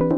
Hello 0.00 0.08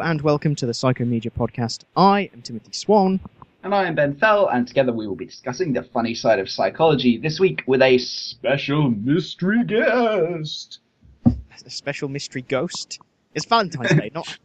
and 0.00 0.22
welcome 0.22 0.56
to 0.56 0.66
the 0.66 0.72
Psychomedia 0.72 1.30
podcast. 1.30 1.84
I 1.96 2.30
am 2.34 2.42
Timothy 2.42 2.72
Swan. 2.72 3.20
And 3.62 3.72
I 3.72 3.84
am 3.84 3.94
Ben 3.94 4.16
Fell, 4.16 4.48
and 4.48 4.66
together 4.66 4.92
we 4.92 5.06
will 5.06 5.14
be 5.14 5.26
discussing 5.26 5.72
the 5.72 5.84
funny 5.84 6.14
side 6.14 6.40
of 6.40 6.50
psychology 6.50 7.16
this 7.16 7.38
week 7.38 7.62
with 7.68 7.80
a 7.80 7.98
special 7.98 8.90
mystery 8.90 9.62
guest. 9.62 10.80
A 11.24 11.70
special 11.70 12.08
mystery 12.08 12.42
ghost. 12.42 12.98
It's 13.34 13.46
Valentine's 13.46 13.94
Day, 13.94 14.10
not 14.12 14.36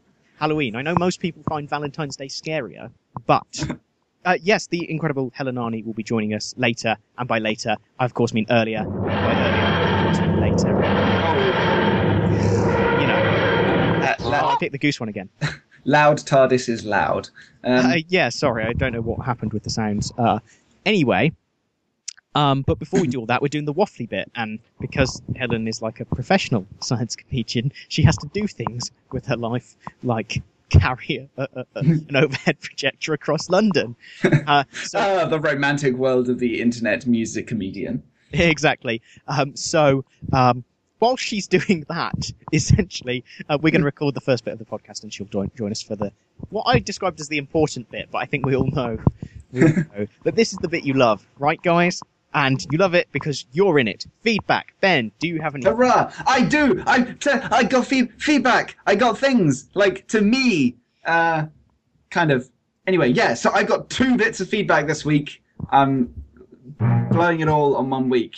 Halloween. 0.44 0.76
I 0.76 0.82
know 0.82 0.94
most 0.96 1.22
people 1.22 1.42
find 1.44 1.70
Valentine's 1.70 2.18
Day 2.18 2.28
scarier, 2.28 2.92
but 3.26 3.48
uh, 4.26 4.36
yes, 4.42 4.68
the 4.68 4.92
incredible 4.92 5.32
Helen 5.34 5.56
Arney 5.56 5.86
will 5.86 5.94
be 5.94 6.04
joining 6.04 6.34
us 6.34 6.54
later, 6.58 6.98
and 7.18 7.30
by 7.30 7.40
later, 7.40 7.78
I 7.98 8.04
of 8.04 8.14
course 8.14 8.34
mean 8.34 8.46
earlier. 8.50 8.82
And 8.82 9.24
by 9.24 9.38
earlier, 9.38 9.64
I 9.64 9.84
of 9.86 9.96
course 10.02 10.20
mean 10.20 10.38
later. 10.42 10.76
You 13.00 13.08
know, 13.08 13.22
Uh, 14.02 14.16
I 14.52 14.58
picked 14.60 14.74
the 14.74 14.78
goose 14.78 15.00
one 15.00 15.08
again. 15.08 15.30
loud 15.86 16.18
TARDIS 16.18 16.68
is 16.68 16.84
loud. 16.84 17.30
Um, 17.64 17.86
Uh, 17.86 17.96
yeah, 18.10 18.28
sorry, 18.28 18.66
I 18.66 18.74
don't 18.74 18.92
know 18.92 19.00
what 19.02 19.26
happened 19.26 19.54
with 19.54 19.64
the 19.64 19.70
sounds. 19.70 20.12
Uh, 20.18 20.40
anyway, 20.86 21.32
um, 22.36 22.64
but 22.64 22.80
before 22.80 23.02
we 23.02 23.08
do 23.08 23.20
all 23.20 23.26
that, 23.28 23.42
we're 23.42 23.48
doing 23.48 23.66
the 23.66 23.74
waffly 23.74 24.08
bit, 24.08 24.32
and 24.36 24.60
because 24.80 25.22
Helen 25.36 25.68
is 25.68 25.82
like 25.82 26.00
a 26.00 26.06
professional 26.06 26.66
science 26.80 27.16
comedian, 27.16 27.72
she 27.88 28.04
has 28.04 28.18
to 28.18 28.28
do 28.34 28.48
things 28.48 28.92
with 29.12 29.26
her 29.28 29.38
life, 29.38 29.76
like 30.04 30.42
carry 30.70 31.30
a, 31.38 31.42
a, 31.42 31.48
a, 31.60 31.66
an 31.80 32.16
overhead 32.16 32.60
projector 32.60 33.14
across 33.14 33.50
London. 33.50 33.96
Uh, 34.46 34.64
so 34.84 35.00
ah, 35.00 35.26
the 35.26 35.40
romantic 35.40 35.96
world 35.96 36.28
of 36.28 36.38
the 36.40 36.60
internet 36.60 37.06
music 37.06 37.48
comedian. 37.48 38.04
exactly. 38.34 39.02
Um, 39.28 39.56
so 39.56 40.04
um, 40.34 40.66
while 41.00 41.16
she's 41.16 41.48
doing 41.48 41.86
that, 41.88 42.32
essentially, 42.52 43.24
uh, 43.48 43.58
we're 43.62 43.72
going 43.72 43.82
to 43.82 43.86
record 43.86 44.16
the 44.16 44.22
first 44.22 44.44
bit 44.44 44.52
of 44.52 44.60
the 44.60 44.66
podcast, 44.66 45.04
and 45.04 45.14
she'll 45.14 45.28
join, 45.28 45.50
join 45.56 45.72
us 45.72 45.82
for 45.82 45.96
the 45.96 46.12
what 46.50 46.64
I 46.64 46.80
described 46.80 47.20
as 47.22 47.30
the 47.30 47.38
important 47.38 47.90
bit. 47.90 48.10
But 48.12 48.18
I 48.20 48.26
think 48.26 48.46
we 48.46 48.56
all 48.56 48.70
know, 48.70 48.98
we 49.52 49.64
all 49.64 49.70
know 49.70 50.08
that 50.24 50.36
this 50.36 50.52
is 50.52 50.60
the 50.60 50.68
bit 50.68 50.84
you 50.84 50.94
love, 50.94 51.26
right, 51.38 51.62
guys? 51.62 52.02
And 52.34 52.66
you 52.72 52.78
love 52.78 52.96
it 52.96 53.08
because 53.12 53.46
you're 53.52 53.78
in 53.78 53.88
it. 53.88 54.06
Feedback, 54.22 54.74
Ben. 54.82 55.12
Do 55.20 55.28
you 55.28 55.40
have 55.42 55.54
any? 55.56 55.66
Hurrah! 55.66 56.12
I 56.26 56.42
do. 56.42 56.84
I 56.88 57.04
t- 57.04 57.30
I 57.30 57.64
got 57.64 57.86
fee- 57.86 58.10
feedback. 58.18 58.76
I 58.88 58.96
got 58.96 59.18
things 59.18 59.70
like 59.76 60.08
to 60.08 60.22
me. 60.22 60.76
Uh, 61.06 61.46
kind 62.10 62.32
of. 62.32 62.50
Anyway, 62.88 63.10
yeah. 63.10 63.34
So 63.34 63.52
I 63.52 63.64
got 63.64 63.90
two 63.90 64.18
bits 64.18 64.42
of 64.42 64.50
feedback 64.50 64.88
this 64.88 65.06
week. 65.06 65.44
I'm 65.70 66.14
blowing 67.12 67.42
it 67.42 67.48
all 67.48 67.76
on 67.76 67.90
one 67.90 68.10
week. 68.10 68.36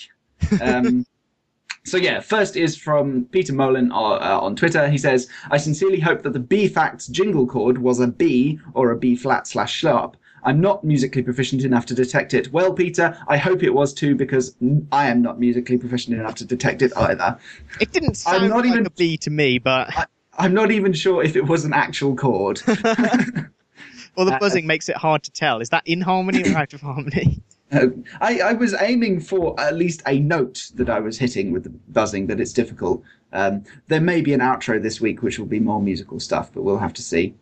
Um, 0.61 1.05
so 1.85 1.97
yeah, 1.97 2.19
first 2.19 2.57
is 2.57 2.75
from 2.75 3.25
Peter 3.31 3.53
Molan 3.53 3.91
uh, 3.91 3.95
uh, 3.95 4.39
on 4.41 4.55
Twitter. 4.55 4.89
He 4.89 4.97
says, 4.97 5.29
"I 5.51 5.57
sincerely 5.57 6.01
hope 6.01 6.21
that 6.23 6.33
the 6.33 6.39
B 6.39 6.67
Facts 6.67 7.07
jingle 7.07 7.47
chord 7.47 7.77
was 7.77 7.99
a 8.01 8.07
B 8.07 8.59
or 8.73 8.91
a 8.91 8.97
B 8.97 9.16
flat 9.16 9.47
slash 9.47 9.73
sharp." 9.73 10.17
I'm 10.45 10.61
not 10.61 10.83
musically 10.83 11.23
proficient 11.23 11.63
enough 11.63 11.85
to 11.88 11.95
detect 11.95 12.33
it. 12.33 12.51
Well, 12.53 12.71
Peter, 12.71 13.17
I 13.27 13.35
hope 13.38 13.63
it 13.63 13.71
was 13.73 13.93
too 13.93 14.15
because 14.15 14.55
I 14.91 15.07
am 15.07 15.21
not 15.21 15.39
musically 15.39 15.77
proficient 15.77 16.17
enough 16.17 16.35
to 16.35 16.45
detect 16.45 16.81
it 16.83 16.91
either. 16.95 17.38
It 17.81 17.91
didn't 17.91 18.15
sound 18.15 18.49
not 18.49 18.57
like 18.59 18.67
even- 18.67 18.85
a 18.85 18.89
B 18.91 19.17
to 19.17 19.29
me, 19.31 19.57
but 19.57 19.91
I'm 20.38 20.53
not 20.53 20.69
even 20.71 20.93
sure 20.93 21.23
if 21.23 21.35
it 21.35 21.45
was 21.45 21.66
an 21.66 21.73
actual 21.73 22.16
chord. 22.16 22.61
well, 22.67 24.25
the 24.25 24.35
Uh, 24.35 24.39
buzzing 24.39 24.67
makes 24.67 24.88
it 24.88 24.95
hard 24.97 25.23
to 25.23 25.31
tell. 25.31 25.61
Is 25.61 25.69
that 25.69 25.83
in 25.88 26.01
harmony 26.01 26.43
or 26.53 26.57
out 26.57 26.73
of 26.73 26.81
harmony? 26.81 27.41
Uh, 27.71 27.88
I, 28.21 28.39
I 28.41 28.53
was 28.53 28.75
aiming 28.79 29.19
for 29.21 29.59
at 29.59 29.75
least 29.75 30.03
a 30.05 30.19
note 30.19 30.69
that 30.75 30.88
I 30.88 30.99
was 30.99 31.17
hitting 31.17 31.51
with 31.51 31.63
the 31.63 31.71
buzzing, 31.89 32.28
but 32.28 32.39
it's 32.39 32.53
difficult. 32.53 33.01
Um, 33.34 33.63
there 33.88 34.00
may 34.00 34.22
be 34.22 34.34
an 34.34 34.39
outro 34.39 34.79
this 34.81 35.01
week 35.01 35.23
which 35.23 35.39
will 35.39 35.47
be 35.47 35.59
more 35.59 35.81
musical 35.81 36.19
stuff, 36.19 36.51
but 36.53 36.61
we'll 36.61 36.78
have 36.78 36.94
to 36.94 37.01
see. 37.01 37.34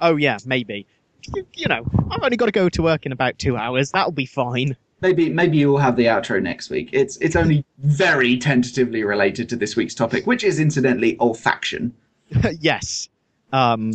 Oh 0.00 0.16
yeah, 0.16 0.38
maybe. 0.46 0.86
You, 1.34 1.46
you 1.54 1.68
know, 1.68 1.84
I've 2.10 2.22
only 2.22 2.36
got 2.36 2.46
to 2.46 2.52
go 2.52 2.68
to 2.68 2.82
work 2.82 3.06
in 3.06 3.12
about 3.12 3.38
two 3.38 3.56
hours. 3.56 3.90
That'll 3.92 4.12
be 4.12 4.26
fine. 4.26 4.76
Maybe 5.02 5.30
maybe 5.30 5.56
you'll 5.56 5.78
have 5.78 5.96
the 5.96 6.04
outro 6.06 6.42
next 6.42 6.68
week. 6.70 6.90
It's 6.92 7.16
it's 7.18 7.36
only 7.36 7.64
very 7.78 8.36
tentatively 8.36 9.02
related 9.02 9.48
to 9.50 9.56
this 9.56 9.74
week's 9.76 9.94
topic, 9.94 10.26
which 10.26 10.44
is 10.44 10.60
incidentally 10.60 11.16
olfaction. 11.16 11.92
yes. 12.60 13.08
Um, 13.52 13.92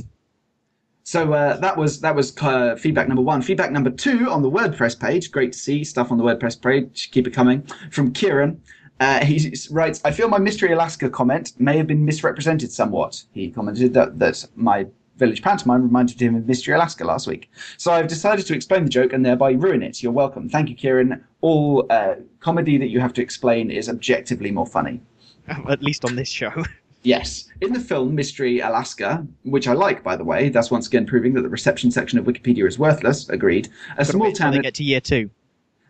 So 1.03 1.33
uh, 1.33 1.57
that 1.57 1.77
was 1.77 2.01
that 2.01 2.15
was 2.15 2.35
uh, 2.41 2.75
feedback 2.75 3.07
number 3.07 3.21
one. 3.21 3.43
Feedback 3.43 3.71
number 3.71 3.91
two 3.91 4.31
on 4.31 4.41
the 4.41 4.49
WordPress 4.49 4.99
page. 4.99 5.31
Great 5.31 5.53
to 5.53 5.59
see 5.59 5.83
stuff 5.83 6.11
on 6.11 6.17
the 6.17 6.23
WordPress 6.23 6.59
page. 6.59 7.11
Keep 7.11 7.27
it 7.27 7.31
coming. 7.31 7.61
From 7.91 8.11
Kieran, 8.11 8.59
uh, 8.99 9.23
he 9.23 9.53
writes, 9.69 10.01
"I 10.03 10.09
feel 10.09 10.27
my 10.27 10.39
Mystery 10.39 10.71
Alaska 10.71 11.07
comment 11.07 11.53
may 11.59 11.77
have 11.77 11.85
been 11.85 12.03
misrepresented 12.03 12.71
somewhat." 12.71 13.23
He 13.33 13.51
commented 13.51 13.93
that 13.93 14.17
that 14.17 14.47
my 14.55 14.87
village 15.17 15.41
pantomime 15.41 15.83
reminded 15.83 16.21
him 16.21 16.35
of 16.35 16.47
Mystery 16.47 16.73
Alaska 16.73 17.05
last 17.05 17.27
week. 17.27 17.49
So 17.77 17.91
I've 17.91 18.07
decided 18.07 18.45
to 18.47 18.53
explain 18.53 18.83
the 18.83 18.89
joke 18.89 19.13
and 19.13 19.25
thereby 19.25 19.51
ruin 19.51 19.81
it. 19.81 20.03
You're 20.03 20.11
welcome. 20.11 20.49
Thank 20.49 20.69
you, 20.69 20.75
Kieran. 20.75 21.23
All 21.41 21.85
uh, 21.89 22.15
comedy 22.39 22.77
that 22.77 22.87
you 22.89 22.99
have 22.99 23.13
to 23.13 23.21
explain 23.21 23.71
is 23.71 23.89
objectively 23.89 24.51
more 24.51 24.67
funny. 24.67 25.01
at 25.47 25.81
least 25.83 26.05
on 26.05 26.15
this 26.15 26.29
show. 26.29 26.51
Yes. 27.05 27.47
In 27.61 27.71
the 27.71 27.79
film 27.79 28.15
Mystery 28.15 28.61
Alaska, 28.61 29.25
which 29.43 29.67
I 29.67 29.73
like, 29.73 30.01
by 30.03 30.15
the 30.15 30.23
way, 30.23 30.49
that's 30.49 30.71
once 30.71 30.87
again 30.87 31.05
proving 31.05 31.33
that 31.35 31.43
the 31.43 31.49
reception 31.49 31.91
section 31.91 32.17
of 32.17 32.25
Wikipedia 32.25 32.67
is 32.67 32.79
worthless, 32.79 33.29
agreed. 33.29 33.69
A 33.99 34.03
small 34.05 34.31
town 34.31 34.53
they 34.53 34.59
get 34.59 34.73
to 34.73 34.83
year 34.83 34.99
two. 34.99 35.29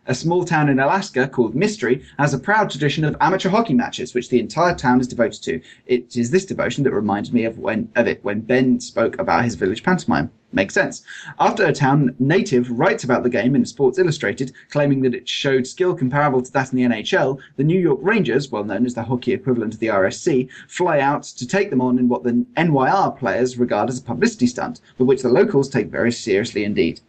A 0.06 0.14
small 0.14 0.44
town 0.44 0.68
in 0.68 0.78
Alaska 0.78 1.26
called 1.26 1.54
Mystery 1.54 2.04
has 2.18 2.32
a 2.32 2.38
proud 2.38 2.70
tradition 2.70 3.04
of 3.04 3.16
amateur 3.20 3.48
hockey 3.48 3.74
matches, 3.74 4.14
which 4.14 4.28
the 4.28 4.40
entire 4.40 4.74
town 4.74 5.00
is 5.00 5.08
devoted 5.08 5.42
to. 5.42 5.60
It 5.86 6.16
is 6.16 6.30
this 6.30 6.46
devotion 6.46 6.84
that 6.84 6.92
reminded 6.92 7.34
me 7.34 7.44
of 7.44 7.58
when 7.58 7.90
of 7.96 8.06
it 8.06 8.22
when 8.22 8.40
Ben 8.40 8.80
spoke 8.80 9.18
about 9.18 9.44
his 9.44 9.54
village 9.56 9.82
pantomime. 9.82 10.30
Makes 10.52 10.74
sense. 10.74 11.02
After 11.40 11.66
a 11.66 11.72
town 11.72 12.14
native 12.20 12.70
writes 12.70 13.02
about 13.02 13.24
the 13.24 13.28
game 13.28 13.56
in 13.56 13.64
Sports 13.66 13.98
Illustrated, 13.98 14.52
claiming 14.70 15.02
that 15.02 15.14
it 15.14 15.28
showed 15.28 15.66
skill 15.66 15.94
comparable 15.94 16.40
to 16.40 16.52
that 16.52 16.72
in 16.72 16.78
the 16.78 16.84
NHL, 16.84 17.40
the 17.56 17.64
New 17.64 17.78
York 17.78 17.98
Rangers, 18.00 18.50
well 18.50 18.64
known 18.64 18.86
as 18.86 18.94
the 18.94 19.02
hockey 19.02 19.32
equivalent 19.32 19.74
of 19.74 19.80
the 19.80 19.88
RSC, 19.88 20.48
fly 20.68 21.00
out 21.00 21.24
to 21.24 21.46
take 21.46 21.70
them 21.70 21.82
on 21.82 21.98
in 21.98 22.08
what 22.08 22.22
the 22.22 22.46
NYR 22.56 23.18
players 23.18 23.58
regard 23.58 23.88
as 23.88 23.98
a 23.98 24.02
publicity 24.02 24.46
stunt, 24.46 24.80
but 24.96 25.06
which 25.06 25.22
the 25.22 25.28
locals 25.28 25.68
take 25.68 25.88
very 25.88 26.12
seriously 26.12 26.64
indeed. 26.64 27.00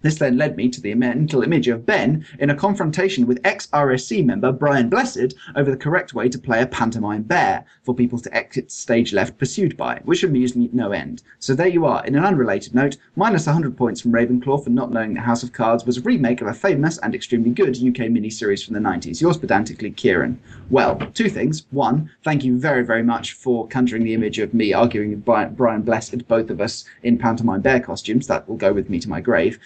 This 0.00 0.18
then 0.18 0.36
led 0.36 0.56
me 0.56 0.68
to 0.68 0.80
the 0.80 0.94
mental 0.94 1.42
image 1.42 1.66
of 1.66 1.84
Ben 1.84 2.24
in 2.38 2.50
a 2.50 2.54
confrontation 2.54 3.26
with 3.26 3.40
ex 3.42 3.66
RSC 3.68 4.24
member 4.24 4.52
Brian 4.52 4.88
Blessed 4.88 5.34
over 5.56 5.70
the 5.70 5.76
correct 5.76 6.14
way 6.14 6.28
to 6.28 6.38
play 6.38 6.62
a 6.62 6.66
pantomime 6.66 7.22
bear 7.22 7.64
for 7.82 7.94
people 7.94 8.18
to 8.20 8.36
exit 8.36 8.70
stage 8.70 9.12
left 9.12 9.38
pursued 9.38 9.76
by, 9.76 10.00
which 10.04 10.22
amused 10.22 10.54
me 10.54 10.70
no 10.72 10.92
end. 10.92 11.22
So 11.40 11.54
there 11.54 11.66
you 11.66 11.84
are. 11.84 12.04
In 12.06 12.14
an 12.14 12.24
unrelated 12.24 12.76
note, 12.76 12.96
minus 13.16 13.46
100 13.46 13.76
points 13.76 14.00
from 14.00 14.12
Ravenclaw 14.12 14.62
for 14.62 14.70
not 14.70 14.92
knowing 14.92 15.14
that 15.14 15.22
House 15.22 15.42
of 15.42 15.52
Cards 15.52 15.84
was 15.84 15.98
a 15.98 16.02
remake 16.02 16.40
of 16.40 16.46
a 16.46 16.54
famous 16.54 16.98
and 16.98 17.14
extremely 17.14 17.50
good 17.50 17.76
UK 17.76 18.06
miniseries 18.08 18.64
from 18.64 18.74
the 18.74 18.80
90s. 18.80 19.20
Yours 19.20 19.36
pedantically, 19.36 19.90
Kieran. 19.90 20.40
Well, 20.70 20.96
two 21.14 21.28
things. 21.28 21.66
One, 21.70 22.10
thank 22.22 22.44
you 22.44 22.56
very, 22.56 22.84
very 22.84 23.02
much 23.02 23.32
for 23.32 23.66
conjuring 23.66 24.04
the 24.04 24.14
image 24.14 24.38
of 24.38 24.54
me 24.54 24.72
arguing 24.72 25.10
with 25.10 25.24
Brian, 25.24 25.54
Brian 25.54 25.82
Blessed, 25.82 26.28
both 26.28 26.50
of 26.50 26.60
us 26.60 26.84
in 27.02 27.18
pantomime 27.18 27.62
bear 27.62 27.80
costumes. 27.80 28.28
That 28.28 28.48
will 28.48 28.56
go 28.56 28.72
with 28.72 28.88
me 28.88 29.00
to 29.00 29.08
my 29.08 29.20
grave. 29.20 29.58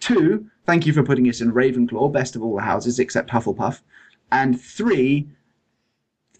Two, 0.00 0.50
thank 0.66 0.86
you 0.86 0.92
for 0.92 1.02
putting 1.02 1.26
it 1.26 1.40
in 1.40 1.52
Ravenclaw, 1.52 2.12
best 2.12 2.34
of 2.36 2.42
all 2.42 2.56
the 2.56 2.62
houses 2.62 2.98
except 2.98 3.30
Hufflepuff. 3.30 3.80
And 4.32 4.60
three, 4.60 5.28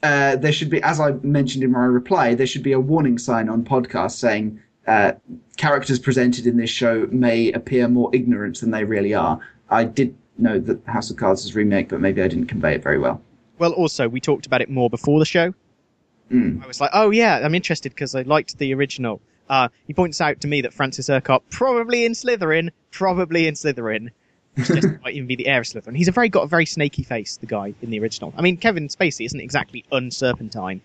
uh, 0.03 0.37
there 0.37 0.53
should 0.53 0.71
be, 0.71 0.83
as 0.83 0.99
I 0.99 1.13
mentioned 1.23 1.63
in 1.63 1.73
my 1.73 1.85
reply, 1.85 2.35
there 2.35 2.47
should 2.47 2.63
be 2.63 2.73
a 2.73 2.81
warning 2.81 3.19
sign 3.19 3.49
on 3.49 3.65
podcasts 3.65 4.13
saying 4.13 4.61
uh, 4.87 5.13
characters 5.57 5.99
presented 5.99 6.47
in 6.47 6.57
this 6.57 6.71
show 6.71 7.07
may 7.11 7.53
appear 7.53 7.87
more 7.87 8.11
ignorant 8.15 8.61
than 8.61 8.71
they 8.71 8.85
really 8.85 9.15
are. 9.15 9.39
I 9.69 9.85
did 9.85 10.17
know 10.39 10.59
that 10.59 10.85
House 10.87 11.11
of 11.11 11.17
Cards 11.17 11.45
is 11.45 11.55
a 11.55 11.59
remake, 11.59 11.89
but 11.89 12.01
maybe 12.01 12.23
I 12.23 12.29
didn't 12.29 12.47
convey 12.47 12.75
it 12.75 12.83
very 12.83 12.99
well. 12.99 13.21
Well, 13.59 13.73
also 13.73 14.09
we 14.09 14.21
talked 14.21 14.47
about 14.47 14.63
it 14.63 14.71
more 14.71 14.89
before 14.89 15.19
the 15.19 15.27
show. 15.27 15.53
Mm. 16.31 16.63
I 16.63 16.67
was 16.67 16.81
like, 16.81 16.91
oh 16.95 17.11
yeah, 17.11 17.41
I'm 17.45 17.55
interested 17.55 17.91
because 17.91 18.15
I 18.15 18.23
liked 18.23 18.57
the 18.59 18.73
original. 18.73 19.21
Uh, 19.51 19.69
he 19.87 19.93
points 19.93 20.21
out 20.21 20.41
to 20.41 20.49
me 20.49 20.63
that 20.63 20.73
Francis 20.73 21.11
Urquhart 21.11 21.43
probably 21.51 22.05
in 22.05 22.13
Slytherin, 22.13 22.71
probably 22.93 23.49
in 23.49 23.55
Slytherin. 23.55 24.11
Which 24.55 24.69
just 24.69 24.89
might 25.03 25.15
even 25.15 25.27
be 25.27 25.37
the 25.37 25.49
heir 25.49 25.61
of 25.61 25.67
Slytherin. 25.67 25.97
He's 25.97 26.09
a 26.09 26.13
very 26.13 26.29
got 26.29 26.45
a 26.45 26.47
very 26.47 26.67
snaky 26.67 27.03
face, 27.03 27.37
the 27.37 27.47
guy 27.47 27.75
in 27.83 27.91
the 27.91 28.01
original. 28.01 28.33
I 28.37 28.43
mean, 28.43 28.57
Kevin 28.57 28.89
Spacey 28.89 29.27
isn't 29.27 29.41
exactly 29.41 29.85
unserpentine. 29.93 30.81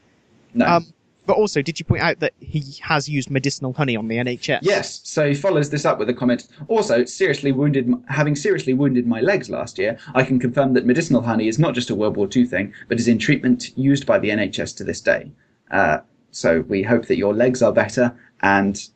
No. 0.56 0.66
Um, 0.66 0.94
but 1.28 1.38
also, 1.38 1.62
did 1.62 1.80
you 1.80 1.86
point 1.86 2.02
out 2.02 2.20
that 2.20 2.34
he 2.40 2.64
has 2.82 3.10
used 3.10 3.32
medicinal 3.32 3.74
honey 3.74 3.96
on 3.96 4.08
the 4.08 4.18
NHS? 4.18 4.60
Yes, 4.62 5.02
so 5.04 5.28
he 5.28 5.34
follows 5.34 5.70
this 5.70 5.86
up 5.86 5.98
with 5.98 6.10
a 6.10 6.14
comment. 6.14 6.48
Also, 6.68 7.04
seriously 7.06 7.52
wounded, 7.52 7.92
having 8.08 8.36
seriously 8.36 8.74
wounded 8.74 9.08
my 9.08 9.22
legs 9.22 9.50
last 9.50 9.78
year, 9.78 9.98
I 10.14 10.24
can 10.24 10.40
confirm 10.40 10.74
that 10.74 10.86
medicinal 10.86 11.22
honey 11.22 11.48
is 11.48 11.58
not 11.58 11.74
just 11.74 11.90
a 11.90 11.96
World 11.96 12.16
War 12.16 12.28
II 12.34 12.46
thing, 12.46 12.74
but 12.88 13.00
is 13.00 13.08
in 13.08 13.18
treatment 13.18 13.76
used 13.76 14.06
by 14.06 14.20
the 14.20 14.30
NHS 14.30 14.76
to 14.78 14.84
this 14.84 15.02
day. 15.02 15.32
Uh, 15.72 16.00
so 16.36 16.62
we 16.68 16.84
hope 16.84 17.06
that 17.08 17.18
your 17.18 17.34
legs 17.34 17.62
are 17.62 17.72
better, 17.72 18.14
and 18.46 18.90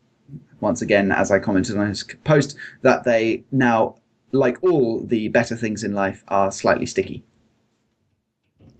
once 0.59 0.83
again, 0.83 1.11
as 1.11 1.31
I 1.31 1.39
commented 1.39 1.75
on 1.75 1.87
his 1.87 2.03
post, 2.23 2.55
that 2.83 3.03
they 3.03 3.43
now, 3.51 3.95
like 4.31 4.63
all 4.63 5.01
the 5.01 5.27
better 5.29 5.55
things 5.55 5.83
in 5.83 5.93
life, 5.93 6.23
are 6.27 6.51
slightly 6.51 6.85
sticky. 6.85 7.23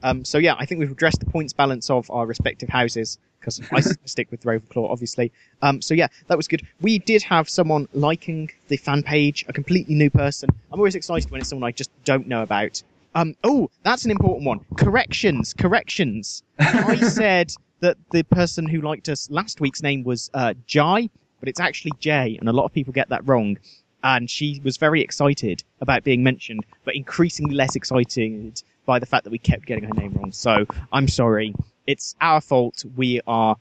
Um, 0.03 0.23
so 0.23 0.37
yeah, 0.37 0.55
I 0.59 0.65
think 0.65 0.79
we've 0.79 0.91
addressed 0.91 1.21
the 1.21 1.25
points 1.25 1.53
balance 1.53 1.89
of 1.89 2.09
our 2.11 2.27
respective 2.27 2.69
houses 2.69 3.17
because 3.39 3.59
I 3.71 3.79
stick 4.05 4.29
with 4.29 4.43
Ravenclaw, 4.43 4.91
obviously. 4.91 5.31
Um, 5.63 5.81
so 5.81 5.95
yeah, 5.95 6.07
that 6.27 6.37
was 6.37 6.47
good. 6.47 6.61
We 6.81 6.99
did 6.99 7.23
have 7.23 7.49
someone 7.49 7.87
liking 7.93 8.51
the 8.67 8.77
fan 8.77 9.01
page, 9.01 9.45
a 9.47 9.53
completely 9.53 9.95
new 9.95 10.11
person. 10.11 10.49
I'm 10.71 10.79
always 10.79 10.95
excited 10.95 11.31
when 11.31 11.41
it's 11.41 11.49
someone 11.49 11.67
I 11.67 11.71
just 11.71 11.89
don't 12.05 12.27
know 12.27 12.43
about. 12.43 12.83
Um, 13.15 13.33
oh, 13.43 13.71
that's 13.81 14.05
an 14.05 14.11
important 14.11 14.45
one. 14.45 14.59
Corrections, 14.77 15.55
corrections. 15.55 16.43
I 16.59 16.95
said 16.97 17.51
that 17.81 17.97
the 18.11 18.23
person 18.23 18.67
who 18.67 18.81
liked 18.81 19.09
us 19.09 19.29
last 19.29 19.61
week's 19.61 19.81
name 19.81 20.03
was 20.03 20.29
uh, 20.33 20.53
Jai, 20.65 21.09
but 21.39 21.47
it's 21.49 21.59
actually 21.59 21.93
Jay, 21.99 22.37
and 22.39 22.49
a 22.49 22.53
lot 22.53 22.65
of 22.65 22.73
people 22.73 22.93
get 22.93 23.09
that 23.09 23.27
wrong. 23.27 23.57
And 24.03 24.29
she 24.29 24.61
was 24.63 24.77
very 24.77 25.01
excited 25.01 25.63
about 25.81 26.03
being 26.03 26.23
mentioned, 26.23 26.65
but 26.85 26.95
increasingly 26.95 27.53
less 27.55 27.75
excited 27.75 28.61
by 28.85 28.97
the 28.99 29.05
fact 29.05 29.25
that 29.25 29.29
we 29.29 29.37
kept 29.37 29.65
getting 29.65 29.83
her 29.83 29.93
name 29.93 30.13
wrong. 30.13 30.31
So 30.31 30.65
I'm 30.93 31.07
sorry. 31.07 31.53
It's 31.85 32.15
our 32.21 32.39
fault. 32.39 32.85
We 32.95 33.19
are 33.27 33.57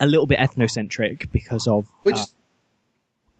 a 0.00 0.06
little 0.06 0.26
bit 0.26 0.38
ethnocentric 0.38 1.30
because 1.32 1.66
of 1.66 1.86
Which 2.02 2.16
uh, 2.16 2.24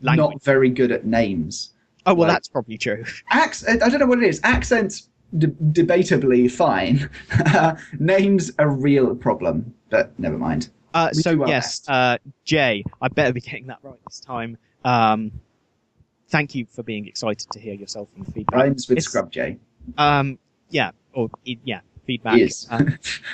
language. 0.00 0.34
not 0.36 0.42
very 0.42 0.70
good 0.70 0.90
at 0.90 1.04
names. 1.04 1.72
oh 2.06 2.14
well, 2.14 2.28
like- 2.28 2.36
that's 2.36 2.48
probably 2.48 2.78
true. 2.78 3.04
Acc- 3.30 3.68
I 3.68 3.76
don't 3.88 3.98
know 4.00 4.06
what 4.06 4.22
it 4.22 4.28
is. 4.28 4.40
Accents, 4.42 5.08
de- 5.36 5.48
debatably 5.48 6.50
fine. 6.50 7.10
Names 7.98 8.52
a 8.58 8.68
real 8.68 9.14
problem, 9.14 9.74
but 9.90 10.18
never 10.18 10.38
mind. 10.38 10.70
Uh, 10.94 11.12
so 11.12 11.34
do 11.34 11.42
our 11.42 11.48
yes, 11.48 11.86
uh, 11.88 12.16
Jay, 12.44 12.82
I 13.02 13.08
better 13.08 13.32
be 13.32 13.40
getting 13.40 13.66
that 13.66 13.78
right 13.82 13.98
this 14.06 14.20
time. 14.20 14.56
Um, 14.84 15.32
thank 16.28 16.54
you 16.54 16.66
for 16.70 16.82
being 16.82 17.06
excited 17.06 17.50
to 17.50 17.58
hear 17.60 17.74
yourself 17.74 18.08
in 18.16 18.24
the 18.24 18.30
feedback. 18.32 18.54
Rhymes 18.58 18.88
with 18.88 18.98
It's- 18.98 19.04
Scrub 19.04 19.30
J. 19.30 19.58
Um, 19.98 20.38
yeah, 20.70 20.90
or 21.12 21.30
yeah, 21.44 21.80
feedback. 22.06 22.38
Yes. 22.38 22.66
Uh, 22.70 22.82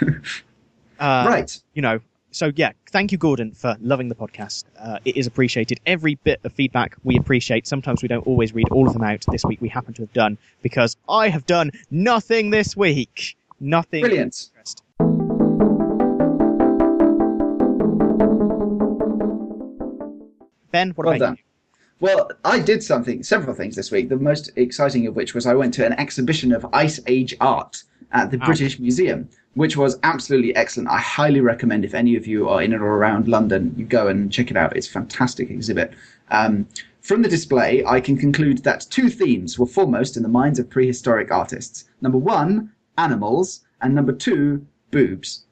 uh, 1.01 1.27
right. 1.29 1.63
you 1.75 1.83
know, 1.83 2.01
so 2.33 2.51
yeah, 2.57 2.73
thank 2.91 3.13
you, 3.13 3.19
Gordon, 3.19 3.53
for 3.53 3.77
loving 3.81 4.09
the 4.09 4.15
podcast. 4.15 4.65
Uh, 4.79 4.99
it 5.05 5.17
is 5.17 5.27
appreciated. 5.27 5.81
Every 5.87 6.17
bit 6.17 6.41
of 6.45 6.53
feedback 6.53 6.97
we 7.05 7.17
appreciate. 7.17 7.67
Sometimes 7.67 8.03
we 8.03 8.09
don't 8.09 8.27
always 8.27 8.55
read 8.55 8.69
all 8.71 8.87
of 8.87 8.95
them 8.95 9.05
out. 9.05 9.25
This 9.31 9.45
week 9.45 9.61
we 9.61 9.69
happen 9.69 9.95
to 9.95 10.03
have 10.03 10.13
done 10.13 10.39
because 10.63 10.97
I 11.09 11.29
have 11.29 11.47
done 11.47 11.71
nothing 11.91 12.51
this 12.51 12.77
week. 12.77 13.37
Nothing. 13.61 14.03
of 14.05 14.09
Brilliant. 14.11 14.51
Ben, 20.73 20.91
what 20.91 21.07
Well 21.07 21.17
about 21.17 21.27
done. 21.27 21.37
you? 21.37 21.45
Well, 22.01 22.31
I 22.45 22.59
did 22.59 22.83
something, 22.83 23.23
several 23.23 23.55
things 23.55 23.77
this 23.77 23.93
week. 23.93 24.09
The 24.09 24.17
most 24.17 24.51
exciting 24.57 25.07
of 25.07 25.15
which 25.15 25.35
was 25.35 25.47
I 25.47 25.55
went 25.55 25.73
to 25.75 25.87
an 25.87 25.93
exhibition 25.93 26.51
of 26.53 26.67
Ice 26.73 26.99
Age 27.07 27.37
art 27.41 27.85
at 28.11 28.33
the. 28.33 28.39
British 28.39 28.81
Museum, 28.81 29.29
which 29.55 29.77
was 29.77 30.01
absolutely 30.03 30.55
excellent. 30.57 30.89
I 30.89 30.99
highly 30.99 31.41
recommend 31.41 31.85
if 31.85 31.95
any 31.95 32.17
of 32.17 32.27
you 32.27 32.49
are 32.49 32.61
in 32.61 32.75
or 32.75 32.97
around 32.97 33.29
London, 33.29 33.73
you 33.77 33.85
go 33.85 34.09
and 34.09 34.33
check 34.33 34.51
it 34.51 34.57
out. 34.57 34.77
It's 34.77 34.89
a 34.89 34.91
fantastic 34.91 35.49
exhibit. 35.51 35.93
Um, 36.31 36.67
from 37.03 37.23
the 37.23 37.29
display, 37.29 37.85
I 37.85 38.01
can 38.01 38.17
conclude 38.17 38.59
that 38.65 38.87
two 38.91 39.09
themes 39.09 39.59
were 39.59 39.67
foremost 39.67 40.17
in 40.17 40.23
the 40.25 40.29
minds 40.29 40.59
of 40.59 40.69
prehistoric 40.69 41.31
artists. 41.31 41.85
Number 42.01 42.19
one, 42.19 42.73
animals, 42.99 43.61
and 43.81 43.95
number 43.95 44.13
two, 44.13 44.67
boobs. 44.91 45.45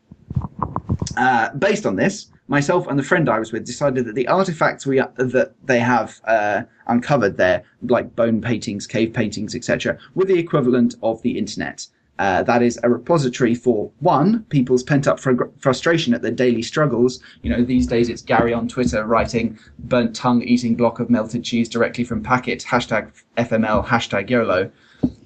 Uh, 1.16 1.50
based 1.54 1.86
on 1.86 1.96
this, 1.96 2.26
myself 2.50 2.88
and 2.88 2.98
the 2.98 3.02
friend 3.02 3.28
I 3.28 3.38
was 3.38 3.52
with 3.52 3.64
decided 3.64 4.04
that 4.06 4.16
the 4.16 4.28
artifacts 4.28 4.84
we 4.84 4.98
that 4.98 5.54
they 5.64 5.78
have 5.78 6.20
uh, 6.24 6.62
uncovered 6.88 7.36
there, 7.36 7.62
like 7.82 8.14
bone 8.16 8.42
paintings, 8.42 8.86
cave 8.86 9.14
paintings, 9.14 9.54
etc., 9.54 9.96
were 10.14 10.24
the 10.24 10.38
equivalent 10.38 10.96
of 11.02 11.22
the 11.22 11.38
internet. 11.38 11.86
Uh, 12.18 12.42
that 12.42 12.60
is 12.62 12.78
a 12.82 12.90
repository 12.90 13.54
for 13.54 13.90
one, 14.00 14.42
people's 14.50 14.82
pent-up 14.82 15.18
fr- 15.18 15.44
frustration 15.58 16.12
at 16.12 16.20
their 16.20 16.30
daily 16.30 16.60
struggles. 16.60 17.20
You 17.40 17.48
know, 17.50 17.64
these 17.64 17.86
days 17.86 18.10
it's 18.10 18.20
Gary 18.20 18.52
on 18.52 18.68
Twitter 18.68 19.06
writing 19.06 19.58
"burnt 19.78 20.14
tongue 20.14 20.42
eating 20.42 20.74
block 20.74 21.00
of 21.00 21.08
melted 21.08 21.44
cheese 21.44 21.68
directly 21.68 22.04
from 22.04 22.22
packet." 22.22 22.62
Hashtag 22.68 23.10
FML. 23.38 23.86
Hashtag 23.86 24.28
YOLO. 24.28 24.70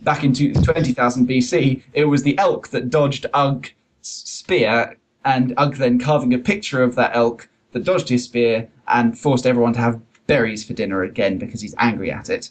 Back 0.03 0.23
in 0.23 0.33
20,000 0.35 1.27
BC, 1.27 1.83
it 1.95 2.05
was 2.05 2.23
the 2.23 2.39
elk 2.39 2.69
that 2.69 2.91
dodged 2.91 3.27
Ugg 3.35 3.71
spear 4.03 4.97
and 5.25 5.55
Ugg 5.57 5.77
then 5.77 5.99
carving 5.99 6.35
a 6.35 6.39
picture 6.39 6.83
of 6.83 6.95
that 6.97 7.15
elk 7.15 7.49
that 7.73 7.85
dodged 7.85 8.09
his 8.09 8.25
spear 8.25 8.69
and 8.89 9.19
forced 9.19 9.47
everyone 9.47 9.73
to 9.75 9.81
have 9.81 10.01
berries 10.27 10.65
for 10.65 10.73
dinner 10.75 11.03
again 11.03 11.39
because 11.39 11.61
he's 11.61 11.75
angry 11.79 12.11
at 12.11 12.31
it. 12.31 12.51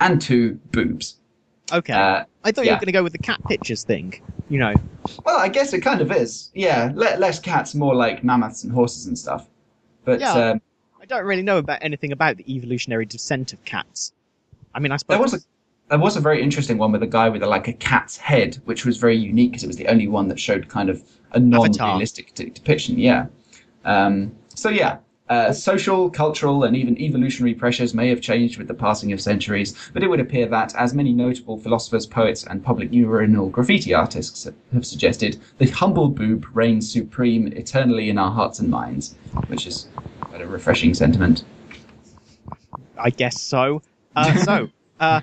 And 0.00 0.20
two, 0.20 0.60
boobs. 0.72 1.16
Okay. 1.72 1.92
Uh, 1.92 2.24
I 2.44 2.52
thought 2.52 2.64
you 2.64 2.70
were 2.70 2.76
going 2.76 2.86
to 2.86 2.92
go 2.92 3.02
with 3.02 3.12
the 3.12 3.18
cat 3.18 3.40
pictures 3.48 3.82
thing. 3.82 4.20
You 4.48 4.60
know. 4.60 4.74
well, 5.24 5.38
I 5.38 5.48
guess 5.48 5.72
it 5.72 5.80
kind 5.80 6.00
of 6.00 6.12
is. 6.12 6.50
Yeah, 6.54 6.92
le- 6.94 7.16
less 7.18 7.40
cats, 7.40 7.74
more 7.74 7.94
like 7.94 8.22
mammoths 8.22 8.62
and 8.62 8.72
horses 8.72 9.06
and 9.06 9.18
stuff. 9.18 9.48
But 10.04 10.20
Yeah. 10.20 10.32
um, 10.32 10.62
I 11.00 11.04
don't 11.06 11.24
really 11.24 11.42
know 11.42 11.58
about 11.58 11.78
anything 11.82 12.12
about 12.12 12.36
the 12.36 12.54
evolutionary 12.54 13.06
descent 13.06 13.52
of 13.52 13.64
cats. 13.64 14.12
I 14.74 14.78
mean, 14.78 14.92
I 14.92 14.96
suppose 14.96 15.14
there 15.16 15.22
was 15.22 15.34
a 15.34 15.38
there 15.88 15.98
was 15.98 16.16
a 16.16 16.20
very 16.20 16.42
interesting 16.42 16.78
one 16.78 16.92
with 16.92 17.02
a 17.02 17.06
guy 17.06 17.28
with 17.28 17.42
a, 17.42 17.46
like 17.46 17.68
a 17.68 17.72
cat's 17.72 18.16
head, 18.16 18.60
which 18.64 18.84
was 18.84 18.96
very 18.96 19.16
unique 19.16 19.52
because 19.52 19.62
it 19.64 19.68
was 19.68 19.76
the 19.76 19.86
only 19.88 20.08
one 20.08 20.28
that 20.28 20.38
showed 20.38 20.68
kind 20.68 20.90
of 20.90 21.02
a 21.32 21.40
non-realistic 21.40 22.34
de- 22.34 22.50
depiction. 22.50 22.98
Yeah. 22.98 23.26
Um, 23.84 24.32
so 24.54 24.68
yeah, 24.68 24.98
uh, 25.28 25.52
social, 25.52 26.08
cultural, 26.08 26.64
and 26.64 26.76
even 26.76 26.96
evolutionary 26.98 27.54
pressures 27.54 27.94
may 27.94 28.08
have 28.08 28.20
changed 28.20 28.58
with 28.58 28.68
the 28.68 28.74
passing 28.74 29.12
of 29.12 29.20
centuries, 29.20 29.74
but 29.92 30.02
it 30.02 30.08
would 30.08 30.20
appear 30.20 30.46
that, 30.46 30.74
as 30.76 30.94
many 30.94 31.12
notable 31.12 31.58
philosophers, 31.58 32.06
poets, 32.06 32.44
and 32.44 32.64
public 32.64 32.92
urinal 32.92 33.48
graffiti 33.48 33.92
artists 33.92 34.48
have 34.72 34.86
suggested, 34.86 35.40
the 35.58 35.68
humble 35.70 36.08
boob 36.08 36.46
reigns 36.54 36.90
supreme 36.92 37.48
eternally 37.48 38.08
in 38.08 38.18
our 38.18 38.30
hearts 38.30 38.60
and 38.60 38.68
minds, 38.68 39.16
which 39.48 39.66
is 39.66 39.88
quite 40.20 40.40
a 40.40 40.46
refreshing 40.46 40.94
sentiment. 40.94 41.44
I 42.96 43.10
guess 43.10 43.40
so. 43.40 43.82
Uh, 44.14 44.36
so, 44.36 44.68
uh, 45.00 45.22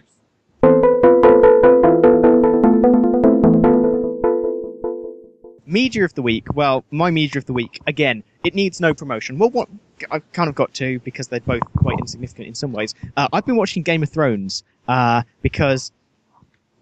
media 5.73 6.05
of 6.05 6.13
the 6.13 6.21
week. 6.21 6.45
Well, 6.53 6.85
my 6.91 7.11
media 7.11 7.39
of 7.39 7.45
the 7.45 7.53
week 7.53 7.81
again. 7.87 8.23
It 8.43 8.53
needs 8.55 8.79
no 8.79 8.93
promotion. 8.93 9.39
Well, 9.39 9.49
what 9.49 9.67
I've 10.11 10.29
kind 10.33 10.49
of 10.49 10.55
got 10.55 10.73
to 10.75 10.99
because 10.99 11.27
they're 11.27 11.39
both 11.39 11.61
quite 11.77 11.97
insignificant 11.99 12.47
in 12.47 12.55
some 12.55 12.71
ways. 12.71 12.93
Uh, 13.17 13.27
I've 13.33 13.45
been 13.45 13.55
watching 13.55 13.83
Game 13.83 14.03
of 14.03 14.09
Thrones 14.09 14.63
uh, 14.87 15.23
because 15.41 15.91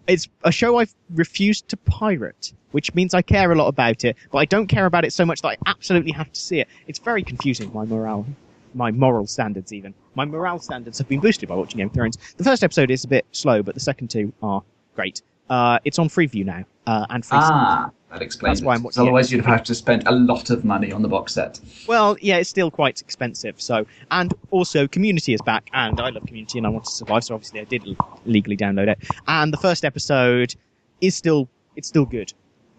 it's 0.06 0.28
a 0.44 0.52
show 0.52 0.78
I've 0.78 0.94
refused 1.10 1.68
to 1.68 1.76
pirate, 1.76 2.52
which 2.72 2.94
means 2.94 3.14
I 3.14 3.22
care 3.22 3.50
a 3.52 3.54
lot 3.54 3.68
about 3.68 4.04
it, 4.04 4.16
but 4.30 4.38
I 4.38 4.44
don't 4.44 4.66
care 4.66 4.86
about 4.86 5.04
it 5.04 5.12
so 5.12 5.24
much 5.24 5.40
that 5.42 5.48
I 5.48 5.56
absolutely 5.66 6.12
have 6.12 6.32
to 6.32 6.40
see 6.40 6.60
it. 6.60 6.68
It's 6.88 6.98
very 6.98 7.22
confusing, 7.22 7.72
my 7.72 7.84
morale, 7.84 8.26
my 8.74 8.90
moral 8.90 9.26
standards 9.26 9.72
even. 9.72 9.94
My 10.14 10.24
morale 10.24 10.58
standards 10.58 10.98
have 10.98 11.08
been 11.08 11.20
boosted 11.20 11.48
by 11.48 11.54
watching 11.54 11.78
Game 11.78 11.86
of 11.86 11.94
Thrones. 11.94 12.18
The 12.36 12.44
first 12.44 12.64
episode 12.64 12.90
is 12.90 13.04
a 13.04 13.08
bit 13.08 13.24
slow, 13.32 13.62
but 13.62 13.74
the 13.74 13.80
second 13.80 14.08
two 14.08 14.32
are 14.42 14.62
great. 14.96 15.22
Uh, 15.48 15.78
it's 15.84 15.98
on 15.98 16.08
Freeview 16.08 16.44
now, 16.44 16.64
uh, 16.86 17.06
and 17.10 17.24
free. 17.24 17.38
Ah, 17.40 17.90
that 18.12 18.22
explains 18.22 18.60
That's 18.60 18.66
why 18.66 18.72
it. 18.74 18.76
I'm 18.76 18.82
'Cause 18.82 18.96
watching 18.96 19.02
it. 19.02 19.08
Otherwise, 19.08 19.32
you'd 19.32 19.44
have 19.46 19.62
to 19.64 19.74
spend 19.74 20.06
a 20.06 20.12
lot 20.12 20.50
of 20.50 20.64
money 20.64 20.92
on 20.92 21.02
the 21.02 21.08
box 21.08 21.34
set. 21.34 21.58
Well, 21.88 22.16
yeah, 22.20 22.36
it's 22.36 22.50
still 22.50 22.70
quite 22.70 23.00
expensive. 23.00 23.60
So, 23.60 23.86
and 24.10 24.32
also 24.50 24.86
Community 24.86 25.34
is 25.34 25.40
back, 25.42 25.68
and 25.72 25.98
I 26.00 26.10
love 26.10 26.26
Community, 26.26 26.58
and 26.58 26.66
I 26.66 26.70
want 26.70 26.84
to 26.84 26.90
survive. 26.90 27.24
So 27.24 27.34
obviously, 27.34 27.60
I 27.60 27.64
did 27.64 27.84
legally 28.26 28.56
download 28.56 28.88
it. 28.88 28.98
And 29.26 29.52
the 29.52 29.56
first 29.58 29.84
episode 29.84 30.54
is 31.00 31.14
still 31.14 31.48
it's 31.74 31.88
still 31.88 32.04
good. 32.04 32.32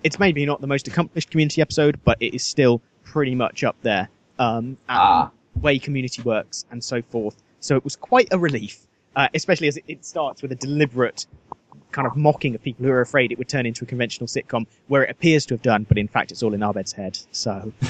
It's 0.03 0.19
maybe 0.19 0.45
not 0.45 0.61
the 0.61 0.67
most 0.67 0.87
accomplished 0.87 1.31
Community 1.31 1.61
episode, 1.61 1.99
but 2.03 2.17
it 2.21 2.35
is 2.35 2.43
still 2.43 2.81
pretty 3.03 3.33
much 3.35 3.63
up 3.63 3.75
there. 3.81 4.09
Um, 4.37 4.77
Ah, 4.87 5.31
the 5.55 5.59
way 5.61 5.79
Community 5.79 6.21
works 6.21 6.65
and 6.71 6.83
so 6.83 7.01
forth. 7.01 7.41
So 7.59 7.75
it 7.75 7.83
was 7.83 7.95
quite 7.95 8.27
a 8.31 8.37
relief, 8.37 8.85
uh, 9.15 9.29
especially 9.33 9.67
as 9.67 9.77
it, 9.77 9.83
it 9.87 10.05
starts 10.05 10.41
with 10.41 10.51
a 10.51 10.55
deliberate 10.55 11.25
kind 11.93 12.07
of 12.07 12.17
mocking 12.17 12.55
of 12.55 12.61
people 12.61 12.85
who 12.85 12.91
are 12.91 13.01
afraid 13.01 13.31
it 13.31 13.37
would 13.37 13.47
turn 13.47 13.65
into 13.65 13.85
a 13.85 13.87
conventional 13.87 14.27
sitcom, 14.27 14.65
where 14.87 15.03
it 15.03 15.09
appears 15.09 15.45
to 15.47 15.53
have 15.53 15.61
done, 15.61 15.85
but 15.87 15.97
in 15.97 16.07
fact 16.07 16.31
it's 16.31 16.43
all 16.43 16.53
in 16.53 16.63
Abed's 16.63 16.91
head. 16.91 17.17
So, 17.31 17.71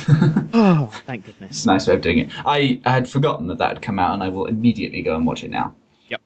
oh, 0.54 0.92
thank 1.06 1.26
goodness. 1.26 1.66
nice 1.66 1.88
way 1.88 1.96
of 1.96 2.02
doing 2.02 2.20
it. 2.20 2.30
I 2.46 2.80
had 2.86 3.10
forgotten 3.10 3.48
that 3.48 3.58
that 3.58 3.70
had 3.70 3.82
come 3.82 3.98
out, 3.98 4.14
and 4.14 4.22
I 4.22 4.30
will 4.30 4.46
immediately 4.46 5.02
go 5.02 5.16
and 5.16 5.26
watch 5.26 5.44
it 5.44 5.50
now. 5.50 5.74
Yep. 6.10 6.22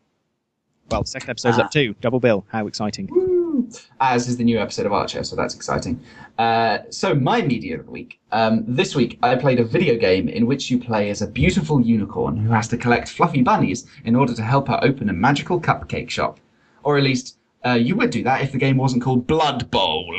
Well, 0.91 1.05
second 1.05 1.29
episode's 1.29 1.60
up 1.60 1.72
too. 1.72 1.96
Double 2.01 2.19
bill. 2.19 2.46
How 2.50 2.67
exciting. 2.67 3.07
Woo! 3.12 3.69
As 4.00 4.27
is 4.27 4.38
the 4.38 4.43
new 4.43 4.60
episode 4.60 4.86
of 4.86 4.93
Archer, 4.93 5.24
so 5.24 5.36
that's 5.36 5.55
exciting. 5.55 6.00
Uh, 6.38 6.79
so, 6.89 7.15
my 7.15 7.41
media 7.41 7.79
of 7.79 7.86
the 7.86 7.91
week. 7.91 8.19
Um, 8.31 8.63
this 8.67 8.96
week, 8.96 9.17
I 9.24 9.36
played 9.36 9.60
a 9.60 9.65
video 9.65 9.98
game 9.98 10.29
in 10.29 10.46
which 10.46 10.69
you 10.69 10.79
play 10.79 11.10
as 11.10 11.22
a 11.22 11.27
beautiful 11.27 11.81
unicorn 11.81 12.38
who 12.38 12.51
has 12.51 12.67
to 12.69 12.77
collect 12.77 13.10
fluffy 13.10 13.41
bunnies 13.41 13.88
in 14.05 14.15
order 14.15 14.34
to 14.34 14.43
help 14.43 14.67
her 14.67 14.79
open 14.84 15.10
a 15.10 15.13
magical 15.13 15.60
cupcake 15.60 16.10
shop. 16.10 16.39
Or 16.84 16.98
at 16.98 17.03
least, 17.03 17.37
uh, 17.65 17.73
you 17.73 17.95
would 17.95 18.09
do 18.09 18.23
that 18.23 18.41
if 18.41 18.51
the 18.51 18.57
game 18.57 18.77
wasn't 18.77 19.03
called 19.03 19.27
Blood 19.27 19.69
Bowl. 19.71 20.15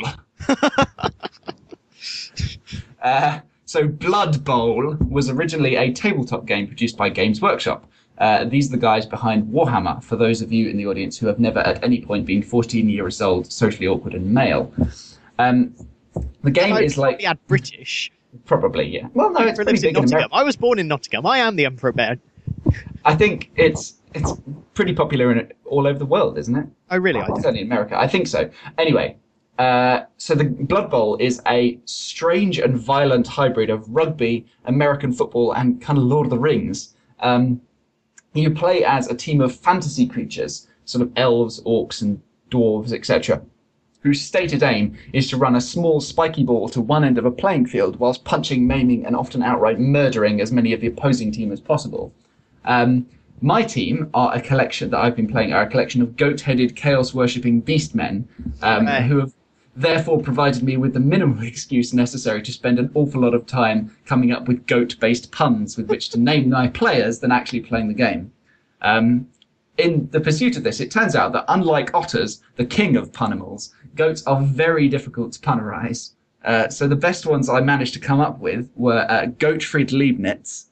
uh, 3.01 3.39
So 3.65 3.87
Blood 3.87 4.43
Bowl 4.43 4.95
was 5.09 5.29
originally 5.29 5.75
a 5.75 5.91
tabletop 5.93 6.47
game 6.47 6.65
produced 6.65 6.97
by 6.97 7.07
Games 7.09 7.39
Workshop. 7.39 7.85
Uh, 8.17 8.43
these 8.45 8.67
are 8.67 8.71
the 8.71 8.81
guys 8.81 9.05
behind 9.05 9.45
Warhammer, 9.47 10.03
for 10.03 10.15
those 10.15 10.41
of 10.41 10.51
you 10.51 10.69
in 10.69 10.75
the 10.75 10.87
audience 10.87 11.19
who 11.19 11.27
have 11.27 11.39
never 11.39 11.59
at 11.59 11.83
any 11.83 12.01
point 12.01 12.25
been 12.25 12.41
14 12.41 12.89
years 12.89 13.21
old, 13.21 13.51
socially 13.51 13.87
awkward, 13.87 14.15
and 14.15 14.25
male. 14.25 14.73
Um, 15.37 15.75
the 16.41 16.49
game 16.49 16.73
I 16.73 16.81
is 16.81 16.97
like. 16.97 17.17
probably 17.17 17.25
add 17.27 17.37
British. 17.47 18.11
Probably, 18.45 18.87
yeah. 18.87 19.07
Well, 19.13 19.31
no, 19.31 19.41
it's 19.41 19.55
pretty 19.55 19.73
big 19.73 19.85
in 19.85 19.93
Nottingham. 19.93 20.29
I 20.31 20.43
was 20.43 20.55
born 20.55 20.79
in 20.79 20.87
Nottingham. 20.87 21.27
I 21.27 21.37
am 21.37 21.55
the 21.55 21.65
Emperor 21.65 21.91
Bear. 21.91 22.17
I 23.05 23.15
think 23.15 23.51
it's 23.55 23.95
it's 24.15 24.33
pretty 24.79 24.93
popular 24.93 25.29
in 25.29 25.51
all 25.65 25.85
over 25.85 25.99
the 25.99 26.05
world, 26.05 26.37
isn't 26.37 26.55
it? 26.55 26.65
Oh, 26.89 26.97
really? 26.97 27.19
I 27.19 27.27
It's 27.35 27.45
only 27.45 27.59
in 27.59 27.67
America. 27.67 27.99
I 27.99 28.07
think 28.07 28.27
so. 28.27 28.49
Anyway, 28.77 29.17
uh, 29.57 30.03
so 30.15 30.35
the 30.35 30.45
Blood 30.45 30.89
Bowl 30.89 31.17
is 31.17 31.41
a 31.49 31.77
strange 31.83 32.59
and 32.59 32.77
violent 32.77 33.27
hybrid 33.27 33.69
of 33.69 33.93
rugby, 33.93 34.45
American 34.63 35.11
football, 35.11 35.51
and 35.51 35.81
kind 35.81 35.99
of 35.99 36.05
Lord 36.05 36.27
of 36.27 36.29
the 36.29 36.39
Rings. 36.39 36.95
Um, 37.19 37.59
you 38.33 38.51
play 38.51 38.85
as 38.85 39.07
a 39.07 39.15
team 39.15 39.41
of 39.41 39.53
fantasy 39.53 40.07
creatures, 40.07 40.69
sort 40.85 41.01
of 41.01 41.11
elves, 41.17 41.61
orcs, 41.63 42.01
and 42.01 42.21
dwarves, 42.49 42.93
etc., 42.93 43.41
whose 43.99 44.21
stated 44.21 44.63
aim 44.63 44.97
is 45.11 45.29
to 45.29 45.35
run 45.35 45.57
a 45.57 45.61
small 45.61 45.99
spiky 45.99 46.45
ball 46.45 46.69
to 46.69 46.79
one 46.79 47.03
end 47.03 47.17
of 47.17 47.25
a 47.25 47.31
playing 47.31 47.65
field 47.65 47.99
whilst 47.99 48.23
punching, 48.23 48.65
maiming, 48.65 49.05
and 49.05 49.13
often 49.13 49.43
outright 49.43 49.77
murdering 49.77 50.39
as 50.39 50.53
many 50.53 50.71
of 50.71 50.79
the 50.79 50.87
opposing 50.87 51.33
team 51.33 51.51
as 51.51 51.59
possible. 51.59 52.13
Um, 52.63 53.05
my 53.41 53.61
team 53.61 54.09
are 54.13 54.33
a 54.35 54.41
collection 54.41 54.89
that 54.91 54.99
I've 54.99 55.15
been 55.15 55.27
playing 55.27 55.53
are 55.53 55.63
a 55.63 55.67
collection 55.69 56.01
of 56.01 56.15
goat-headed, 56.15 56.75
chaos-worshipping 56.75 57.61
beastmen 57.63 58.25
um, 58.61 58.85
Right. 58.85 59.03
who 59.03 59.19
have 59.19 59.33
therefore 59.75 60.21
provided 60.21 60.61
me 60.63 60.77
with 60.77 60.93
the 60.93 60.99
minimal 60.99 61.43
excuse 61.53 61.93
necessary 61.93 62.41
to 62.41 62.51
spend 62.51 62.79
an 62.79 62.91
awful 62.95 63.21
lot 63.21 63.33
of 63.33 63.45
time 63.45 63.95
coming 64.05 64.31
up 64.31 64.47
with 64.47 64.65
goat-based 64.67 65.31
puns 65.31 65.77
with 65.77 65.87
which 65.87 66.09
to 66.09 66.19
name 66.19 66.49
my 66.49 66.67
players 66.67 67.19
than 67.19 67.31
actually 67.31 67.61
playing 67.61 67.87
the 67.87 67.93
game. 67.93 68.31
Um, 68.81 69.27
in 69.77 70.09
the 70.11 70.19
pursuit 70.19 70.57
of 70.57 70.63
this, 70.63 70.81
it 70.81 70.91
turns 70.91 71.15
out 71.15 71.31
that 71.31 71.45
unlike 71.47 71.93
otters, 71.93 72.41
the 72.57 72.65
king 72.65 72.97
of 72.97 73.11
punimals, 73.13 73.71
goats 73.95 74.25
are 74.27 74.41
very 74.41 74.89
difficult 74.89 75.31
to 75.33 75.39
punnerize. 75.39 76.11
Uh, 76.43 76.67
so 76.67 76.87
the 76.87 76.95
best 76.95 77.25
ones 77.25 77.47
I 77.49 77.61
managed 77.61 77.93
to 77.93 77.99
come 77.99 78.19
up 78.19 78.39
with 78.39 78.69
were 78.75 79.05
uh, 79.09 79.27
Gottfried 79.27 79.91
Leibniz, 79.91 80.65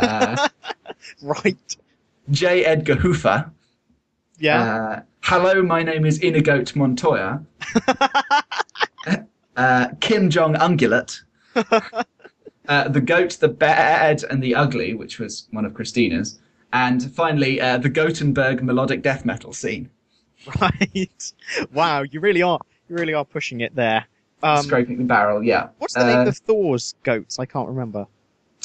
uh, 0.00 0.48
Right. 1.22 1.76
J. 2.30 2.64
Edgar 2.64 2.94
Hoover, 2.96 3.50
Yeah. 4.38 4.62
uh, 4.62 5.02
Hello, 5.22 5.62
my 5.62 5.82
name 5.82 6.04
is 6.04 6.18
Inigoat 6.20 6.74
Montoya, 6.76 7.42
uh, 9.56 9.88
Kim 10.00 10.28
Jong 10.30 10.54
Ungulate, 10.54 11.22
uh, 12.68 12.88
The 12.88 13.00
Goat, 13.00 13.38
the 13.40 13.48
Bad, 13.48 14.22
and 14.24 14.42
the 14.42 14.54
Ugly, 14.54 14.94
which 14.94 15.18
was 15.18 15.46
one 15.50 15.64
of 15.64 15.74
Christina's, 15.74 16.38
and 16.72 17.10
finally, 17.14 17.60
uh, 17.60 17.78
the 17.78 17.88
Gothenburg 17.88 18.62
melodic 18.62 19.02
death 19.02 19.24
metal 19.24 19.52
scene. 19.52 19.88
right. 20.60 21.32
Wow. 21.72 22.02
You 22.02 22.20
really 22.20 22.42
are. 22.42 22.58
You 22.88 22.96
really 22.96 23.14
are 23.14 23.24
pushing 23.24 23.60
it 23.60 23.74
there. 23.74 24.04
Um, 24.42 24.62
Scraping 24.64 24.98
the 24.98 25.04
barrel, 25.04 25.42
yeah. 25.42 25.68
what's 25.78 25.94
the 25.94 26.00
Uh, 26.00 26.06
name 26.18 26.28
of 26.28 26.36
Thor's 26.36 26.94
goats? 27.02 27.38
I 27.38 27.46
can't 27.46 27.68
remember. 27.68 28.06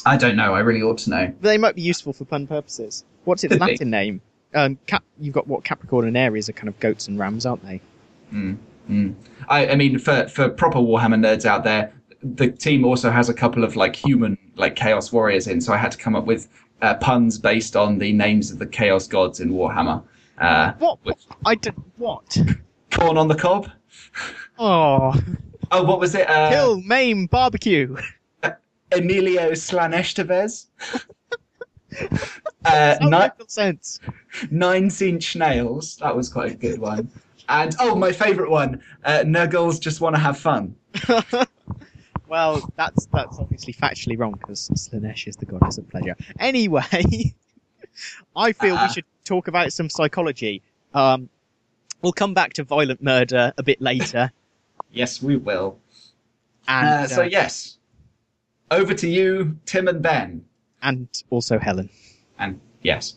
I 0.06 0.18
don't 0.18 0.36
know, 0.36 0.54
I 0.54 0.60
really 0.60 0.82
ought 0.82 0.98
to 1.00 1.10
know. 1.10 1.34
They 1.42 1.58
might 1.58 1.75
be 1.75 1.82
useful 1.82 2.12
for 2.13 2.25
pun 2.25 2.48
purposes. 2.48 3.06
What's 3.30 3.44
its. 3.44 3.56
Latin 3.58 3.90
name? 3.92 4.22
Um, 4.56 4.80
Cap- 4.88 5.04
you've 5.20 5.36
got 5.36 5.48
what 5.48 5.64
Capricorn 5.64 6.08
and 6.08 6.18
Aries 6.18 6.50
are 6.50 6.54
kind 6.54 6.68
of 6.68 6.80
goats 6.80 7.08
and 7.08 7.20
rams, 7.20 7.46
aren't 7.46 7.64
they? 7.64 7.80
Mm, 8.34 8.58
mm. 8.90 9.14
I, 9.48 9.68
I 9.70 9.76
mean, 9.76 10.00
for, 10.00 10.28
for 10.28 10.50
proper 10.50 10.80
Warhammer 10.80 11.20
nerds 11.20 11.46
out 11.46 11.64
there, 11.64 11.94
the 12.24 12.50
team 12.52 12.84
also 12.84 13.12
has 13.12 13.30
a 13.30 13.34
couple 13.34 13.64
of 13.64 13.76
like 13.76 13.96
human, 13.96 14.36
like 14.56 14.76
Chaos 14.76 15.12
Warriors 15.12 15.46
in, 15.48 15.62
so 15.62 15.72
I 15.72 15.78
had 15.78 15.92
to 15.92 15.98
come 16.00 16.16
up 16.16 16.26
with 16.26 16.48
uh, 16.82 16.96
puns 16.96 17.38
based 17.38 17.76
on 17.76 18.00
the 18.00 18.12
names 18.12 18.50
of 18.50 18.58
the 18.58 18.66
Chaos 18.66 19.08
gods 19.08 19.40
in 19.40 19.52
Warhammer. 19.52 20.04
Uh, 20.40 20.74
What? 20.80 20.98
Which- 21.04 21.28
I 21.46 21.54
did 21.56 21.76
what? 21.98 22.36
corn 22.92 23.18
on 23.18 23.28
the 23.28 23.36
cob. 23.36 23.70
Oh, 24.58 25.14
Oh, 25.72 25.84
what 25.84 26.00
was 26.00 26.16
it? 26.16 26.28
Uh, 26.28 26.50
kill, 26.50 26.82
maim, 26.82 27.28
barbecue. 27.28 27.96
Emilio 28.92 29.52
Slaanesh 29.52 30.16
uh, 32.65 32.96
Sounds 32.96 33.01
ni- 33.01 33.10
like 33.10 33.34
sense. 33.48 34.00
nine 34.51 34.91
inch 35.01 35.36
nails. 35.36 35.98
That 35.98 36.15
was 36.15 36.29
quite 36.29 36.51
a 36.51 36.56
good 36.56 36.79
one. 36.79 37.10
And 37.48 37.75
oh, 37.79 37.96
my 37.96 38.12
favourite 38.12 38.50
one. 38.51 38.82
Uh, 39.03 39.24
Nurgles 39.25 39.79
just 39.79 40.01
want 40.01 40.15
to 40.15 40.22
have 40.22 40.38
fun. 40.38 40.75
Well, 42.27 42.72
that's 42.75 43.08
that's 43.08 43.39
obviously 43.39 43.74
factually 43.74 44.15
wrong 44.15 44.34
because 44.34 44.70
Slaanesh 44.70 45.27
is 45.27 45.36
the 45.36 45.48
goddess 45.48 45.79
of 45.79 45.89
pleasure. 45.89 46.15
Anyway, 46.39 46.84
I 48.36 48.51
feel 48.51 48.75
Uh-uh. 48.75 48.86
we 48.88 48.94
should 48.94 49.06
talk 49.24 49.48
about 49.48 49.74
some 49.74 49.89
psychology. 49.89 50.62
Um, 50.94 51.27
we'll 52.03 52.13
come 52.13 52.36
back 52.36 52.53
to 52.53 52.63
violent 52.63 53.01
murder 53.01 53.51
a 53.58 53.63
bit 53.63 53.82
later. 53.82 54.32
Yes, 54.91 55.22
we 55.24 55.38
will. 55.38 55.79
And, 56.68 56.88
Uh, 56.88 57.08
so 57.08 57.22
uh, 57.24 57.25
yes, 57.25 57.77
over 58.70 58.94
to 58.94 59.08
you, 59.10 59.58
Tim 59.65 59.88
and 59.88 60.01
Ben. 60.01 60.46
And 60.82 61.08
also 61.30 61.60
Helen. 61.60 61.90
And 62.38 62.60
yes. 62.82 63.16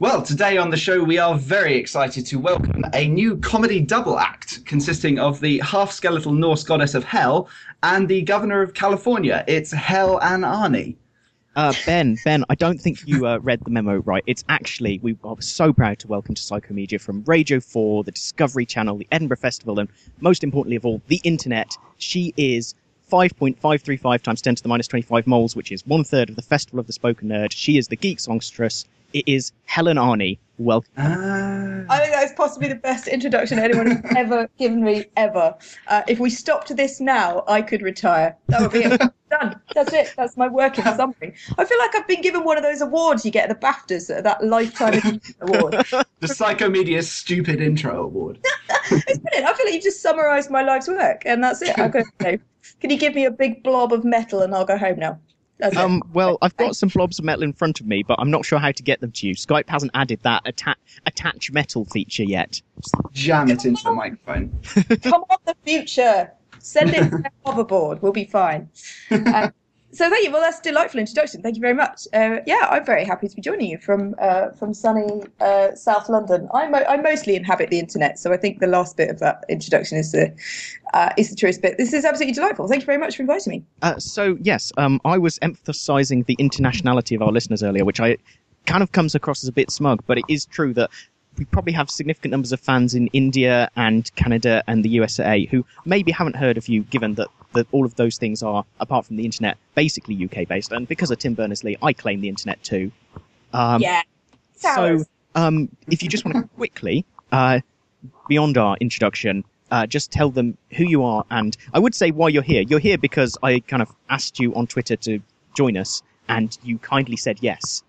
Well, 0.00 0.20
today 0.22 0.58
on 0.58 0.68
the 0.68 0.76
show, 0.76 1.02
we 1.02 1.18
are 1.18 1.34
very 1.34 1.76
excited 1.76 2.26
to 2.26 2.38
welcome 2.38 2.84
a 2.92 3.08
new 3.08 3.38
comedy 3.38 3.80
double 3.80 4.18
act 4.18 4.62
consisting 4.66 5.18
of 5.18 5.40
the 5.40 5.60
half 5.60 5.92
skeletal 5.92 6.32
Norse 6.32 6.62
goddess 6.62 6.94
of 6.94 7.04
hell 7.04 7.48
and 7.82 8.06
the 8.06 8.20
governor 8.22 8.60
of 8.60 8.74
California. 8.74 9.44
It's 9.48 9.72
Hell 9.72 10.18
and 10.20 10.44
Arnie. 10.44 10.96
Uh, 11.56 11.72
ben, 11.86 12.18
Ben, 12.24 12.44
I 12.50 12.56
don't 12.56 12.80
think 12.80 13.06
you 13.06 13.28
uh, 13.28 13.38
read 13.38 13.60
the 13.60 13.70
memo 13.70 13.98
right. 13.98 14.24
It's 14.26 14.42
actually, 14.48 14.98
we 15.02 15.16
are 15.22 15.40
so 15.40 15.72
proud 15.72 16.00
to 16.00 16.08
welcome 16.08 16.34
to 16.34 16.42
Psychomedia 16.42 17.00
from 17.00 17.22
Radio 17.26 17.60
4, 17.60 18.02
the 18.02 18.10
Discovery 18.10 18.66
Channel, 18.66 18.98
the 18.98 19.06
Edinburgh 19.12 19.36
Festival, 19.36 19.78
and 19.78 19.88
most 20.20 20.42
importantly 20.42 20.74
of 20.74 20.84
all, 20.84 21.00
the 21.06 21.20
internet. 21.22 21.76
She 21.98 22.34
is 22.36 22.74
5.535 23.12 24.22
times 24.22 24.42
10 24.42 24.56
to 24.56 24.62
the 24.64 24.68
minus 24.68 24.88
25 24.88 25.28
moles, 25.28 25.54
which 25.54 25.70
is 25.70 25.86
one 25.86 26.02
third 26.02 26.28
of 26.28 26.34
the 26.34 26.42
Festival 26.42 26.80
of 26.80 26.88
the 26.88 26.92
Spoken 26.92 27.28
Nerd. 27.28 27.52
She 27.52 27.78
is 27.78 27.86
the 27.86 27.96
geek 27.96 28.18
songstress. 28.18 28.84
It 29.12 29.28
is 29.28 29.52
Helen 29.66 29.96
Arney. 29.96 30.38
Welcome. 30.58 30.90
Ah. 30.98 31.84
I 31.88 31.98
think 32.00 32.12
that's 32.12 32.32
possibly 32.32 32.68
the 32.68 32.74
best 32.74 33.06
introduction 33.06 33.60
anyone 33.60 33.90
has 33.90 34.16
ever 34.16 34.48
given 34.58 34.82
me 34.82 35.04
ever. 35.16 35.54
Uh, 35.86 36.02
if 36.08 36.18
we 36.18 36.30
stopped 36.30 36.74
this 36.76 37.00
now, 37.00 37.44
I 37.46 37.62
could 37.62 37.82
retire. 37.82 38.36
That 38.48 38.60
would 38.62 38.72
be 38.72 38.80
it. 38.80 39.00
Done. 39.40 39.60
That's 39.74 39.92
it. 39.92 40.12
That's 40.16 40.36
my 40.36 40.48
working 40.48 40.84
summary. 40.96 41.34
I 41.58 41.64
feel 41.64 41.78
like 41.78 41.94
I've 41.94 42.06
been 42.06 42.20
given 42.22 42.44
one 42.44 42.56
of 42.56 42.62
those 42.62 42.80
awards 42.80 43.24
you 43.24 43.30
get 43.30 43.48
at 43.50 43.60
the 43.60 43.66
BAFTAs, 43.66 44.08
that- 44.08 44.24
that 44.24 44.44
lifetime 44.44 44.94
award. 45.40 45.72
the 45.72 46.26
Psychomedia's 46.26 47.10
stupid 47.10 47.60
intro 47.60 48.02
award. 48.04 48.38
It's 48.90 49.18
brilliant. 49.18 49.46
I 49.48 49.54
feel 49.54 49.64
like 49.66 49.74
you've 49.74 49.82
just 49.82 50.02
summarised 50.02 50.50
my 50.50 50.62
life's 50.62 50.88
work, 50.88 51.22
and 51.24 51.42
that's 51.42 51.62
it. 51.62 51.78
I 51.78 51.88
go. 51.88 52.02
No. 52.20 52.36
Can 52.80 52.90
you 52.90 52.98
give 52.98 53.14
me 53.14 53.24
a 53.24 53.30
big 53.30 53.62
blob 53.62 53.92
of 53.94 54.04
metal, 54.04 54.42
and 54.42 54.54
I'll 54.54 54.66
go 54.66 54.76
home 54.76 54.98
now. 54.98 55.18
That's 55.58 55.74
Um, 55.76 55.96
it. 55.96 56.02
well, 56.12 56.36
I've 56.42 56.54
got 56.58 56.76
some 56.76 56.90
blobs 56.90 57.18
of 57.18 57.24
metal 57.24 57.44
in 57.44 57.54
front 57.54 57.80
of 57.80 57.86
me, 57.86 58.02
but 58.02 58.16
I'm 58.20 58.30
not 58.30 58.44
sure 58.44 58.58
how 58.58 58.72
to 58.72 58.82
get 58.82 59.00
them 59.00 59.10
to 59.12 59.26
you. 59.26 59.34
Skype 59.34 59.68
hasn't 59.70 59.92
added 59.94 60.20
that 60.22 60.42
atta- 60.46 60.76
attach 61.06 61.50
metal 61.50 61.86
feature 61.86 62.24
yet. 62.24 62.60
Jam 63.12 63.48
it 63.50 63.64
into 63.64 63.82
the 63.84 63.92
microphone. 63.92 64.52
Come 65.02 65.24
on, 65.30 65.38
the 65.46 65.54
future. 65.64 66.30
Send 66.64 66.94
it 66.94 67.10
to 67.10 67.16
a 67.16 67.30
hoverboard. 67.52 68.00
We'll 68.00 68.12
be 68.12 68.24
fine. 68.24 68.70
Uh, 69.10 69.50
so 69.92 70.08
thank 70.08 70.24
you. 70.24 70.32
Well, 70.32 70.40
that's 70.40 70.60
a 70.60 70.62
delightful 70.62 70.98
introduction. 70.98 71.42
Thank 71.42 71.56
you 71.56 71.60
very 71.60 71.74
much. 71.74 72.06
Uh, 72.14 72.38
yeah, 72.46 72.68
I'm 72.70 72.86
very 72.86 73.04
happy 73.04 73.28
to 73.28 73.36
be 73.36 73.42
joining 73.42 73.68
you 73.68 73.76
from 73.76 74.14
uh, 74.18 74.50
from 74.52 74.72
sunny 74.72 75.24
uh, 75.40 75.74
South 75.74 76.08
London. 76.08 76.48
I, 76.54 76.66
mo- 76.68 76.84
I 76.88 76.96
mostly 76.96 77.36
inhabit 77.36 77.68
the 77.68 77.78
internet, 77.78 78.18
so 78.18 78.32
I 78.32 78.38
think 78.38 78.60
the 78.60 78.66
last 78.66 78.96
bit 78.96 79.10
of 79.10 79.18
that 79.18 79.44
introduction 79.50 79.98
is 79.98 80.12
the 80.12 80.34
uh, 80.94 81.10
is 81.18 81.28
the 81.28 81.36
truest 81.36 81.60
bit. 81.60 81.76
This 81.76 81.92
is 81.92 82.06
absolutely 82.06 82.32
delightful. 82.32 82.66
Thank 82.66 82.80
you 82.82 82.86
very 82.86 82.98
much 82.98 83.16
for 83.16 83.22
inviting 83.22 83.50
me. 83.50 83.64
Uh, 83.82 83.98
so 83.98 84.38
yes, 84.40 84.72
um, 84.78 85.02
I 85.04 85.18
was 85.18 85.38
emphasising 85.42 86.22
the 86.22 86.36
internationality 86.36 87.14
of 87.14 87.20
our 87.20 87.30
listeners 87.30 87.62
earlier, 87.62 87.84
which 87.84 88.00
I 88.00 88.16
kind 88.64 88.82
of 88.82 88.92
comes 88.92 89.14
across 89.14 89.44
as 89.44 89.48
a 89.48 89.52
bit 89.52 89.70
smug, 89.70 90.02
but 90.06 90.16
it 90.16 90.24
is 90.28 90.46
true 90.46 90.72
that 90.72 90.90
we 91.38 91.44
probably 91.44 91.72
have 91.72 91.90
significant 91.90 92.32
numbers 92.32 92.52
of 92.52 92.60
fans 92.60 92.94
in 92.94 93.08
India 93.08 93.70
and 93.76 94.14
Canada 94.14 94.62
and 94.66 94.84
the 94.84 94.88
USA 94.90 95.46
who 95.46 95.64
maybe 95.84 96.12
haven't 96.12 96.36
heard 96.36 96.56
of 96.56 96.68
you, 96.68 96.82
given 96.82 97.14
that, 97.14 97.28
that 97.52 97.66
all 97.72 97.84
of 97.84 97.94
those 97.96 98.18
things 98.18 98.42
are, 98.42 98.64
apart 98.80 99.06
from 99.06 99.16
the 99.16 99.24
internet, 99.24 99.56
basically 99.74 100.14
UK 100.24 100.46
based. 100.48 100.72
And 100.72 100.86
because 100.86 101.10
of 101.10 101.18
Tim 101.18 101.34
Berners 101.34 101.64
Lee, 101.64 101.76
I 101.82 101.92
claim 101.92 102.20
the 102.20 102.28
internet 102.28 102.62
too. 102.62 102.92
Um, 103.52 103.80
yeah. 103.80 104.02
so, 104.56 105.04
um, 105.34 105.68
if 105.88 106.02
you 106.02 106.08
just 106.08 106.24
want 106.24 106.36
to 106.36 106.42
quickly, 106.56 107.04
uh, 107.32 107.60
beyond 108.28 108.58
our 108.58 108.76
introduction, 108.80 109.44
uh, 109.70 109.86
just 109.86 110.12
tell 110.12 110.30
them 110.30 110.56
who 110.72 110.84
you 110.84 111.02
are, 111.02 111.24
and 111.30 111.56
I 111.72 111.78
would 111.78 111.94
say 111.94 112.10
why 112.10 112.28
you're 112.28 112.42
here. 112.42 112.62
You're 112.62 112.78
here 112.78 112.98
because 112.98 113.36
I 113.42 113.60
kind 113.60 113.82
of 113.82 113.90
asked 114.08 114.38
you 114.38 114.54
on 114.54 114.66
Twitter 114.66 114.96
to 114.96 115.20
join 115.54 115.76
us, 115.76 116.02
and 116.28 116.56
you 116.62 116.78
kindly 116.78 117.16
said 117.16 117.38
yes. 117.40 117.82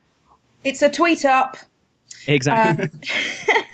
It's 0.64 0.82
a 0.82 0.90
tweet 0.90 1.26
up. 1.26 1.58
Exactly. 2.28 2.86
Um, 2.86 2.92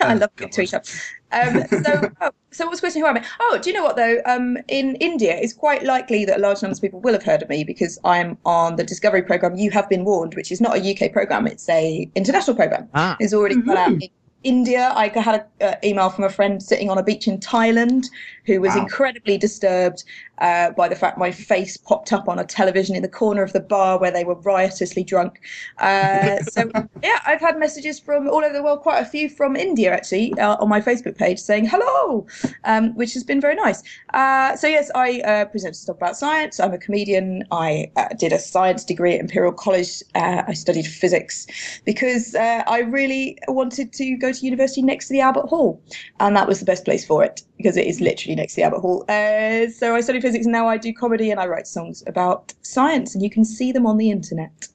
I 0.00 0.14
love 0.14 0.20
God. 0.20 0.36
good 0.36 0.52
tweet 0.52 0.74
up. 0.74 0.84
Um, 1.32 1.64
so, 1.68 2.10
oh, 2.20 2.30
so 2.50 2.66
what's 2.66 2.80
the 2.80 2.84
question? 2.84 3.02
Who 3.02 3.06
am 3.08 3.16
I? 3.18 3.24
Oh, 3.40 3.58
do 3.62 3.70
you 3.70 3.74
know 3.74 3.82
what 3.84 3.96
though? 3.96 4.20
Um, 4.26 4.58
in 4.68 4.96
India, 4.96 5.34
it's 5.36 5.52
quite 5.52 5.82
likely 5.84 6.24
that 6.26 6.40
large 6.40 6.60
numbers 6.62 6.78
of 6.78 6.82
people 6.82 7.00
will 7.00 7.14
have 7.14 7.22
heard 7.22 7.42
of 7.42 7.48
me 7.48 7.64
because 7.64 7.98
I'm 8.04 8.36
on 8.44 8.76
the 8.76 8.84
Discovery 8.84 9.22
program. 9.22 9.54
You 9.56 9.70
have 9.70 9.88
been 9.88 10.04
warned, 10.04 10.34
which 10.34 10.52
is 10.52 10.60
not 10.60 10.76
a 10.76 10.80
UK 10.94 11.12
program; 11.12 11.46
it's 11.46 11.68
a 11.68 12.08
international 12.14 12.56
program. 12.56 12.88
Ah, 12.94 13.16
It's 13.20 13.32
already 13.32 13.56
gone 13.56 13.76
out 13.78 13.90
Mhm. 13.92 14.02
in 14.02 14.08
India. 14.44 14.92
I 14.94 15.06
had 15.08 15.46
an 15.60 15.68
uh, 15.68 15.74
email 15.84 16.10
from 16.10 16.24
a 16.24 16.28
friend 16.28 16.62
sitting 16.62 16.90
on 16.90 16.98
a 16.98 17.02
beach 17.02 17.28
in 17.28 17.38
Thailand 17.38 18.06
who 18.44 18.60
was 18.60 18.74
Wow. 18.74 18.82
incredibly 18.82 19.38
disturbed 19.38 20.04
uh, 20.38 20.70
by 20.72 20.88
the 20.88 20.96
fact 20.96 21.18
my 21.18 21.30
face 21.30 21.76
popped 21.76 22.12
up 22.12 22.28
on 22.28 22.38
a 22.38 22.44
television 22.44 22.96
in 22.96 23.02
the 23.02 23.08
corner 23.08 23.42
of 23.42 23.52
the 23.52 23.60
bar 23.60 23.98
where 23.98 24.10
they 24.10 24.24
were 24.24 24.34
riotously 24.36 25.04
drunk. 25.04 25.40
Uh, 25.78 26.38
so 26.42 26.70
yeah, 27.02 27.20
I've 27.26 27.40
had 27.40 27.58
messages 27.58 28.00
from 28.00 28.28
all 28.28 28.44
over 28.44 28.52
the 28.52 28.62
world, 28.62 28.80
quite 28.80 29.00
a 29.00 29.04
few 29.04 29.28
from 29.28 29.56
India 29.56 29.92
actually, 29.92 30.32
uh, 30.38 30.56
on 30.56 30.68
my 30.68 30.80
Facebook 30.80 31.16
page 31.16 31.38
saying 31.38 31.66
hello, 31.66 32.26
um, 32.64 32.94
which 32.94 33.14
has 33.14 33.24
been 33.24 33.40
very 33.40 33.54
nice. 33.54 33.82
Uh, 34.14 34.56
so 34.56 34.66
yes, 34.66 34.90
I 34.94 35.20
uh, 35.20 35.44
present 35.46 35.76
stuff 35.76 35.96
about 35.96 36.16
science. 36.16 36.58
I'm 36.60 36.72
a 36.72 36.78
comedian. 36.78 37.44
I 37.50 37.90
uh, 37.96 38.08
did 38.18 38.32
a 38.32 38.38
science 38.38 38.84
degree 38.84 39.14
at 39.14 39.20
Imperial 39.20 39.52
College. 39.52 40.02
Uh, 40.14 40.42
I 40.46 40.54
studied 40.54 40.86
physics 40.86 41.46
because 41.84 42.34
uh, 42.34 42.62
I 42.66 42.80
really 42.80 43.38
wanted 43.48 43.92
to 43.94 44.16
go 44.16 44.32
to 44.32 44.44
university 44.44 44.82
next 44.82 45.08
to 45.08 45.12
the 45.12 45.20
Albert 45.20 45.46
Hall, 45.46 45.80
and 46.20 46.36
that 46.36 46.48
was 46.48 46.60
the 46.60 46.66
best 46.66 46.84
place 46.84 47.06
for 47.06 47.24
it 47.24 47.42
because 47.62 47.76
it 47.76 47.86
is 47.86 48.00
literally 48.00 48.34
next 48.34 48.54
to 48.54 48.56
the 48.56 48.64
Albert 48.64 48.80
Hall. 48.80 49.04
Uh, 49.08 49.68
so 49.70 49.94
I 49.94 50.00
studied 50.00 50.21
physics, 50.22 50.46
now 50.46 50.66
I 50.68 50.78
do 50.78 50.92
comedy 50.92 51.30
and 51.30 51.38
I 51.38 51.46
write 51.46 51.66
songs 51.66 52.02
about 52.06 52.54
science, 52.62 53.14
and 53.14 53.22
you 53.22 53.28
can 53.30 53.44
see 53.44 53.72
them 53.72 53.86
on 53.86 53.98
the 53.98 54.10
internet. 54.10 54.52
And 54.60 54.70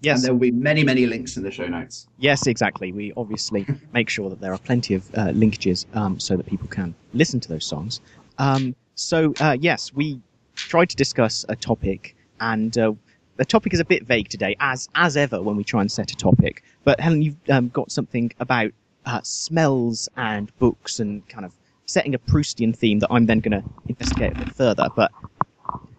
yes, 0.00 0.22
there 0.22 0.32
will 0.32 0.40
be 0.40 0.50
many, 0.50 0.84
many 0.84 1.06
links 1.06 1.36
in 1.36 1.42
the 1.42 1.50
show 1.50 1.66
notes. 1.66 2.06
yes, 2.18 2.46
exactly. 2.46 2.92
We 2.92 3.12
obviously 3.16 3.66
make 3.92 4.08
sure 4.08 4.28
that 4.30 4.40
there 4.40 4.52
are 4.52 4.58
plenty 4.58 4.94
of 4.94 5.08
uh, 5.14 5.28
linkages 5.28 5.86
um, 5.96 6.18
so 6.18 6.36
that 6.36 6.46
people 6.46 6.68
can 6.68 6.94
listen 7.14 7.40
to 7.40 7.48
those 7.48 7.64
songs. 7.64 8.00
Um, 8.38 8.74
so 8.94 9.34
uh, 9.40 9.56
yes, 9.60 9.92
we 9.92 10.20
tried 10.54 10.90
to 10.90 10.96
discuss 10.96 11.44
a 11.48 11.56
topic, 11.56 12.16
and 12.40 12.76
uh, 12.76 12.92
the 13.36 13.44
topic 13.44 13.74
is 13.74 13.80
a 13.80 13.84
bit 13.84 14.06
vague 14.06 14.28
today, 14.28 14.56
as 14.60 14.88
as 14.94 15.16
ever 15.16 15.42
when 15.42 15.56
we 15.56 15.64
try 15.64 15.80
and 15.80 15.90
set 15.90 16.10
a 16.10 16.16
topic. 16.16 16.62
But 16.84 17.00
Helen, 17.00 17.22
you've 17.22 17.36
um, 17.50 17.68
got 17.68 17.90
something 17.90 18.32
about 18.40 18.72
uh, 19.06 19.20
smells 19.22 20.08
and 20.16 20.56
books 20.58 21.00
and 21.00 21.26
kind 21.28 21.44
of 21.44 21.52
setting 21.86 22.14
a 22.14 22.18
Proustian 22.18 22.76
theme 22.76 22.98
that 22.98 23.08
I'm 23.10 23.26
then 23.26 23.40
going 23.40 23.62
to 23.62 23.68
investigate 23.88 24.32
a 24.32 24.36
bit 24.36 24.50
further. 24.50 24.88
But 24.94 25.10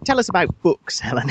tell 0.05 0.19
us 0.19 0.29
about 0.29 0.49
books, 0.61 0.99
Helen. 1.07 1.29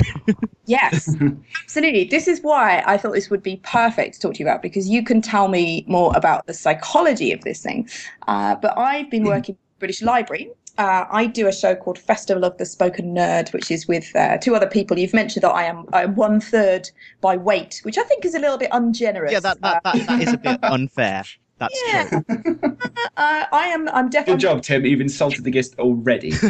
Yes, 0.67 1.15
absolutely. 1.63 2.05
This 2.05 2.27
is 2.27 2.41
why 2.41 2.83
I 2.87 2.97
thought 2.99 3.13
this 3.13 3.31
would 3.31 3.43
be 3.43 3.57
perfect 3.63 4.15
to 4.15 4.21
talk 4.21 4.35
to 4.35 4.41
you 4.41 4.47
about 4.47 4.63
because 4.63 4.89
you 4.89 5.05
can 5.05 5.23
tell 5.23 5.49
me 5.49 5.85
more 5.87 6.13
about 6.17 6.47
the 6.47 6.55
psychology 6.55 7.33
of 7.33 7.43
this 7.43 7.63
thing. 7.63 7.89
Uh, 8.27 8.57
but 8.57 8.77
I've 8.77 9.11
been 9.11 9.25
working 9.25 9.55
with 9.55 9.79
British 9.79 10.03
Library. 10.03 10.51
Uh, 10.79 11.07
I 11.11 11.27
do 11.27 11.47
a 11.47 11.53
show 11.53 11.75
called 11.75 11.99
Festival 11.99 12.45
of 12.45 12.59
the 12.59 12.67
Spoken 12.67 13.15
Nerd, 13.15 13.51
which 13.55 13.71
is 13.71 13.89
with 13.89 14.15
uh, 14.15 14.37
two 14.37 14.55
other 14.55 14.67
people. 14.67 14.99
You've 14.99 15.15
mentioned 15.15 15.43
that 15.43 15.55
I 15.55 15.65
am 15.65 15.87
I'm 15.95 16.15
one 16.17 16.39
third 16.39 16.91
by 17.23 17.37
weight, 17.37 17.81
which 17.83 17.97
I 17.97 18.03
think 18.03 18.27
is 18.27 18.35
a 18.35 18.39
little 18.39 18.59
bit 18.59 18.69
ungenerous. 18.73 19.33
yeah, 19.33 19.41
that 19.41 19.61
that, 19.63 19.83
that 19.85 20.07
that 20.07 20.21
is 20.21 20.33
a 20.35 20.37
bit 20.37 20.59
unfair. 20.63 21.25
That's 21.59 21.83
Yeah. 21.87 22.09
true. 22.09 22.25
uh, 23.17 23.45
I 23.53 23.69
am. 23.69 23.89
I'm 23.89 24.11
definitely. 24.11 24.35
Good 24.35 24.41
job, 24.41 24.63
Tim. 24.63 24.85
You've 24.85 25.01
insulted 25.01 25.45
the 25.45 25.51
guest 25.51 25.75
already. 25.79 26.33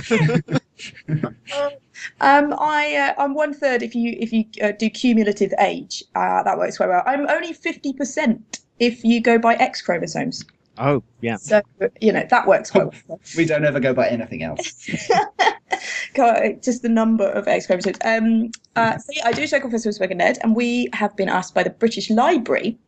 Um, 2.20 2.54
I 2.58 2.94
uh, 2.96 3.22
I'm 3.22 3.34
one 3.34 3.54
third 3.54 3.82
if 3.82 3.94
you 3.94 4.14
if 4.20 4.32
you 4.32 4.44
uh, 4.62 4.72
do 4.78 4.90
cumulative 4.90 5.52
age. 5.58 6.04
Uh, 6.14 6.42
that 6.42 6.58
works 6.58 6.76
quite 6.76 6.90
well. 6.90 7.02
I'm 7.06 7.28
only 7.28 7.52
fifty 7.54 7.92
percent 7.94 8.60
if 8.78 9.02
you 9.02 9.20
go 9.22 9.38
by 9.38 9.54
X 9.54 9.80
chromosomes. 9.80 10.44
Oh, 10.78 11.02
yeah. 11.20 11.36
So 11.36 11.62
you 12.00 12.12
know 12.12 12.24
that 12.28 12.46
works 12.46 12.70
quite 12.70 12.92
well. 13.08 13.20
we 13.36 13.44
don't 13.44 13.64
ever 13.64 13.80
go 13.80 13.94
by 13.94 14.08
anything 14.08 14.42
else. 14.42 14.88
God, 16.14 16.62
Just 16.62 16.82
the 16.82 16.88
number 16.88 17.26
of 17.26 17.48
X 17.48 17.66
chromosomes. 17.66 17.98
Um, 18.04 18.50
uh, 18.76 18.98
so 18.98 19.12
yeah, 19.14 19.26
I 19.26 19.32
do 19.32 19.42
a 19.42 19.46
show 19.46 19.60
called 19.60 19.72
Festival 19.72 19.90
of 19.90 19.94
Spoken 19.96 20.18
Nerd, 20.18 20.38
and 20.42 20.54
we 20.54 20.88
have 20.92 21.16
been 21.16 21.28
asked 21.28 21.54
by 21.54 21.62
the 21.62 21.70
British 21.70 22.10
Library 22.10 22.78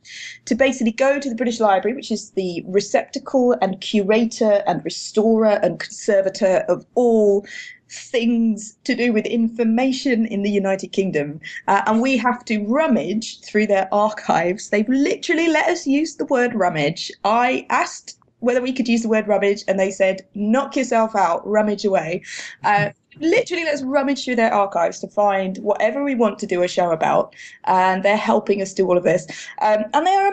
to 0.46 0.54
basically 0.54 0.92
go 0.92 1.18
to 1.18 1.28
the 1.28 1.34
British 1.34 1.60
Library, 1.60 1.94
which 1.94 2.10
is 2.10 2.30
the 2.30 2.62
receptacle 2.66 3.56
and 3.60 3.80
curator 3.80 4.62
and 4.66 4.84
restorer 4.84 5.58
and 5.62 5.78
conservator 5.80 6.64
of 6.68 6.86
all 6.94 7.46
things 7.90 8.76
to 8.84 8.94
do 8.94 9.12
with 9.12 9.26
information 9.26 10.26
in 10.26 10.42
the 10.42 10.50
United 10.50 10.88
Kingdom. 10.92 11.40
Uh, 11.66 11.82
and 11.86 12.00
we 12.02 12.16
have 12.16 12.44
to 12.46 12.64
rummage 12.66 13.40
through 13.40 13.66
their 13.66 13.88
archives. 13.92 14.70
They've 14.70 14.88
literally 14.88 15.48
let 15.48 15.68
us 15.68 15.86
use 15.86 16.16
the 16.16 16.26
word 16.26 16.54
rummage. 16.54 17.10
I 17.24 17.66
asked 17.70 18.18
whether 18.40 18.62
we 18.62 18.72
could 18.72 18.88
use 18.88 19.02
the 19.02 19.08
word 19.08 19.26
rummage, 19.26 19.64
and 19.66 19.80
they 19.80 19.90
said, 19.90 20.26
knock 20.34 20.76
yourself 20.76 21.16
out, 21.16 21.44
rummage 21.46 21.84
away. 21.84 22.22
Uh, 22.62 22.90
literally, 23.20 23.64
let's 23.64 23.82
rummage 23.82 24.24
through 24.24 24.36
their 24.36 24.52
archives 24.52 24.98
to 25.00 25.08
find 25.08 25.58
whatever 25.58 26.04
we 26.04 26.14
want 26.14 26.38
to 26.40 26.46
do 26.46 26.62
a 26.62 26.68
show 26.68 26.90
about. 26.90 27.34
And 27.64 28.02
they're 28.02 28.16
helping 28.16 28.62
us 28.62 28.72
do 28.72 28.86
all 28.86 28.96
of 28.96 29.04
this. 29.04 29.26
Um, 29.60 29.84
and 29.94 30.06
they 30.06 30.14
are 30.14 30.32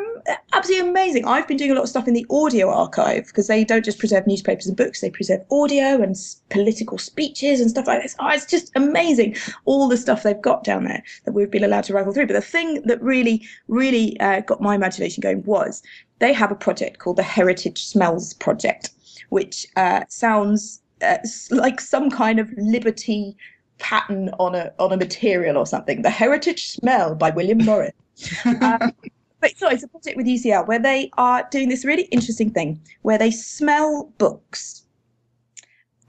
absolutely 0.53 0.89
amazing. 0.89 1.25
I've 1.25 1.47
been 1.47 1.57
doing 1.57 1.71
a 1.71 1.75
lot 1.75 1.83
of 1.83 1.89
stuff 1.89 2.07
in 2.07 2.13
the 2.13 2.25
audio 2.29 2.69
archive 2.69 3.27
because 3.27 3.47
they 3.47 3.63
don't 3.63 3.85
just 3.85 3.99
preserve 3.99 4.27
newspapers 4.27 4.67
and 4.67 4.77
books, 4.77 5.01
they 5.01 5.09
preserve 5.09 5.41
audio 5.51 6.01
and 6.01 6.15
political 6.49 6.97
speeches 6.97 7.59
and 7.59 7.69
stuff 7.69 7.87
like 7.87 8.01
this. 8.01 8.15
Oh, 8.19 8.29
it's 8.29 8.45
just 8.45 8.71
amazing, 8.75 9.35
all 9.65 9.87
the 9.87 9.97
stuff 9.97 10.23
they've 10.23 10.41
got 10.41 10.63
down 10.63 10.85
there 10.85 11.03
that 11.25 11.33
we've 11.33 11.51
been 11.51 11.63
allowed 11.63 11.83
to 11.85 11.93
rifle 11.93 12.13
through. 12.13 12.27
But 12.27 12.33
the 12.33 12.41
thing 12.41 12.81
that 12.83 13.01
really, 13.01 13.45
really 13.67 14.19
uh, 14.19 14.41
got 14.41 14.61
my 14.61 14.75
imagination 14.75 15.21
going 15.21 15.43
was 15.43 15.83
they 16.19 16.33
have 16.33 16.51
a 16.51 16.55
project 16.55 16.99
called 16.99 17.17
the 17.17 17.23
Heritage 17.23 17.85
Smells 17.85 18.33
Project, 18.35 18.91
which 19.29 19.67
uh, 19.75 20.03
sounds 20.07 20.81
uh, 21.05 21.17
like 21.51 21.79
some 21.79 22.09
kind 22.09 22.39
of 22.39 22.49
liberty 22.57 23.35
pattern 23.77 24.29
on 24.39 24.55
a 24.55 24.73
on 24.79 24.91
a 24.91 24.97
material 24.97 25.57
or 25.57 25.65
something. 25.65 26.01
The 26.01 26.09
Heritage 26.09 26.69
Smell 26.69 27.15
by 27.15 27.29
William 27.31 27.59
Morris. 27.59 27.93
Um, 28.45 28.93
but 29.41 29.57
so 29.57 29.69
it's 29.69 29.83
a 29.83 29.87
project 29.87 30.17
with 30.17 30.25
UCL 30.25 30.67
where 30.67 30.79
they 30.79 31.11
are 31.17 31.47
doing 31.51 31.69
this 31.69 31.85
really 31.85 32.03
interesting 32.03 32.49
thing 32.49 32.81
where 33.03 33.17
they 33.17 33.29
smell 33.29 34.11
books 34.17 34.83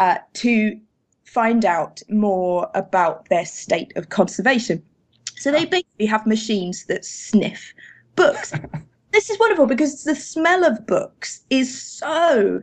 uh, 0.00 0.18
to 0.34 0.80
find 1.24 1.64
out 1.64 2.00
more 2.08 2.70
about 2.74 3.28
their 3.28 3.44
state 3.44 3.92
of 3.96 4.08
conservation. 4.08 4.82
So 5.36 5.52
they 5.52 5.66
basically 5.66 6.06
have 6.06 6.26
machines 6.26 6.86
that 6.86 7.04
sniff 7.04 7.74
books. 8.14 8.52
this 9.12 9.28
is 9.28 9.38
wonderful 9.38 9.66
because 9.66 10.04
the 10.04 10.14
smell 10.14 10.64
of 10.64 10.86
books 10.86 11.42
is 11.50 11.82
so 11.82 12.62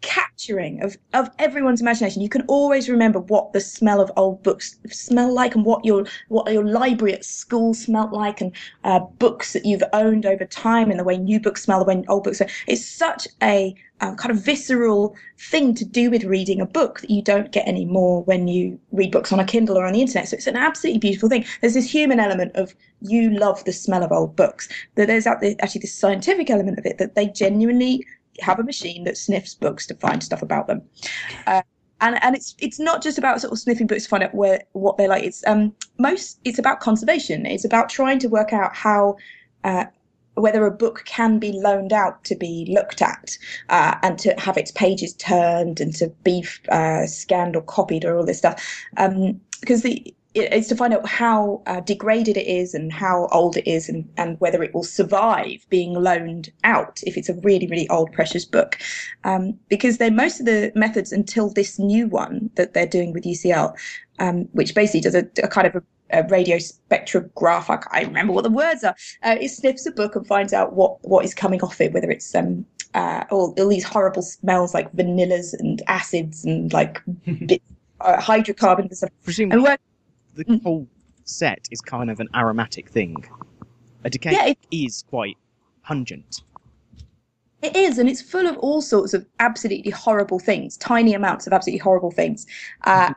capturing 0.00 0.82
of, 0.82 0.96
of 1.14 1.30
everyone's 1.38 1.80
imagination. 1.80 2.22
You 2.22 2.28
can 2.28 2.42
always 2.42 2.88
remember 2.88 3.20
what 3.20 3.52
the 3.52 3.60
smell 3.60 4.00
of 4.00 4.10
old 4.16 4.42
books 4.42 4.76
smell 4.88 5.32
like 5.32 5.54
and 5.54 5.64
what 5.64 5.84
your 5.84 6.06
what 6.28 6.52
your 6.52 6.64
library 6.64 7.14
at 7.14 7.24
school 7.24 7.74
smelt 7.74 8.12
like 8.12 8.40
and 8.40 8.54
uh, 8.84 9.00
books 9.18 9.52
that 9.52 9.64
you've 9.64 9.82
owned 9.92 10.26
over 10.26 10.44
time 10.44 10.90
and 10.90 11.00
the 11.00 11.04
way 11.04 11.16
new 11.16 11.40
books 11.40 11.62
smell, 11.62 11.78
the 11.78 11.84
way 11.84 12.04
old 12.08 12.24
books 12.24 12.38
smell. 12.38 12.50
It's 12.66 12.84
such 12.84 13.26
a 13.42 13.74
um, 14.00 14.16
kind 14.16 14.30
of 14.30 14.44
visceral 14.44 15.16
thing 15.38 15.74
to 15.74 15.84
do 15.84 16.10
with 16.10 16.24
reading 16.24 16.60
a 16.60 16.66
book 16.66 17.00
that 17.00 17.10
you 17.10 17.22
don't 17.22 17.50
get 17.50 17.66
anymore 17.66 18.22
when 18.24 18.46
you 18.46 18.78
read 18.92 19.10
books 19.10 19.32
on 19.32 19.40
a 19.40 19.44
Kindle 19.44 19.78
or 19.78 19.86
on 19.86 19.94
the 19.94 20.02
internet. 20.02 20.28
So 20.28 20.36
it's 20.36 20.46
an 20.46 20.56
absolutely 20.56 20.98
beautiful 20.98 21.28
thing. 21.28 21.44
There's 21.60 21.74
this 21.74 21.90
human 21.90 22.20
element 22.20 22.54
of 22.56 22.74
you 23.00 23.30
love 23.30 23.64
the 23.64 23.72
smell 23.72 24.02
of 24.02 24.12
old 24.12 24.36
books. 24.36 24.68
That 24.96 25.06
there's 25.06 25.26
actually 25.26 25.80
this 25.80 25.94
scientific 25.94 26.50
element 26.50 26.78
of 26.78 26.86
it 26.86 26.98
that 26.98 27.14
they 27.14 27.26
genuinely 27.28 28.04
have 28.40 28.58
a 28.58 28.62
machine 28.62 29.04
that 29.04 29.16
sniffs 29.16 29.54
books 29.54 29.86
to 29.86 29.94
find 29.94 30.22
stuff 30.22 30.42
about 30.42 30.66
them. 30.66 30.82
Uh, 31.46 31.62
and 32.00 32.22
and 32.22 32.36
it's 32.36 32.54
it's 32.58 32.78
not 32.78 33.02
just 33.02 33.18
about 33.18 33.40
sort 33.40 33.52
of 33.52 33.58
sniffing 33.58 33.86
books 33.86 34.04
to 34.04 34.08
find 34.08 34.22
out 34.22 34.34
where 34.34 34.62
what 34.72 34.96
they're 34.96 35.08
like. 35.08 35.24
It's 35.24 35.46
um 35.46 35.74
most 35.98 36.40
it's 36.44 36.58
about 36.58 36.80
conservation. 36.80 37.46
It's 37.46 37.64
about 37.64 37.88
trying 37.88 38.18
to 38.20 38.28
work 38.28 38.52
out 38.52 38.74
how 38.74 39.16
uh, 39.64 39.86
whether 40.34 40.66
a 40.66 40.70
book 40.70 41.02
can 41.06 41.38
be 41.38 41.52
loaned 41.52 41.92
out 41.92 42.22
to 42.24 42.36
be 42.36 42.66
looked 42.70 43.00
at 43.00 43.36
uh, 43.70 43.96
and 44.02 44.18
to 44.18 44.34
have 44.38 44.58
its 44.58 44.70
pages 44.70 45.14
turned 45.14 45.80
and 45.80 45.94
to 45.94 46.08
be 46.22 46.44
uh, 46.68 47.06
scanned 47.06 47.56
or 47.56 47.62
copied 47.62 48.04
or 48.04 48.18
all 48.18 48.26
this 48.26 48.38
stuff. 48.38 48.62
Um, 48.98 49.40
because 49.60 49.82
the 49.82 50.14
it- 50.36 50.52
it's 50.52 50.68
to 50.68 50.76
find 50.76 50.92
out 50.94 51.06
how 51.08 51.62
uh, 51.66 51.80
degraded 51.80 52.36
it 52.36 52.46
is 52.46 52.74
and 52.74 52.92
how 52.92 53.26
old 53.32 53.56
it 53.56 53.66
is 53.66 53.88
and, 53.88 54.08
and 54.16 54.38
whether 54.40 54.62
it 54.62 54.74
will 54.74 54.84
survive 54.84 55.66
being 55.70 55.94
loaned 55.94 56.52
out 56.64 57.00
if 57.04 57.16
it's 57.16 57.28
a 57.28 57.34
really, 57.34 57.66
really 57.66 57.88
old, 57.88 58.12
precious 58.12 58.44
book. 58.44 58.78
Um, 59.24 59.58
because 59.68 59.98
then 59.98 60.14
most 60.14 60.40
of 60.40 60.46
the 60.46 60.72
methods 60.74 61.12
until 61.12 61.48
this 61.50 61.78
new 61.78 62.06
one 62.08 62.50
that 62.56 62.74
they're 62.74 62.86
doing 62.86 63.12
with 63.12 63.24
UCL, 63.24 63.74
um, 64.18 64.48
which 64.52 64.74
basically 64.74 65.00
does 65.00 65.14
a, 65.14 65.26
a 65.42 65.48
kind 65.48 65.66
of 65.66 65.76
a, 65.76 65.82
a 66.20 66.28
radio 66.28 66.56
spectrograph, 66.58 67.68
I 67.70 67.76
can't 67.78 68.08
remember 68.08 68.32
what 68.32 68.44
the 68.44 68.50
words 68.50 68.84
are, 68.84 68.94
uh, 69.22 69.36
it 69.40 69.48
sniffs 69.48 69.86
a 69.86 69.90
book 69.90 70.16
and 70.16 70.26
finds 70.26 70.52
out 70.52 70.74
what, 70.74 70.98
what 71.02 71.24
is 71.24 71.34
coming 71.34 71.60
off 71.62 71.80
it, 71.80 71.92
whether 71.92 72.10
it's 72.10 72.34
um, 72.34 72.64
uh, 72.94 73.24
all, 73.30 73.54
all 73.58 73.68
these 73.68 73.84
horrible 73.84 74.22
smells 74.22 74.74
like 74.74 74.92
vanillas 74.92 75.52
and 75.58 75.82
acids 75.88 76.44
and 76.44 76.72
like 76.72 77.00
bits, 77.46 77.64
uh, 78.00 78.20
hydrocarbons 78.20 78.88
and 78.90 78.96
stuff. 78.98 79.10
Presumably, 79.24 79.54
And 79.56 79.62
the 80.36 80.44
Mm. 80.44 80.62
whole 80.62 80.86
set 81.24 81.66
is 81.70 81.80
kind 81.80 82.10
of 82.10 82.20
an 82.20 82.28
aromatic 82.34 82.88
thing. 82.90 83.16
A 84.04 84.10
decay 84.10 84.32
Yeah, 84.32 84.46
it- 84.46 84.58
is 84.70 85.02
quite 85.08 85.36
pungent. 85.82 86.42
It 87.62 87.74
is, 87.74 87.98
and 87.98 88.08
it's 88.08 88.20
full 88.20 88.46
of 88.46 88.56
all 88.58 88.82
sorts 88.82 89.14
of 89.14 89.26
absolutely 89.40 89.90
horrible 89.90 90.38
things, 90.38 90.76
tiny 90.76 91.14
amounts 91.14 91.46
of 91.46 91.52
absolutely 91.52 91.78
horrible 91.78 92.10
things. 92.10 92.46
Uh, 92.84 93.12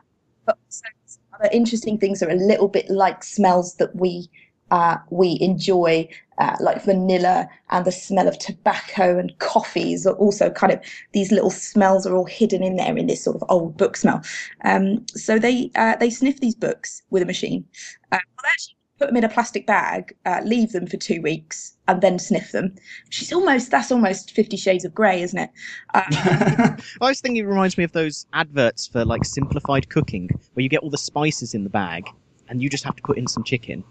but 0.46 0.58
some 0.68 0.90
other 1.38 1.50
interesting 1.52 1.98
things 1.98 2.22
are 2.22 2.30
a 2.30 2.34
little 2.34 2.66
bit 2.66 2.88
like 2.90 3.22
smells 3.22 3.74
that 3.74 3.94
we 3.94 4.28
uh, 4.70 4.96
we 5.10 5.38
enjoy, 5.40 6.08
uh, 6.38 6.56
like 6.60 6.84
vanilla 6.84 7.48
and 7.70 7.84
the 7.84 7.92
smell 7.92 8.28
of 8.28 8.38
tobacco 8.38 9.18
and 9.18 9.36
coffees 9.38 10.06
are 10.06 10.14
also 10.14 10.50
kind 10.50 10.72
of 10.72 10.80
these 11.12 11.32
little 11.32 11.50
smells 11.50 12.06
are 12.06 12.14
all 12.14 12.26
hidden 12.26 12.62
in 12.62 12.76
there 12.76 12.96
in 12.96 13.06
this 13.06 13.22
sort 13.22 13.36
of 13.36 13.44
old 13.48 13.76
book 13.76 13.96
smell. 13.96 14.22
Um, 14.64 15.04
so 15.08 15.38
they 15.38 15.70
uh, 15.74 15.96
they 15.96 16.10
sniff 16.10 16.40
these 16.40 16.54
books 16.54 17.02
with 17.10 17.22
a 17.22 17.26
machine. 17.26 17.64
Uh, 18.12 18.18
well, 18.36 18.50
actually 18.50 18.76
put 18.98 19.06
them 19.06 19.16
in 19.16 19.24
a 19.24 19.28
plastic 19.30 19.66
bag, 19.66 20.14
uh, 20.26 20.42
leave 20.44 20.72
them 20.72 20.86
for 20.86 20.98
two 20.98 21.22
weeks, 21.22 21.74
and 21.88 22.02
then 22.02 22.18
sniff 22.18 22.52
them. 22.52 22.74
She's 23.08 23.32
almost 23.32 23.70
that's 23.70 23.90
almost 23.90 24.32
Fifty 24.32 24.56
Shades 24.56 24.84
of 24.84 24.94
Grey, 24.94 25.22
isn't 25.22 25.38
it? 25.38 25.50
Uh, 25.94 26.02
I 26.10 26.76
was 27.00 27.20
thinking 27.20 27.44
it 27.44 27.48
reminds 27.48 27.76
me 27.78 27.84
of 27.84 27.92
those 27.92 28.26
adverts 28.32 28.86
for 28.86 29.04
like 29.04 29.24
simplified 29.24 29.88
cooking, 29.88 30.28
where 30.54 30.62
you 30.62 30.68
get 30.68 30.80
all 30.80 30.90
the 30.90 30.98
spices 30.98 31.54
in 31.54 31.64
the 31.64 31.70
bag 31.70 32.04
and 32.50 32.60
you 32.60 32.68
just 32.68 32.84
have 32.84 32.96
to 32.96 33.02
put 33.02 33.16
in 33.16 33.26
some 33.26 33.44
chicken. 33.44 33.82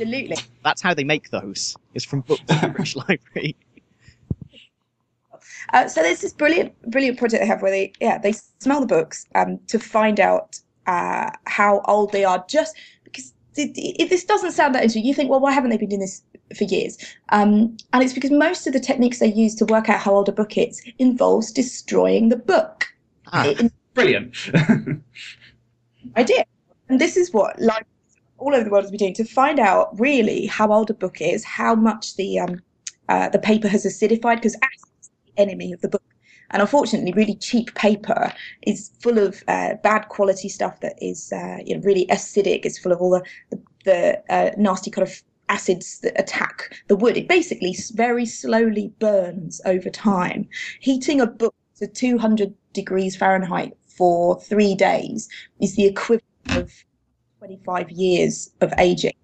Absolutely. 0.00 0.36
That's 0.64 0.82
how 0.82 0.94
they 0.94 1.04
make 1.04 1.30
those. 1.30 1.76
It's 1.94 2.04
from 2.04 2.20
books 2.22 2.42
in 2.48 2.60
the 2.60 2.68
British 2.68 2.96
Library. 3.08 3.56
Uh, 5.72 5.88
so 5.88 6.02
there's 6.02 6.20
this 6.20 6.32
brilliant, 6.32 6.72
brilliant 6.90 7.18
project 7.18 7.42
they 7.42 7.46
have 7.46 7.62
where 7.62 7.70
they, 7.70 7.92
yeah, 8.00 8.18
they 8.18 8.32
smell 8.60 8.80
the 8.80 8.86
books 8.86 9.26
um, 9.34 9.58
to 9.68 9.78
find 9.78 10.20
out 10.20 10.58
uh, 10.86 11.30
how 11.46 11.80
old 11.86 12.12
they 12.12 12.24
are. 12.24 12.44
Just 12.48 12.76
because 13.04 13.34
it, 13.56 13.72
it, 13.76 14.08
this 14.10 14.24
doesn't 14.24 14.52
sound 14.52 14.74
that 14.74 14.82
interesting, 14.82 15.04
you 15.04 15.14
think, 15.14 15.30
well, 15.30 15.40
why 15.40 15.52
haven't 15.52 15.70
they 15.70 15.76
been 15.76 15.88
doing 15.88 16.00
this 16.00 16.22
for 16.56 16.64
years? 16.64 16.96
Um, 17.30 17.76
and 17.92 18.02
it's 18.02 18.12
because 18.12 18.30
most 18.30 18.66
of 18.66 18.72
the 18.72 18.80
techniques 18.80 19.18
they 19.18 19.32
use 19.32 19.54
to 19.56 19.64
work 19.66 19.88
out 19.88 20.00
how 20.00 20.14
old 20.14 20.28
a 20.28 20.32
book 20.32 20.56
is 20.56 20.82
involves 20.98 21.50
destroying 21.52 22.28
the 22.28 22.36
book. 22.36 22.86
Ah, 23.32 23.46
It- 23.46 23.72
Brilliant. 23.94 24.36
idea. 26.16 26.44
And 26.90 27.00
this 27.00 27.16
is 27.16 27.32
what 27.32 27.58
libraries 27.58 27.86
all 28.38 28.54
over 28.54 28.64
the 28.64 28.70
world 28.70 28.84
has 28.84 28.90
been 28.90 28.98
doing 28.98 29.14
to 29.14 29.24
find 29.24 29.58
out 29.58 29.98
really 29.98 30.46
how 30.46 30.72
old 30.72 30.90
a 30.90 30.94
book 30.94 31.20
is, 31.20 31.44
how 31.44 31.74
much 31.74 32.16
the 32.16 32.38
um, 32.38 32.62
uh, 33.08 33.28
the 33.28 33.38
paper 33.38 33.68
has 33.68 33.84
acidified, 33.84 34.36
because 34.36 34.56
acid 34.56 34.90
is 35.00 35.10
the 35.26 35.42
enemy 35.42 35.72
of 35.72 35.80
the 35.80 35.88
book. 35.88 36.02
And 36.50 36.62
unfortunately, 36.62 37.12
really 37.12 37.34
cheap 37.34 37.74
paper 37.74 38.32
is 38.62 38.92
full 39.00 39.18
of 39.18 39.42
uh, 39.48 39.74
bad 39.82 40.08
quality 40.08 40.48
stuff 40.48 40.80
that 40.80 40.94
is 41.00 41.32
uh, 41.32 41.58
you 41.64 41.74
know, 41.74 41.82
really 41.82 42.06
acidic. 42.06 42.64
It's 42.64 42.78
full 42.78 42.92
of 42.92 43.00
all 43.00 43.10
the 43.10 43.22
the, 43.50 43.62
the 43.84 44.32
uh, 44.32 44.50
nasty 44.56 44.90
kind 44.90 45.06
of 45.06 45.22
acids 45.48 46.00
that 46.00 46.18
attack 46.20 46.74
the 46.88 46.96
wood. 46.96 47.16
It 47.16 47.28
basically 47.28 47.76
very 47.94 48.26
slowly 48.26 48.92
burns 48.98 49.60
over 49.64 49.90
time. 49.90 50.48
Heating 50.80 51.20
a 51.20 51.26
book 51.26 51.54
to 51.78 51.86
200 51.86 52.54
degrees 52.72 53.16
Fahrenheit 53.16 53.76
for 53.86 54.40
three 54.40 54.74
days 54.74 55.28
is 55.60 55.76
the 55.76 55.86
equivalent 55.86 56.22
of 56.50 56.72
25 57.46 57.90
years 57.90 58.50
of 58.60 58.72
aging. 58.78 59.14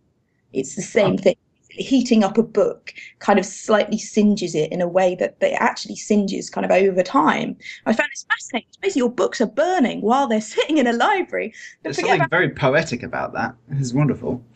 It's 0.53 0.77
the 0.77 0.83
same 0.83 1.19
thing. 1.19 1.37
Heating 1.71 2.23
up 2.23 2.37
a 2.37 2.43
book 2.43 2.93
kind 3.19 3.39
of 3.39 3.47
slightly 3.47 3.97
singes 3.97 4.55
it 4.55 4.71
in 4.71 4.83
a 4.83 4.89
way 4.89 5.15
that, 5.15 5.41
that 5.41 5.53
it 5.53 5.59
actually 5.59 5.97
singes 5.97 6.51
kind 6.51 6.67
of 6.67 6.71
over 6.71 7.03
time. 7.03 7.57
I 7.87 7.95
found 7.95 8.11
this 8.13 8.27
fascinating. 8.29 8.69
Basically, 8.83 9.01
your 9.01 9.11
books 9.11 9.41
are 9.41 9.47
burning 9.47 10.03
while 10.03 10.29
they're 10.29 10.41
sitting 10.57 10.79
in 10.79 10.87
a 10.87 10.93
library. 10.93 11.49
Don't 11.83 11.95
There's 11.95 11.97
something 11.97 12.17
about 12.17 12.31
very 12.31 12.51
poetic 12.51 13.03
about 13.03 13.33
that. 13.33 13.55
It's 13.71 13.95
wonderful. 13.95 14.45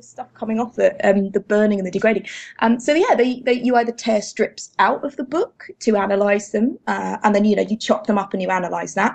stuff 0.00 0.32
coming 0.34 0.58
off 0.58 0.74
the 0.74 0.94
um, 1.08 1.30
the 1.30 1.40
burning 1.40 1.78
and 1.78 1.86
the 1.86 1.90
degrading. 1.90 2.26
Um, 2.58 2.80
so 2.80 2.92
yeah, 2.92 3.14
they, 3.14 3.40
they 3.40 3.54
you 3.54 3.76
either 3.76 3.92
tear 3.92 4.20
strips 4.20 4.70
out 4.78 5.04
of 5.04 5.16
the 5.16 5.24
book 5.24 5.68
to 5.80 5.96
analyze 5.96 6.50
them, 6.50 6.78
uh, 6.86 7.18
and 7.22 7.34
then 7.34 7.44
you 7.44 7.56
know 7.56 7.62
you 7.62 7.76
chop 7.76 8.06
them 8.06 8.18
up 8.18 8.32
and 8.32 8.42
you 8.42 8.48
analyze 8.48 8.94
that. 8.94 9.14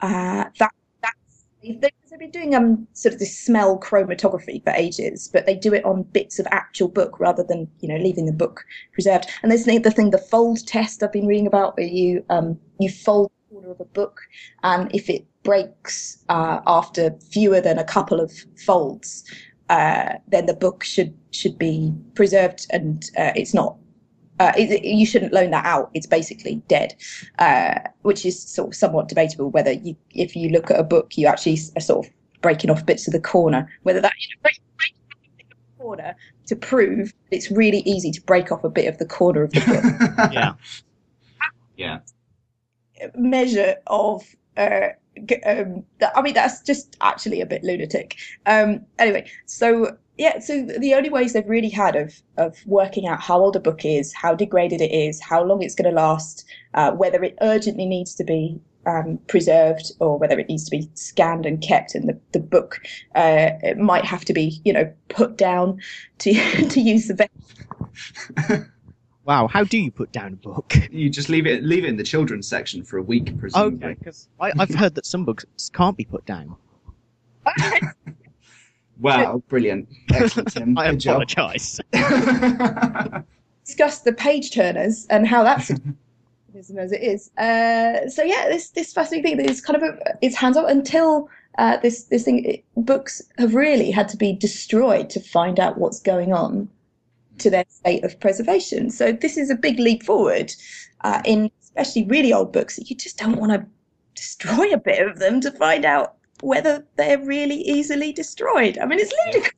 Uh, 0.00 0.44
that 0.58 0.72
they've, 1.62 2.18
been 2.18 2.30
doing 2.30 2.54
um 2.54 2.86
sort 2.92 3.14
of 3.14 3.18
this 3.18 3.36
smell 3.38 3.78
chromatography 3.78 4.62
for 4.62 4.70
ages, 4.70 5.28
but 5.32 5.46
they 5.46 5.54
do 5.54 5.72
it 5.72 5.84
on 5.84 6.02
bits 6.02 6.38
of 6.38 6.46
actual 6.50 6.88
book 6.88 7.18
rather 7.18 7.42
than 7.42 7.68
you 7.80 7.88
know 7.88 7.96
leaving 7.96 8.26
the 8.26 8.32
book 8.32 8.64
preserved. 8.92 9.28
And 9.42 9.50
there's 9.50 9.64
the 9.64 9.78
the 9.78 9.90
thing, 9.90 10.10
the 10.10 10.18
fold 10.18 10.66
test 10.66 11.02
I've 11.02 11.12
been 11.12 11.26
reading 11.26 11.46
about, 11.46 11.76
where 11.76 11.86
you 11.86 12.24
um 12.30 12.58
you 12.78 12.90
fold 12.90 13.30
the 13.30 13.54
corner 13.54 13.70
of 13.70 13.80
a 13.80 13.84
book, 13.86 14.20
and 14.62 14.94
if 14.94 15.08
it 15.08 15.24
breaks 15.42 16.22
uh, 16.28 16.60
after 16.66 17.10
fewer 17.30 17.60
than 17.60 17.78
a 17.78 17.84
couple 17.84 18.20
of 18.20 18.32
folds, 18.64 19.24
uh, 19.68 20.14
then 20.28 20.46
the 20.46 20.54
book 20.54 20.84
should 20.84 21.14
should 21.30 21.58
be 21.58 21.92
preserved 22.14 22.66
and 22.70 23.10
uh, 23.16 23.32
it's 23.34 23.54
not. 23.54 23.76
Uh, 24.42 24.52
it, 24.56 24.82
you 24.82 25.06
shouldn't 25.06 25.32
loan 25.32 25.52
that 25.52 25.64
out. 25.64 25.88
It's 25.94 26.08
basically 26.08 26.56
dead, 26.66 26.96
uh, 27.38 27.78
which 28.02 28.26
is 28.26 28.42
sort 28.42 28.70
of 28.70 28.74
somewhat 28.74 29.08
debatable 29.08 29.50
whether 29.50 29.70
you, 29.70 29.94
if 30.14 30.34
you 30.34 30.48
look 30.48 30.68
at 30.68 30.80
a 30.80 30.82
book, 30.82 31.16
you 31.16 31.28
actually 31.28 31.58
are 31.76 31.80
sort 31.80 32.04
of 32.04 32.12
breaking 32.40 32.68
off 32.68 32.84
bits 32.84 33.06
of 33.06 33.12
the 33.12 33.20
corner, 33.20 33.70
whether 33.84 34.00
that 34.00 34.12
you 34.18 34.34
know, 34.34 34.40
break, 34.42 34.58
break 34.76 34.94
off 35.12 35.18
a 35.22 35.36
bit 35.36 35.46
of 35.52 35.58
the 35.78 35.82
corner 35.84 36.16
to 36.46 36.56
prove 36.56 37.14
it's 37.30 37.52
really 37.52 37.84
easy 37.86 38.10
to 38.10 38.20
break 38.22 38.50
off 38.50 38.64
a 38.64 38.68
bit 38.68 38.88
of 38.88 38.98
the 38.98 39.06
corner 39.06 39.44
of 39.44 39.52
the 39.52 39.60
book. 39.60 40.32
yeah. 40.32 40.54
yeah. 41.76 41.98
measure 43.14 43.76
of 43.86 44.24
uh, 44.56 44.88
um, 45.46 45.84
th- 46.00 46.12
I 46.14 46.22
mean 46.22 46.34
that's 46.34 46.62
just 46.62 46.96
actually 47.00 47.40
a 47.40 47.46
bit 47.46 47.62
lunatic. 47.62 48.16
Um, 48.46 48.84
anyway, 48.98 49.30
so 49.46 49.96
yeah, 50.18 50.38
so 50.38 50.62
the 50.62 50.94
only 50.94 51.10
ways 51.10 51.32
they've 51.32 51.48
really 51.48 51.68
had 51.70 51.96
of 51.96 52.14
of 52.36 52.56
working 52.66 53.06
out 53.06 53.20
how 53.20 53.38
old 53.38 53.56
a 53.56 53.60
book 53.60 53.84
is, 53.84 54.12
how 54.12 54.34
degraded 54.34 54.80
it 54.80 54.92
is, 54.92 55.20
how 55.20 55.42
long 55.42 55.62
it's 55.62 55.74
going 55.74 55.90
to 55.90 55.96
last, 55.96 56.44
uh, 56.74 56.92
whether 56.92 57.22
it 57.22 57.36
urgently 57.40 57.86
needs 57.86 58.14
to 58.16 58.24
be 58.24 58.60
um, 58.86 59.18
preserved 59.28 59.92
or 60.00 60.18
whether 60.18 60.38
it 60.38 60.48
needs 60.48 60.64
to 60.64 60.70
be 60.70 60.88
scanned 60.94 61.46
and 61.46 61.62
kept, 61.62 61.94
and 61.94 62.08
the 62.08 62.18
the 62.32 62.40
book 62.40 62.80
uh, 63.14 63.50
it 63.62 63.78
might 63.78 64.04
have 64.04 64.24
to 64.26 64.32
be 64.32 64.60
you 64.64 64.72
know 64.72 64.92
put 65.08 65.36
down 65.36 65.80
to 66.18 66.32
to 66.68 66.80
use 66.80 67.08
the 67.08 67.14
best. 67.14 68.68
Wow. 69.24 69.46
How 69.46 69.64
do 69.64 69.78
you 69.78 69.90
put 69.90 70.10
down 70.12 70.32
a 70.32 70.36
book? 70.36 70.74
You 70.90 71.08
just 71.08 71.28
leave 71.28 71.46
it 71.46 71.62
leave 71.62 71.84
it 71.84 71.88
in 71.88 71.96
the 71.96 72.02
children's 72.02 72.48
section 72.48 72.82
for 72.84 72.98
a 72.98 73.02
week, 73.02 73.38
presumably. 73.38 73.88
Okay, 73.88 73.96
because 73.98 74.28
I've 74.40 74.74
heard 74.74 74.94
that 74.96 75.06
some 75.06 75.24
books 75.24 75.44
can't 75.72 75.96
be 75.96 76.04
put 76.04 76.24
down. 76.26 76.56
Wow, 79.00 79.42
brilliant. 79.48 79.88
Excellent, 80.12 80.52
Tim. 80.52 80.78
I 80.78 80.90
Good 80.90 81.00
job. 81.00 81.22
apologise. 81.22 81.80
discuss 83.64 84.00
the 84.00 84.12
page 84.12 84.52
turners 84.52 85.06
and 85.10 85.26
how 85.26 85.42
that's 85.42 85.70
as 86.78 86.92
it 86.92 87.02
is. 87.02 87.30
Uh, 87.36 88.08
so 88.08 88.22
yeah, 88.22 88.48
this 88.48 88.70
this 88.70 88.92
fascinating 88.92 89.38
thing 89.38 89.48
is 89.48 89.60
kind 89.60 89.82
of 89.82 89.88
a, 89.88 90.18
it's 90.20 90.36
hands 90.36 90.56
off 90.56 90.68
until 90.68 91.28
uh, 91.58 91.78
this 91.78 92.04
this 92.04 92.24
thing 92.24 92.44
it, 92.44 92.64
books 92.76 93.22
have 93.38 93.54
really 93.54 93.90
had 93.90 94.08
to 94.08 94.16
be 94.16 94.32
destroyed 94.32 95.10
to 95.10 95.20
find 95.20 95.58
out 95.58 95.78
what's 95.78 96.00
going 96.00 96.32
on 96.32 96.68
to 97.42 97.50
their 97.50 97.64
state 97.68 98.04
of 98.04 98.18
preservation. 98.20 98.90
So 98.90 99.12
this 99.12 99.36
is 99.36 99.50
a 99.50 99.54
big 99.54 99.78
leap 99.78 100.02
forward 100.02 100.52
uh, 101.02 101.20
in 101.24 101.50
especially 101.62 102.04
really 102.04 102.32
old 102.32 102.52
books. 102.52 102.78
You 102.78 102.96
just 102.96 103.18
don't 103.18 103.36
want 103.36 103.52
to 103.52 103.66
destroy 104.14 104.72
a 104.72 104.78
bit 104.78 105.06
of 105.06 105.18
them 105.18 105.40
to 105.40 105.50
find 105.50 105.84
out 105.84 106.14
whether 106.42 106.84
they're 106.96 107.24
really 107.24 107.62
easily 107.62 108.12
destroyed. 108.12 108.78
I 108.78 108.86
mean, 108.86 108.98
it's 108.98 109.12
ludicrous. 109.26 109.54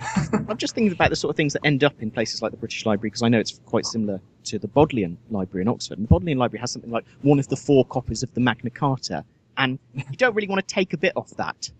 I'm 0.48 0.56
just 0.56 0.74
thinking 0.74 0.92
about 0.92 1.10
the 1.10 1.16
sort 1.16 1.30
of 1.30 1.36
things 1.36 1.52
that 1.54 1.62
end 1.64 1.82
up 1.82 1.94
in 2.00 2.10
places 2.10 2.40
like 2.40 2.52
the 2.52 2.56
British 2.56 2.86
Library 2.86 3.10
because 3.10 3.22
I 3.22 3.28
know 3.28 3.40
it's 3.40 3.60
quite 3.66 3.84
similar 3.84 4.20
to 4.44 4.58
the 4.58 4.68
Bodleian 4.68 5.18
Library 5.30 5.62
in 5.62 5.68
Oxford. 5.68 5.98
And 5.98 6.06
the 6.06 6.08
Bodleian 6.08 6.38
Library 6.38 6.60
has 6.60 6.70
something 6.70 6.90
like 6.90 7.04
one 7.22 7.38
of 7.38 7.48
the 7.48 7.56
four 7.56 7.84
copies 7.86 8.22
of 8.22 8.32
the 8.34 8.40
Magna 8.40 8.70
Carta, 8.70 9.24
and 9.56 9.78
you 9.94 10.16
don't 10.16 10.34
really 10.34 10.48
want 10.48 10.66
to 10.66 10.74
take 10.74 10.92
a 10.92 10.96
bit 10.96 11.12
off 11.16 11.30
that. 11.36 11.70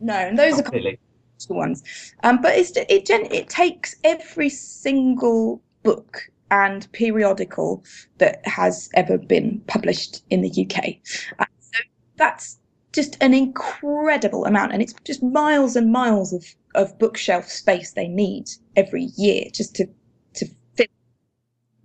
No, 0.00 0.14
and 0.14 0.38
those 0.38 0.58
are 0.60 0.62
Completely. 0.62 0.98
The 1.46 1.54
ones. 1.54 1.82
Um, 2.22 2.40
but 2.40 2.56
it's, 2.56 2.72
it 2.76 3.10
it 3.10 3.48
takes 3.48 3.96
every 4.04 4.48
single 4.48 5.62
book 5.82 6.22
and 6.50 6.90
periodical 6.92 7.84
that 8.18 8.46
has 8.46 8.88
ever 8.94 9.18
been 9.18 9.60
published 9.66 10.22
in 10.30 10.42
the 10.42 10.50
UK. 10.50 10.96
Uh, 11.38 11.46
so 11.58 11.80
that's 12.16 12.58
just 12.92 13.16
an 13.20 13.34
incredible 13.34 14.44
amount, 14.44 14.72
and 14.72 14.80
it's 14.80 14.94
just 15.04 15.22
miles 15.22 15.74
and 15.74 15.90
miles 15.90 16.32
of, 16.32 16.44
of 16.74 16.96
bookshelf 16.98 17.48
space 17.48 17.92
they 17.92 18.08
need 18.08 18.48
every 18.76 19.04
year 19.16 19.44
just 19.52 19.74
to 19.74 19.86
to 20.34 20.46
fit 20.76 20.90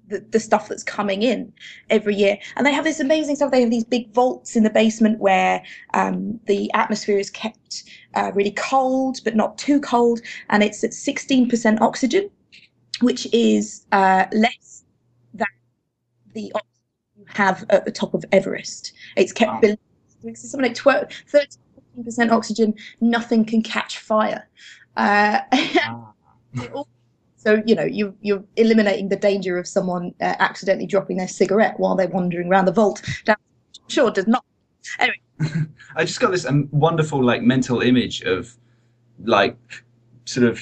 the, 0.08 0.20
the 0.30 0.40
stuff 0.40 0.68
that's 0.68 0.84
coming 0.84 1.24
in 1.24 1.52
every 1.90 2.16
year. 2.16 2.38
And 2.56 2.66
they 2.66 2.74
have 2.74 2.84
this 2.84 3.00
amazing 3.00 3.38
stuff. 3.38 3.52
They 3.52 3.62
have 3.62 3.72
these 3.72 3.84
big 3.84 4.14
vaults 4.14 4.56
in 4.56 4.64
the 4.64 4.70
basement 4.70 5.20
where 5.20 5.64
um, 5.94 6.40
the 6.46 6.72
atmosphere 6.74 7.18
is 7.18 7.30
kept 7.30 7.84
uh, 8.16 8.32
really 8.34 8.52
cold, 8.52 9.20
but 9.24 9.36
not 9.36 9.58
too 9.58 9.80
cold, 9.82 10.22
and 10.50 10.64
it's 10.64 10.84
at 10.84 10.92
16% 10.92 11.82
oxygen, 11.82 12.30
which 13.02 13.28
is 13.34 13.86
uh, 13.92 14.26
less 14.32 14.84
than 15.34 15.48
the 16.34 16.52
oxygen 16.54 16.70
you 17.18 17.26
have 17.28 17.66
at 17.70 17.86
the 17.86 17.92
top 17.92 18.14
of 18.14 18.26
Everest. 18.32 18.94
It's 19.16 19.32
kept 19.32 19.52
Wow. 19.54 19.60
below 19.62 19.76
it's 20.24 20.50
something 20.52 20.68
like 20.68 20.76
12, 20.76 21.08
13, 21.28 21.48
14% 21.98 22.32
oxygen, 22.32 22.74
nothing 23.02 23.46
can 23.46 23.62
catch 23.62 24.00
fire. 24.00 24.48
Uh, 24.98 25.40
Ah. 25.86 26.14
it 26.56 26.72
all 26.74 26.88
So 27.38 27.64
you 27.66 27.76
know 27.76 27.86
you 27.86 28.16
you're 28.22 28.44
eliminating 28.58 29.10
the 29.10 29.16
danger 29.16 29.58
of 29.58 29.68
someone 29.68 30.14
uh, 30.22 30.36
accidentally 30.40 30.88
dropping 30.88 31.18
their 31.18 31.28
cigarette 31.28 31.80
while 31.80 31.96
they're 31.96 32.08
wandering 32.10 32.48
around 32.50 32.66
the 32.66 32.74
vault. 32.74 33.02
That 33.26 33.40
sure 33.88 34.12
does 34.12 34.28
not. 34.28 34.44
Anyway, 35.00 35.22
I 35.96 36.06
just 36.06 36.20
got 36.20 36.32
this 36.32 36.46
um, 36.46 36.68
wonderful 36.72 37.24
like 37.24 37.42
mental 37.42 37.82
image 37.82 38.22
of 38.24 38.56
like 39.24 39.58
sort 40.26 40.46
of 40.46 40.62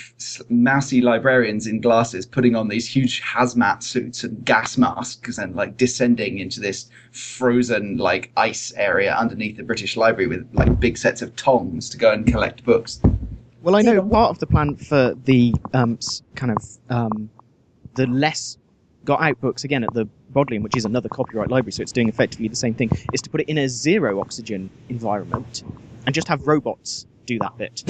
mousy 0.49 1.01
librarians 1.01 1.67
in 1.67 1.81
glasses 1.81 2.25
putting 2.25 2.55
on 2.55 2.69
these 2.69 2.87
huge 2.87 3.21
hazmat 3.21 3.83
suits 3.83 4.23
and 4.23 4.45
gas 4.45 4.77
masks 4.77 5.37
and 5.37 5.55
like 5.55 5.75
descending 5.75 6.39
into 6.39 6.61
this 6.61 6.89
frozen 7.11 7.97
like 7.97 8.31
ice 8.37 8.71
area 8.77 9.13
underneath 9.15 9.57
the 9.57 9.63
British 9.63 9.97
Library 9.97 10.27
with 10.27 10.47
like 10.53 10.79
big 10.79 10.97
sets 10.97 11.21
of 11.21 11.35
tongs 11.35 11.89
to 11.89 11.97
go 11.97 12.13
and 12.13 12.25
collect 12.25 12.63
books. 12.63 13.01
Well, 13.61 13.75
I 13.75 13.81
know 13.81 14.01
part 14.07 14.29
of 14.29 14.39
the 14.39 14.47
plan 14.47 14.77
for 14.77 15.13
the 15.25 15.53
um, 15.73 15.99
kind 16.35 16.55
of 16.55 16.77
um, 16.89 17.29
the 17.95 18.07
less 18.07 18.57
got 19.07 19.21
out 19.21 19.39
books 19.39 19.63
again 19.63 19.85
at 19.85 19.93
the 19.93 20.05
Bodleian, 20.31 20.61
which 20.61 20.75
is 20.75 20.83
another 20.83 21.07
copyright 21.07 21.49
library, 21.49 21.71
so 21.71 21.81
it's 21.81 21.93
doing 21.93 22.09
effectively 22.09 22.49
the 22.49 22.57
same 22.57 22.73
thing, 22.73 22.91
is 23.13 23.21
to 23.21 23.29
put 23.29 23.39
it 23.39 23.47
in 23.47 23.57
a 23.57 23.69
zero 23.69 24.19
oxygen 24.19 24.69
environment 24.89 25.63
and 26.05 26.13
just 26.13 26.27
have 26.27 26.45
robots 26.45 27.07
do 27.25 27.39
that 27.39 27.57
bit. 27.57 27.83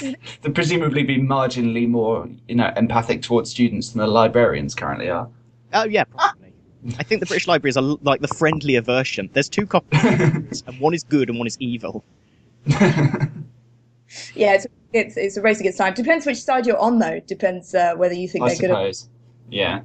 They'd 0.42 0.54
presumably 0.54 1.02
be 1.02 1.18
marginally 1.18 1.88
more, 1.88 2.28
you 2.48 2.54
know, 2.54 2.72
empathic 2.76 3.22
towards 3.22 3.50
students 3.50 3.90
than 3.90 3.98
the 3.98 4.06
librarians 4.06 4.76
currently 4.76 5.10
are. 5.10 5.28
Oh 5.72 5.84
yeah, 5.84 6.04
probably. 6.04 6.52
I 6.98 7.02
think 7.02 7.20
the 7.20 7.26
British 7.26 7.48
Library 7.48 7.70
is 7.70 7.76
a, 7.76 7.80
like 7.80 8.20
the 8.20 8.28
friendlier 8.28 8.80
version. 8.80 9.28
There's 9.32 9.48
two 9.48 9.66
copies, 9.66 10.62
and 10.66 10.78
one 10.78 10.94
is 10.94 11.02
good 11.02 11.28
and 11.28 11.36
one 11.36 11.48
is 11.48 11.56
evil. 11.58 12.04
yeah, 12.66 13.26
it's, 14.36 14.66
it's 14.92 15.16
it's 15.16 15.36
a 15.36 15.42
race 15.42 15.60
against 15.60 15.78
time. 15.78 15.94
Depends 15.94 16.26
which 16.26 16.40
side 16.40 16.66
you're 16.66 16.78
on, 16.78 17.00
though. 17.00 17.20
Depends 17.26 17.74
uh, 17.74 17.94
whether 17.96 18.14
you 18.14 18.28
think 18.28 18.44
I 18.44 18.48
they're 18.48 18.58
good. 18.58 18.70
At, 18.70 18.76
suppose. 18.76 19.08
Yeah. 19.54 19.82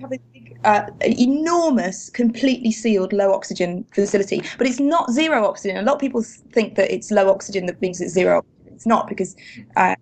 have 0.00 0.10
this 0.10 0.18
big, 0.32 0.58
uh, 0.64 0.86
enormous, 1.00 2.10
completely 2.10 2.72
sealed 2.72 3.12
low 3.12 3.32
oxygen 3.32 3.84
facility, 3.94 4.42
but 4.58 4.66
it's 4.66 4.80
not 4.80 5.12
zero 5.12 5.46
oxygen. 5.46 5.76
A 5.76 5.82
lot 5.82 5.94
of 5.94 6.00
people 6.00 6.22
think 6.52 6.74
that 6.74 6.92
it's 6.92 7.12
low 7.12 7.30
oxygen 7.30 7.66
that 7.66 7.80
means 7.80 8.00
it's 8.00 8.12
zero. 8.12 8.44
It's 8.66 8.84
not 8.84 9.06
because 9.06 9.36
uh, 9.76 9.94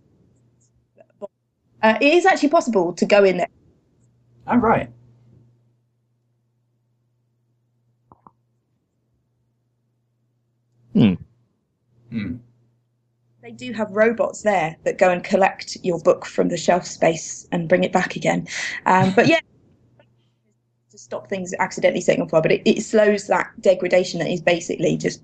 uh, 1.82 1.98
it 2.00 2.14
is 2.14 2.24
actually 2.24 2.48
possible 2.48 2.94
to 2.94 3.04
go 3.04 3.24
in 3.24 3.36
there. 3.36 3.48
Oh, 4.46 4.56
right. 4.56 4.88
Hmm. 10.94 11.14
Hmm. 12.10 12.36
They 13.44 13.52
do 13.52 13.74
have 13.74 13.90
robots 13.90 14.40
there 14.40 14.74
that 14.84 14.96
go 14.96 15.10
and 15.10 15.22
collect 15.22 15.76
your 15.82 16.00
book 16.00 16.24
from 16.24 16.48
the 16.48 16.56
shelf 16.56 16.86
space 16.86 17.46
and 17.52 17.68
bring 17.68 17.84
it 17.84 17.92
back 17.92 18.16
again. 18.16 18.48
Um, 18.86 19.12
but 19.14 19.26
yeah, 19.26 19.38
to 20.90 20.96
stop 20.96 21.28
things 21.28 21.52
accidentally 21.58 22.00
setting 22.00 22.22
on 22.22 22.28
fire, 22.30 22.40
but 22.40 22.52
it, 22.52 22.62
it 22.64 22.80
slows 22.80 23.26
that 23.26 23.50
degradation 23.60 24.18
that 24.20 24.30
is 24.30 24.40
basically 24.40 24.96
just 24.96 25.22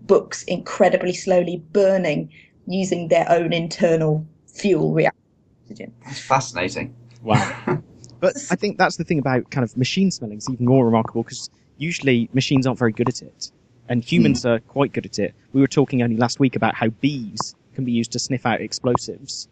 books 0.00 0.44
incredibly 0.44 1.12
slowly 1.12 1.62
burning 1.72 2.32
using 2.66 3.08
their 3.08 3.30
own 3.30 3.52
internal 3.52 4.26
fuel 4.46 4.94
reaction. 4.94 5.92
That's 6.06 6.20
fascinating. 6.20 6.96
Wow. 7.22 7.82
But 8.20 8.34
I 8.50 8.56
think 8.56 8.78
that's 8.78 8.96
the 8.96 9.04
thing 9.04 9.20
about 9.20 9.48
kind 9.52 9.62
of 9.62 9.76
machine 9.76 10.10
smelling 10.10 10.38
is 10.38 10.50
even 10.50 10.66
more 10.66 10.84
remarkable 10.84 11.22
because 11.22 11.50
usually 11.76 12.28
machines 12.32 12.66
aren't 12.66 12.80
very 12.80 12.90
good 12.90 13.08
at 13.08 13.22
it, 13.22 13.52
and 13.88 14.02
humans 14.02 14.44
are 14.44 14.58
quite 14.58 14.92
good 14.92 15.06
at 15.06 15.20
it. 15.20 15.36
We 15.52 15.60
were 15.60 15.68
talking 15.68 16.02
only 16.02 16.16
last 16.16 16.40
week 16.40 16.56
about 16.56 16.74
how 16.74 16.88
bees 16.88 17.54
can 17.78 17.84
be 17.84 17.92
used 17.92 18.10
to 18.10 18.18
sniff 18.18 18.44
out 18.44 18.60
explosives, 18.60 19.48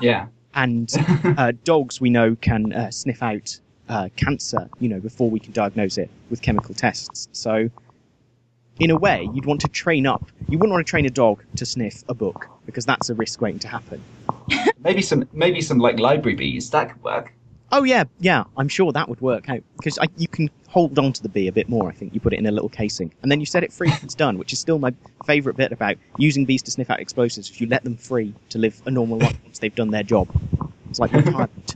Yeah. 0.00 0.26
and 0.54 0.88
uh, 1.36 1.50
dogs 1.64 2.00
we 2.00 2.08
know 2.08 2.36
can 2.36 2.72
uh, 2.72 2.92
sniff 2.92 3.20
out 3.20 3.58
uh, 3.88 4.10
cancer, 4.14 4.70
you 4.78 4.88
know, 4.88 5.00
before 5.00 5.28
we 5.28 5.40
can 5.40 5.52
diagnose 5.52 5.98
it 5.98 6.08
with 6.30 6.40
chemical 6.40 6.72
tests. 6.72 7.28
So, 7.32 7.68
in 8.78 8.90
a 8.92 8.96
way, 8.96 9.28
you'd 9.34 9.44
want 9.44 9.60
to 9.62 9.68
train 9.68 10.06
up. 10.06 10.24
You 10.48 10.56
wouldn't 10.56 10.72
want 10.72 10.86
to 10.86 10.90
train 10.90 11.04
a 11.04 11.10
dog 11.10 11.42
to 11.56 11.66
sniff 11.66 12.04
a 12.08 12.14
book 12.14 12.46
because 12.64 12.86
that's 12.86 13.10
a 13.10 13.14
risk 13.14 13.40
waiting 13.40 13.58
to 13.58 13.68
happen. 13.68 14.00
Maybe 14.78 15.02
some, 15.02 15.28
maybe 15.32 15.60
some 15.62 15.78
like 15.78 15.98
library 15.98 16.36
bees 16.36 16.70
that 16.70 16.90
could 16.92 17.02
work. 17.02 17.32
Oh 17.72 17.84
yeah, 17.84 18.04
yeah. 18.20 18.44
I'm 18.58 18.68
sure 18.68 18.92
that 18.92 19.08
would 19.08 19.22
work 19.22 19.48
out 19.48 19.62
because 19.76 19.98
you 20.18 20.28
can 20.28 20.50
hold 20.68 20.98
on 20.98 21.14
to 21.14 21.22
the 21.22 21.28
bee 21.30 21.48
a 21.48 21.52
bit 21.52 21.70
more. 21.70 21.88
I 21.88 21.92
think 21.92 22.12
you 22.12 22.20
put 22.20 22.34
it 22.34 22.38
in 22.38 22.46
a 22.46 22.50
little 22.50 22.68
casing 22.68 23.12
and 23.22 23.32
then 23.32 23.40
you 23.40 23.46
set 23.46 23.64
it 23.64 23.72
free. 23.72 23.90
It's 24.02 24.14
done, 24.14 24.36
which 24.36 24.52
is 24.52 24.58
still 24.58 24.78
my 24.78 24.92
favourite 25.24 25.56
bit 25.56 25.72
about 25.72 25.96
using 26.18 26.44
bees 26.44 26.62
to 26.64 26.70
sniff 26.70 26.90
out 26.90 27.00
explosives. 27.00 27.48
If 27.48 27.62
you 27.62 27.66
let 27.66 27.82
them 27.82 27.96
free 27.96 28.34
to 28.50 28.58
live 28.58 28.80
a 28.84 28.90
normal 28.90 29.18
life 29.18 29.38
once 29.42 29.58
they've 29.58 29.74
done 29.74 29.90
their 29.90 30.02
job, 30.02 30.28
it's 30.90 30.98
like 30.98 31.12
retirement. 31.12 31.74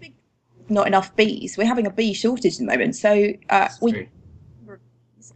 Not 0.70 0.86
enough 0.86 1.14
bees. 1.14 1.56
We're 1.58 1.66
having 1.66 1.86
a 1.86 1.90
bee 1.90 2.14
shortage 2.14 2.54
at 2.54 2.58
the 2.58 2.64
moment, 2.64 2.96
so 2.96 3.32
uh, 3.50 3.68
we 3.82 4.08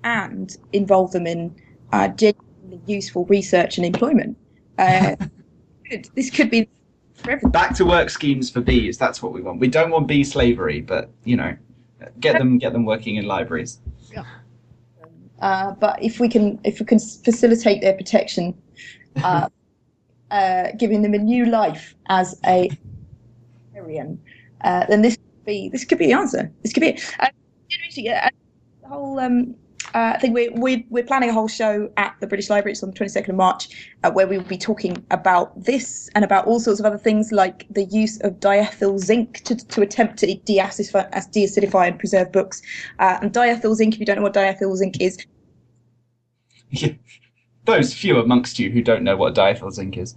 and 0.03 0.57
involve 0.73 1.12
them 1.12 1.27
in 1.27 1.55
uh, 1.92 2.09
genuinely 2.09 2.81
useful 2.87 3.27
research 3.27 3.77
and 3.77 3.87
employment. 3.87 4.38
Uh. 4.79 5.16
This 6.14 6.31
could 6.31 6.53
be 6.53 6.62
for 6.62 6.68
everyone. 6.68 6.80
Back 7.51 7.75
to 7.77 7.85
work 7.85 8.11
schemes 8.11 8.51
for 8.51 8.61
bees. 8.61 8.99
That's 8.99 9.23
what 9.23 9.33
we 9.33 9.41
want. 9.41 9.61
We 9.61 9.69
don't 9.69 9.91
want 9.91 10.07
bee 10.07 10.25
slavery, 10.25 10.81
but 10.81 11.11
you 11.25 11.37
know, 11.37 11.57
get 12.21 12.39
them 12.39 12.59
get 12.59 12.73
them 12.73 12.85
working 12.85 13.17
in 13.17 13.27
libraries. 13.27 13.81
Uh, 15.41 15.73
but 15.73 16.03
if 16.03 16.21
we 16.21 16.29
can, 16.29 16.61
if 16.65 16.81
we 16.81 16.87
can 16.87 16.99
facilitate 16.99 17.81
their 17.81 17.95
protection, 17.95 18.61
uh, 19.23 19.49
uh, 20.31 20.69
giving 20.79 21.03
them 21.03 21.15
a 21.15 21.19
new 21.19 21.47
life 21.47 21.95
as 22.09 22.39
a 22.47 22.71
Aryan, 23.75 24.21
uh, 24.63 24.85
then 24.87 25.03
this 25.03 25.17
could 25.17 25.45
be 25.47 25.69
this 25.71 25.85
could 25.85 25.99
be 25.99 26.07
the 26.07 26.13
answer. 26.13 26.53
This 26.63 26.73
could 26.73 26.81
be 26.81 26.89
it. 26.89 27.17
Uh, 27.19 27.29
the 28.83 28.89
whole 28.89 29.19
um, 29.19 29.55
uh, 29.95 30.19
think 30.19 30.35
We're, 30.35 30.53
we're 30.53 30.85
we're 30.88 31.05
planning 31.05 31.31
a 31.31 31.33
whole 31.33 31.49
show 31.49 31.90
at 31.97 32.14
the 32.21 32.27
British 32.27 32.51
Library. 32.51 32.73
It's 32.73 32.83
on 32.83 32.90
the 32.90 32.97
twenty 32.97 33.11
second 33.11 33.33
of 33.33 33.37
March, 33.37 33.69
uh, 34.05 34.11
where 34.11 34.27
we 34.27 34.38
will 34.38 34.45
be 34.45 34.59
talking 34.59 35.05
about 35.11 35.64
this 35.64 36.09
and 36.14 36.25
about 36.25 36.47
all 36.47 36.61
sorts 36.61 36.81
of 36.81 36.87
other 36.87 36.99
things 36.99 37.33
like 37.33 37.66
the 37.71 37.85
use 37.85 38.21
of 38.21 38.40
diethyl 38.40 38.99
zinc 38.99 39.40
to 39.45 39.57
to 39.57 39.83
attempt 39.83 40.19
to 40.19 40.27
deacidify, 40.27 41.11
deacidify 41.12 41.88
and 41.88 41.99
preserve 41.99 42.31
books. 42.31 42.62
Uh, 42.99 43.19
and 43.23 43.33
diethyl 43.33 43.75
zinc, 43.75 43.95
if 43.95 44.01
you 44.01 44.07
don't 44.07 44.16
know 44.16 44.23
what 44.23 44.35
diethyl 44.35 44.77
zinc 44.77 45.01
is, 45.01 45.27
Those 47.64 47.95
few 47.95 48.19
amongst 48.19 48.59
you 48.59 48.71
who 48.71 48.83
don't 48.83 49.03
know 49.03 49.16
what 49.16 49.35
diethyl 49.35 49.73
zinc 49.73 49.97
is. 49.97 50.16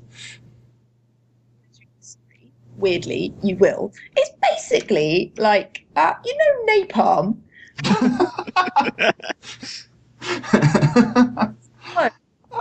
weirdly, 2.78 3.34
you 3.43 3.56
will. 3.58 3.93
It's 4.17 4.32
basically 4.41 5.34
like 5.38 5.86
uh, 5.95 6.13
you 6.26 6.38
know 6.38 6.86
napalm. 6.86 7.38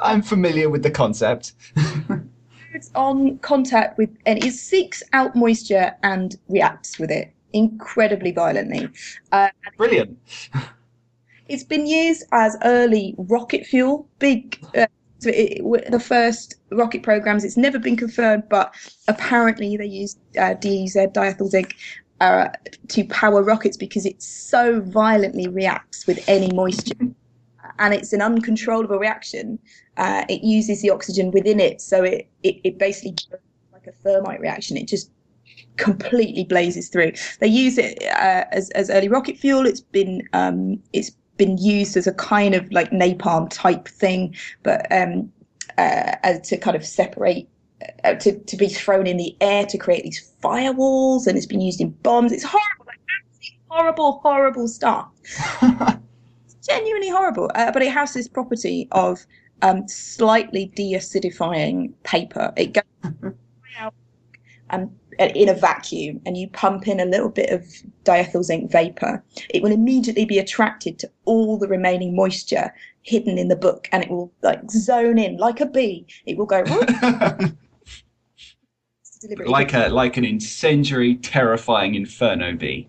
I'm 0.03 0.23
familiar 0.23 0.69
with 0.71 0.83
the 0.83 0.91
concept. 0.91 1.53
It's 2.75 2.91
on 2.95 3.39
contact 3.39 3.99
with 3.99 4.11
and 4.27 4.43
it 4.43 4.53
seeks 4.53 5.03
out 5.13 5.37
moisture 5.37 5.93
and 6.03 6.35
reacts 6.49 6.99
with 6.99 7.11
it 7.11 7.33
incredibly 7.53 8.33
violently. 8.33 8.89
Uh, 9.31 9.51
Brilliant. 9.77 10.19
it's 11.49 11.65
been 11.65 11.87
used 11.87 12.25
as 12.33 12.57
early 12.65 13.15
rocket 13.19 13.67
fuel. 13.67 14.09
Big. 14.19 14.59
Uh, 14.77 14.87
so 15.19 15.29
it, 15.29 15.61
it- 15.61 15.91
the 15.91 16.01
first 16.01 16.57
rocket 16.71 17.03
programs. 17.03 17.45
It's 17.45 17.57
never 17.59 17.79
been 17.79 17.97
confirmed, 17.97 18.45
but 18.49 18.75
apparently 19.07 19.77
they 19.77 19.87
used 19.87 20.19
uh, 20.39 20.55
DZ 20.55 21.13
diethyl 21.13 21.49
zinc 21.49 21.77
uh, 22.23 22.49
to 22.87 23.05
power 23.07 23.43
rockets 23.43 23.77
because 23.77 24.07
it 24.07 24.23
so 24.23 24.81
violently 24.81 25.49
reacts 25.49 26.07
with 26.07 26.23
any 26.29 26.49
moisture, 26.55 26.95
and 27.81 27.93
it's 27.93 28.13
an 28.13 28.23
uncontrollable 28.23 28.97
reaction. 28.97 29.59
Uh, 29.97 30.25
it 30.29 30.43
uses 30.45 30.83
the 30.83 30.91
oxygen 30.91 31.33
within 31.33 31.59
it, 31.59 31.81
so 31.81 32.05
it 32.05 32.29
it, 32.45 32.61
it 32.63 32.79
basically 32.79 33.17
like 33.73 33.89
a 33.89 33.93
thermite 33.93 34.41
reaction. 34.41 34.77
It 34.77 34.87
just 34.87 35.11
completely 35.77 36.45
blazes 36.45 36.89
through. 36.89 37.13
They 37.41 37.49
use 37.49 37.77
it 37.77 38.01
uh, 38.05 38.45
as 38.53 38.71
as 38.71 38.89
early 38.89 39.09
rocket 39.09 39.37
fuel. 39.37 39.67
It's 39.67 39.81
been 39.81 40.23
um, 40.33 40.81
it's 40.93 41.11
been 41.39 41.59
used 41.59 41.97
as 41.97 42.07
a 42.07 42.15
kind 42.15 42.55
of 42.55 42.71
like 42.71 42.93
napalm 42.93 43.51
type 43.51 43.89
thing, 43.89 44.37
but 44.63 44.87
um, 44.93 45.33
uh, 45.77 46.39
to 46.45 46.57
kind 46.57 46.77
of 46.77 46.87
separate. 46.87 47.49
Uh, 48.05 48.15
to, 48.15 48.39
to 48.39 48.57
be 48.57 48.69
thrown 48.69 49.07
in 49.07 49.17
the 49.17 49.37
air 49.41 49.65
to 49.67 49.79
create 49.79 50.03
these 50.05 50.33
firewalls, 50.43 51.27
and 51.27 51.37
it's 51.37 51.47
been 51.47 51.61
used 51.61 51.81
in 51.81 51.91
bombs. 52.03 52.33
It's 52.33 52.45
horrible, 52.45 52.87
like 52.87 52.99
absolutely 53.21 53.59
horrible, 53.69 54.21
horrible 54.23 54.69
stuff. 54.69 55.09
It's 56.45 56.67
genuinely 56.67 57.09
horrible, 57.09 57.51
uh, 57.55 57.73
but 57.73 57.83
it 57.83 57.93
has 57.93 58.13
this 58.13 58.29
property 58.29 58.89
of 58.93 59.25
um, 59.63 59.87
slightly 59.89 60.73
deacidifying 60.77 61.93
paper. 62.03 62.53
It 62.57 62.75
goes 62.75 63.33
um, 64.71 64.91
in 65.19 65.49
a 65.49 65.55
vacuum, 65.55 66.21
and 66.27 66.37
you 66.37 66.49
pump 66.49 66.89
in 66.89 67.01
a 67.01 67.05
little 67.05 67.29
bit 67.29 67.51
of 67.51 67.65
diethyl 68.05 68.43
zinc 68.43 68.71
vapor. 68.71 69.23
It 69.51 69.63
will 69.63 69.73
immediately 69.73 70.25
be 70.25 70.39
attracted 70.39 70.99
to 71.01 71.11
all 71.25 71.59
the 71.59 71.69
remaining 71.69 72.15
moisture 72.15 72.73
hidden 73.03 73.39
in 73.39 73.49
the 73.49 73.57
book, 73.57 73.89
and 73.93 74.03
it 74.03 74.11
will 74.11 74.33
like 74.43 74.71
zone 74.71 75.19
in 75.19 75.37
like 75.37 75.61
a 75.61 75.67
bee. 75.67 76.07
It 76.27 76.37
will 76.37 76.47
go 76.47 76.65
deliberately 79.23 79.53
like 79.53 79.73
a 79.75 79.89
like 79.89 80.17
an 80.17 80.25
incendiary, 80.25 81.17
terrifying 81.17 81.95
inferno 81.95 82.55
bee. 82.55 82.89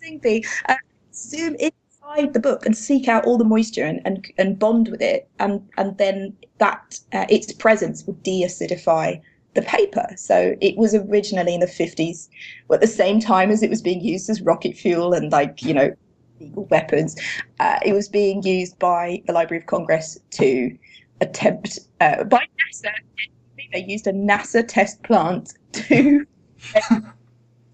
amazing 0.00 0.18
bee. 0.18 0.44
Uh, 0.68 0.74
zoom 1.12 1.54
inside 1.56 2.32
the 2.32 2.40
book 2.40 2.66
and 2.66 2.76
seek 2.76 3.08
out 3.08 3.24
all 3.24 3.38
the 3.38 3.44
moisture 3.44 3.84
and, 3.84 4.00
and, 4.04 4.26
and 4.38 4.58
bond 4.58 4.88
with 4.88 5.02
it, 5.02 5.28
and 5.38 5.62
and 5.76 5.96
then 5.98 6.36
that 6.58 6.98
uh, 7.12 7.26
its 7.28 7.52
presence 7.52 8.04
would 8.06 8.22
de-acidify 8.22 9.20
the 9.54 9.62
paper. 9.62 10.06
So 10.16 10.56
it 10.60 10.76
was 10.76 10.94
originally 10.94 11.54
in 11.54 11.60
the 11.60 11.66
50s, 11.66 12.28
at 12.72 12.80
the 12.80 12.86
same 12.86 13.20
time 13.20 13.50
as 13.50 13.62
it 13.62 13.70
was 13.70 13.80
being 13.80 14.00
used 14.00 14.28
as 14.28 14.40
rocket 14.42 14.76
fuel 14.76 15.14
and 15.14 15.30
like 15.30 15.62
you 15.62 15.74
know 15.74 15.94
legal 16.40 16.64
weapons, 16.66 17.16
uh, 17.60 17.78
it 17.84 17.92
was 17.92 18.08
being 18.08 18.42
used 18.42 18.78
by 18.78 19.22
the 19.26 19.32
Library 19.32 19.60
of 19.62 19.66
Congress 19.66 20.18
to 20.30 20.76
attempt 21.20 21.78
uh, 22.00 22.24
by 22.24 22.38
NASA. 22.38 22.90
They 23.74 23.84
used 23.84 24.06
a 24.06 24.12
NASA 24.12 24.66
test 24.66 25.02
plant 25.02 25.54
to 25.74 26.26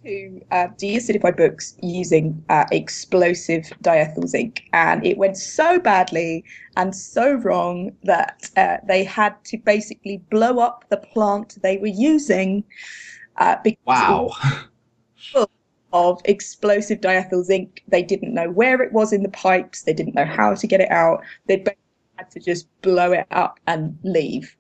to 0.05 0.41
uh, 0.51 0.69
deacidify 0.81 1.37
books 1.37 1.77
using 1.83 2.43
uh, 2.49 2.65
explosive 2.73 3.65
diethyl 3.83 4.27
zinc, 4.27 4.63
and 4.73 5.05
it 5.07 5.19
went 5.19 5.37
so 5.37 5.79
badly 5.79 6.45
and 6.77 6.97
so 6.97 7.35
wrong 7.35 7.93
that 8.05 8.51
uh, 8.57 8.79
they 8.89 9.05
had 9.05 9.35
to 9.45 9.59
basically 9.59 10.19
blow 10.31 10.59
up 10.59 10.85
the 10.89 10.97
plant 10.97 11.59
they 11.63 11.77
were 11.79 11.87
using 11.89 12.65
uh, 13.37 13.57
because 13.65 13.77
Wow. 13.87 14.31
of 15.93 16.21
explosive 16.25 17.01
diethyl 17.01 17.45
zinc. 17.45 17.83
They 17.89 18.03
didn't 18.03 18.35
know 18.35 18.51
where 18.51 18.81
it 18.83 18.93
was 18.93 19.13
in 19.13 19.23
the 19.23 19.29
pipes. 19.29 19.83
They 19.83 19.93
didn't 19.93 20.15
know 20.15 20.25
how 20.25 20.55
to 20.55 20.67
get 20.67 20.81
it 20.81 20.91
out. 20.91 21.23
They 21.47 21.65
had 22.19 22.31
to 22.31 22.41
just 22.41 22.69
blow 22.83 23.13
it 23.13 23.27
up 23.31 23.61
and 23.67 23.99
leave. 24.05 24.57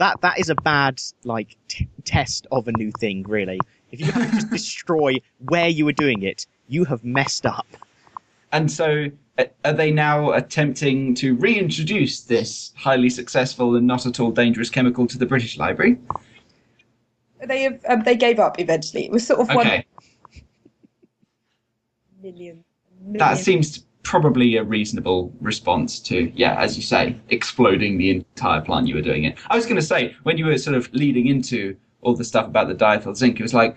That 0.00 0.22
that 0.22 0.38
is 0.38 0.48
a 0.48 0.54
bad 0.54 0.98
like 1.24 1.58
t- 1.68 1.86
test 2.04 2.46
of 2.50 2.66
a 2.68 2.72
new 2.72 2.90
thing, 3.00 3.22
really. 3.28 3.60
If 3.92 4.00
you 4.00 4.06
have 4.06 4.30
to 4.30 4.34
just 4.34 4.50
destroy 4.58 5.18
where 5.48 5.68
you 5.68 5.84
were 5.84 5.92
doing 5.92 6.22
it, 6.22 6.46
you 6.68 6.86
have 6.86 7.04
messed 7.04 7.44
up. 7.44 7.66
And 8.50 8.72
so, 8.72 9.08
uh, 9.38 9.44
are 9.62 9.74
they 9.74 9.90
now 9.90 10.32
attempting 10.32 11.14
to 11.16 11.34
reintroduce 11.36 12.22
this 12.22 12.72
highly 12.78 13.10
successful 13.10 13.76
and 13.76 13.86
not 13.86 14.06
at 14.06 14.18
all 14.20 14.30
dangerous 14.30 14.70
chemical 14.70 15.06
to 15.06 15.18
the 15.18 15.26
British 15.26 15.58
Library? 15.58 15.98
They 17.46 17.64
have, 17.64 17.80
um, 17.86 18.02
they 18.02 18.16
gave 18.16 18.38
up 18.38 18.58
eventually. 18.58 19.04
It 19.04 19.12
was 19.12 19.26
sort 19.26 19.40
of 19.40 19.50
Okay, 19.50 19.84
million. 22.22 22.64
that 23.12 23.18
million- 23.18 23.36
seems 23.36 23.84
probably 24.10 24.56
a 24.56 24.64
reasonable 24.64 25.32
response 25.40 26.00
to, 26.00 26.32
yeah, 26.34 26.60
as 26.60 26.76
you 26.76 26.82
say, 26.82 27.16
exploding 27.28 27.96
the 27.96 28.10
entire 28.10 28.60
plant 28.60 28.88
you 28.88 28.96
were 28.96 29.00
doing 29.00 29.22
it. 29.22 29.38
I 29.48 29.54
was 29.54 29.66
going 29.66 29.76
to 29.76 29.82
say, 29.82 30.16
when 30.24 30.36
you 30.36 30.46
were 30.46 30.58
sort 30.58 30.76
of 30.76 30.92
leading 30.92 31.28
into 31.28 31.76
all 32.00 32.16
the 32.16 32.24
stuff 32.24 32.46
about 32.46 32.66
the 32.66 32.74
diethyl 32.74 33.16
zinc, 33.16 33.38
it 33.38 33.42
was 33.44 33.54
like, 33.54 33.76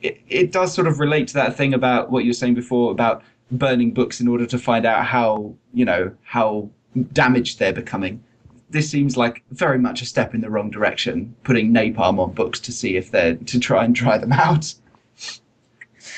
it, 0.00 0.18
it 0.28 0.50
does 0.50 0.72
sort 0.72 0.86
of 0.86 0.98
relate 0.98 1.28
to 1.28 1.34
that 1.34 1.58
thing 1.58 1.74
about 1.74 2.10
what 2.10 2.24
you 2.24 2.30
were 2.30 2.40
saying 2.42 2.54
before 2.54 2.90
about 2.90 3.22
burning 3.50 3.90
books 3.90 4.18
in 4.18 4.28
order 4.28 4.46
to 4.46 4.58
find 4.58 4.86
out 4.86 5.04
how, 5.04 5.54
you 5.74 5.84
know, 5.84 6.10
how 6.22 6.70
damaged 7.12 7.58
they're 7.58 7.74
becoming. 7.74 8.24
This 8.70 8.88
seems 8.88 9.18
like 9.18 9.44
very 9.50 9.78
much 9.78 10.00
a 10.00 10.06
step 10.06 10.34
in 10.34 10.40
the 10.40 10.48
wrong 10.48 10.70
direction, 10.70 11.36
putting 11.44 11.70
napalm 11.70 12.18
on 12.18 12.32
books 12.32 12.60
to 12.60 12.72
see 12.72 12.96
if 12.96 13.10
they're, 13.10 13.34
to 13.34 13.60
try 13.60 13.84
and 13.84 13.94
dry 13.94 14.16
them 14.16 14.32
out. 14.46 14.74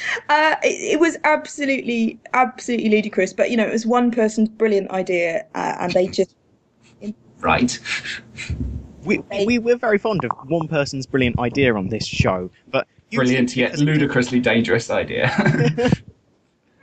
Uh, 0.28 0.56
it, 0.62 0.94
it 0.94 1.00
was 1.00 1.16
absolutely, 1.24 2.18
absolutely 2.34 2.90
ludicrous. 2.90 3.32
But 3.32 3.50
you 3.50 3.56
know, 3.56 3.66
it 3.66 3.72
was 3.72 3.86
one 3.86 4.10
person's 4.10 4.48
brilliant 4.48 4.90
idea, 4.90 5.46
uh, 5.54 5.76
and 5.80 5.92
they 5.92 6.06
just 6.20 6.34
Right. 7.40 7.78
We, 9.04 9.18
we 9.46 9.58
we're 9.58 9.76
very 9.78 9.98
fond 9.98 10.24
of 10.24 10.30
one 10.48 10.68
person's 10.68 11.06
brilliant 11.06 11.38
idea 11.38 11.74
on 11.74 11.88
this 11.88 12.06
show, 12.06 12.50
but 12.70 12.86
Brilliant 13.12 13.56
yet 13.56 13.78
ludicrously 13.78 14.38
dangerous 14.38 14.90
idea. 14.90 15.32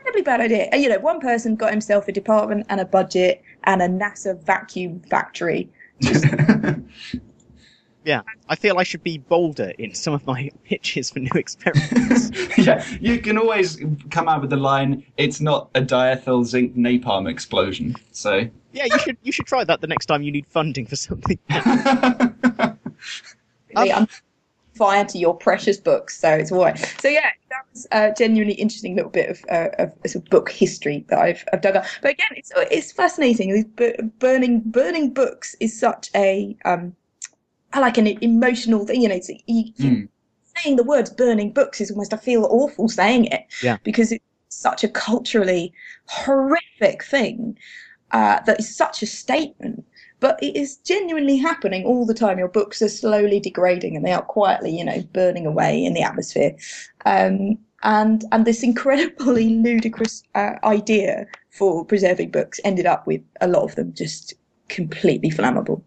incredibly 0.05 0.21
bad 0.23 0.41
idea. 0.41 0.69
Uh, 0.73 0.77
You 0.77 0.89
know, 0.89 0.99
one 0.99 1.19
person 1.19 1.55
got 1.55 1.71
himself 1.71 2.07
a 2.07 2.11
department 2.11 2.65
and 2.69 2.79
a 2.79 2.85
budget 2.85 3.41
and 3.63 3.81
a 3.81 3.87
NASA 3.87 4.41
vacuum 4.43 5.01
factory. 5.01 5.69
Yeah, 8.05 8.21
I 8.49 8.55
feel 8.55 8.77
I 8.77 8.83
should 8.83 9.03
be 9.03 9.17
bolder 9.17 9.73
in 9.79 9.95
some 9.95 10.13
of 10.13 10.25
my 10.27 10.51
pitches 10.63 11.09
for 11.09 11.19
new 11.19 11.31
experiments. 11.33 12.29
yeah, 12.57 12.85
you 13.01 13.19
can 13.19 13.37
always 13.37 13.81
come 14.11 14.29
out 14.29 14.41
with 14.41 14.51
the 14.51 14.57
line, 14.57 15.03
it's 15.17 15.41
not 15.41 15.69
a 15.73 15.81
diethyl 15.81 16.45
zinc 16.45 16.75
napalm 16.75 17.29
explosion. 17.29 17.95
So. 18.11 18.47
yeah, 18.73 18.85
you 18.85 18.99
should 18.99 19.17
you 19.23 19.31
should 19.31 19.47
try 19.47 19.63
that 19.63 19.81
the 19.81 19.87
next 19.87 20.05
time 20.05 20.21
you 20.21 20.31
need 20.31 20.45
funding 20.47 20.85
for 20.85 20.95
something. 20.95 21.39
They 23.75 23.91
um, 23.91 24.07
fire 24.73 25.05
to 25.05 25.17
your 25.17 25.35
precious 25.35 25.77
books, 25.77 26.17
so 26.19 26.29
it's 26.29 26.51
all 26.51 26.63
right. 26.63 26.77
So 26.99 27.07
yeah, 27.07 27.29
that 27.49 27.65
was 27.73 27.87
a 27.91 28.13
genuinely 28.17 28.53
interesting 28.55 28.95
little 28.95 29.11
bit 29.11 29.29
of, 29.29 29.43
uh, 29.49 29.69
of 29.79 29.93
sort 30.05 30.23
of 30.23 30.29
book 30.29 30.49
history 30.49 31.05
that 31.09 31.19
I've, 31.19 31.43
I've 31.51 31.61
dug 31.61 31.75
up. 31.75 31.85
But 32.01 32.11
again, 32.11 32.27
it's 32.31 32.51
it's 32.55 32.91
fascinating. 32.91 33.53
These 33.53 34.01
burning 34.19 34.61
burning 34.61 35.13
books 35.13 35.55
is 35.59 35.77
such 35.77 36.09
a 36.15 36.55
um, 36.65 36.95
I 36.95 37.04
like 37.81 37.97
an 37.97 38.07
emotional 38.23 38.85
thing. 38.85 39.01
You 39.01 39.09
know, 39.09 39.19
you, 39.47 39.73
Mm. 39.79 40.07
saying 40.57 40.75
the 40.77 40.83
words 40.83 41.09
burning 41.09 41.51
books 41.51 41.81
is 41.81 41.91
almost 41.91 42.13
I 42.13 42.17
feel 42.17 42.45
awful 42.45 42.87
saying 42.87 43.25
it. 43.25 43.45
Yeah. 43.61 43.77
Because 43.83 44.11
it's 44.11 44.23
such 44.49 44.83
a 44.83 44.89
culturally 44.89 45.73
horrific 46.07 47.03
thing 47.03 47.57
uh, 48.11 48.39
that 48.45 48.59
is 48.59 48.75
such 48.75 49.01
a 49.03 49.05
statement. 49.05 49.85
But 50.21 50.41
it 50.41 50.55
is 50.55 50.77
genuinely 50.77 51.37
happening 51.37 51.85
all 51.85 52.05
the 52.05 52.13
time. 52.13 52.39
Your 52.39 52.47
books 52.47 52.81
are 52.81 52.89
slowly 52.89 53.39
degrading, 53.39 53.95
and 53.95 54.05
they 54.05 54.13
are 54.13 54.21
quietly, 54.21 54.75
you 54.75 54.83
know, 54.85 55.01
burning 55.13 55.45
away 55.45 55.83
in 55.83 55.93
the 55.93 56.01
atmosphere. 56.01 56.55
Um, 57.05 57.59
and 57.83 58.23
and 58.31 58.45
this 58.45 58.63
incredibly 58.63 59.49
ludicrous 59.67 60.23
uh, 60.33 60.53
idea 60.63 61.27
for 61.51 61.85
preserving 61.85 62.31
books 62.31 62.59
ended 62.63 62.85
up 62.85 63.05
with 63.05 63.21
a 63.41 63.47
lot 63.47 63.63
of 63.63 63.75
them 63.75 63.93
just 63.93 64.33
completely 64.69 65.29
flammable. 65.29 65.81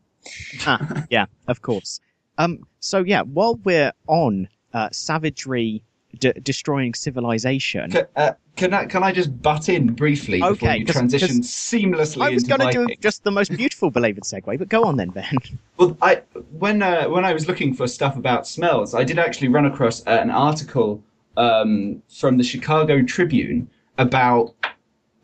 Ah, 0.67 1.05
yeah, 1.11 1.27
of 1.47 1.63
course. 1.63 2.01
Um, 2.39 2.67
so 2.81 2.99
yeah, 3.05 3.23
while 3.23 3.57
we're 3.65 3.93
on 4.07 4.49
uh, 4.75 4.89
savagery 4.93 5.83
d- 6.19 6.33
destroying 6.43 6.95
civilization, 6.95 7.91
C- 7.91 8.01
uh, 8.17 8.33
can 8.57 8.73
I 8.75 8.87
can 8.87 9.03
I 9.03 9.13
just 9.13 9.41
butt 9.43 9.69
in 9.69 9.93
briefly 9.93 10.39
before 10.41 10.53
Okay, 10.69 10.79
you 10.79 10.85
'cause- 10.87 10.95
transition 10.95 11.39
'cause 11.39 11.49
seamlessly 11.49 12.23
I 12.23 12.31
was 12.31 12.45
going 12.45 12.61
to 12.61 12.87
do 12.87 12.95
just 13.01 13.25
the 13.25 13.31
most 13.31 13.57
beautiful 13.57 13.91
belated 13.91 14.25
segue, 14.25 14.59
but 14.59 14.69
go 14.69 14.85
on 14.85 14.97
then, 14.97 15.11
Ben. 15.11 15.37
Well, 15.79 15.97
I 16.03 16.23
when 16.59 16.83
uh, 16.83 17.09
when 17.09 17.25
I 17.25 17.33
was 17.33 17.47
looking 17.47 17.73
for 17.75 17.87
stuff 17.87 18.17
about 18.17 18.47
smells, 18.49 18.95
I 18.95 19.05
did 19.05 19.19
actually 19.19 19.49
run 19.49 19.65
across 19.67 20.05
uh, 20.07 20.19
an 20.21 20.31
article 20.31 21.03
um, 21.37 22.03
from 22.09 22.37
the 22.37 22.43
Chicago 22.43 23.01
Tribune 23.03 23.69
about 23.97 24.55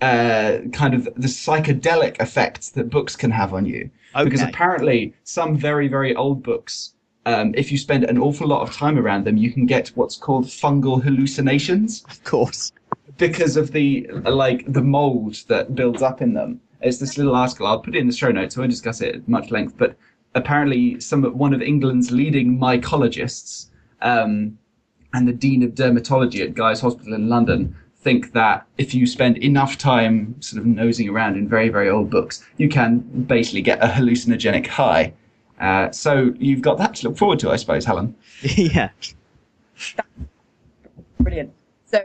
uh, 0.01 0.59
kind 0.73 0.95
of 0.95 1.05
the 1.17 1.29
psychedelic 1.29 2.21
effects 2.21 2.71
that 2.71 2.91
books 2.91 3.17
can 3.17 3.31
have 3.31 3.55
on 3.55 3.65
you. 3.67 3.91
Because 4.23 4.43
apparently, 4.43 5.15
some 5.25 5.57
very 5.57 5.89
very 5.89 6.15
old 6.15 6.43
books, 6.43 6.95
um, 7.27 7.55
if 7.57 7.73
you 7.73 7.79
spend 7.79 8.05
an 8.05 8.19
awful 8.19 8.47
lot 8.47 8.63
of 8.63 8.75
time 8.75 8.99
around 8.99 9.25
them, 9.25 9.37
you 9.37 9.53
can 9.53 9.67
get 9.67 9.89
what's 9.95 10.17
called 10.17 10.45
fungal 10.47 11.03
hallucinations 11.03 12.05
Of 12.09 12.23
course. 12.25 12.73
because 13.19 13.57
of 13.57 13.73
the 13.73 14.07
like 14.25 14.65
the 14.73 14.83
mold 14.83 15.37
that 15.49 15.75
builds 15.75 16.03
up 16.03 16.23
in 16.23 16.35
them. 16.35 16.61
It's 16.81 16.99
this 16.99 17.17
little 17.17 17.35
article. 17.35 17.67
I'll 17.67 17.81
put 17.81 17.97
it 17.97 17.99
in 17.99 18.07
the 18.07 18.13
show 18.13 18.31
notes. 18.31 18.57
I 18.57 18.61
won't 18.61 18.71
discuss 18.71 19.01
it 19.01 19.15
at 19.15 19.29
much 19.29 19.51
length. 19.51 19.77
But 19.77 19.97
apparently, 20.35 21.01
some 21.01 21.25
one 21.25 21.55
of 21.55 21.63
England's 21.63 22.11
leading 22.11 22.59
mycologists 22.59 23.71
um, 24.03 24.59
and 25.15 25.27
the 25.27 25.33
dean 25.33 25.63
of 25.63 25.71
dermatology 25.71 26.41
at 26.45 26.55
Guy's 26.55 26.81
Hospital 26.81 27.15
in 27.15 27.29
London 27.29 27.75
think 28.05 28.33
that 28.33 28.67
if 28.79 28.95
you 28.95 29.07
spend 29.07 29.39
enough 29.39 29.77
time 29.79 30.37
sort 30.41 30.61
of 30.61 30.67
nosing 30.67 31.09
around 31.09 31.37
in 31.37 31.49
very 31.49 31.71
very 31.71 31.89
old 31.89 32.11
books, 32.11 32.45
you 32.59 32.69
can 32.69 32.99
basically 33.27 33.63
get 33.63 33.83
a 33.83 33.89
hallucinogenic 33.89 34.67
high. 34.67 35.13
Uh, 35.61 35.91
so 35.91 36.35
you've 36.39 36.61
got 36.61 36.79
that 36.79 36.95
to 36.97 37.09
look 37.09 37.17
forward 37.17 37.39
to, 37.39 37.51
I 37.51 37.57
suppose, 37.57 37.85
Helen. 37.85 38.15
yeah. 38.43 38.91
Brilliant. 41.21 41.53
So 41.87 42.05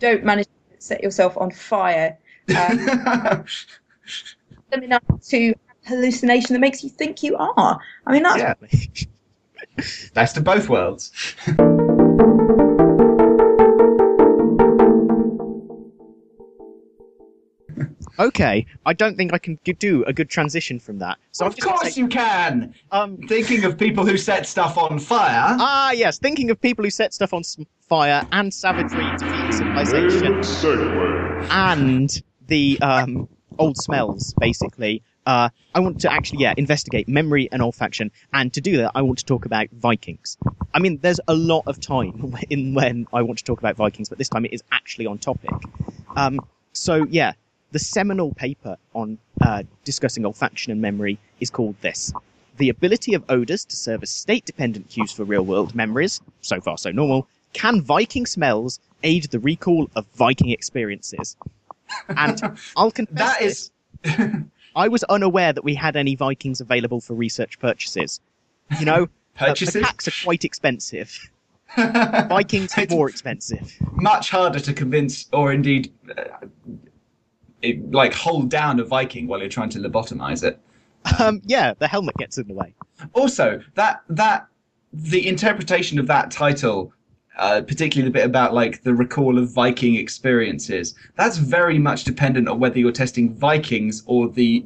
don't 0.00 0.24
manage 0.24 0.46
to 0.46 0.80
set 0.80 1.02
yourself 1.02 1.36
on 1.36 1.50
fire. 1.50 2.18
Um, 2.56 3.44
enough 4.82 5.02
to 5.28 5.54
hallucination 5.84 6.52
that 6.52 6.60
makes 6.60 6.82
you 6.82 6.90
think 6.90 7.22
you 7.22 7.36
are. 7.36 7.78
I 8.06 8.12
mean, 8.12 8.22
that's 8.22 8.38
Yeah. 8.38 9.04
Best 10.14 10.36
of 10.36 10.44
both 10.44 10.68
worlds. 10.68 11.12
Okay, 18.18 18.66
I 18.86 18.92
don't 18.92 19.16
think 19.16 19.32
I 19.34 19.38
can 19.38 19.58
g- 19.64 19.72
do 19.74 20.04
a 20.04 20.12
good 20.12 20.28
transition 20.30 20.78
from 20.80 20.98
that. 20.98 21.18
So 21.32 21.44
I'm 21.44 21.52
of 21.52 21.58
course 21.58 21.94
say- 21.94 22.00
you 22.00 22.08
can. 22.08 22.74
um, 22.90 23.18
Thinking 23.28 23.64
of 23.64 23.76
people 23.78 24.06
who 24.06 24.16
set 24.16 24.46
stuff 24.46 24.78
on 24.78 24.98
fire. 24.98 25.56
ah, 25.58 25.90
yes, 25.92 26.18
thinking 26.18 26.50
of 26.50 26.60
people 26.60 26.84
who 26.84 26.90
set 26.90 27.12
stuff 27.14 27.32
on 27.34 27.42
fire 27.80 28.24
and 28.32 28.52
savagery 28.52 29.12
defeating 29.18 29.52
civilization 29.52 30.40
and 31.50 32.22
the 32.46 32.78
um, 32.80 33.28
old 33.58 33.76
smells, 33.76 34.34
basically. 34.40 35.02
uh, 35.26 35.48
I 35.74 35.80
want 35.80 36.00
to 36.02 36.12
actually, 36.12 36.40
yeah, 36.40 36.54
investigate 36.56 37.08
memory 37.08 37.48
and 37.52 37.60
olfaction. 37.60 38.10
And 38.32 38.52
to 38.54 38.60
do 38.60 38.76
that, 38.78 38.92
I 38.94 39.02
want 39.02 39.18
to 39.18 39.24
talk 39.24 39.44
about 39.44 39.68
Vikings. 39.72 40.36
I 40.72 40.78
mean, 40.78 40.98
there's 41.02 41.20
a 41.28 41.34
lot 41.34 41.64
of 41.66 41.80
time 41.80 42.36
in 42.50 42.74
when 42.74 43.06
I 43.12 43.22
want 43.22 43.38
to 43.38 43.44
talk 43.44 43.58
about 43.58 43.76
Vikings, 43.76 44.08
but 44.08 44.18
this 44.18 44.28
time 44.28 44.44
it 44.44 44.52
is 44.52 44.62
actually 44.72 45.06
on 45.06 45.18
topic. 45.18 45.50
Um, 46.16 46.40
so 46.72 47.06
yeah, 47.10 47.32
the 47.76 47.80
seminal 47.80 48.32
paper 48.32 48.78
on 48.94 49.18
uh, 49.42 49.62
discussing 49.84 50.22
olfaction 50.22 50.68
and 50.72 50.80
memory 50.80 51.18
is 51.40 51.50
called 51.50 51.76
this. 51.82 52.10
The 52.56 52.70
ability 52.70 53.12
of 53.12 53.22
odors 53.28 53.66
to 53.66 53.76
serve 53.76 54.02
as 54.02 54.08
state-dependent 54.08 54.88
cues 54.88 55.12
for 55.12 55.24
real-world 55.24 55.74
memories, 55.74 56.22
so 56.40 56.58
far 56.58 56.78
so 56.78 56.90
normal, 56.90 57.28
can 57.52 57.82
Viking 57.82 58.24
smells 58.24 58.80
aid 59.02 59.24
the 59.24 59.38
recall 59.40 59.90
of 59.94 60.06
Viking 60.14 60.52
experiences? 60.52 61.36
And 62.08 62.40
I'll 62.78 62.90
confess 62.90 63.18
that 63.18 63.42
is. 63.42 63.70
I 64.74 64.88
was 64.88 65.04
unaware 65.04 65.52
that 65.52 65.62
we 65.62 65.74
had 65.74 65.96
any 65.96 66.14
Vikings 66.14 66.62
available 66.62 67.02
for 67.02 67.12
research 67.12 67.58
purchases. 67.58 68.22
You 68.80 68.86
know, 68.86 69.02
uh, 69.38 69.48
Purchases? 69.48 69.82
macaques 69.82 70.08
are 70.08 70.24
quite 70.24 70.46
expensive. 70.46 71.30
Vikings 71.76 72.72
are 72.78 72.86
more 72.88 73.10
expensive. 73.10 73.70
much 73.92 74.30
harder 74.30 74.60
to 74.60 74.72
convince, 74.72 75.26
or 75.30 75.52
indeed, 75.52 75.92
uh, 76.16 76.46
it, 77.62 77.90
like 77.90 78.12
hold 78.12 78.50
down 78.50 78.80
a 78.80 78.84
Viking 78.84 79.26
while 79.26 79.40
you're 79.40 79.48
trying 79.48 79.70
to 79.70 79.78
lobotomize 79.78 80.44
it. 80.44 80.60
Um, 81.18 81.40
yeah, 81.44 81.74
the 81.78 81.88
helmet 81.88 82.16
gets 82.16 82.38
in 82.38 82.48
the 82.48 82.54
way. 82.54 82.74
Also, 83.12 83.60
that 83.74 84.02
that 84.08 84.48
the 84.92 85.26
interpretation 85.26 85.98
of 85.98 86.06
that 86.06 86.30
title, 86.30 86.92
uh, 87.38 87.60
particularly 87.62 88.08
the 88.08 88.12
bit 88.12 88.24
about 88.24 88.54
like 88.54 88.82
the 88.82 88.94
recall 88.94 89.38
of 89.38 89.52
Viking 89.52 89.96
experiences, 89.96 90.94
that's 91.16 91.36
very 91.36 91.78
much 91.78 92.04
dependent 92.04 92.48
on 92.48 92.58
whether 92.58 92.78
you're 92.78 92.92
testing 92.92 93.34
Vikings 93.34 94.02
or 94.06 94.28
the, 94.28 94.64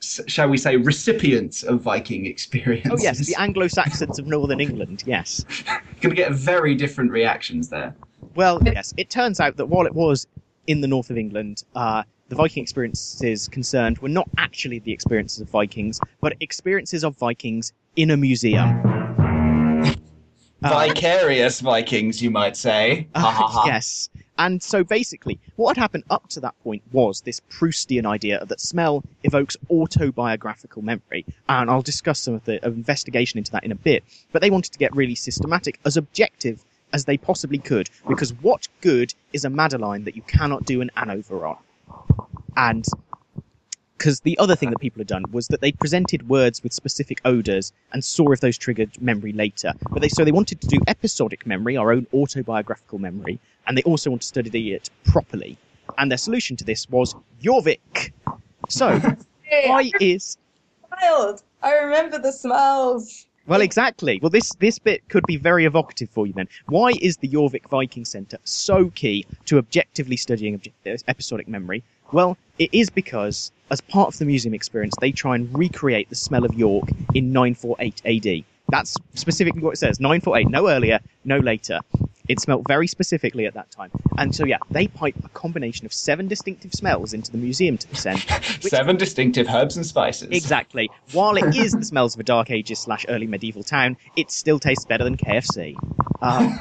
shall 0.00 0.48
we 0.48 0.58
say, 0.58 0.76
recipients 0.76 1.62
of 1.62 1.80
Viking 1.80 2.26
experiences. 2.34 2.92
Oh 2.92 3.02
yes, 3.02 3.18
the 3.26 3.34
Anglo-Saxons 3.36 4.18
of 4.18 4.26
Northern 4.26 4.60
England. 4.60 5.02
Yes. 5.06 5.44
going 6.00 6.14
to 6.14 6.22
get 6.22 6.32
very 6.32 6.74
different 6.74 7.10
reactions 7.10 7.68
there. 7.70 7.94
Well, 8.34 8.60
yes. 8.64 8.92
It 8.96 9.10
turns 9.10 9.40
out 9.40 9.56
that 9.56 9.66
while 9.66 9.86
it 9.86 9.94
was 9.94 10.26
in 10.66 10.80
the 10.80 10.88
north 10.88 11.10
of 11.10 11.16
England, 11.16 11.64
uh, 11.74 12.02
the 12.34 12.42
Viking 12.42 12.64
experiences 12.64 13.46
concerned 13.46 13.98
were 13.98 14.08
not 14.08 14.28
actually 14.38 14.80
the 14.80 14.90
experiences 14.90 15.40
of 15.40 15.48
Vikings, 15.50 16.00
but 16.20 16.34
experiences 16.40 17.04
of 17.04 17.16
Vikings 17.16 17.72
in 17.94 18.10
a 18.10 18.16
museum. 18.16 18.80
Uh, 20.60 20.88
Vicarious 20.88 21.60
Vikings, 21.60 22.20
you 22.20 22.32
might 22.32 22.56
say. 22.56 23.06
Ha. 23.14 23.62
yes. 23.66 24.08
And 24.36 24.60
so 24.60 24.82
basically, 24.82 25.38
what 25.54 25.76
had 25.76 25.82
happened 25.82 26.02
up 26.10 26.28
to 26.30 26.40
that 26.40 26.60
point 26.64 26.82
was 26.90 27.20
this 27.20 27.40
Proustian 27.50 28.04
idea 28.04 28.44
that 28.46 28.60
smell 28.60 29.04
evokes 29.22 29.56
autobiographical 29.70 30.82
memory. 30.82 31.24
And 31.48 31.70
I'll 31.70 31.82
discuss 31.82 32.18
some 32.18 32.34
of 32.34 32.44
the 32.46 32.64
investigation 32.66 33.38
into 33.38 33.52
that 33.52 33.62
in 33.62 33.70
a 33.70 33.76
bit. 33.76 34.02
But 34.32 34.42
they 34.42 34.50
wanted 34.50 34.72
to 34.72 34.78
get 34.80 34.92
really 34.96 35.14
systematic, 35.14 35.78
as 35.84 35.96
objective 35.96 36.64
as 36.92 37.04
they 37.04 37.16
possibly 37.16 37.58
could, 37.58 37.90
because 38.08 38.32
what 38.32 38.66
good 38.80 39.14
is 39.32 39.44
a 39.44 39.50
Madeleine 39.50 40.02
that 40.02 40.16
you 40.16 40.22
cannot 40.22 40.64
do 40.64 40.80
an 40.80 40.90
ANOVA 40.96 41.48
on? 41.50 41.58
And 42.56 42.86
because 43.96 44.20
the 44.20 44.36
other 44.38 44.54
thing 44.54 44.70
that 44.70 44.80
people 44.80 45.00
had 45.00 45.06
done 45.06 45.24
was 45.30 45.48
that 45.48 45.60
they 45.60 45.72
presented 45.72 46.28
words 46.28 46.62
with 46.62 46.72
specific 46.72 47.20
odors 47.24 47.72
and 47.92 48.04
saw 48.04 48.32
if 48.32 48.40
those 48.40 48.58
triggered 48.58 49.00
memory 49.00 49.32
later. 49.32 49.72
But 49.90 50.02
they 50.02 50.08
so 50.08 50.24
they 50.24 50.32
wanted 50.32 50.60
to 50.60 50.66
do 50.66 50.80
episodic 50.86 51.46
memory, 51.46 51.76
our 51.76 51.92
own 51.92 52.06
autobiographical 52.12 52.98
memory, 52.98 53.40
and 53.66 53.78
they 53.78 53.82
also 53.82 54.10
want 54.10 54.22
to 54.22 54.28
study 54.28 54.72
it 54.72 54.90
properly. 55.04 55.56
And 55.96 56.10
their 56.10 56.18
solution 56.18 56.56
to 56.56 56.64
this 56.64 56.88
was 56.90 57.14
Jorvik. 57.42 58.12
So 58.68 58.98
Hey, 59.42 59.68
why 59.68 59.90
is 60.00 60.36
Wild. 61.00 61.42
I 61.62 61.72
remember 61.74 62.18
the 62.18 62.32
smells. 62.32 63.26
Well 63.46 63.60
exactly 63.60 64.18
well 64.22 64.30
this 64.30 64.54
this 64.54 64.78
bit 64.78 65.06
could 65.08 65.24
be 65.26 65.36
very 65.36 65.64
evocative 65.64 66.10
for 66.10 66.26
you 66.26 66.32
then. 66.32 66.48
Why 66.66 66.90
is 67.00 67.16
the 67.16 67.28
Jorvik 67.28 67.68
Viking 67.68 68.04
Center 68.04 68.38
so 68.44 68.90
key 68.90 69.26
to 69.46 69.58
objectively 69.58 70.16
studying 70.16 70.58
obje- 70.58 70.72
uh, 70.86 70.96
episodic 71.08 71.48
memory? 71.48 71.82
Well, 72.12 72.36
it 72.58 72.70
is 72.72 72.90
because 72.90 73.50
as 73.70 73.80
part 73.80 74.08
of 74.14 74.18
the 74.18 74.24
museum 74.24 74.54
experience, 74.54 74.94
they 75.00 75.10
try 75.10 75.34
and 75.34 75.56
recreate 75.56 76.08
the 76.08 76.14
smell 76.16 76.44
of 76.44 76.54
York 76.54 76.88
in 77.14 77.32
948 77.32 78.02
AD. 78.04 78.44
That's 78.68 78.96
specifically 79.14 79.62
what 79.62 79.74
it 79.74 79.78
says. 79.78 80.00
948, 80.00 80.48
no 80.48 80.68
earlier, 80.68 81.00
no 81.24 81.38
later. 81.38 81.80
It 82.26 82.40
smelt 82.40 82.66
very 82.66 82.86
specifically 82.86 83.44
at 83.44 83.52
that 83.54 83.70
time. 83.70 83.90
And 84.16 84.34
so, 84.34 84.46
yeah, 84.46 84.56
they 84.70 84.88
pipe 84.88 85.14
a 85.22 85.28
combination 85.28 85.84
of 85.84 85.92
seven 85.92 86.26
distinctive 86.26 86.72
smells 86.72 87.12
into 87.12 87.30
the 87.30 87.36
museum 87.36 87.76
to 87.76 87.90
this 87.90 88.06
end. 88.06 88.20
Seven 88.60 88.96
distinctive 88.96 89.46
herbs 89.48 89.76
and 89.76 89.84
spices. 89.84 90.28
Exactly. 90.30 90.90
While 91.12 91.36
it 91.36 91.54
is 91.54 91.72
the 91.72 91.84
smells 91.84 92.14
of 92.14 92.20
a 92.20 92.22
Dark 92.22 92.50
Ages 92.50 92.78
slash 92.78 93.04
early 93.10 93.26
medieval 93.26 93.62
town, 93.62 93.98
it 94.16 94.30
still 94.30 94.58
tastes 94.58 94.86
better 94.86 95.04
than 95.04 95.18
KFC. 95.18 95.76
Um, 96.22 96.58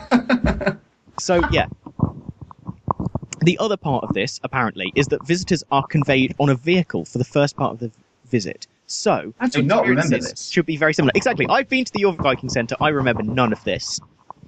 so, 1.18 1.42
yeah. 1.52 1.68
The 3.42 3.58
other 3.60 3.78
part 3.78 4.04
of 4.04 4.14
this, 4.14 4.42
apparently, 4.44 4.92
is 4.96 5.08
that 5.08 5.26
visitors 5.26 5.64
are 5.72 5.86
conveyed 5.88 6.36
on 6.40 6.50
a 6.50 6.56
vehicle 6.56 7.06
for 7.06 7.18
the 7.18 7.26
first 7.26 7.56
part 7.56 7.72
of 7.72 7.80
the 7.80 7.92
visit. 8.26 8.68
So, 8.86 9.34
I 9.40 9.48
do 9.48 9.62
not 9.62 9.88
remember 9.88 10.20
this. 10.20 10.50
Should 10.50 10.66
be 10.66 10.78
very 10.78 10.94
similar. 10.94 11.12
Exactly. 11.16 11.46
Oh. 11.48 11.54
I've 11.54 11.70
been 11.70 11.86
to 11.86 11.92
the 11.92 12.00
York 12.00 12.18
Viking 12.22 12.50
Centre. 12.50 12.76
I 12.82 12.90
remember 12.90 13.24
none 13.24 13.52
of 13.52 13.64
this. 13.64 14.00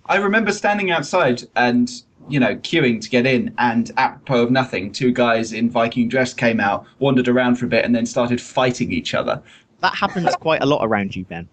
I 0.08 0.18
remember 0.18 0.52
standing 0.52 0.92
outside 0.92 1.44
and, 1.56 1.90
you 2.30 2.40
know, 2.40 2.56
queuing 2.58 3.02
to 3.02 3.10
get 3.10 3.26
in, 3.26 3.54
and 3.58 3.92
apropos 3.98 4.44
of 4.44 4.52
nothing, 4.52 4.92
two 4.92 5.12
guys 5.12 5.52
in 5.54 5.70
Viking 5.70 6.08
dress 6.08 6.34
came 6.34 6.60
out, 6.60 6.86
wandered 7.00 7.28
around 7.28 7.56
for 7.56 7.66
a 7.66 7.70
bit, 7.70 7.86
and 7.86 7.96
then 7.96 8.06
started 8.06 8.40
fighting 8.40 8.92
each 8.92 9.14
other. 9.14 9.42
That 9.80 9.96
happens 9.96 10.36
quite 10.40 10.62
a 10.62 10.66
lot 10.66 10.86
around 10.86 11.16
you, 11.16 11.26
Ben. 11.26 11.50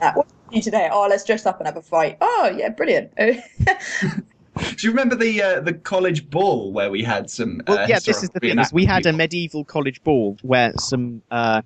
That. 0.00 0.16
What 0.16 0.26
did 0.50 0.56
you 0.56 0.62
today? 0.62 0.88
Oh, 0.90 1.06
let's 1.08 1.24
dress 1.24 1.46
up 1.46 1.58
and 1.58 1.66
have 1.66 1.76
a 1.76 1.82
fight. 1.82 2.18
Oh, 2.20 2.52
yeah, 2.56 2.68
brilliant. 2.70 3.12
Do 4.56 4.86
you 4.86 4.90
remember 4.90 5.14
the 5.16 5.42
uh, 5.42 5.60
the 5.60 5.74
college 5.74 6.28
ball 6.30 6.72
where 6.72 6.90
we 6.90 7.02
had 7.02 7.28
some? 7.30 7.60
Well, 7.66 7.78
uh, 7.78 7.86
yeah, 7.88 7.98
this 7.98 8.22
is 8.22 8.30
the 8.30 8.40
thing. 8.40 8.58
Is 8.58 8.72
we 8.72 8.84
had 8.84 9.04
a 9.06 9.12
medieval 9.12 9.64
college 9.64 10.02
ball 10.02 10.38
where 10.42 10.72
some, 10.78 11.22
uh, 11.30 11.62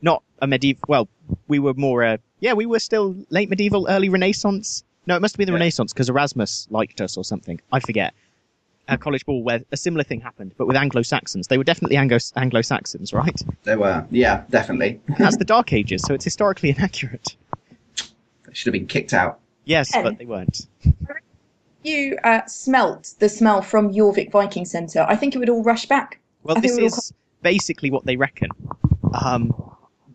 not 0.00 0.22
a 0.40 0.46
medieval. 0.46 0.82
Well, 0.88 1.08
we 1.48 1.58
were 1.58 1.74
more. 1.74 2.04
Uh, 2.04 2.16
yeah, 2.40 2.52
we 2.54 2.66
were 2.66 2.80
still 2.80 3.14
late 3.30 3.48
medieval, 3.48 3.86
early 3.88 4.08
Renaissance. 4.08 4.82
No, 5.06 5.16
it 5.16 5.20
must 5.20 5.34
have 5.34 5.38
been 5.38 5.46
the 5.46 5.52
Yeah. 5.52 5.58
Renaissance 5.58 5.92
because 5.92 6.08
Erasmus 6.08 6.66
liked 6.70 7.00
us 7.00 7.16
or 7.16 7.24
something. 7.24 7.60
I 7.70 7.80
forget. 7.80 8.14
A 8.88 8.98
college 8.98 9.24
ball 9.24 9.44
where 9.44 9.62
a 9.70 9.76
similar 9.76 10.02
thing 10.02 10.20
happened, 10.20 10.52
but 10.58 10.66
with 10.66 10.76
Anglo 10.76 11.02
Saxons. 11.02 11.46
They 11.46 11.56
were 11.56 11.64
definitely 11.64 11.96
Anglo 11.96 12.18
Anglo 12.34 12.62
Saxons, 12.62 13.12
right? 13.12 13.40
They 13.62 13.76
were, 13.76 14.04
yeah, 14.10 14.42
definitely. 14.50 15.00
That's 15.18 15.36
the 15.36 15.44
Dark 15.44 15.72
Ages, 15.72 16.02
so 16.02 16.14
it's 16.14 16.24
historically 16.24 16.70
inaccurate. 16.70 17.36
They 17.96 18.52
should 18.52 18.74
have 18.74 18.80
been 18.80 18.88
kicked 18.88 19.12
out. 19.14 19.38
Yes, 19.64 19.92
but 19.92 20.18
they 20.18 20.24
weren't. 20.24 20.66
You 21.84 22.16
uh, 22.24 22.44
smelt 22.46 23.14
the 23.18 23.28
smell 23.28 23.62
from 23.62 23.92
Jorvik 23.92 24.30
Viking 24.30 24.64
Centre. 24.64 25.04
I 25.08 25.16
think 25.16 25.34
it 25.34 25.38
would 25.38 25.48
all 25.48 25.62
rush 25.62 25.86
back. 25.86 26.20
Well, 26.42 26.56
I 26.56 26.60
this 26.60 26.76
we 26.76 26.82
all 26.82 26.86
is 26.86 27.12
basically 27.42 27.90
what 27.90 28.04
they 28.06 28.16
reckon. 28.16 28.50
Um, 29.12 29.52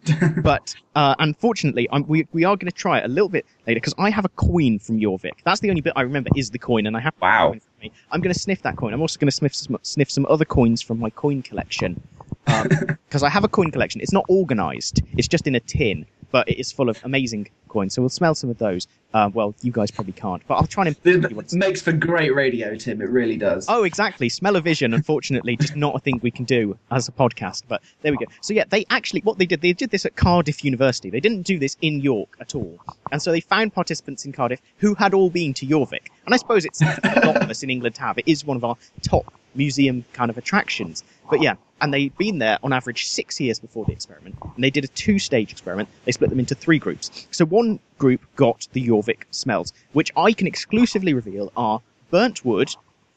but 0.41 0.73
uh, 0.95 1.15
unfortunately, 1.19 1.87
I'm, 1.91 2.05
we 2.07 2.27
we 2.31 2.45
are 2.45 2.55
going 2.55 2.71
to 2.71 2.75
try 2.75 2.99
it 2.99 3.05
a 3.05 3.09
little 3.09 3.29
bit 3.29 3.45
later 3.65 3.77
because 3.77 3.93
I 3.97 4.09
have 4.09 4.25
a 4.25 4.29
coin 4.29 4.79
from 4.79 4.99
Jorvik. 4.99 5.33
That's 5.43 5.59
the 5.59 5.69
only 5.69 5.81
bit 5.81 5.93
I 5.95 6.01
remember 6.01 6.29
is 6.35 6.49
the 6.49 6.59
coin, 6.59 6.87
and 6.87 6.95
I 6.95 7.01
have 7.01 7.13
Wow. 7.21 7.47
coin 7.49 7.55
with 7.55 7.81
me. 7.81 7.91
I'm 8.11 8.21
going 8.21 8.33
to 8.33 8.39
sniff 8.39 8.61
that 8.61 8.77
coin. 8.77 8.93
I'm 8.93 9.01
also 9.01 9.19
going 9.19 9.27
to 9.27 9.35
sniff 9.35 9.53
some, 9.55 9.77
sniff 9.81 10.09
some 10.09 10.25
other 10.29 10.45
coins 10.45 10.81
from 10.81 10.99
my 10.99 11.09
coin 11.09 11.41
collection 11.41 12.01
because 12.45 13.23
I 13.23 13.29
have 13.29 13.43
a 13.43 13.49
coin 13.49 13.71
collection. 13.71 13.99
It's 14.01 14.13
not 14.13 14.25
organised. 14.29 15.01
It's 15.17 15.27
just 15.27 15.45
in 15.45 15.55
a 15.55 15.59
tin, 15.59 16.05
but 16.31 16.47
it 16.47 16.57
is 16.57 16.71
full 16.71 16.89
of 16.89 16.99
amazing 17.03 17.49
coins. 17.67 17.93
So 17.93 18.01
we'll 18.01 18.09
smell 18.09 18.35
some 18.35 18.49
of 18.49 18.57
those. 18.57 18.87
Uh, 19.13 19.29
well, 19.33 19.55
you 19.61 19.71
guys 19.71 19.89
probably 19.89 20.13
can't, 20.13 20.45
but 20.47 20.55
I'll 20.55 20.67
try 20.67 20.85
and. 20.85 20.95
This 21.03 21.15
you 21.15 21.21
what 21.21 21.45
it's- 21.45 21.53
makes 21.53 21.81
for 21.81 21.91
great 21.93 22.35
radio, 22.35 22.75
Tim. 22.75 23.01
It 23.01 23.09
really 23.09 23.37
does. 23.37 23.65
Oh, 23.69 23.83
exactly. 23.83 24.27
Smell-o-vision, 24.29 24.93
unfortunately, 24.93 25.55
just 25.55 25.75
not 25.75 25.95
a 25.95 25.99
thing 25.99 26.19
we 26.21 26.29
can 26.29 26.45
do 26.45 26.77
as 26.91 27.07
a 27.07 27.11
podcast. 27.11 27.63
But 27.67 27.81
there 28.01 28.11
we 28.11 28.17
go. 28.17 28.25
So 28.41 28.53
yeah, 28.53 28.65
they 28.69 28.85
actually 28.89 29.21
what 29.21 29.37
they 29.37 29.45
did, 29.45 29.61
they 29.61 29.73
did 29.73 29.91
this 29.91 30.05
at 30.05 30.15
Cardiff 30.15 30.63
University. 30.65 31.09
They 31.09 31.21
didn't 31.21 31.43
do 31.43 31.57
this 31.57 31.77
in 31.81 32.01
York 32.01 32.35
at 32.41 32.53
all, 32.53 32.79
and 33.11 33.21
so 33.21 33.31
they 33.31 33.39
found 33.39 33.73
participants 33.73 34.25
in 34.25 34.33
Cardiff 34.33 34.61
who 34.77 34.93
had 34.95 35.13
all 35.13 35.29
been 35.29 35.53
to 35.55 35.65
Jorvik. 35.65 36.07
And 36.25 36.33
I 36.33 36.37
suppose 36.37 36.65
it's 36.65 36.81
a 36.81 37.21
lot 37.25 37.41
of 37.41 37.49
us 37.49 37.63
in 37.63 37.69
England 37.69 37.95
to 37.95 38.01
have. 38.01 38.17
It 38.17 38.27
is 38.27 38.43
one 38.43 38.57
of 38.57 38.63
our 38.65 38.75
top 39.01 39.33
museum 39.55 40.05
kind 40.13 40.29
of 40.29 40.37
attractions. 40.37 41.03
But 41.29 41.41
yeah, 41.41 41.55
and 41.81 41.93
they'd 41.93 42.15
been 42.17 42.37
there 42.39 42.57
on 42.63 42.73
average 42.73 43.07
six 43.07 43.39
years 43.39 43.59
before 43.59 43.85
the 43.85 43.91
experiment, 43.91 44.35
and 44.55 44.63
they 44.63 44.69
did 44.69 44.83
a 44.83 44.87
two-stage 44.87 45.51
experiment. 45.51 45.89
They 46.05 46.11
split 46.11 46.29
them 46.29 46.39
into 46.39 46.55
three 46.55 46.79
groups. 46.79 47.27
So 47.31 47.45
one 47.57 47.79
group 47.97 48.21
got 48.35 48.67
the 48.73 48.87
Jorvik 48.87 49.23
smells, 49.31 49.73
which 49.91 50.11
I 50.15 50.31
can 50.31 50.45
exclusively 50.45 51.15
reveal 51.15 51.51
are 51.57 51.81
burnt 52.11 52.45
wood, 52.45 52.69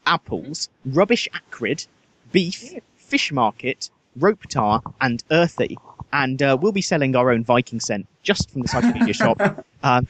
apples, 0.06 0.70
rubbish 0.86 1.28
acrid, 1.34 1.86
beef, 2.32 2.72
fish 2.96 3.30
market, 3.32 3.90
rope 4.16 4.44
tar, 4.48 4.80
and 4.98 5.22
earthy. 5.30 5.76
And 6.10 6.42
uh, 6.42 6.56
we'll 6.58 6.72
be 6.72 6.80
selling 6.80 7.14
our 7.14 7.30
own 7.30 7.44
Viking 7.44 7.80
scent 7.80 8.06
just 8.22 8.50
from 8.50 8.62
the 8.62 8.68
Cyclopedia 8.68 9.14
shop. 9.14 9.38
Um, 9.82 10.06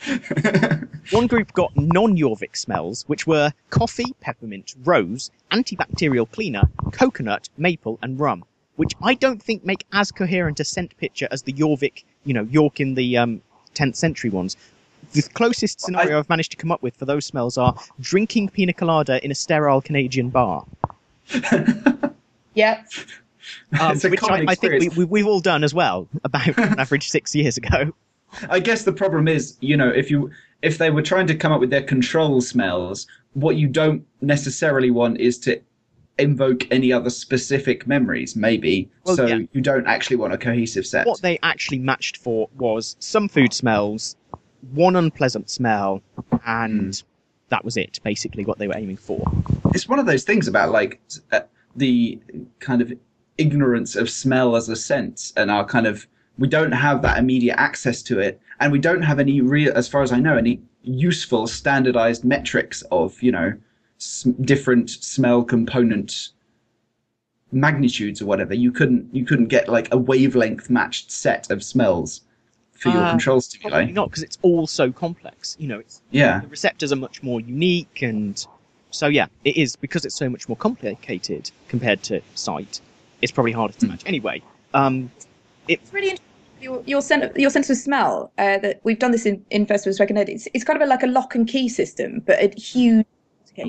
one 1.12 1.28
group 1.28 1.52
got 1.52 1.70
non-Jorvik 1.76 2.56
smells, 2.56 3.04
which 3.06 3.24
were 3.24 3.52
coffee, 3.70 4.12
peppermint, 4.20 4.74
rose, 4.82 5.30
antibacterial 5.52 6.28
cleaner, 6.28 6.64
coconut, 6.90 7.48
maple, 7.56 7.96
and 8.02 8.18
rum. 8.18 8.42
which 8.74 8.94
I 9.00 9.14
don't 9.14 9.40
think 9.40 9.64
make 9.64 9.84
as 9.92 10.10
coherent 10.10 10.58
a 10.58 10.64
scent 10.64 10.96
picture 10.96 11.28
as 11.30 11.42
the 11.42 11.52
Jorvik, 11.52 12.02
you 12.24 12.34
know, 12.34 12.44
York 12.44 12.80
in 12.80 12.94
the 12.94 13.18
um, 13.18 13.42
10th 13.74 13.96
century 13.96 14.30
ones. 14.30 14.56
The 15.12 15.22
closest 15.22 15.80
scenario 15.80 16.14
I, 16.14 16.16
have 16.16 16.28
managed 16.28 16.52
to 16.52 16.56
come 16.56 16.70
up 16.70 16.82
with 16.82 16.96
for 16.96 17.04
those 17.04 17.24
smells 17.26 17.58
are 17.58 17.74
drinking 18.00 18.50
pina 18.50 18.72
colada 18.72 19.22
in 19.24 19.30
a 19.30 19.34
sterile 19.34 19.80
Canadian 19.80 20.28
bar. 20.28 20.64
yep. 22.54 22.86
Um, 23.80 23.98
which 23.98 24.22
I, 24.22 24.44
I, 24.48 24.54
think 24.54 24.96
we, 24.96 25.04
we, 25.04 25.20
have 25.20 25.26
all 25.26 25.40
done 25.40 25.64
as 25.64 25.74
well, 25.74 26.06
about 26.24 26.46
an 26.58 26.78
average 26.78 27.08
six 27.08 27.34
years 27.34 27.56
ago. 27.56 27.92
I 28.48 28.60
guess 28.60 28.84
the 28.84 28.92
problem 28.92 29.26
is, 29.26 29.56
you 29.60 29.76
know, 29.76 29.88
if 29.88 30.10
you 30.10 30.30
if 30.62 30.78
they 30.78 30.90
were 30.90 31.02
trying 31.02 31.26
to 31.26 31.34
come 31.34 31.52
up 31.52 31.60
with 31.60 31.70
their 31.70 31.82
control 31.82 32.40
smells, 32.40 33.06
what 33.32 33.56
you 33.56 33.66
don't 33.66 34.06
necessarily 34.20 34.90
want 34.90 35.18
is 35.18 35.38
to 35.38 35.60
invoke 36.20 36.70
any 36.70 36.92
other 36.92 37.10
specific 37.10 37.86
memories, 37.86 38.36
maybe. 38.36 38.90
Well, 39.04 39.16
so 39.16 39.26
yeah. 39.26 39.38
you 39.52 39.60
don't 39.60 39.86
actually 39.86 40.16
want 40.16 40.32
a 40.32 40.38
cohesive 40.38 40.86
set. 40.86 41.06
What 41.06 41.22
they 41.22 41.38
actually 41.42 41.78
matched 41.78 42.16
for 42.16 42.48
was 42.56 42.96
some 42.98 43.28
food 43.28 43.52
smells, 43.52 44.16
one 44.72 44.96
unpleasant 44.96 45.50
smell, 45.50 46.02
and 46.46 46.92
mm. 46.92 47.04
that 47.48 47.64
was 47.64 47.76
it, 47.76 47.98
basically, 48.04 48.44
what 48.44 48.58
they 48.58 48.68
were 48.68 48.76
aiming 48.76 48.96
for. 48.96 49.24
It's 49.74 49.88
one 49.88 49.98
of 49.98 50.06
those 50.06 50.24
things 50.24 50.48
about, 50.48 50.70
like, 50.70 51.00
uh, 51.32 51.40
the 51.76 52.18
kind 52.58 52.82
of 52.82 52.92
ignorance 53.38 53.96
of 53.96 54.10
smell 54.10 54.54
as 54.56 54.68
a 54.68 54.76
sense 54.76 55.32
and 55.36 55.50
our 55.50 55.64
kind 55.64 55.86
of 55.86 56.06
we 56.38 56.46
don't 56.46 56.72
have 56.72 57.00
that 57.02 57.18
immediate 57.18 57.58
access 57.58 58.02
to 58.02 58.18
it 58.18 58.40
and 58.60 58.70
we 58.70 58.78
don't 58.78 59.02
have 59.02 59.18
any 59.18 59.40
real 59.40 59.72
as 59.74 59.88
far 59.88 60.02
as 60.02 60.12
i 60.12 60.20
know 60.20 60.36
any 60.36 60.60
useful 60.82 61.46
standardized 61.46 62.22
metrics 62.22 62.82
of 62.90 63.20
you 63.22 63.32
know 63.32 63.52
different 64.42 64.90
smell 64.90 65.42
component 65.42 66.30
magnitudes 67.52 68.22
or 68.22 68.26
whatever 68.26 68.54
you 68.54 68.70
couldn't 68.70 69.12
you 69.14 69.24
couldn't 69.24 69.48
get 69.48 69.68
like 69.68 69.92
a 69.92 69.98
wavelength 69.98 70.70
matched 70.70 71.10
set 71.10 71.50
of 71.50 71.62
smells 71.62 72.22
for 72.72 72.90
your 72.90 73.02
uh, 73.02 73.10
control 73.10 73.40
stimuli 73.40 73.70
probably 73.70 73.92
not 73.92 74.08
because 74.08 74.22
it's 74.22 74.38
all 74.42 74.66
so 74.66 74.92
complex 74.92 75.56
you 75.58 75.66
know 75.66 75.78
it's 75.78 76.00
yeah. 76.10 76.40
the 76.40 76.46
receptors 76.48 76.92
are 76.92 76.96
much 76.96 77.22
more 77.22 77.40
unique 77.40 78.02
and 78.02 78.46
so 78.90 79.08
yeah 79.08 79.26
it 79.44 79.56
is 79.56 79.76
because 79.76 80.04
it's 80.04 80.14
so 80.14 80.28
much 80.28 80.48
more 80.48 80.56
complicated 80.56 81.50
compared 81.68 82.02
to 82.02 82.20
sight 82.34 82.80
it's 83.20 83.32
probably 83.32 83.52
harder 83.52 83.74
to 83.74 83.86
match 83.86 84.02
anyway 84.06 84.40
um 84.72 85.10
it's 85.68 85.92
really 85.92 86.10
interesting 86.10 86.26
your 86.60 86.82
your 86.86 87.02
sense 87.02 87.32
your 87.36 87.50
sense 87.50 87.68
of 87.68 87.76
smell 87.76 88.30
uh, 88.38 88.58
that 88.58 88.80
we've 88.84 88.98
done 88.98 89.10
this 89.10 89.26
in 89.26 89.44
in 89.50 89.66
festivals 89.66 89.98
recommended 89.98 90.32
it's, 90.32 90.48
it's 90.54 90.64
kind 90.64 90.80
of 90.80 90.86
a, 90.86 90.88
like 90.88 91.02
a 91.02 91.06
lock 91.06 91.34
and 91.34 91.48
key 91.48 91.68
system 91.68 92.22
but 92.26 92.38
a 92.40 92.48
huge 92.60 93.06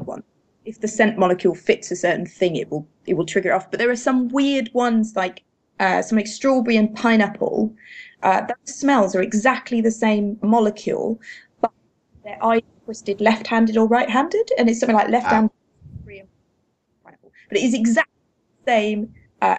one 0.06 0.24
if 0.66 0.80
the 0.80 0.88
scent 0.88 1.18
molecule 1.18 1.56
fits 1.56 1.92
a 1.92 1.96
certain 1.96 2.26
thing 2.26 2.56
it 2.56 2.70
will 2.70 2.88
it 3.06 3.16
will 3.16 3.26
trigger 3.26 3.50
it 3.50 3.54
off 3.54 3.70
but 3.70 3.80
there 3.80 3.90
are 3.90 3.96
some 3.96 4.28
weird 4.30 4.70
ones 4.74 5.16
like 5.16 5.44
uh, 5.80 6.02
some 6.02 6.18
like 6.18 6.28
strawberry 6.28 6.78
and 6.78 6.96
pineapple 6.96 7.74
uh, 8.22 8.42
those 8.42 8.76
smells 8.76 9.16
are 9.16 9.22
exactly 9.22 9.82
the 9.82 9.90
same 9.90 10.38
molecule 10.44 11.20
but 11.60 11.72
they're 12.24 12.44
either 12.46 12.66
twisted 12.86 13.20
left-handed 13.20 13.76
or 13.78 13.88
right-handed 13.88 14.52
and 14.60 14.70
it's 14.70 14.80
something 14.80 14.96
like 14.96 15.10
left-handed 15.10 15.52
pineapple 17.04 17.32
but 17.50 17.58
it 17.58 17.64
is 17.64 17.74
exactly 17.74 18.14
the 18.64 18.72
same 18.72 19.14
uh, 19.42 19.58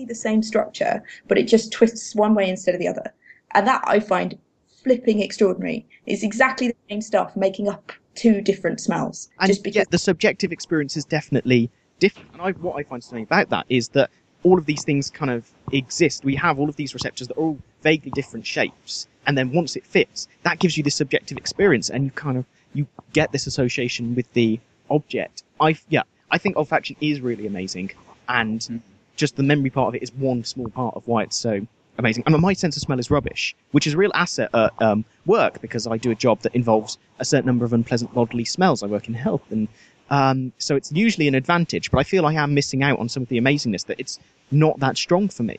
exactly 0.00 0.04
the 0.06 0.14
same 0.14 0.42
structure, 0.42 1.02
but 1.28 1.38
it 1.38 1.44
just 1.44 1.72
twists 1.72 2.14
one 2.14 2.34
way 2.34 2.48
instead 2.48 2.74
of 2.74 2.80
the 2.80 2.88
other. 2.88 3.12
And 3.52 3.66
that 3.66 3.82
I 3.86 4.00
find 4.00 4.38
flipping 4.82 5.20
extraordinary. 5.20 5.86
It's 6.06 6.22
exactly 6.22 6.68
the 6.68 6.76
same 6.88 7.00
stuff 7.00 7.36
making 7.36 7.68
up 7.68 7.92
two 8.14 8.40
different 8.40 8.80
smells. 8.80 9.28
And 9.38 9.48
just 9.48 9.62
because... 9.62 9.76
yeah, 9.76 9.84
the 9.90 9.98
subjective 9.98 10.52
experience 10.52 10.96
is 10.96 11.04
definitely 11.04 11.70
different. 11.98 12.28
And 12.32 12.42
I, 12.42 12.52
what 12.52 12.76
I 12.76 12.82
find 12.82 13.02
stunning 13.02 13.24
about 13.24 13.50
that 13.50 13.66
is 13.68 13.88
that 13.90 14.10
all 14.42 14.58
of 14.58 14.66
these 14.66 14.84
things 14.84 15.10
kind 15.10 15.30
of 15.30 15.50
exist. 15.72 16.24
We 16.24 16.34
have 16.36 16.58
all 16.58 16.68
of 16.68 16.76
these 16.76 16.94
receptors 16.94 17.28
that 17.28 17.36
are 17.36 17.40
all 17.40 17.58
vaguely 17.82 18.10
different 18.10 18.46
shapes, 18.46 19.06
and 19.26 19.36
then 19.36 19.52
once 19.52 19.76
it 19.76 19.84
fits, 19.84 20.28
that 20.42 20.58
gives 20.58 20.76
you 20.76 20.82
this 20.82 20.94
subjective 20.94 21.36
experience, 21.36 21.90
and 21.90 22.04
you 22.04 22.10
kind 22.10 22.38
of 22.38 22.46
you 22.72 22.86
get 23.12 23.32
this 23.32 23.46
association 23.46 24.14
with 24.14 24.32
the 24.32 24.58
object. 24.88 25.42
I 25.60 25.76
yeah, 25.90 26.04
I 26.30 26.38
think 26.38 26.56
olfaction 26.56 26.96
is 27.00 27.20
really 27.20 27.46
amazing, 27.46 27.92
and 28.28 28.60
mm 28.60 28.80
just 29.20 29.36
the 29.36 29.42
memory 29.42 29.68
part 29.68 29.88
of 29.88 29.94
it 29.94 30.02
is 30.02 30.12
one 30.14 30.42
small 30.42 30.68
part 30.70 30.96
of 30.96 31.06
why 31.06 31.22
it's 31.22 31.36
so 31.36 31.66
amazing. 32.00 32.24
And 32.26 32.36
my 32.40 32.52
sense 32.52 32.76
of 32.76 32.82
smell 32.82 32.98
is 32.98 33.10
rubbish, 33.10 33.54
which 33.70 33.86
is 33.86 33.94
a 33.94 33.96
real 33.96 34.10
asset 34.14 34.50
at 34.52 34.72
um, 34.82 35.04
work 35.26 35.60
because 35.60 35.86
I 35.86 35.96
do 35.96 36.10
a 36.10 36.14
job 36.14 36.40
that 36.40 36.54
involves 36.54 36.98
a 37.18 37.24
certain 37.24 37.46
number 37.46 37.64
of 37.64 37.72
unpleasant 37.72 38.12
bodily 38.12 38.44
smells. 38.44 38.82
I 38.82 38.86
work 38.86 39.06
in 39.08 39.14
health, 39.14 39.42
and 39.50 39.68
um, 40.10 40.52
so 40.58 40.74
it's 40.74 40.90
usually 40.90 41.28
an 41.28 41.34
advantage. 41.34 41.90
But 41.90 41.98
I 41.98 42.02
feel 42.02 42.26
I 42.26 42.34
am 42.34 42.54
missing 42.54 42.82
out 42.82 42.98
on 42.98 43.08
some 43.08 43.22
of 43.22 43.28
the 43.28 43.40
amazingness 43.40 43.86
that 43.86 44.00
it's 44.00 44.18
not 44.50 44.80
that 44.80 44.96
strong 44.96 45.28
for 45.28 45.44
me, 45.44 45.58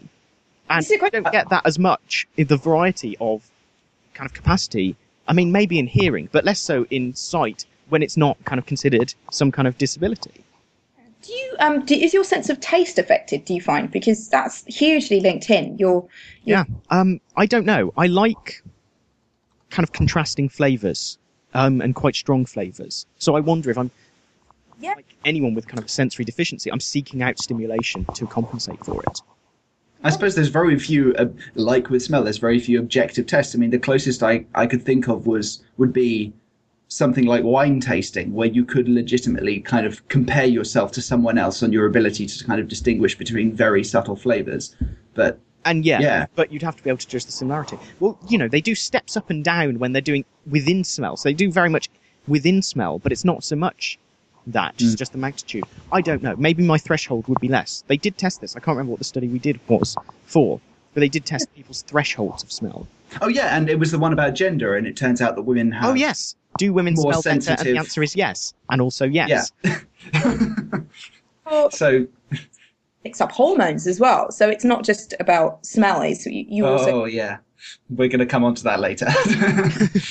and 0.69 0.85
I 1.01 1.09
don't 1.09 1.31
get 1.31 1.49
that 1.49 1.65
as 1.65 1.79
much 1.79 2.27
in 2.37 2.47
the 2.47 2.57
variety 2.57 3.17
of 3.21 3.49
kind 4.13 4.29
of 4.29 4.33
capacity. 4.33 4.95
I 5.27 5.33
mean, 5.33 5.51
maybe 5.51 5.79
in 5.79 5.87
hearing, 5.87 6.27
but 6.31 6.43
less 6.43 6.59
so 6.59 6.85
in 6.89 7.13
sight 7.15 7.65
when 7.89 8.01
it's 8.01 8.17
not 8.17 8.43
kind 8.45 8.59
of 8.59 8.65
considered 8.65 9.13
some 9.31 9.51
kind 9.51 9.67
of 9.67 9.77
disability. 9.77 10.43
Do 11.21 11.33
you 11.33 11.55
um 11.59 11.85
do, 11.85 11.95
is 11.95 12.13
your 12.13 12.23
sense 12.23 12.49
of 12.49 12.59
taste 12.59 12.97
affected? 12.97 13.45
Do 13.45 13.53
you 13.53 13.61
find 13.61 13.91
because 13.91 14.29
that's 14.29 14.65
hugely 14.65 15.19
linked 15.19 15.49
in 15.49 15.77
your, 15.77 16.07
your... 16.43 16.57
yeah 16.57 16.63
um 16.89 17.21
I 17.37 17.45
don't 17.45 17.65
know 17.65 17.93
I 17.97 18.07
like 18.07 18.63
kind 19.69 19.83
of 19.83 19.91
contrasting 19.93 20.49
flavors 20.49 21.17
um 21.53 21.81
and 21.81 21.95
quite 21.95 22.15
strong 22.15 22.45
flavors 22.45 23.05
so 23.17 23.35
I 23.35 23.39
wonder 23.39 23.69
if 23.69 23.77
I'm 23.77 23.91
yeah. 24.79 24.93
like 24.95 25.15
anyone 25.25 25.53
with 25.53 25.67
kind 25.67 25.79
of 25.79 25.85
a 25.85 25.89
sensory 25.89 26.25
deficiency 26.25 26.71
I'm 26.71 26.79
seeking 26.79 27.21
out 27.21 27.37
stimulation 27.37 28.05
to 28.15 28.25
compensate 28.25 28.83
for 28.83 29.01
it. 29.03 29.21
I 30.03 30.09
suppose 30.09 30.33
there's 30.33 30.47
very 30.47 30.79
few, 30.79 31.13
uh, 31.15 31.27
like 31.53 31.89
with 31.89 32.01
smell, 32.01 32.23
there's 32.23 32.39
very 32.39 32.59
few 32.59 32.79
objective 32.79 33.27
tests. 33.27 33.53
I 33.53 33.59
mean, 33.59 33.69
the 33.69 33.77
closest 33.77 34.23
I, 34.23 34.45
I 34.55 34.65
could 34.65 34.81
think 34.81 35.07
of 35.07 35.27
was 35.27 35.63
would 35.77 35.93
be 35.93 36.33
something 36.91 37.25
like 37.25 37.41
wine 37.41 37.79
tasting, 37.79 38.33
where 38.33 38.49
you 38.49 38.65
could 38.65 38.89
legitimately 38.89 39.61
kind 39.61 39.85
of 39.85 40.05
compare 40.09 40.45
yourself 40.45 40.91
to 40.91 41.01
someone 41.01 41.37
else 41.37 41.63
on 41.63 41.71
your 41.71 41.85
ability 41.85 42.27
to 42.27 42.43
kind 42.43 42.59
of 42.59 42.67
distinguish 42.67 43.17
between 43.17 43.53
very 43.53 43.81
subtle 43.81 44.17
flavors. 44.17 44.75
But 45.13 45.39
and 45.63 45.85
yeah, 45.85 46.01
yeah, 46.01 46.25
but 46.35 46.51
you'd 46.51 46.61
have 46.61 46.75
to 46.75 46.83
be 46.83 46.89
able 46.89 46.97
to 46.97 47.07
judge 47.07 47.25
the 47.25 47.31
similarity. 47.31 47.77
Well, 48.01 48.19
you 48.27 48.37
know, 48.37 48.49
they 48.49 48.59
do 48.59 48.75
steps 48.75 49.15
up 49.15 49.29
and 49.29 49.41
down 49.41 49.79
when 49.79 49.93
they're 49.93 50.01
doing 50.01 50.25
within 50.45 50.83
smell. 50.83 51.15
So 51.15 51.29
they 51.29 51.33
do 51.33 51.49
very 51.49 51.69
much 51.69 51.89
within 52.27 52.61
smell, 52.61 52.99
but 52.99 53.13
it's 53.13 53.23
not 53.23 53.45
so 53.45 53.55
much 53.55 53.97
that, 54.47 54.75
mm. 54.75 54.97
just 54.97 55.13
the 55.13 55.17
magnitude. 55.17 55.63
I 55.93 56.01
don't 56.01 56.21
know. 56.21 56.35
Maybe 56.35 56.61
my 56.61 56.77
threshold 56.77 57.25
would 57.29 57.39
be 57.39 57.47
less. 57.47 57.85
They 57.87 57.97
did 57.97 58.17
test 58.17 58.41
this. 58.41 58.57
I 58.57 58.59
can't 58.59 58.75
remember 58.75 58.91
what 58.91 58.99
the 58.99 59.05
study 59.05 59.29
we 59.29 59.39
did 59.39 59.61
was 59.69 59.95
for, 60.25 60.59
but 60.93 60.99
they 60.99 61.09
did 61.09 61.25
test 61.25 61.53
people's 61.55 61.83
thresholds 61.83 62.43
of 62.43 62.51
smell. 62.51 62.85
Oh 63.21 63.29
yeah, 63.29 63.55
and 63.55 63.69
it 63.69 63.79
was 63.79 63.91
the 63.91 63.99
one 63.99 64.11
about 64.11 64.35
gender, 64.35 64.75
and 64.75 64.85
it 64.85 64.97
turns 64.97 65.21
out 65.21 65.35
that 65.35 65.43
women 65.43 65.71
have. 65.71 65.91
Oh 65.91 65.93
yes, 65.93 66.35
do 66.57 66.73
women 66.73 66.93
more 66.95 67.13
smell 67.13 67.21
sensitive. 67.21 67.57
better? 67.57 67.69
And 67.69 67.77
the 67.77 67.79
answer 67.79 68.03
is 68.03 68.15
yes, 68.15 68.53
and 68.69 68.81
also 68.81 69.05
yes. 69.05 69.51
Yeah. 69.63 70.79
so 71.71 72.07
picks 73.03 73.21
up 73.21 73.31
hormones 73.31 73.87
as 73.87 73.99
well. 73.99 74.31
So 74.31 74.49
it's 74.49 74.63
not 74.63 74.83
just 74.83 75.13
about 75.19 75.65
smell. 75.65 76.01
It's 76.01 76.25
you, 76.25 76.45
you 76.47 76.65
also. 76.65 77.03
Oh 77.03 77.05
yeah, 77.05 77.37
we're 77.89 78.07
going 78.07 78.19
to 78.19 78.25
come 78.25 78.43
on 78.43 78.55
to 78.55 78.63
that 78.63 78.79
later. 78.79 79.07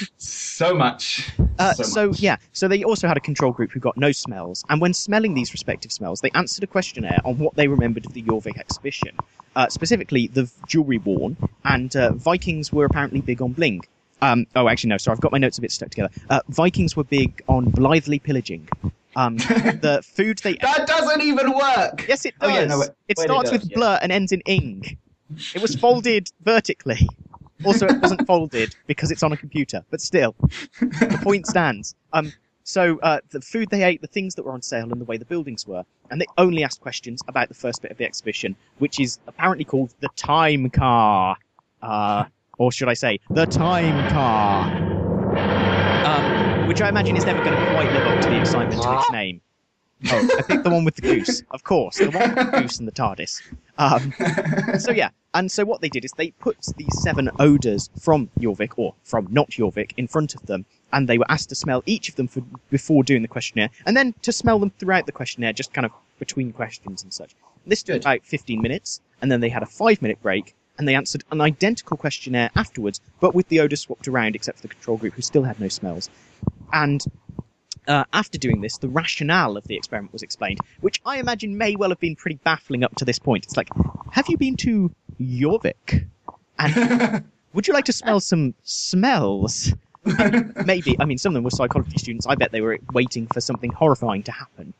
so 0.18 0.74
much. 0.74 1.30
Uh, 1.58 1.72
so, 1.74 1.82
so 1.82 2.06
much. 2.08 2.20
yeah, 2.20 2.36
so 2.52 2.68
they 2.68 2.82
also 2.84 3.08
had 3.08 3.16
a 3.16 3.20
control 3.20 3.52
group 3.52 3.70
who 3.72 3.80
got 3.80 3.96
no 3.96 4.12
smells, 4.12 4.64
and 4.68 4.80
when 4.80 4.94
smelling 4.94 5.34
these 5.34 5.52
respective 5.52 5.92
smells, 5.92 6.20
they 6.20 6.30
answered 6.30 6.64
a 6.64 6.66
questionnaire 6.66 7.20
on 7.24 7.38
what 7.38 7.54
they 7.54 7.68
remembered 7.68 8.06
of 8.06 8.12
the 8.12 8.22
Jorvik 8.22 8.58
exhibition, 8.58 9.16
uh, 9.56 9.68
specifically 9.68 10.28
the 10.28 10.50
jewelry 10.66 10.98
worn, 10.98 11.36
and 11.64 11.94
uh, 11.96 12.12
Vikings 12.12 12.72
were 12.72 12.84
apparently 12.84 13.20
big 13.20 13.42
on 13.42 13.52
bling. 13.52 13.82
Um, 14.22 14.46
oh, 14.54 14.68
actually, 14.68 14.88
no. 14.88 14.98
Sorry, 14.98 15.14
I've 15.14 15.20
got 15.20 15.32
my 15.32 15.38
notes 15.38 15.58
a 15.58 15.60
bit 15.60 15.72
stuck 15.72 15.90
together. 15.90 16.10
Uh, 16.28 16.40
Vikings 16.48 16.96
were 16.96 17.04
big 17.04 17.42
on 17.48 17.70
blithely 17.70 18.18
pillaging. 18.18 18.68
Um, 19.16 19.36
the 19.38 20.02
food 20.04 20.38
they 20.38 20.54
that 20.54 20.86
doesn't 20.86 21.22
even 21.22 21.52
work. 21.52 22.06
Yes, 22.08 22.24
it 22.24 22.38
does. 22.38 22.50
Oh, 22.50 22.54
yeah, 22.54 22.64
no, 22.66 22.80
wait, 22.80 22.90
it 23.08 23.18
starts 23.18 23.50
it 23.50 23.54
with 23.54 23.70
yeah. 23.70 23.76
blur 23.76 23.98
and 24.02 24.12
ends 24.12 24.32
in 24.32 24.40
ing. 24.42 24.98
It 25.54 25.62
was 25.62 25.74
folded 25.74 26.30
vertically. 26.42 27.08
Also, 27.64 27.86
it 27.86 28.00
wasn't 28.00 28.26
folded 28.26 28.74
because 28.86 29.10
it's 29.10 29.22
on 29.22 29.32
a 29.32 29.36
computer, 29.36 29.84
but 29.90 30.00
still, 30.00 30.34
the 30.80 31.20
point 31.22 31.46
stands. 31.46 31.94
Um, 32.12 32.32
so 32.64 32.98
uh, 33.00 33.20
the 33.30 33.40
food 33.40 33.68
they 33.70 33.82
ate, 33.82 34.00
the 34.00 34.06
things 34.06 34.34
that 34.36 34.44
were 34.44 34.52
on 34.52 34.62
sale, 34.62 34.90
and 34.90 35.00
the 35.00 35.04
way 35.04 35.16
the 35.16 35.24
buildings 35.24 35.66
were, 35.66 35.84
and 36.10 36.20
they 36.20 36.26
only 36.38 36.64
asked 36.64 36.80
questions 36.80 37.22
about 37.28 37.48
the 37.48 37.54
first 37.54 37.82
bit 37.82 37.90
of 37.90 37.98
the 37.98 38.04
exhibition, 38.04 38.56
which 38.78 39.00
is 39.00 39.18
apparently 39.26 39.64
called 39.64 39.92
the 40.00 40.08
time 40.16 40.70
car. 40.70 41.36
Uh, 41.82 42.24
or 42.60 42.70
should 42.70 42.88
I 42.90 42.94
say, 42.94 43.18
the 43.30 43.46
time 43.46 44.06
car. 44.10 44.68
Um, 46.04 46.68
which 46.68 46.82
I 46.82 46.90
imagine 46.90 47.16
is 47.16 47.24
never 47.24 47.42
going 47.42 47.56
to 47.56 47.72
quite 47.72 47.90
live 47.90 48.06
up 48.06 48.20
to 48.20 48.28
the 48.28 48.36
excitement 48.36 48.84
of 48.84 49.00
its 49.00 49.10
name. 49.10 49.40
Oh, 50.10 50.28
I 50.38 50.42
picked 50.42 50.64
the 50.64 50.70
one 50.70 50.84
with 50.84 50.96
the 50.96 51.02
goose, 51.02 51.42
of 51.50 51.64
course, 51.64 51.98
the 51.98 52.10
one 52.10 52.34
with 52.34 52.52
the 52.52 52.60
goose 52.60 52.78
and 52.78 52.86
the 52.86 52.92
TARDIS. 52.92 53.40
Um, 53.78 54.78
so 54.78 54.92
yeah, 54.92 55.08
and 55.32 55.50
so 55.50 55.64
what 55.64 55.80
they 55.80 55.88
did 55.88 56.04
is 56.04 56.12
they 56.12 56.32
put 56.32 56.58
these 56.76 57.02
seven 57.02 57.30
odors 57.38 57.88
from 57.98 58.28
Jorvik, 58.38 58.72
or 58.76 58.94
from 59.04 59.26
not 59.30 59.50
Jorvik, 59.50 59.92
in 59.96 60.06
front 60.06 60.34
of 60.34 60.44
them, 60.44 60.66
and 60.92 61.08
they 61.08 61.16
were 61.16 61.30
asked 61.30 61.48
to 61.48 61.54
smell 61.54 61.82
each 61.86 62.10
of 62.10 62.16
them 62.16 62.28
for, 62.28 62.42
before 62.68 63.02
doing 63.02 63.22
the 63.22 63.28
questionnaire, 63.28 63.70
and 63.86 63.96
then 63.96 64.14
to 64.20 64.32
smell 64.32 64.58
them 64.58 64.70
throughout 64.78 65.06
the 65.06 65.12
questionnaire, 65.12 65.54
just 65.54 65.72
kind 65.72 65.86
of 65.86 65.92
between 66.18 66.52
questions 66.52 67.02
and 67.02 67.12
such. 67.12 67.34
This 67.66 67.82
took 67.82 68.02
about 68.02 68.24
15 68.24 68.60
minutes, 68.60 69.00
and 69.22 69.32
then 69.32 69.40
they 69.40 69.48
had 69.48 69.62
a 69.62 69.66
five 69.66 70.02
minute 70.02 70.20
break, 70.22 70.54
and 70.80 70.88
they 70.88 70.94
answered 70.94 71.22
an 71.30 71.42
identical 71.42 71.98
questionnaire 71.98 72.50
afterwards, 72.56 73.02
but 73.20 73.34
with 73.34 73.46
the 73.48 73.60
odor 73.60 73.76
swapped 73.76 74.08
around, 74.08 74.34
except 74.34 74.56
for 74.56 74.62
the 74.62 74.68
control 74.72 74.96
group, 74.96 75.12
who 75.12 75.20
still 75.20 75.42
had 75.42 75.60
no 75.60 75.68
smells. 75.68 76.08
And 76.72 77.04
uh, 77.86 78.04
after 78.14 78.38
doing 78.38 78.62
this, 78.62 78.78
the 78.78 78.88
rationale 78.88 79.58
of 79.58 79.64
the 79.64 79.76
experiment 79.76 80.14
was 80.14 80.22
explained, 80.22 80.58
which 80.80 81.02
I 81.04 81.18
imagine 81.18 81.58
may 81.58 81.76
well 81.76 81.90
have 81.90 82.00
been 82.00 82.16
pretty 82.16 82.40
baffling 82.44 82.82
up 82.82 82.96
to 82.96 83.04
this 83.04 83.18
point. 83.18 83.44
It's 83.44 83.58
like, 83.58 83.68
have 84.10 84.30
you 84.30 84.38
been 84.38 84.56
to 84.56 84.90
Jorvik? 85.20 86.06
And 86.58 87.24
would 87.52 87.68
you 87.68 87.74
like 87.74 87.84
to 87.84 87.92
smell 87.92 88.20
some 88.20 88.54
smells? 88.64 89.74
Maybe, 90.64 90.96
I 90.98 91.04
mean, 91.04 91.18
some 91.18 91.32
of 91.32 91.34
them 91.34 91.44
were 91.44 91.50
psychology 91.50 91.98
students. 91.98 92.26
I 92.26 92.36
bet 92.36 92.52
they 92.52 92.62
were 92.62 92.78
waiting 92.94 93.26
for 93.26 93.42
something 93.42 93.70
horrifying 93.70 94.22
to 94.22 94.32
happen. 94.32 94.72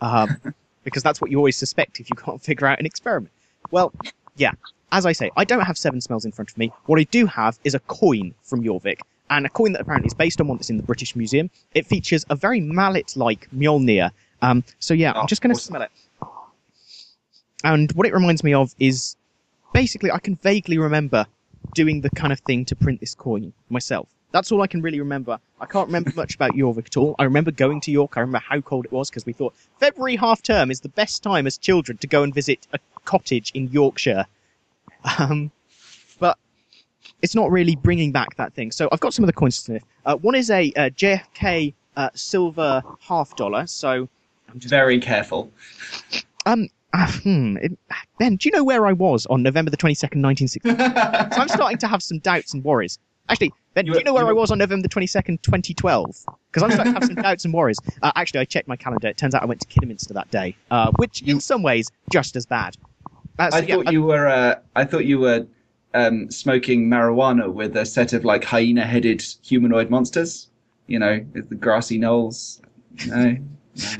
Um, 0.00 0.36
because 0.82 1.04
that's 1.04 1.20
what 1.20 1.30
you 1.30 1.38
always 1.38 1.56
suspect 1.56 2.00
if 2.00 2.10
you 2.10 2.16
can't 2.16 2.42
figure 2.42 2.66
out 2.66 2.80
an 2.80 2.86
experiment. 2.86 3.30
Well, 3.70 3.92
yeah, 4.36 4.52
as 4.92 5.06
I 5.06 5.12
say, 5.12 5.30
I 5.36 5.44
don't 5.44 5.60
have 5.60 5.76
seven 5.78 6.00
smells 6.00 6.24
in 6.24 6.32
front 6.32 6.50
of 6.50 6.58
me. 6.58 6.72
What 6.86 6.98
I 7.00 7.04
do 7.04 7.26
have 7.26 7.58
is 7.64 7.74
a 7.74 7.80
coin 7.80 8.34
from 8.42 8.62
Jorvik, 8.62 9.00
and 9.30 9.46
a 9.46 9.48
coin 9.48 9.72
that 9.72 9.80
apparently 9.80 10.06
is 10.08 10.14
based 10.14 10.40
on 10.40 10.48
one 10.48 10.56
that's 10.58 10.70
in 10.70 10.76
the 10.76 10.82
British 10.82 11.16
Museum. 11.16 11.50
It 11.74 11.86
features 11.86 12.24
a 12.30 12.36
very 12.36 12.60
mallet-like 12.60 13.48
Mjolnir. 13.50 14.10
Um, 14.42 14.62
so 14.78 14.94
yeah, 14.94 15.12
I'm 15.12 15.24
Oh, 15.24 15.26
just 15.26 15.42
going 15.42 15.54
to 15.54 15.58
awesome. 15.58 15.72
smell 15.72 15.82
it. 15.82 15.90
And 17.64 17.90
what 17.92 18.06
it 18.06 18.12
reminds 18.12 18.44
me 18.44 18.52
of 18.54 18.74
is 18.78 19.16
basically 19.72 20.10
I 20.10 20.18
can 20.18 20.36
vaguely 20.36 20.78
remember 20.78 21.26
doing 21.74 22.02
the 22.02 22.10
kind 22.10 22.32
of 22.32 22.40
thing 22.40 22.64
to 22.66 22.76
print 22.76 23.00
this 23.00 23.14
coin 23.14 23.52
myself. 23.70 24.08
That's 24.34 24.50
all 24.50 24.62
I 24.62 24.66
can 24.66 24.82
really 24.82 24.98
remember. 24.98 25.38
I 25.60 25.66
can't 25.66 25.86
remember 25.86 26.10
much 26.16 26.34
about 26.34 26.56
York 26.56 26.76
at 26.76 26.96
all. 26.96 27.14
I 27.20 27.22
remember 27.22 27.52
going 27.52 27.80
to 27.82 27.92
York. 27.92 28.16
I 28.16 28.20
remember 28.20 28.42
how 28.44 28.60
cold 28.60 28.84
it 28.84 28.90
was 28.90 29.08
because 29.08 29.24
we 29.24 29.32
thought 29.32 29.54
February 29.78 30.16
half 30.16 30.42
term 30.42 30.72
is 30.72 30.80
the 30.80 30.88
best 30.88 31.22
time 31.22 31.46
as 31.46 31.56
children 31.56 31.98
to 31.98 32.08
go 32.08 32.24
and 32.24 32.34
visit 32.34 32.66
a 32.72 32.80
cottage 33.04 33.52
in 33.54 33.68
Yorkshire. 33.68 34.26
Um, 35.20 35.52
but 36.18 36.36
it's 37.22 37.36
not 37.36 37.52
really 37.52 37.76
bringing 37.76 38.10
back 38.10 38.34
that 38.34 38.52
thing. 38.54 38.72
So 38.72 38.88
I've 38.90 38.98
got 38.98 39.14
some 39.14 39.22
of 39.22 39.28
the 39.28 39.34
coins 39.34 39.58
to 39.58 39.62
sniff. 39.62 39.84
Uh, 40.04 40.16
one 40.16 40.34
is 40.34 40.50
a, 40.50 40.72
uh 40.72 40.90
JFK 40.90 41.72
uh, 41.96 42.10
silver 42.14 42.82
half 42.98 43.36
dollar. 43.36 43.68
So 43.68 44.08
I'm 44.48 44.58
just 44.58 44.70
Very 44.70 44.98
careful. 44.98 45.52
um. 46.44 46.68
Uh, 46.92 47.10
hmm, 47.22 47.56
it, 47.56 47.76
ben, 48.20 48.36
do 48.36 48.48
you 48.48 48.52
know 48.52 48.62
where 48.62 48.86
I 48.86 48.92
was 48.92 49.26
on 49.26 49.42
November 49.42 49.68
the 49.68 49.76
22nd, 49.76 50.22
1960? 50.22 50.70
So 51.34 51.40
I'm 51.40 51.48
starting 51.48 51.78
to 51.78 51.88
have 51.88 52.02
some 52.04 52.20
doubts 52.20 52.54
and 52.54 52.62
worries. 52.62 53.00
Actually, 53.28 53.52
Ben, 53.74 53.86
You 53.86 53.92
do 53.92 53.98
you 53.98 54.04
know 54.04 54.14
where 54.14 54.22
you 54.22 54.30
I 54.30 54.32
was 54.32 54.52
on 54.52 54.58
November 54.58 54.82
the 54.82 54.88
22nd, 54.88 55.42
2012? 55.42 56.24
Because 56.50 56.62
I'm 56.62 56.70
starting 56.70 56.94
to 56.94 57.00
have 57.00 57.04
some 57.08 57.14
doubts 57.22 57.44
and 57.44 57.52
worries. 57.52 57.78
Uh, 58.02 58.12
actually, 58.14 58.40
I 58.40 58.44
checked 58.44 58.68
my 58.68 58.76
calendar. 58.76 59.08
It 59.08 59.16
turns 59.16 59.34
out 59.34 59.42
I 59.42 59.46
went 59.46 59.60
to 59.60 59.66
Kidderminster 59.66 60.14
that 60.14 60.30
day, 60.30 60.56
uh, 60.70 60.92
which 60.96 61.22
in 61.22 61.40
some 61.40 61.62
ways 61.62 61.90
just 62.12 62.36
as 62.36 62.46
bad. 62.46 62.76
Uh, 63.38 63.50
so 63.50 63.56
I 63.56 63.60
yeah, 63.60 63.74
thought 63.74 63.88
uh, 63.88 63.90
you 63.90 64.02
were. 64.04 64.28
Uh, 64.28 64.54
I 64.76 64.84
thought 64.84 65.04
you 65.06 65.18
were 65.18 65.46
um, 65.92 66.30
smoking 66.30 66.88
marijuana 66.88 67.52
with 67.52 67.76
a 67.76 67.84
set 67.84 68.12
of 68.12 68.24
like 68.24 68.44
hyena-headed 68.44 69.24
humanoid 69.42 69.90
monsters. 69.90 70.48
You 70.86 71.00
know, 71.00 71.24
the 71.32 71.54
grassy 71.56 71.98
knolls. 71.98 72.62
No, 73.08 73.36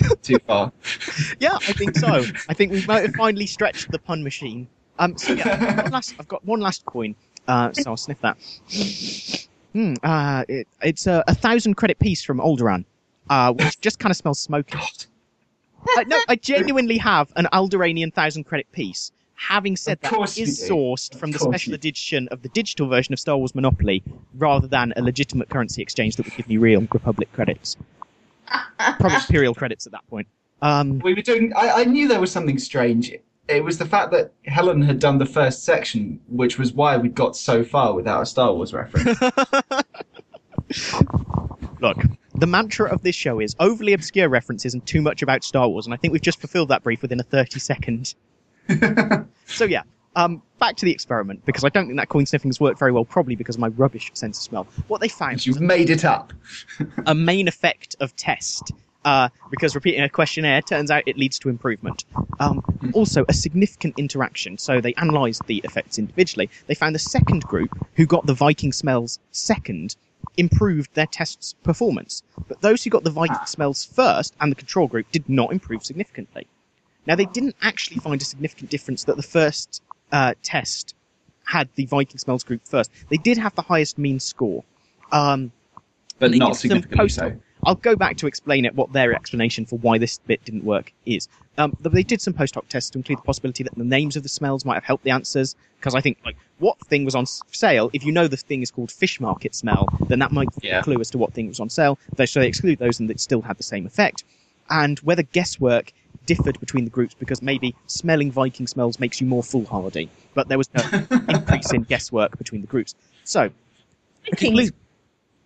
no 0.02 0.14
too 0.22 0.38
far. 0.46 0.72
yeah, 1.40 1.56
I 1.56 1.72
think 1.72 1.96
so. 1.96 2.24
I 2.48 2.54
think 2.54 2.70
we 2.70 2.84
might 2.86 3.02
have 3.02 3.14
finally 3.16 3.46
stretched 3.46 3.90
the 3.90 3.98
pun 3.98 4.22
machine. 4.22 4.68
Um, 5.00 5.18
so 5.18 5.32
yeah, 5.32 5.82
one 5.82 5.90
last, 5.90 6.14
I've 6.20 6.28
got 6.28 6.44
one 6.44 6.60
last 6.60 6.84
coin, 6.84 7.16
uh, 7.48 7.72
so 7.72 7.90
I'll 7.90 7.96
sniff 7.96 8.20
that. 8.20 8.36
Hmm, 9.74 9.94
uh, 10.02 10.44
it, 10.48 10.68
it's 10.82 11.06
a, 11.06 11.24
a 11.26 11.34
thousand 11.34 11.74
credit 11.74 11.98
piece 11.98 12.22
from 12.22 12.38
Alderaan, 12.38 12.84
uh, 13.28 13.52
which 13.52 13.80
just 13.80 13.98
kind 13.98 14.10
of 14.10 14.16
smells 14.16 14.40
smoky. 14.40 14.78
Uh, 15.96 16.04
no, 16.06 16.18
I 16.28 16.36
genuinely 16.36 16.96
have 16.98 17.32
an 17.36 17.46
Alderanian 17.52 18.14
thousand 18.14 18.44
credit 18.44 18.70
piece. 18.72 19.10
Having 19.34 19.76
said 19.76 20.00
that, 20.02 20.12
it 20.12 20.38
is 20.38 20.60
sourced 20.60 21.12
from 21.18 21.32
the 21.32 21.40
special 21.40 21.70
you- 21.70 21.74
edition 21.74 22.28
of 22.28 22.42
the 22.42 22.48
digital 22.50 22.88
version 22.88 23.12
of 23.12 23.18
Star 23.18 23.36
Wars 23.36 23.52
Monopoly, 23.54 24.02
rather 24.34 24.68
than 24.68 24.92
a 24.96 25.02
legitimate 25.02 25.48
currency 25.48 25.82
exchange 25.82 26.16
that 26.16 26.24
would 26.24 26.36
give 26.36 26.48
me 26.48 26.56
real 26.56 26.80
Republic 26.92 27.30
credits. 27.32 27.76
Probably 28.78 29.16
Imperial 29.28 29.54
credits 29.54 29.86
at 29.86 29.92
that 29.92 30.06
point. 30.08 30.28
Um, 30.62 31.00
We 31.00 31.14
were 31.14 31.22
doing. 31.22 31.52
I, 31.54 31.80
I 31.80 31.84
knew 31.84 32.06
there 32.06 32.20
was 32.20 32.30
something 32.30 32.58
strange. 32.58 33.12
It 33.48 33.62
was 33.62 33.78
the 33.78 33.84
fact 33.84 34.10
that 34.12 34.32
Helen 34.46 34.80
had 34.80 34.98
done 34.98 35.18
the 35.18 35.26
first 35.26 35.64
section, 35.64 36.18
which 36.28 36.58
was 36.58 36.72
why 36.72 36.96
we 36.96 37.08
got 37.08 37.36
so 37.36 37.62
far 37.62 37.94
without 37.94 38.22
a 38.22 38.26
Star 38.26 38.54
Wars 38.54 38.72
reference. 38.72 39.20
Look, 41.80 41.98
the 42.34 42.46
mantra 42.46 42.90
of 42.90 43.02
this 43.02 43.14
show 43.14 43.40
is 43.40 43.54
overly 43.60 43.92
obscure 43.92 44.30
references 44.30 44.72
and 44.72 44.84
too 44.86 45.02
much 45.02 45.20
about 45.20 45.44
Star 45.44 45.68
Wars, 45.68 45.86
and 45.86 45.92
I 45.92 45.98
think 45.98 46.12
we've 46.12 46.22
just 46.22 46.40
fulfilled 46.40 46.70
that 46.70 46.82
brief 46.82 47.02
within 47.02 47.20
a 47.20 47.22
30 47.22 47.60
second. 47.60 48.14
so 49.46 49.66
yeah, 49.66 49.82
um, 50.16 50.40
back 50.58 50.76
to 50.76 50.86
the 50.86 50.92
experiment, 50.92 51.44
because 51.44 51.64
I 51.64 51.68
don't 51.68 51.86
think 51.86 51.98
that 51.98 52.08
coin 52.08 52.24
sniffing 52.24 52.48
has 52.48 52.60
worked 52.60 52.78
very 52.78 52.92
well, 52.92 53.04
probably 53.04 53.36
because 53.36 53.56
of 53.56 53.60
my 53.60 53.68
rubbish 53.68 54.10
sense 54.14 54.38
of 54.38 54.42
smell. 54.42 54.66
What 54.88 55.02
they 55.02 55.08
found 55.08 55.44
You've 55.44 55.60
made 55.60 55.90
it 55.90 56.04
up. 56.04 56.32
a 57.06 57.14
main 57.14 57.46
effect 57.46 57.94
of 58.00 58.16
test. 58.16 58.72
Uh, 59.04 59.28
because 59.50 59.74
repeating 59.74 60.02
a 60.02 60.08
questionnaire 60.08 60.62
turns 60.62 60.90
out 60.90 61.02
it 61.06 61.18
leads 61.18 61.38
to 61.38 61.50
improvement. 61.50 62.04
Um, 62.40 62.62
also, 62.94 63.24
a 63.28 63.34
significant 63.34 63.98
interaction. 63.98 64.56
So 64.56 64.80
they 64.80 64.94
analysed 64.96 65.44
the 65.46 65.58
effects 65.64 65.98
individually. 65.98 66.48
They 66.68 66.74
found 66.74 66.94
the 66.94 66.98
second 67.00 67.42
group, 67.42 67.70
who 67.96 68.06
got 68.06 68.24
the 68.26 68.32
Viking 68.32 68.72
smells 68.72 69.18
second, 69.30 69.96
improved 70.38 70.90
their 70.94 71.06
test's 71.06 71.54
performance. 71.62 72.22
But 72.48 72.62
those 72.62 72.82
who 72.82 72.90
got 72.90 73.04
the 73.04 73.10
Viking 73.10 73.36
Ah. 73.38 73.44
smells 73.44 73.84
first 73.84 74.34
and 74.40 74.50
the 74.50 74.56
control 74.56 74.86
group 74.88 75.06
did 75.12 75.28
not 75.28 75.52
improve 75.52 75.84
significantly. 75.84 76.46
Now, 77.06 77.14
they 77.14 77.26
didn't 77.26 77.56
actually 77.60 77.98
find 77.98 78.20
a 78.22 78.24
significant 78.24 78.70
difference 78.70 79.04
that 79.04 79.16
the 79.16 79.22
first 79.22 79.82
uh, 80.12 80.32
test 80.42 80.94
had 81.44 81.68
the 81.74 81.84
Viking 81.84 82.18
smells 82.18 82.42
group 82.42 82.62
first. 82.64 82.90
They 83.10 83.18
did 83.18 83.36
have 83.36 83.54
the 83.54 83.62
highest 83.62 83.98
mean 83.98 84.18
score. 84.18 84.64
Um, 85.12 85.52
But 86.18 86.30
not 86.32 86.56
significantly 86.56 87.08
so. 87.10 87.36
I'll 87.66 87.74
go 87.76 87.96
back 87.96 88.16
to 88.18 88.26
explain 88.26 88.64
it 88.64 88.74
what 88.74 88.92
their 88.92 89.12
explanation 89.14 89.64
for 89.66 89.78
why 89.78 89.98
this 89.98 90.18
bit 90.26 90.44
didn't 90.44 90.64
work 90.64 90.92
is. 91.06 91.28
Um, 91.56 91.76
they 91.80 92.02
did 92.02 92.20
some 92.20 92.34
post 92.34 92.54
hoc 92.56 92.68
tests 92.68 92.90
to 92.90 92.98
include 92.98 93.18
the 93.18 93.22
possibility 93.22 93.62
that 93.62 93.74
the 93.76 93.84
names 93.84 94.16
of 94.16 94.22
the 94.22 94.28
smells 94.28 94.64
might 94.64 94.74
have 94.74 94.84
helped 94.84 95.04
the 95.04 95.10
answers. 95.10 95.54
Because 95.78 95.94
I 95.94 96.00
think, 96.00 96.18
like, 96.24 96.36
what 96.58 96.78
thing 96.86 97.04
was 97.04 97.14
on 97.14 97.26
sale? 97.26 97.90
If 97.92 98.04
you 98.04 98.10
know 98.12 98.26
the 98.26 98.36
thing 98.36 98.62
is 98.62 98.70
called 98.70 98.90
fish 98.90 99.20
market 99.20 99.54
smell, 99.54 99.86
then 100.08 100.18
that 100.18 100.32
might 100.32 100.48
be 100.60 100.68
Yeah. 100.68 100.80
a 100.80 100.82
clue 100.82 101.00
as 101.00 101.10
to 101.10 101.18
what 101.18 101.32
thing 101.32 101.46
was 101.48 101.60
on 101.60 101.68
sale. 101.70 101.98
They- 102.16 102.26
So 102.26 102.40
they 102.40 102.48
exclude 102.48 102.78
those 102.78 102.98
and 103.00 103.10
it 103.10 103.20
still 103.20 103.42
had 103.42 103.56
the 103.58 103.62
same 103.62 103.86
effect. 103.86 104.24
And 104.70 104.98
whether 105.00 105.22
guesswork 105.22 105.92
differed 106.26 106.58
between 106.58 106.84
the 106.84 106.90
groups 106.90 107.14
because 107.14 107.42
maybe 107.42 107.74
smelling 107.86 108.32
Viking 108.32 108.66
smells 108.66 108.98
makes 108.98 109.20
you 109.20 109.26
more 109.26 109.42
foolhardy. 109.42 110.08
But 110.32 110.48
there 110.48 110.56
was 110.58 110.68
no 110.74 110.82
increase 111.28 111.70
in 111.72 111.82
guesswork 111.82 112.36
between 112.38 112.62
the 112.62 112.66
groups. 112.66 112.94
So, 113.24 113.50
Vikings 114.24 114.70
conclu- 114.70 114.72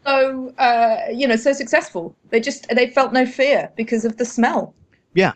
so 0.06 0.52
uh, 0.58 0.98
you 1.12 1.26
know 1.26 1.36
so 1.36 1.52
successful. 1.52 2.14
They 2.30 2.40
just 2.40 2.68
they 2.68 2.88
felt 2.90 3.12
no 3.12 3.26
fear 3.26 3.70
because 3.76 4.04
of 4.04 4.16
the 4.16 4.24
smell. 4.24 4.74
Yeah, 5.14 5.32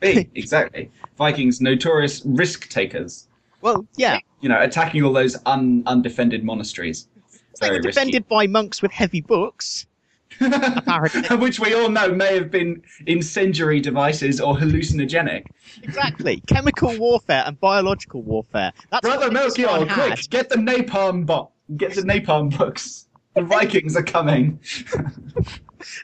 be 0.00 0.28
exactly. 0.34 0.90
Vikings, 1.16 1.60
notorious 1.60 2.22
risk 2.24 2.68
takers. 2.68 3.28
well, 3.60 3.86
yeah. 3.96 4.18
You 4.40 4.48
know, 4.50 4.60
attacking 4.60 5.02
all 5.02 5.12
those 5.12 5.36
un- 5.46 5.82
undefended 5.86 6.44
monasteries. 6.44 7.08
They 7.60 7.68
were 7.68 7.74
Very 7.74 7.76
risky. 7.80 7.90
defended 8.00 8.28
by 8.28 8.46
monks 8.46 8.82
with 8.82 8.92
heavy 8.92 9.22
books. 9.22 9.86
apparently. 10.40 11.36
Which 11.38 11.58
we 11.58 11.72
all 11.74 11.88
know 11.88 12.12
may 12.12 12.34
have 12.34 12.50
been 12.50 12.82
incendiary 13.06 13.80
devices 13.80 14.40
or 14.40 14.54
hallucinogenic. 14.54 15.46
Exactly. 15.82 16.42
Chemical 16.46 16.94
warfare 16.98 17.44
and 17.46 17.58
biological 17.58 18.22
warfare. 18.22 18.72
That's 18.90 19.00
Brother 19.00 19.30
what 19.30 19.32
Genghis 19.32 19.58
Melchior, 19.58 19.86
Khan 19.86 20.10
quick, 20.10 20.30
get 20.30 20.48
the 20.50 20.56
napalm 20.56 21.24
bo- 21.24 21.50
get 21.78 21.94
the 21.94 22.02
napalm 22.02 22.56
books. 22.56 23.05
The 23.36 23.42
Vikings 23.42 23.96
are 23.96 24.02
coming. 24.02 24.58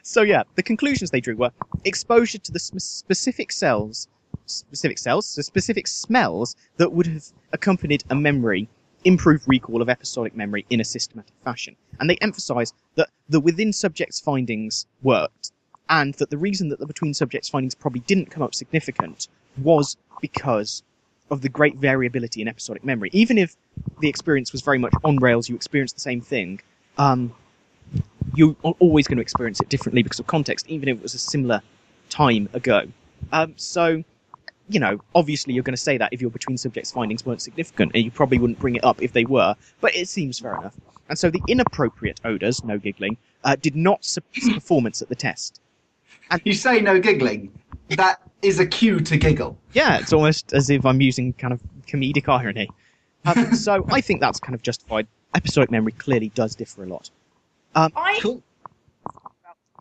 So 0.03 0.21
yeah, 0.21 0.43
the 0.53 0.61
conclusions 0.61 1.09
they 1.09 1.19
drew 1.19 1.35
were 1.35 1.49
exposure 1.83 2.37
to 2.37 2.51
the 2.51 2.59
specific 2.59 3.51
cells, 3.51 4.07
specific 4.45 4.99
cells, 4.99 5.33
the 5.33 5.41
specific 5.41 5.87
smells 5.87 6.55
that 6.77 6.93
would 6.93 7.07
have 7.07 7.25
accompanied 7.51 8.03
a 8.11 8.15
memory, 8.15 8.69
improved 9.03 9.45
recall 9.47 9.81
of 9.81 9.89
episodic 9.89 10.35
memory 10.35 10.63
in 10.69 10.79
a 10.79 10.83
systematic 10.83 11.33
fashion. 11.43 11.75
And 11.99 12.07
they 12.07 12.17
emphasise 12.21 12.71
that 12.95 13.09
the 13.27 13.39
within 13.39 13.73
subjects 13.73 14.19
findings 14.19 14.85
worked, 15.01 15.51
and 15.89 16.13
that 16.15 16.29
the 16.29 16.37
reason 16.37 16.69
that 16.69 16.79
the 16.79 16.85
between 16.85 17.15
subjects 17.15 17.49
findings 17.49 17.73
probably 17.73 18.01
didn't 18.01 18.29
come 18.29 18.43
up 18.43 18.53
significant 18.53 19.27
was 19.57 19.97
because 20.21 20.83
of 21.31 21.41
the 21.41 21.49
great 21.49 21.77
variability 21.77 22.43
in 22.43 22.47
episodic 22.47 22.85
memory. 22.85 23.09
Even 23.11 23.39
if 23.39 23.55
the 24.01 24.07
experience 24.07 24.51
was 24.51 24.61
very 24.61 24.77
much 24.77 24.93
on 25.03 25.17
rails, 25.17 25.49
you 25.49 25.55
experienced 25.55 25.95
the 25.95 26.01
same 26.01 26.21
thing. 26.21 26.61
Um, 26.97 27.33
you're 28.35 28.55
always 28.79 29.07
going 29.07 29.17
to 29.17 29.21
experience 29.21 29.59
it 29.59 29.69
differently 29.69 30.03
because 30.03 30.19
of 30.19 30.27
context, 30.27 30.67
even 30.67 30.89
if 30.89 30.97
it 30.97 31.03
was 31.03 31.13
a 31.13 31.19
similar 31.19 31.61
time 32.09 32.49
ago. 32.53 32.83
Um, 33.31 33.53
so, 33.57 34.03
you 34.69 34.79
know, 34.79 34.99
obviously 35.13 35.53
you're 35.53 35.63
going 35.63 35.75
to 35.75 35.81
say 35.81 35.97
that 35.97 36.11
if 36.11 36.21
your 36.21 36.31
between 36.31 36.57
subjects 36.57 36.91
findings 36.91 37.25
weren't 37.25 37.41
significant, 37.41 37.91
and 37.93 38.03
you 38.03 38.11
probably 38.11 38.39
wouldn't 38.39 38.59
bring 38.59 38.75
it 38.75 38.83
up 38.83 39.01
if 39.01 39.13
they 39.13 39.25
were, 39.25 39.55
but 39.81 39.95
it 39.95 40.07
seems 40.07 40.39
fair 40.39 40.55
enough. 40.55 40.75
And 41.09 41.19
so 41.19 41.29
the 41.29 41.41
inappropriate 41.47 42.21
odours, 42.23 42.63
no 42.63 42.77
giggling, 42.77 43.17
uh, 43.43 43.55
did 43.55 43.75
not 43.75 44.03
suppress 44.03 44.49
performance 44.53 45.01
at 45.01 45.09
the 45.09 45.15
test. 45.15 45.61
And 46.31 46.41
you 46.45 46.53
say 46.53 46.79
no 46.79 46.99
giggling. 46.99 47.51
that 47.89 48.21
is 48.41 48.59
a 48.59 48.65
cue 48.65 48.99
to 49.01 49.17
giggle. 49.17 49.57
Yeah, 49.73 49.99
it's 49.99 50.13
almost 50.13 50.53
as 50.53 50.69
if 50.69 50.85
I'm 50.85 51.01
using 51.01 51.33
kind 51.33 51.53
of 51.53 51.61
comedic 51.87 52.29
irony. 52.29 52.69
Um, 53.25 53.53
so 53.55 53.85
I 53.89 54.01
think 54.01 54.21
that's 54.21 54.39
kind 54.39 54.55
of 54.55 54.61
justified. 54.61 55.07
Episodic 55.35 55.71
memory 55.71 55.93
clearly 55.93 56.29
does 56.29 56.55
differ 56.55 56.83
a 56.83 56.87
lot. 56.87 57.09
I 57.95 58.19
Cool. 58.21 58.43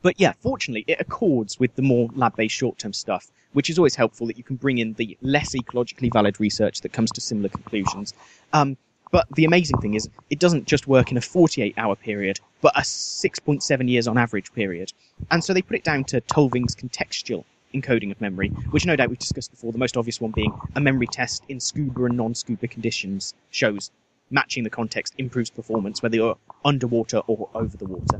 But 0.03 0.19
yeah, 0.19 0.33
fortunately, 0.41 0.85
it 0.89 1.01
accords 1.01 1.61
with 1.61 1.75
the 1.77 1.83
more 1.83 2.09
lab-based 2.15 2.55
short-term 2.55 2.93
stuff, 2.93 3.31
which 3.53 3.71
is 3.71 3.79
always 3.79 3.95
helpful 3.95 4.27
that 4.27 4.37
you 4.37 4.43
can 4.43 4.57
bring 4.57 4.79
in 4.79 4.95
the 4.95 5.17
less 5.23 5.55
ecologically 5.55 6.13
valid 6.13 6.41
research 6.41 6.81
that 6.81 6.93
comes 6.93 7.11
to 7.13 7.21
similar 7.21 7.49
conclusions. 7.49 8.13
Um, 8.53 8.77
but 9.13 9.29
the 9.35 9.45
amazing 9.45 9.79
thing 9.79 9.95
is, 9.95 10.09
it 10.31 10.39
doesn't 10.39 10.67
just 10.67 10.89
work 10.89 11.13
in 11.13 11.19
a 11.19 11.21
48-hour 11.21 11.97
period, 11.97 12.41
but 12.63 12.77
a 12.77 12.81
6.7 12.81 13.89
years 13.89 14.09
on 14.09 14.19
average 14.19 14.53
period. 14.55 14.93
And 15.31 15.45
so 15.45 15.53
they 15.53 15.63
put 15.63 15.77
it 15.77 15.85
down 15.85 16.05
to 16.05 16.21
Tulving's 16.23 16.75
contextual 16.75 17.45
encoding 17.75 18.11
of 18.11 18.21
memory, 18.21 18.49
which 18.71 18.87
no 18.87 18.97
doubt 18.97 19.11
we've 19.11 19.19
discussed 19.19 19.51
before. 19.51 19.71
The 19.71 19.79
most 19.79 19.97
obvious 19.97 20.21
one 20.21 20.31
being 20.33 20.53
a 20.75 20.81
memory 20.81 21.07
test 21.07 21.45
in 21.49 21.61
scuba 21.61 22.07
and 22.07 22.17
non-scuba 22.17 22.69
conditions 22.69 23.35
shows 23.51 23.91
matching 24.33 24.65
the 24.65 24.71
context 24.71 25.15
improves 25.19 25.51
performance, 25.51 26.03
whether 26.03 26.17
you're 26.17 26.39
underwater 26.65 27.19
or 27.27 27.49
over 27.55 27.77
the 27.77 27.85
water. 27.85 28.19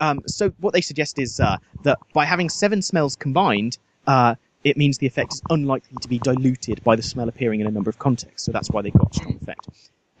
Um, 0.00 0.20
so 0.26 0.50
what 0.60 0.72
they 0.72 0.80
suggest 0.80 1.18
is 1.18 1.40
uh, 1.40 1.58
that 1.82 1.98
by 2.12 2.24
having 2.24 2.48
seven 2.48 2.82
smells 2.82 3.16
combined, 3.16 3.78
uh, 4.06 4.34
it 4.64 4.76
means 4.76 4.98
the 4.98 5.06
effect 5.06 5.34
is 5.34 5.42
unlikely 5.50 5.98
to 6.00 6.08
be 6.08 6.18
diluted 6.18 6.82
by 6.82 6.96
the 6.96 7.02
smell 7.02 7.28
appearing 7.28 7.60
in 7.60 7.66
a 7.66 7.70
number 7.70 7.90
of 7.90 7.98
contexts. 7.98 8.44
So 8.44 8.52
that's 8.52 8.70
why 8.70 8.82
they 8.82 8.90
got 8.90 9.14
strong 9.14 9.38
effect. 9.40 9.68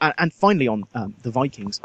And, 0.00 0.14
and 0.18 0.32
finally, 0.32 0.68
on 0.68 0.84
um, 0.94 1.14
the 1.22 1.30
Vikings, 1.30 1.80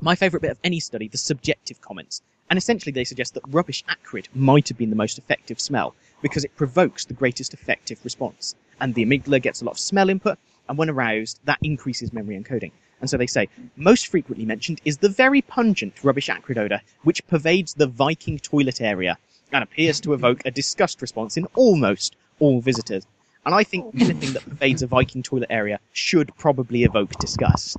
my 0.00 0.14
favourite 0.14 0.42
bit 0.42 0.50
of 0.50 0.58
any 0.64 0.80
study, 0.80 1.08
the 1.08 1.18
subjective 1.18 1.80
comments. 1.80 2.20
And 2.50 2.58
essentially, 2.58 2.92
they 2.92 3.04
suggest 3.04 3.34
that 3.34 3.42
rubbish 3.48 3.82
acrid 3.88 4.28
might 4.34 4.68
have 4.68 4.76
been 4.76 4.90
the 4.90 4.96
most 4.96 5.18
effective 5.18 5.60
smell 5.60 5.94
because 6.20 6.44
it 6.44 6.54
provokes 6.56 7.04
the 7.04 7.14
greatest 7.14 7.54
effective 7.54 7.98
response. 8.04 8.54
And 8.80 8.94
the 8.94 9.04
amygdala 9.04 9.40
gets 9.40 9.62
a 9.62 9.64
lot 9.64 9.72
of 9.72 9.78
smell 9.78 10.10
input, 10.10 10.38
and 10.68 10.78
when 10.78 10.90
aroused, 10.90 11.40
that 11.44 11.58
increases 11.62 12.12
memory 12.12 12.40
encoding. 12.40 12.72
And 13.00 13.10
so 13.10 13.16
they 13.16 13.26
say, 13.26 13.48
most 13.76 14.06
frequently 14.06 14.46
mentioned 14.46 14.80
is 14.84 14.98
the 14.98 15.08
very 15.08 15.42
pungent 15.42 16.02
rubbish 16.02 16.28
acrid 16.30 16.58
odour 16.58 16.80
which 17.02 17.26
pervades 17.26 17.74
the 17.74 17.86
Viking 17.86 18.38
toilet 18.38 18.80
area 18.80 19.18
and 19.52 19.62
appears 19.62 20.00
to 20.00 20.14
evoke 20.14 20.40
a 20.44 20.50
disgust 20.50 21.02
response 21.02 21.36
in 21.36 21.46
almost 21.54 22.16
all 22.38 22.60
visitors. 22.60 23.06
And 23.44 23.54
I 23.54 23.62
think 23.62 23.94
anything 24.00 24.32
that 24.32 24.44
pervades 24.44 24.82
a 24.82 24.86
Viking 24.86 25.22
toilet 25.22 25.48
area 25.50 25.80
should 25.92 26.34
probably 26.36 26.84
evoke 26.84 27.10
disgust. 27.18 27.76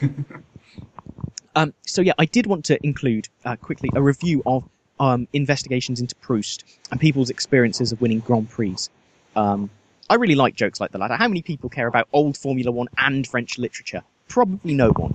um, 1.54 1.72
so 1.86 2.02
yeah, 2.02 2.14
I 2.18 2.24
did 2.24 2.46
want 2.46 2.64
to 2.66 2.84
include 2.84 3.28
uh, 3.44 3.56
quickly 3.56 3.90
a 3.94 4.02
review 4.02 4.42
of 4.44 4.68
um, 4.98 5.28
investigations 5.32 6.00
into 6.00 6.16
Proust 6.16 6.64
and 6.90 7.00
people's 7.00 7.30
experiences 7.30 7.92
of 7.92 8.00
winning 8.00 8.20
Grand 8.20 8.50
Prix. 8.50 8.76
Um, 9.36 9.70
I 10.08 10.14
really 10.14 10.34
like 10.34 10.54
jokes 10.54 10.80
like 10.80 10.92
the 10.92 10.98
latter. 10.98 11.14
How 11.14 11.28
many 11.28 11.42
people 11.42 11.68
care 11.68 11.86
about 11.86 12.08
old 12.12 12.36
Formula 12.36 12.70
One 12.70 12.88
and 12.98 13.26
French 13.26 13.58
literature? 13.58 14.02
Probably 14.28 14.74
no 14.74 14.90
one. 14.90 15.14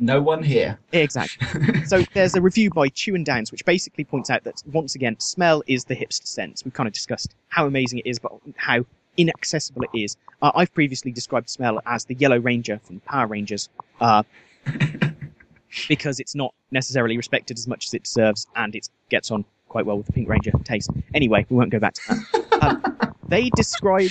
No 0.00 0.20
one 0.22 0.42
here. 0.42 0.78
Exactly. 0.92 1.84
so 1.86 2.02
there's 2.14 2.34
a 2.34 2.40
review 2.40 2.70
by 2.70 2.88
Chu 2.88 3.14
and 3.14 3.24
Downes 3.24 3.52
which 3.52 3.64
basically 3.64 4.04
points 4.04 4.30
out 4.30 4.44
that 4.44 4.62
once 4.72 4.94
again, 4.94 5.18
smell 5.20 5.62
is 5.66 5.84
the 5.84 5.94
hipster 5.94 6.26
sense. 6.26 6.64
We've 6.64 6.74
kind 6.74 6.86
of 6.86 6.92
discussed 6.94 7.34
how 7.48 7.66
amazing 7.66 7.98
it 8.00 8.06
is, 8.06 8.18
but 8.18 8.32
how 8.56 8.86
inaccessible 9.16 9.82
it 9.82 9.98
is. 9.98 10.16
Uh, 10.42 10.52
I've 10.54 10.72
previously 10.74 11.12
described 11.12 11.50
smell 11.50 11.80
as 11.86 12.06
the 12.06 12.14
Yellow 12.14 12.38
Ranger 12.38 12.80
from 12.82 13.00
Power 13.00 13.26
Rangers, 13.26 13.68
uh, 14.00 14.22
because 15.88 16.18
it's 16.18 16.34
not 16.34 16.54
necessarily 16.70 17.16
respected 17.16 17.58
as 17.58 17.68
much 17.68 17.86
as 17.86 17.94
it 17.94 18.04
deserves, 18.04 18.46
and 18.56 18.74
it 18.74 18.88
gets 19.10 19.30
on 19.30 19.44
quite 19.74 19.86
well 19.86 19.96
with 19.96 20.06
the 20.06 20.12
Pink 20.12 20.28
Ranger 20.28 20.52
taste. 20.62 20.88
Anyway, 21.14 21.44
we 21.50 21.56
won't 21.56 21.70
go 21.70 21.80
back 21.80 21.94
to 21.94 22.00
that. 22.06 22.62
Um, 22.62 23.12
they 23.26 23.50
describe 23.56 24.10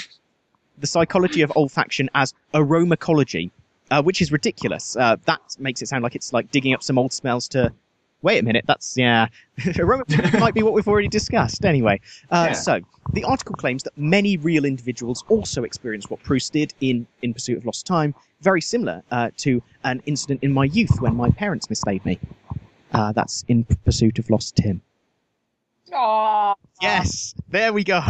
the 0.77 0.87
psychology 0.87 1.41
of 1.41 1.51
olfaction 1.51 2.09
as 2.13 2.33
aromacology, 2.53 3.49
uh, 3.89 4.01
which 4.03 4.21
is 4.21 4.29
ridiculous. 4.29 4.97
Uh, 4.97 5.15
that 5.23 5.39
makes 5.59 5.81
it 5.81 5.87
sound 5.87 6.03
like 6.03 6.15
it's 6.15 6.33
like 6.33 6.51
digging 6.51 6.73
up 6.73 6.83
some 6.83 6.97
old 6.97 7.13
smells 7.13 7.47
to. 7.47 7.71
Wait 8.23 8.39
a 8.39 8.43
minute, 8.43 8.65
that's 8.67 8.97
yeah. 8.97 9.27
aromacology 9.79 10.37
might 10.45 10.53
be 10.53 10.63
what 10.63 10.73
we've 10.73 10.87
already 10.89 11.07
discussed. 11.07 11.63
Anyway, 11.63 12.01
uh, 12.29 12.47
Yeah. 12.49 12.53
so 12.53 12.79
the 13.13 13.23
article 13.23 13.55
claims 13.55 13.83
that 13.83 13.97
many 13.97 14.35
real 14.35 14.65
individuals 14.65 15.23
also 15.29 15.63
experienced 15.63 16.09
what 16.11 16.21
Proust 16.23 16.51
did 16.51 16.73
in 16.81 17.07
In 17.21 17.33
Pursuit 17.33 17.57
of 17.57 17.65
Lost 17.65 17.85
Time, 17.85 18.13
very 18.41 18.59
similar 18.61 19.01
uh, 19.11 19.29
to 19.37 19.61
an 19.85 20.01
incident 20.05 20.41
in 20.43 20.51
my 20.51 20.65
youth 20.65 20.99
when 20.99 21.15
my 21.15 21.29
parents 21.29 21.69
mislaid 21.69 22.05
me. 22.05 22.19
Uh, 22.91 23.13
that's 23.13 23.45
In 23.47 23.63
Pursuit 23.85 24.19
of 24.19 24.29
Lost 24.29 24.57
Tim. 24.57 24.81
Aw. 25.91 26.55
Yes, 26.81 27.35
there 27.49 27.73
we 27.73 27.83
go. 27.83 28.01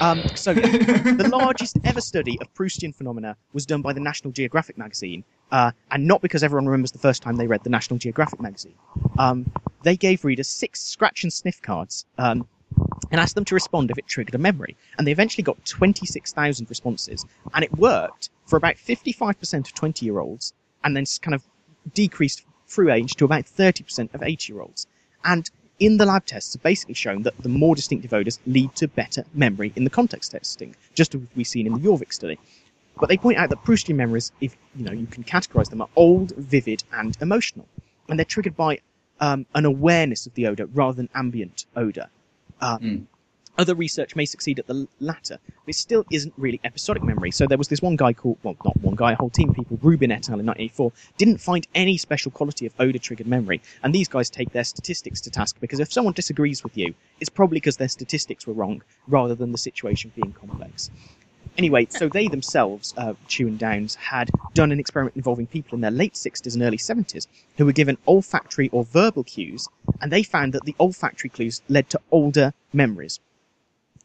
um, 0.00 0.22
so 0.34 0.52
the 0.54 1.28
largest 1.30 1.78
ever 1.84 2.00
study 2.00 2.38
of 2.40 2.52
Proustian 2.54 2.94
phenomena 2.94 3.36
was 3.52 3.66
done 3.66 3.82
by 3.82 3.92
the 3.92 4.00
National 4.00 4.32
Geographic 4.32 4.76
magazine, 4.76 5.24
uh, 5.52 5.70
and 5.90 6.06
not 6.06 6.20
because 6.20 6.42
everyone 6.42 6.66
remembers 6.66 6.92
the 6.92 6.98
first 6.98 7.22
time 7.22 7.36
they 7.36 7.46
read 7.46 7.62
the 7.64 7.70
National 7.70 7.98
Geographic 7.98 8.40
magazine. 8.40 8.74
Um, 9.18 9.50
they 9.82 9.96
gave 9.96 10.24
readers 10.24 10.48
six 10.48 10.80
scratch 10.80 11.22
and 11.22 11.32
sniff 11.32 11.60
cards 11.62 12.06
um, 12.18 12.46
and 13.10 13.20
asked 13.20 13.34
them 13.34 13.44
to 13.46 13.54
respond 13.54 13.90
if 13.90 13.98
it 13.98 14.06
triggered 14.06 14.34
a 14.34 14.38
memory, 14.38 14.76
and 14.98 15.06
they 15.06 15.12
eventually 15.12 15.44
got 15.44 15.64
26,000 15.64 16.68
responses, 16.68 17.24
and 17.52 17.64
it 17.64 17.72
worked 17.76 18.30
for 18.46 18.56
about 18.56 18.76
55% 18.76 19.54
of 19.54 19.74
20-year-olds, 19.74 20.52
and 20.82 20.96
then 20.96 21.04
kind 21.22 21.34
of 21.34 21.42
decreased 21.92 22.44
through 22.66 22.90
age 22.90 23.14
to 23.16 23.24
about 23.24 23.44
30% 23.44 24.14
of 24.14 24.20
80-year-olds. 24.20 24.86
And 25.24 25.50
in 25.80 25.96
the 25.96 26.06
lab 26.06 26.24
tests 26.26 26.54
have 26.54 26.62
basically 26.62 26.94
shown 26.94 27.22
that 27.22 27.34
the 27.42 27.48
more 27.48 27.74
distinctive 27.74 28.12
odors 28.12 28.38
lead 28.46 28.74
to 28.76 28.88
better 28.88 29.24
memory 29.34 29.72
in 29.76 29.84
the 29.84 29.90
context 29.90 30.32
testing, 30.32 30.74
just 30.94 31.14
as 31.14 31.20
we've 31.34 31.46
seen 31.46 31.66
in 31.66 31.72
the 31.74 31.80
Jorvik 31.80 32.12
study. 32.12 32.38
But 33.00 33.08
they 33.08 33.16
point 33.16 33.38
out 33.38 33.50
that 33.50 33.64
Proustian 33.64 33.96
memories, 33.96 34.30
if 34.40 34.56
you 34.76 34.84
know, 34.84 34.92
you 34.92 35.06
can 35.06 35.24
categorize 35.24 35.68
them, 35.70 35.80
are 35.80 35.88
old, 35.96 36.30
vivid, 36.36 36.84
and 36.92 37.16
emotional, 37.20 37.66
and 38.08 38.18
they're 38.18 38.24
triggered 38.24 38.56
by 38.56 38.78
um, 39.20 39.46
an 39.54 39.64
awareness 39.64 40.26
of 40.26 40.34
the 40.34 40.46
odor 40.46 40.66
rather 40.66 40.96
than 40.96 41.08
ambient 41.14 41.66
odor. 41.76 42.08
Uh, 42.60 42.78
Mm. 42.78 43.06
Other 43.56 43.76
research 43.76 44.16
may 44.16 44.24
succeed 44.24 44.58
at 44.58 44.66
the 44.66 44.88
latter, 44.98 45.38
but 45.46 45.68
it 45.68 45.76
still 45.76 46.04
isn't 46.10 46.34
really 46.36 46.60
episodic 46.64 47.04
memory. 47.04 47.30
So 47.30 47.46
there 47.46 47.56
was 47.56 47.68
this 47.68 47.80
one 47.80 47.94
guy 47.94 48.12
called, 48.12 48.38
well, 48.42 48.56
not 48.64 48.76
one 48.80 48.96
guy, 48.96 49.12
a 49.12 49.16
whole 49.16 49.30
team 49.30 49.50
of 49.50 49.54
people, 49.54 49.78
Rubin 49.80 50.10
et 50.10 50.28
al. 50.28 50.40
in 50.40 50.46
1984, 50.46 50.92
didn't 51.18 51.38
find 51.38 51.64
any 51.72 51.96
special 51.96 52.32
quality 52.32 52.66
of 52.66 52.72
odor 52.80 52.98
triggered 52.98 53.28
memory. 53.28 53.62
And 53.84 53.94
these 53.94 54.08
guys 54.08 54.28
take 54.28 54.50
their 54.50 54.64
statistics 54.64 55.20
to 55.20 55.30
task 55.30 55.56
because 55.60 55.78
if 55.78 55.92
someone 55.92 56.14
disagrees 56.14 56.64
with 56.64 56.76
you, 56.76 56.94
it's 57.20 57.30
probably 57.30 57.58
because 57.58 57.76
their 57.76 57.88
statistics 57.88 58.44
were 58.44 58.54
wrong 58.54 58.82
rather 59.06 59.36
than 59.36 59.52
the 59.52 59.58
situation 59.58 60.10
being 60.16 60.32
complex. 60.32 60.90
Anyway, 61.56 61.86
so 61.90 62.08
they 62.08 62.26
themselves, 62.26 62.92
uh, 62.96 63.14
Chu 63.28 63.46
and 63.46 63.56
Downes, 63.56 63.94
had 63.94 64.32
done 64.54 64.72
an 64.72 64.80
experiment 64.80 65.14
involving 65.14 65.46
people 65.46 65.76
in 65.76 65.80
their 65.80 65.92
late 65.92 66.14
60s 66.14 66.54
and 66.54 66.62
early 66.64 66.78
70s 66.78 67.28
who 67.56 67.66
were 67.66 67.72
given 67.72 67.98
olfactory 68.08 68.68
or 68.70 68.82
verbal 68.82 69.22
cues, 69.22 69.68
and 70.00 70.10
they 70.10 70.24
found 70.24 70.52
that 70.52 70.64
the 70.64 70.74
olfactory 70.80 71.30
clues 71.30 71.62
led 71.68 71.88
to 71.90 72.00
older 72.10 72.52
memories. 72.72 73.20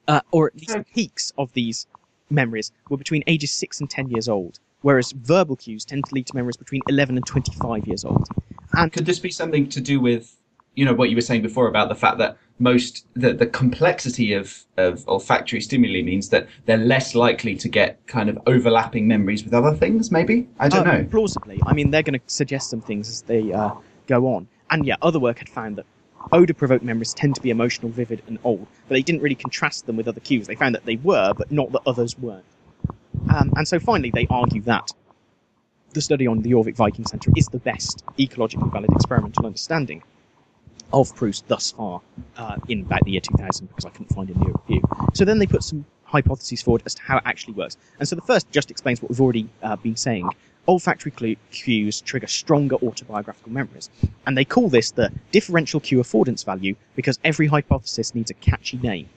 Uh, 0.10 0.22
or 0.32 0.48
at 0.48 0.56
least 0.56 0.74
the 0.74 0.84
peaks 0.96 1.32
of 1.38 1.54
these 1.54 1.86
memories 2.32 2.72
were 2.90 2.98
between 2.98 3.24
ages 3.28 3.52
6 3.52 3.80
and 3.80 3.90
10 3.90 4.10
years 4.10 4.28
old, 4.28 4.60
whereas 4.82 5.12
verbal 5.12 5.56
cues 5.56 5.86
tend 5.86 6.04
to 6.06 6.16
lead 6.16 6.26
to 6.26 6.36
memories 6.36 6.58
between 6.58 6.82
11 6.90 7.16
and 7.16 7.26
25 7.28 7.88
years 7.88 8.04
old. 8.04 8.28
And 8.74 8.92
Could 8.92 9.06
this 9.06 9.20
be 9.20 9.30
something 9.30 9.70
to 9.70 9.80
do 9.80 10.00
with, 10.00 10.36
you 10.74 10.84
know, 10.84 10.96
what 10.96 11.12
you 11.12 11.16
were 11.16 11.22
saying 11.22 11.44
before 11.44 11.68
about 11.68 11.90
the 11.90 11.96
fact 11.96 12.18
that 12.18 12.38
most 12.58 13.06
the, 13.14 13.34
the 13.34 13.46
complexity 13.46 14.34
of, 14.34 14.66
of 14.78 15.08
olfactory 15.08 15.62
stimuli 15.62 16.02
means 16.02 16.30
that 16.30 16.48
they're 16.66 16.78
less 16.78 17.14
likely 17.14 17.56
to 17.56 17.70
get 17.70 18.06
kind 18.08 18.30
of 18.30 18.40
overlapping 18.48 19.08
memories 19.08 19.44
with 19.44 19.54
other 19.54 19.76
things? 19.76 20.12
Maybe 20.12 20.48
I 20.60 20.70
don't 20.70 20.88
Uh, 20.88 20.98
know. 20.98 21.04
Plausibly. 21.06 21.60
I 21.68 21.74
mean, 21.74 21.92
they're 21.92 22.04
going 22.04 22.20
to 22.20 22.26
suggest 22.26 22.72
some 22.72 22.82
things 22.82 23.10
as 23.10 23.22
they 23.22 23.54
uh, 23.54 23.76
go 24.08 24.26
on. 24.34 24.48
And 24.72 24.86
yeah, 24.88 24.96
other 25.04 25.20
work 25.20 25.38
had 25.38 25.50
found 25.50 25.76
that 25.78 25.86
odor 26.32 26.54
provoked 26.54 26.84
memories 26.84 27.14
tend 27.14 27.36
to 27.36 27.42
be 27.42 27.50
emotional, 27.50 27.92
vivid, 27.92 28.22
and 28.28 28.40
old, 28.44 28.68
but 28.88 28.96
they 28.96 29.02
didn't 29.02 29.22
really 29.22 29.36
contrast 29.36 29.86
them 29.86 29.98
with 29.98 30.08
other 30.08 30.20
cues. 30.20 30.48
They 30.48 30.56
found 30.56 30.76
that 30.76 30.86
they 30.86 30.98
were, 30.98 31.34
but 31.34 31.52
not 31.52 31.72
that 31.72 31.82
others 31.86 32.18
weren't. 32.18 32.46
Um, 33.34 33.54
and 33.56 33.68
so 33.68 33.80
finally, 33.80 34.12
they 34.12 34.28
argue 34.30 34.62
that 34.64 34.92
the 35.94 36.02
study 36.02 36.28
on 36.28 36.42
the 36.42 36.52
Jorvik 36.52 36.76
Viking 36.76 37.06
Centre 37.06 37.32
is 37.36 37.48
the 37.48 37.58
best 37.58 38.04
ecologically 38.18 38.72
valid 38.72 38.92
experimental 38.92 39.46
understanding 39.46 40.04
of 40.94 41.16
Proust 41.16 41.48
thus 41.48 41.72
far 41.72 42.02
uh, 42.38 42.58
in 42.68 42.82
about 42.82 43.04
the 43.06 43.12
year 43.12 43.22
2000 43.22 43.68
because 43.68 43.86
I 43.86 43.90
couldn't 43.90 44.14
find 44.14 44.30
a 44.30 44.38
new 44.38 44.54
review. 44.68 44.82
So 45.14 45.26
then 45.26 45.40
they 45.40 45.46
put 45.46 45.64
some 45.64 45.86
hypotheses 46.04 46.62
forward 46.62 46.82
as 46.86 46.96
to 46.96 47.02
how 47.04 47.18
it 47.18 47.24
actually 47.26 47.54
works. 47.54 47.78
And 48.00 48.08
so 48.08 48.16
the 48.16 48.22
first 48.24 48.50
just 48.52 48.72
explains 48.72 49.02
what 49.02 49.10
we've 49.10 49.22
already 49.22 49.50
uh, 49.62 49.76
been 49.76 49.96
saying. 49.96 50.30
Olfactory 50.68 51.38
cues 51.52 52.02
trigger 52.02 52.28
stronger 52.28 52.76
autobiographical 52.78 53.52
memories. 53.52 53.90
And 54.28 54.38
they 54.38 54.46
call 54.46 54.70
this 54.70 54.92
the 54.92 55.12
differential 55.32 55.80
cue 55.80 56.00
affordance 56.00 56.46
value 56.46 56.76
because 56.96 57.20
every 57.24 57.48
hypothesis 57.48 58.14
needs 58.14 58.30
a 58.30 58.36
catchy 58.36 58.78
name. 58.78 59.10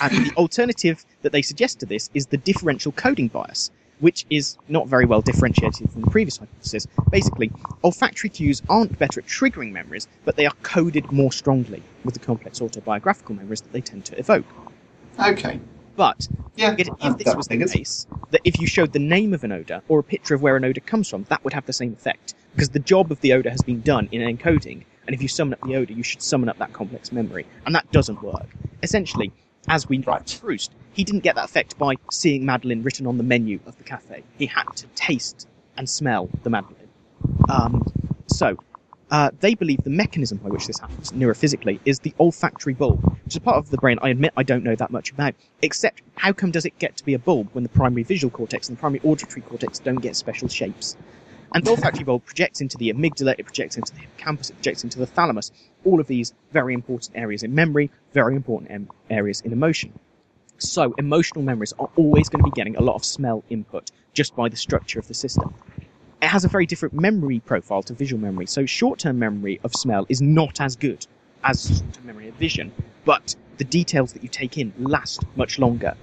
And 0.00 0.26
the 0.26 0.32
alternative 0.36 1.04
that 1.22 1.32
they 1.32 1.42
suggest 1.42 1.80
to 1.80 1.86
this 1.86 2.10
is 2.14 2.26
the 2.26 2.36
differential 2.36 2.92
coding 2.92 3.28
bias, 3.28 3.70
which 4.00 4.26
is 4.30 4.56
not 4.68 4.88
very 4.88 5.06
well 5.06 5.20
differentiated 5.20 5.90
from 5.90 6.02
the 6.02 6.10
previous 6.10 6.38
hypothesis. 6.38 6.86
Basically, 7.10 7.50
olfactory 7.84 8.30
cues 8.30 8.62
aren't 8.68 8.98
better 8.98 9.20
at 9.20 9.26
triggering 9.26 9.72
memories, 9.72 10.08
but 10.24 10.36
they 10.36 10.46
are 10.46 10.54
coded 10.62 11.10
more 11.12 11.32
strongly 11.32 11.82
with 12.04 12.14
the 12.14 12.20
complex 12.20 12.60
autobiographical 12.60 13.34
memories 13.34 13.60
that 13.60 13.72
they 13.72 13.80
tend 13.80 14.04
to 14.06 14.18
evoke. 14.18 14.46
Okay. 15.18 15.60
But 16.00 16.28
Yeah. 16.56 16.76
if, 16.78 16.88
if 17.02 17.18
this 17.18 17.36
was 17.36 17.46
the 17.46 17.58
case, 17.58 18.06
that 18.30 18.40
if 18.42 18.58
you 18.58 18.66
showed 18.66 18.94
the 18.94 18.98
name 18.98 19.34
of 19.34 19.44
an 19.44 19.52
odor 19.52 19.82
or 19.86 19.98
a 19.98 20.02
picture 20.02 20.34
of 20.34 20.40
where 20.40 20.56
an 20.56 20.64
odor 20.64 20.80
comes 20.80 21.10
from, 21.10 21.24
that 21.24 21.44
would 21.44 21.52
have 21.52 21.66
the 21.66 21.74
same 21.74 21.92
effect 21.92 22.32
because 22.54 22.70
the 22.70 22.78
job 22.78 23.12
of 23.12 23.20
the 23.20 23.34
odor 23.34 23.50
has 23.50 23.62
been 23.62 23.82
done 23.82 24.08
in 24.10 24.22
encoding. 24.22 24.84
And 25.06 25.14
if 25.14 25.20
you 25.20 25.28
summon 25.28 25.52
up 25.52 25.60
the 25.60 25.76
odor, 25.76 25.92
you 25.92 26.02
should 26.02 26.22
summon 26.22 26.48
up 26.48 26.56
that 26.56 26.72
complex 26.72 27.12
memory, 27.12 27.44
and 27.66 27.74
that 27.74 27.92
doesn't 27.92 28.22
work. 28.22 28.48
Essentially, 28.82 29.30
as 29.68 29.90
we 29.90 29.98
know 29.98 30.04
Right. 30.06 30.30
from 30.30 30.40
Proust, 30.48 30.72
he 30.94 31.04
didn't 31.04 31.20
get 31.20 31.34
that 31.34 31.44
effect 31.44 31.76
by 31.76 31.96
seeing 32.10 32.46
Madeleine 32.46 32.82
written 32.82 33.06
on 33.06 33.18
the 33.18 33.22
menu 33.22 33.60
of 33.66 33.76
the 33.76 33.84
cafe. 33.84 34.22
He 34.38 34.46
had 34.46 34.74
to 34.76 34.86
taste 34.94 35.46
and 35.76 35.86
smell 35.86 36.30
the 36.44 36.48
Madeleine. 36.48 36.88
Um, 37.50 37.84
so, 38.26 38.56
uh, 39.10 39.30
they 39.40 39.54
believe 39.54 39.82
the 39.84 39.90
mechanism 39.90 40.38
by 40.38 40.48
which 40.48 40.66
this 40.66 40.78
happens 40.78 41.12
neurophysically 41.12 41.80
is 41.84 41.98
the 42.00 42.14
olfactory 42.20 42.74
bulb, 42.74 43.02
which 43.24 43.34
is 43.34 43.40
part 43.40 43.56
of 43.56 43.70
the 43.70 43.78
brain 43.78 43.98
I 44.02 44.10
admit 44.10 44.32
I 44.36 44.42
don't 44.42 44.64
know 44.64 44.76
that 44.76 44.90
much 44.90 45.10
about. 45.10 45.34
Except, 45.62 46.02
how 46.16 46.32
come 46.32 46.50
does 46.50 46.64
it 46.64 46.78
get 46.78 46.96
to 46.96 47.04
be 47.04 47.14
a 47.14 47.18
bulb 47.18 47.48
when 47.52 47.64
the 47.64 47.70
primary 47.70 48.04
visual 48.04 48.30
cortex 48.30 48.68
and 48.68 48.78
the 48.78 48.80
primary 48.80 49.00
auditory 49.02 49.42
cortex 49.42 49.78
don't 49.80 50.00
get 50.00 50.16
special 50.16 50.48
shapes? 50.48 50.96
And 51.52 51.64
the 51.64 51.70
olfactory 51.70 52.04
bulb 52.04 52.24
projects 52.24 52.60
into 52.60 52.76
the 52.76 52.92
amygdala, 52.92 53.34
it 53.38 53.44
projects 53.44 53.76
into 53.76 53.92
the 53.92 54.00
hippocampus, 54.00 54.50
it 54.50 54.54
projects 54.54 54.84
into 54.84 54.98
the 55.00 55.06
thalamus. 55.06 55.50
All 55.84 56.00
of 56.00 56.06
these 56.06 56.32
very 56.52 56.74
important 56.74 57.16
areas 57.16 57.42
in 57.42 57.54
memory, 57.54 57.90
very 58.12 58.36
important 58.36 58.70
em- 58.70 58.88
areas 59.10 59.40
in 59.40 59.52
emotion. 59.52 59.92
So, 60.58 60.94
emotional 60.98 61.42
memories 61.42 61.72
are 61.78 61.88
always 61.96 62.28
going 62.28 62.44
to 62.44 62.50
be 62.50 62.54
getting 62.54 62.76
a 62.76 62.82
lot 62.82 62.94
of 62.94 63.04
smell 63.04 63.44
input 63.50 63.90
just 64.14 64.36
by 64.36 64.48
the 64.48 64.56
structure 64.56 65.00
of 65.00 65.08
the 65.08 65.14
system. 65.14 65.54
It 66.22 66.28
has 66.28 66.44
a 66.44 66.48
very 66.48 66.66
different 66.66 66.94
memory 66.94 67.40
profile 67.40 67.82
to 67.84 67.94
visual 67.94 68.20
memory. 68.20 68.44
So, 68.46 68.66
short 68.66 68.98
term 68.98 69.18
memory 69.18 69.58
of 69.64 69.74
smell 69.74 70.04
is 70.10 70.20
not 70.20 70.60
as 70.60 70.76
good 70.76 71.06
as 71.44 71.78
short 71.78 71.94
term 71.94 72.06
memory 72.06 72.28
of 72.28 72.34
vision, 72.34 72.72
but 73.06 73.34
the 73.56 73.64
details 73.64 74.12
that 74.12 74.22
you 74.22 74.28
take 74.28 74.58
in 74.58 74.72
last 74.78 75.24
much 75.36 75.58
longer. 75.58 75.94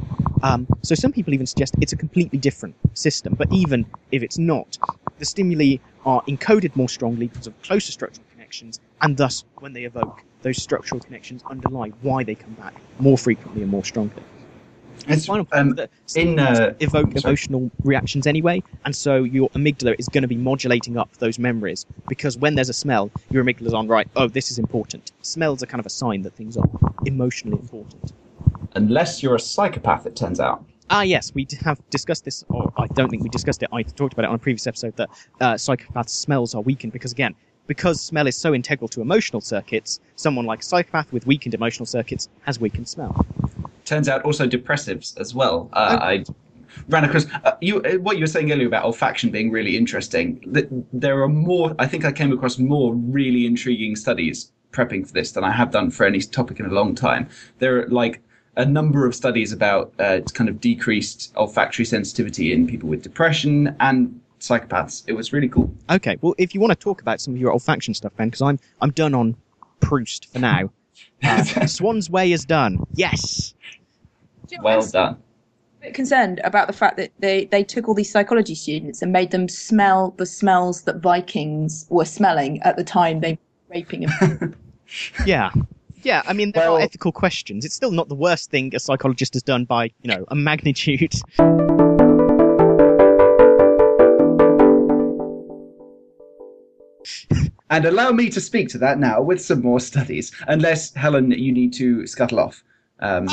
Um, 0.42 0.66
so, 0.82 0.96
some 0.96 1.12
people 1.12 1.36
even 1.36 1.46
suggest 1.46 1.76
it's 1.82 1.94
a 1.94 1.98
completely 1.98 2.40
different 2.40 2.76
system, 2.98 3.36
but 3.38 3.52
even 3.54 3.86
if 4.12 4.24
it's 4.24 4.40
not, 4.40 4.80
the 5.20 5.26
stimuli 5.26 5.78
are 6.04 6.24
encoded 6.24 6.76
more 6.76 6.90
strongly 6.90 7.28
because 7.28 7.46
of 7.46 7.62
closer 7.62 7.92
structural 7.92 8.26
connections, 8.32 8.80
and 9.02 9.18
thus, 9.18 9.44
when 9.60 9.74
they 9.74 9.84
evoke, 9.84 10.24
those 10.42 10.62
structural 10.62 11.00
connections 11.00 11.44
underlie 11.52 11.90
why 12.02 12.24
they 12.24 12.34
come 12.34 12.54
back 12.54 12.74
more 12.98 13.20
frequently 13.20 13.62
and 13.62 13.70
more 13.70 13.84
strongly. 13.84 14.24
It's, 15.08 15.26
Final 15.26 15.46
point 15.46 15.62
um, 15.62 15.70
is 15.70 15.76
that 15.76 15.90
in 16.16 16.40
uh, 16.40 16.74
evoke 16.80 17.18
sorry. 17.18 17.32
emotional 17.32 17.72
reactions 17.84 18.28
anyway, 18.28 18.62
and 18.86 18.96
so 18.96 19.24
your 19.24 19.50
amygdala 19.52 19.96
is 20.00 20.08
going 20.08 20.22
to 20.22 20.28
be 20.28 20.36
modulating 20.38 20.98
up 20.98 21.10
those 21.18 21.40
memories 21.40 21.86
because 22.08 22.38
when 22.38 22.56
there's 22.56 22.70
a 22.70 22.74
smell, 22.74 23.10
your 23.30 23.44
amygdala's 23.44 23.74
on 23.74 23.88
right. 23.88 24.08
Oh, 24.16 24.28
this 24.28 24.52
is 24.52 24.60
important. 24.60 25.12
Smells 25.22 25.64
are 25.64 25.66
kind 25.66 25.80
of 25.80 25.86
a 25.86 25.90
sign 25.90 26.22
that 26.24 26.34
things 26.34 26.58
are 26.58 26.68
emotionally 27.06 27.58
important. 27.60 28.14
unless 28.76 29.24
you're 29.24 29.36
a 29.36 29.40
psychopath, 29.40 30.06
it 30.06 30.16
turns 30.16 30.40
out. 30.40 30.64
Ah, 30.90 31.02
yes, 31.02 31.34
we 31.34 31.46
have 31.64 31.80
discussed 31.90 32.24
this, 32.26 32.46
or 32.50 32.72
I 32.78 32.88
don't 32.88 33.10
think 33.10 33.24
we 33.24 33.30
discussed 33.30 33.62
it. 33.64 33.70
I 33.74 33.84
talked 33.84 34.14
about 34.14 34.24
it 34.26 34.30
on 34.30 34.36
a 34.36 34.40
previous 34.40 34.68
episode 34.68 34.96
that 34.98 35.10
uh, 35.42 35.54
psychopaths' 35.56 36.10
smells 36.10 36.56
are 36.56 36.62
weakened 36.62 36.94
because, 36.94 37.12
again, 37.12 37.36
because 37.68 38.00
smell 38.00 38.28
is 38.28 38.38
so 38.38 38.54
integral 38.54 38.88
to 38.90 39.02
emotional 39.02 39.42
circuits, 39.42 40.00
someone 40.16 40.46
like 40.46 40.62
a 40.62 40.64
psychopath 40.64 41.12
with 41.12 41.28
weakened 41.28 41.54
emotional 41.54 41.86
circuits 41.86 42.30
has 42.44 42.60
weakened 42.60 42.88
smell. 42.88 43.26
Turns 43.88 44.10
out 44.10 44.24
also 44.24 44.46
depressives 44.46 45.18
as 45.18 45.34
well. 45.34 45.70
Uh, 45.72 45.98
I 46.02 46.26
ran 46.90 47.06
across 47.06 47.26
uh, 47.46 47.54
you. 47.62 47.82
Uh, 47.84 47.94
what 47.94 48.18
you 48.18 48.24
were 48.24 48.28
saying 48.28 48.52
earlier 48.52 48.68
about 48.68 48.84
olfaction 48.84 49.32
being 49.32 49.50
really 49.50 49.78
interesting. 49.78 50.44
That 50.46 50.68
there 50.92 51.24
are 51.24 51.30
more. 51.30 51.74
I 51.80 51.88
think 51.88 52.04
I 52.04 52.12
came 52.12 52.34
across 52.34 52.60
more 52.60 52.94
really 52.94 53.46
intriguing 53.46 53.96
studies 53.96 54.52
prepping 54.74 55.08
for 55.08 55.14
this 55.14 55.32
than 55.32 55.46
I 55.46 55.52
have 55.52 55.72
done 55.72 55.90
for 55.90 56.06
any 56.06 56.20
topic 56.20 56.60
in 56.60 56.66
a 56.66 56.70
long 56.70 56.96
time. 56.96 57.30
There 57.60 57.82
are 57.82 57.88
like 57.88 58.22
a 58.58 58.66
number 58.66 59.06
of 59.06 59.16
studies 59.16 59.54
about 59.54 59.94
uh, 60.00 60.20
kind 60.34 60.50
of 60.50 60.60
decreased 60.60 61.32
olfactory 61.38 61.86
sensitivity 61.86 62.52
in 62.52 62.68
people 62.68 62.90
with 62.90 63.04
depression 63.04 63.74
and 63.80 64.20
psychopaths. 64.42 65.04
It 65.08 65.14
was 65.14 65.32
really 65.32 65.48
cool. 65.48 65.74
Okay, 65.90 66.18
well, 66.20 66.36
if 66.38 66.54
you 66.54 66.60
want 66.60 66.72
to 66.72 66.76
talk 66.76 67.00
about 67.00 67.22
some 67.22 67.36
of 67.36 67.40
your 67.40 67.54
olfaction 67.54 67.96
stuff, 67.96 68.14
Ben, 68.18 68.28
because 68.28 68.42
I'm 68.42 68.60
I'm 68.82 68.92
done 68.92 69.16
on 69.16 69.38
Proust 69.80 70.26
for 70.34 70.40
now. 70.40 70.72
Uh, 71.24 71.44
Swan's 71.68 72.10
Way 72.10 72.32
is 72.32 72.46
done. 72.46 72.80
Yes. 72.94 73.54
Do 74.48 74.56
you 74.56 74.58
know, 74.60 74.64
well 74.64 74.86
done. 74.88 75.18
a 75.82 75.86
bit 75.86 75.94
concerned 75.94 76.40
about 76.44 76.68
the 76.68 76.74
fact 76.74 76.98
that 76.98 77.12
they, 77.20 77.46
they 77.46 77.64
took 77.64 77.88
all 77.88 77.94
these 77.94 78.12
psychology 78.12 78.56
students 78.56 79.02
and 79.02 79.12
made 79.12 79.32
them 79.32 79.50
smell 79.50 80.14
the 80.18 80.26
smells 80.26 80.84
that 80.84 80.98
Vikings 80.98 81.86
were 81.90 82.06
smelling 82.06 82.62
at 82.62 82.78
the 82.78 82.84
time 82.84 83.20
they 83.20 83.34
were 83.34 83.76
raping 83.76 84.02
them. 84.20 84.56
Yeah. 85.26 85.52
Yeah, 86.04 86.22
I 86.26 86.32
mean, 86.32 86.54
there 86.54 86.70
Well- 86.72 86.78
are 86.78 86.82
ethical 86.82 87.12
questions. 87.12 87.66
It's 87.66 87.76
still 87.76 87.92
not 87.92 88.08
the 88.08 88.16
worst 88.16 88.50
thing 88.50 88.74
a 88.74 88.80
psychologist 88.80 89.34
has 89.34 89.44
done 89.44 89.66
by, 89.66 89.86
you 90.02 90.10
know, 90.10 90.24
a 90.30 90.36
magnitude. 90.36 91.14
And 97.70 97.86
allow 97.86 98.12
me 98.12 98.30
to 98.30 98.40
speak 98.40 98.70
to 98.70 98.78
that 98.80 98.98
now 99.00 99.22
with 99.22 99.42
some 99.42 99.62
more 99.62 99.80
studies, 99.80 100.32
unless 100.48 100.94
Helen, 100.94 101.32
you 101.32 101.52
need 101.52 101.74
to 101.74 102.08
scuttle 102.08 102.40
off. 102.40 102.64
Um, 103.00 103.28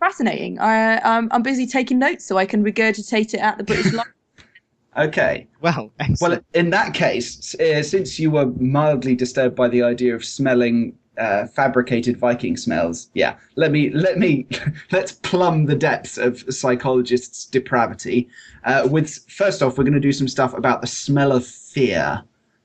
fascinating. 0.00 0.58
I, 0.58 0.96
um, 0.98 1.28
I'm 1.30 1.42
busy 1.42 1.66
taking 1.66 1.98
notes 1.98 2.24
so 2.24 2.38
I 2.38 2.46
can 2.46 2.64
regurgitate 2.64 3.34
it 3.34 3.40
at 3.40 3.58
the 3.58 3.64
British 3.64 3.92
Library. 3.92 4.14
okay. 4.96 5.46
Well, 5.60 5.92
Well, 6.20 6.40
in 6.54 6.70
that 6.70 6.94
case, 6.94 7.54
uh, 7.60 7.82
since 7.82 8.18
you 8.18 8.30
were 8.30 8.46
mildly 8.46 9.14
disturbed 9.14 9.54
by 9.54 9.68
the 9.68 9.82
idea 9.82 10.14
of 10.14 10.24
smelling 10.24 10.96
uh, 11.18 11.46
fabricated 11.46 12.16
Viking 12.16 12.56
smells, 12.56 13.10
yeah, 13.12 13.36
let 13.56 13.72
me 13.72 13.90
let 13.90 14.18
me 14.18 14.46
let's 14.90 15.12
plumb 15.12 15.66
the 15.66 15.76
depths 15.76 16.16
of 16.16 16.42
psychologists' 16.48 17.44
depravity. 17.44 18.28
Uh, 18.64 18.88
with 18.90 19.18
first 19.30 19.62
off, 19.62 19.76
we're 19.76 19.84
going 19.84 19.92
to 19.92 20.00
do 20.00 20.12
some 20.12 20.28
stuff 20.28 20.54
about 20.54 20.80
the 20.80 20.86
smell 20.86 21.30
of 21.30 21.46
fear, 21.46 22.22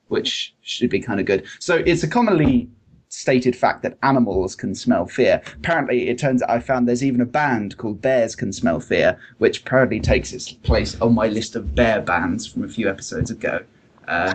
which 0.08 0.54
should 0.62 0.90
be 0.90 1.00
kind 1.00 1.20
of 1.20 1.26
good. 1.26 1.44
So 1.58 1.82
it's 1.86 2.02
a 2.02 2.08
commonly 2.08 2.68
stated 3.08 3.56
fact 3.56 3.82
that 3.82 3.96
animals 4.02 4.54
can 4.54 4.74
smell 4.74 5.06
fear. 5.06 5.40
Apparently, 5.54 6.08
it 6.08 6.18
turns 6.18 6.42
out 6.42 6.50
I 6.50 6.60
found 6.60 6.88
there's 6.88 7.04
even 7.04 7.20
a 7.20 7.26
band 7.26 7.76
called 7.76 8.02
Bears 8.02 8.34
Can 8.34 8.52
Smell 8.52 8.80
Fear, 8.80 9.18
which 9.38 9.64
proudly 9.64 10.00
takes 10.00 10.32
its 10.32 10.52
place 10.52 11.00
on 11.00 11.14
my 11.14 11.26
list 11.28 11.56
of 11.56 11.74
bear 11.74 12.00
bands 12.02 12.46
from 12.46 12.64
a 12.64 12.68
few 12.68 12.88
episodes 12.88 13.30
ago. 13.30 13.60
Uh, 14.08 14.34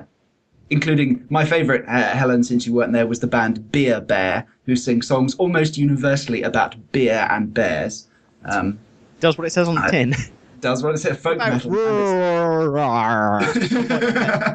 including 0.70 1.26
my 1.30 1.44
favourite, 1.46 1.84
uh, 1.88 2.16
Helen, 2.16 2.44
since 2.44 2.66
you 2.66 2.74
weren't 2.74 2.94
there, 2.94 3.06
was 3.06 3.20
the 3.20 3.28
band 3.28 3.72
Beer 3.72 4.00
Bear, 4.00 4.48
who 4.66 4.76
sing 4.76 5.02
songs 5.02 5.36
almost 5.36 5.78
universally 5.78 6.42
about 6.44 6.76
beer 6.94 7.28
and 7.30 7.54
bears. 7.54 8.08
Um, 8.46 8.80
Does 9.20 9.38
what 9.38 9.46
it 9.48 9.52
says 9.52 9.68
on 9.68 9.76
the 9.76 9.82
I- 9.82 9.92
tin. 9.92 10.16
does 10.62 10.84
what 10.84 10.94
it 10.96 11.00
said, 11.00 11.18
folk 11.18 11.36
About 11.36 11.54
metal. 11.66 11.72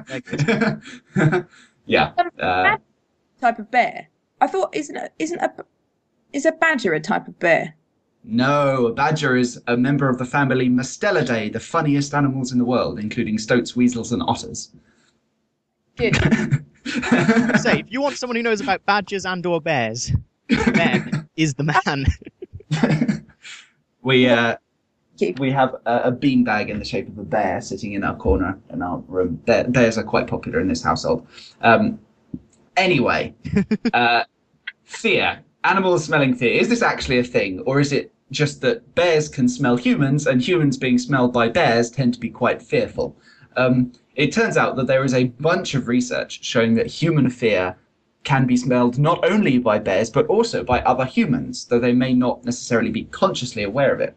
and 0.09 0.23
it's- 0.25 1.55
yeah. 1.87 2.13
Uh, 2.39 2.77
type 3.41 3.59
of 3.59 3.71
bear. 3.71 4.09
I 4.41 4.47
thought 4.47 4.75
isn't 4.75 4.97
a, 4.97 5.11
isn't 5.19 5.41
a 5.41 5.53
is 6.33 6.47
a 6.47 6.53
badger 6.53 6.93
a 6.95 7.01
type 7.01 7.29
of 7.29 7.39
bear? 7.39 7.75
No, 8.25 8.87
a 8.87 8.93
badger 8.93 9.37
is 9.37 9.61
a 9.69 9.77
member 9.77 10.09
of 10.09 10.19
the 10.19 10.25
family 10.25 10.69
Mustelidae, 10.69 11.53
the 11.53 11.61
funniest 11.61 12.13
animals 12.13 12.51
in 12.53 12.59
the 12.59 12.65
world, 12.65 12.99
including 12.99 13.39
stoats, 13.39 13.77
weasels, 13.77 14.11
and 14.13 14.21
otters. 14.23 14.73
Good. 15.97 16.17
Say, 17.61 17.81
if 17.81 17.87
you 17.89 18.01
want 18.01 18.17
someone 18.17 18.37
who 18.37 18.43
knows 18.43 18.61
about 18.61 18.85
badgers 18.85 19.25
and 19.27 19.45
or 19.47 19.61
bears, 19.61 20.11
Ben 20.49 21.29
is 21.37 21.55
the 21.55 21.63
man. 21.65 22.07
we 24.03 24.29
uh, 24.29 24.57
We 25.39 25.51
have 25.51 25.75
a, 25.87 25.97
a 26.05 26.13
beanbag 26.13 26.69
in 26.69 26.79
the 26.79 26.85
shape 26.85 27.09
of 27.09 27.19
a 27.19 27.25
bear 27.25 27.61
sitting 27.61 27.93
in 27.93 28.05
our 28.05 28.17
corner 28.17 28.59
in 28.71 28.83
our 28.83 28.99
room. 29.09 29.37
Bear, 29.47 29.69
bears 29.69 29.97
are 29.99 30.05
quite 30.05 30.27
popular 30.27 30.61
in 30.61 30.69
this 30.69 30.83
household. 30.83 31.27
Um, 31.63 31.99
anyway, 32.77 33.35
uh, 33.95 34.25
fear. 34.85 35.41
Animals 35.65 36.05
smelling 36.05 36.35
fear. 36.35 36.61
Is 36.61 36.69
this 36.69 36.83
actually 36.83 37.19
a 37.19 37.25
thing, 37.25 37.61
or 37.61 37.81
is 37.81 37.93
it 37.93 38.13
just 38.31 38.61
that 38.61 38.95
bears 38.95 39.29
can 39.29 39.49
smell 39.49 39.77
humans, 39.77 40.27
and 40.27 40.41
humans 40.41 40.77
being 40.77 40.99
smelled 40.99 41.33
by 41.33 41.49
bears 41.49 41.91
tend 41.91 42.15
to 42.15 42.21
be 42.21 42.31
quite 42.31 42.63
fearful? 42.63 43.17
Um, 43.57 43.93
it 44.15 44.33
turns 44.33 44.57
out 44.57 44.77
that 44.77 44.87
there 44.87 45.05
is 45.05 45.15
a 45.15 45.25
bunch 45.25 45.75
of 45.75 45.89
research 45.89 46.45
showing 46.45 46.75
that 46.75 46.87
human 46.87 47.31
fear 47.31 47.77
can 48.25 48.47
be 48.47 48.57
smelled 48.57 48.99
not 48.99 49.25
only 49.25 49.57
by 49.59 49.79
bears 49.79 50.11
but 50.11 50.27
also 50.27 50.65
by 50.65 50.81
other 50.81 51.05
humans, 51.05 51.65
though 51.67 51.79
they 51.79 51.93
may 51.93 52.13
not 52.13 52.45
necessarily 52.45 52.91
be 52.91 53.05
consciously 53.05 53.63
aware 53.63 53.95
of 53.95 54.01
it. 54.01 54.17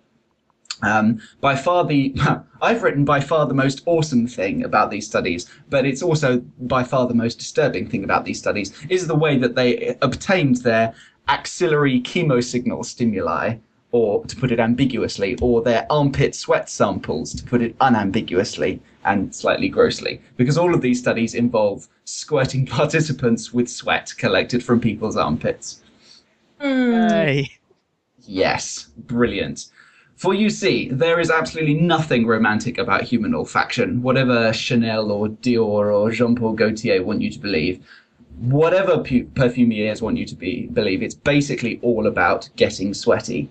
Um, 0.82 1.20
by 1.42 1.56
far 1.56 1.86
the 1.86 2.16
I've 2.62 2.84
written 2.84 3.06
by 3.06 3.20
far 3.20 3.46
the 3.46 3.54
most 3.54 3.82
awesome 3.86 4.28
thing 4.28 4.64
about 4.64 4.92
these 4.92 5.06
studies, 5.06 5.50
but 5.70 5.86
it's 5.86 6.02
also 6.02 6.40
by 6.60 6.84
far 6.84 7.08
the 7.08 7.14
most 7.14 7.38
disturbing 7.40 7.88
thing 7.88 8.04
about 8.04 8.26
these 8.26 8.40
studies 8.40 8.74
is 8.90 9.08
the 9.08 9.16
way 9.16 9.38
that 9.38 9.56
they 9.56 9.98
obtained 10.02 10.58
their 10.58 10.94
axillary 11.28 12.02
chemosignal 12.02 12.84
stimuli 12.84 13.56
or 13.92 14.24
to 14.26 14.36
put 14.36 14.52
it 14.52 14.60
ambiguously, 14.60 15.36
or 15.42 15.62
their 15.62 15.86
armpit 15.90 16.36
sweat 16.36 16.70
samples, 16.70 17.34
to 17.34 17.44
put 17.44 17.62
it 17.62 17.76
unambiguously 17.82 18.80
and 19.06 19.34
slightly 19.34 19.68
grossly, 19.68 20.22
because 20.38 20.58
all 20.58 20.76
of 20.76 20.82
these 20.82 21.00
studies 21.00 21.34
involve 21.34 21.88
squirting 22.06 22.66
participants 22.78 23.54
with 23.54 23.68
sweat 23.68 24.14
collected 24.18 24.64
from 24.64 24.80
people's 24.80 25.18
armpits. 25.18 25.82
Hey. 26.60 27.58
Yes, 28.22 28.90
brilliant. 28.96 29.68
For 30.20 30.34
you 30.34 30.50
see, 30.50 30.90
there 30.90 31.22
is 31.22 31.32
absolutely 31.32 31.76
nothing 31.76 32.28
romantic 32.28 32.78
about 32.78 33.04
human 33.04 33.32
olfaction, 33.32 34.02
whatever 34.02 34.52
Chanel 34.52 35.12
or 35.12 35.30
Dior 35.30 35.98
or 35.98 36.12
Jean 36.12 36.36
Paul 36.36 36.58
Gaultier 36.58 37.02
want 37.06 37.22
you 37.22 37.30
to 37.30 37.40
believe. 37.40 37.82
Whatever 38.38 38.98
pu- 38.98 39.28
perfumiers 39.34 40.02
want 40.02 40.18
you 40.18 40.26
to 40.26 40.36
be, 40.36 40.68
believe, 40.74 41.02
it's 41.02 41.16
basically 41.16 41.80
all 41.82 42.06
about 42.06 42.50
getting 42.58 42.94
sweaty. 42.94 43.48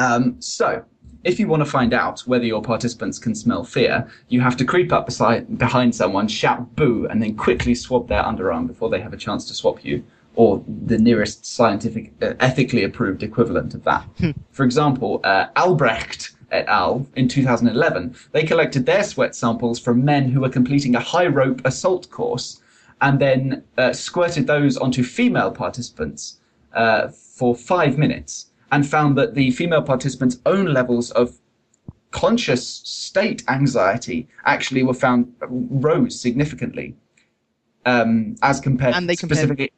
Um, 0.00 0.34
so, 0.40 0.84
if 1.22 1.38
you 1.38 1.46
want 1.46 1.62
to 1.62 1.70
find 1.70 1.94
out 1.94 2.22
whether 2.22 2.44
your 2.44 2.62
participants 2.62 3.20
can 3.20 3.36
smell 3.36 3.62
fear, 3.62 4.10
you 4.28 4.40
have 4.40 4.56
to 4.56 4.64
creep 4.64 4.92
up 4.92 5.06
beside, 5.06 5.56
behind 5.56 5.94
someone, 5.94 6.26
shout 6.26 6.74
boo, 6.74 7.06
and 7.08 7.22
then 7.22 7.36
quickly 7.36 7.76
swab 7.76 8.08
their 8.08 8.24
underarm 8.24 8.66
before 8.66 8.90
they 8.90 9.00
have 9.00 9.12
a 9.12 9.16
chance 9.16 9.44
to 9.44 9.54
swap 9.54 9.84
you, 9.84 10.02
or 10.36 10.64
the 10.86 10.98
nearest 10.98 11.44
scientific, 11.44 12.12
uh, 12.22 12.34
ethically 12.40 12.84
approved 12.84 13.22
equivalent 13.22 13.74
of 13.74 13.84
that. 13.84 14.06
For 14.52 14.64
example, 14.64 15.20
uh, 15.24 15.46
Albrecht 15.56 16.32
et 16.52 16.66
al. 16.68 17.06
in 17.16 17.28
2011, 17.28 18.14
they 18.32 18.42
collected 18.44 18.86
their 18.86 19.04
sweat 19.04 19.34
samples 19.34 19.78
from 19.78 20.04
men 20.04 20.30
who 20.30 20.40
were 20.40 20.48
completing 20.48 20.94
a 20.94 21.00
high 21.00 21.26
rope 21.26 21.60
assault 21.64 22.10
course 22.10 22.60
and 23.00 23.18
then 23.18 23.64
uh, 23.78 23.92
squirted 23.92 24.46
those 24.46 24.76
onto 24.76 25.02
female 25.02 25.50
participants 25.50 26.40
uh, 26.74 27.08
for 27.08 27.54
five 27.54 27.98
minutes 27.98 28.46
and 28.72 28.86
found 28.86 29.16
that 29.18 29.34
the 29.34 29.50
female 29.50 29.82
participants' 29.82 30.38
own 30.46 30.66
levels 30.66 31.10
of 31.12 31.38
conscious 32.10 32.66
state 32.84 33.42
anxiety 33.48 34.28
actually 34.44 34.82
were 34.82 34.94
found 34.94 35.32
rose 35.48 36.20
significantly 36.20 36.94
um, 37.86 38.34
as 38.42 38.60
compared 38.60 38.94
And 38.94 39.08
they 39.08 39.16
compared- 39.16 39.38
specifically 39.38 39.72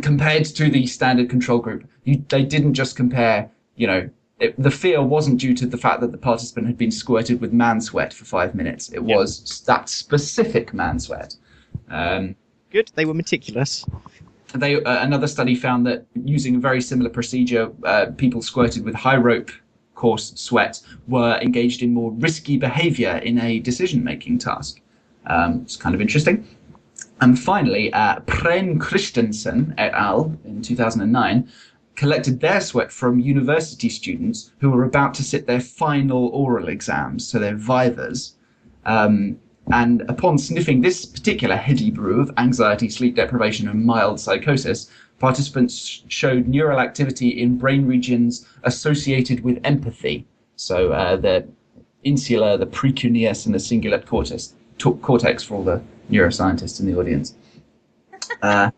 compared 0.00 0.44
to 0.46 0.70
the 0.70 0.86
standard 0.86 1.28
control 1.28 1.58
group. 1.58 1.84
You, 2.04 2.24
they 2.28 2.44
didn't 2.44 2.74
just 2.74 2.96
compare, 2.96 3.50
you 3.76 3.86
know, 3.86 4.08
it, 4.40 4.60
the 4.60 4.70
fear 4.70 5.02
wasn't 5.02 5.38
due 5.38 5.54
to 5.54 5.66
the 5.66 5.76
fact 5.76 6.00
that 6.00 6.10
the 6.12 6.18
participant 6.18 6.66
had 6.66 6.78
been 6.78 6.90
squirted 6.90 7.40
with 7.40 7.52
man 7.52 7.80
sweat 7.80 8.12
for 8.12 8.24
five 8.24 8.54
minutes. 8.54 8.88
It 8.88 9.02
Yeah. 9.02 9.16
was 9.16 9.62
that 9.66 9.88
specific 9.88 10.72
man 10.74 10.98
sweat. 10.98 11.36
Um, 11.90 12.34
Good. 12.70 12.90
They 12.94 13.04
were 13.04 13.14
meticulous. 13.14 13.84
they 14.54 14.82
uh, 14.82 15.04
another 15.04 15.26
study 15.26 15.54
found 15.54 15.86
that 15.86 16.06
using 16.24 16.56
a 16.56 16.58
very 16.58 16.80
similar 16.80 17.10
procedure, 17.10 17.70
uh, 17.84 18.06
people 18.16 18.42
squirted 18.42 18.84
with 18.84 18.94
high 18.94 19.16
rope 19.16 19.50
course 19.94 20.32
sweat 20.34 20.80
were 21.06 21.38
engaged 21.40 21.82
in 21.82 21.92
more 21.94 22.10
risky 22.12 22.56
behavior 22.56 23.18
in 23.18 23.38
a 23.38 23.60
decision-making 23.60 24.38
task. 24.38 24.80
Um, 25.26 25.60
it's 25.62 25.76
kind 25.76 25.94
of 25.94 26.00
interesting. 26.00 26.46
And 27.22 27.38
finally, 27.38 27.92
uh, 27.92 28.18
Prehn-Kristensen 28.26 29.74
et 29.78 29.92
al. 29.94 30.36
in 30.44 30.60
2009 30.60 31.48
collected 31.94 32.40
their 32.40 32.60
sweat 32.60 32.90
from 32.90 33.20
university 33.20 33.88
students 33.88 34.50
who 34.58 34.70
were 34.70 34.82
about 34.82 35.14
to 35.14 35.22
sit 35.22 35.46
their 35.46 35.60
final 35.60 36.26
oral 36.30 36.66
exams, 36.66 37.24
so 37.24 37.38
their 37.38 37.54
vivas. 37.54 38.34
Um, 38.86 39.38
and 39.70 40.02
upon 40.08 40.36
sniffing 40.36 40.80
this 40.80 41.06
particular 41.06 41.54
heady 41.54 41.92
brew 41.92 42.20
of 42.20 42.32
anxiety, 42.38 42.88
sleep 42.88 43.14
deprivation, 43.14 43.68
and 43.68 43.86
mild 43.86 44.18
psychosis, 44.18 44.90
participants 45.20 46.02
showed 46.08 46.48
neural 46.48 46.80
activity 46.80 47.40
in 47.40 47.56
brain 47.56 47.86
regions 47.86 48.48
associated 48.64 49.44
with 49.44 49.60
empathy. 49.62 50.26
So 50.56 50.90
uh, 50.90 51.14
the 51.14 51.46
insula, 52.02 52.58
the 52.58 52.66
precuneus, 52.66 53.46
and 53.46 53.54
the 53.54 53.60
cingulate 53.60 54.06
cortex, 54.06 54.54
to- 54.78 54.96
cortex 54.96 55.44
for 55.44 55.54
all 55.54 55.62
the 55.62 55.80
neuroscientists 56.10 56.80
in 56.80 56.86
the 56.86 56.98
audience. 56.98 57.34
Uh, 58.40 58.70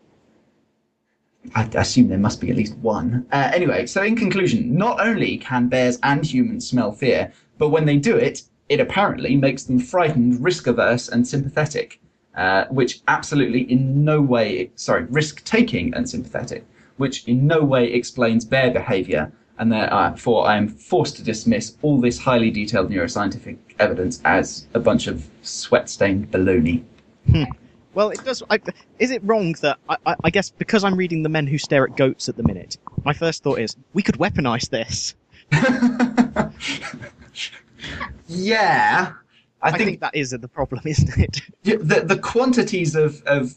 I 1.53 1.69
assume 1.75 2.07
there 2.07 2.17
must 2.17 2.41
be 2.41 2.49
at 2.49 2.55
least 2.55 2.75
one. 2.77 3.25
Uh, 3.31 3.51
anyway, 3.53 3.85
so 3.85 4.01
in 4.03 4.15
conclusion, 4.15 4.75
not 4.75 4.99
only 4.99 5.37
can 5.37 5.67
bears 5.67 5.99
and 6.03 6.25
humans 6.25 6.67
smell 6.67 6.91
fear, 6.91 7.31
but 7.57 7.69
when 7.69 7.85
they 7.85 7.97
do 7.97 8.15
it, 8.15 8.43
it 8.69 8.79
apparently 8.79 9.35
makes 9.35 9.63
them 9.63 9.79
frightened, 9.79 10.43
risk 10.43 10.67
averse, 10.67 11.07
and 11.07 11.27
sympathetic, 11.27 11.99
uh, 12.35 12.65
which 12.65 13.01
absolutely 13.07 13.61
in 13.71 14.03
no 14.03 14.21
way, 14.21 14.71
sorry, 14.75 15.03
risk 15.05 15.43
taking 15.43 15.93
and 15.93 16.09
sympathetic, 16.09 16.65
which 16.97 17.23
in 17.27 17.45
no 17.45 17.63
way 17.63 17.91
explains 17.91 18.43
bear 18.43 18.71
behavior, 18.71 19.31
and 19.59 19.71
therefore 19.71 20.47
I 20.47 20.57
am 20.57 20.67
forced 20.67 21.15
to 21.17 21.23
dismiss 21.23 21.77
all 21.81 22.01
this 22.01 22.17
highly 22.17 22.51
detailed 22.51 22.89
neuroscientific 22.89 23.57
evidence 23.79 24.19
as 24.25 24.67
a 24.73 24.79
bunch 24.79 25.07
of 25.07 25.29
sweat 25.43 25.89
stained 25.89 26.31
baloney. 26.31 26.83
Well, 27.95 28.09
it 28.09 28.23
does. 28.25 28.43
I, 28.49 28.59
is 28.99 29.09
it 29.09 29.23
wrong 29.23 29.53
that 29.61 29.79
I, 29.87 29.95
I, 30.05 30.15
I 30.25 30.29
guess 30.29 30.49
because 30.49 30.83
I'm 30.83 30.95
reading 30.95 31.23
The 31.23 31.29
Men 31.29 31.47
Who 31.47 31.57
Stare 31.57 31.85
at 31.85 31.95
Goats 31.95 32.27
at 32.27 32.35
the 32.35 32.43
minute, 32.43 32.77
my 33.05 33.13
first 33.13 33.41
thought 33.41 33.57
is 33.57 33.77
we 33.93 34.03
could 34.03 34.15
weaponize 34.15 34.69
this. 34.69 35.15
yeah. 38.27 39.13
I, 39.61 39.69
I, 39.69 39.71
think, 39.71 39.87
think, 39.87 39.99
that 40.01 40.13
is 40.13 40.31
the 40.31 40.47
problem, 40.47 40.81
isn't 40.85 41.17
it? 41.17 41.41
the, 41.63 42.01
the 42.01 42.19
quantities 42.19 42.95
of, 42.95 43.23
of 43.23 43.55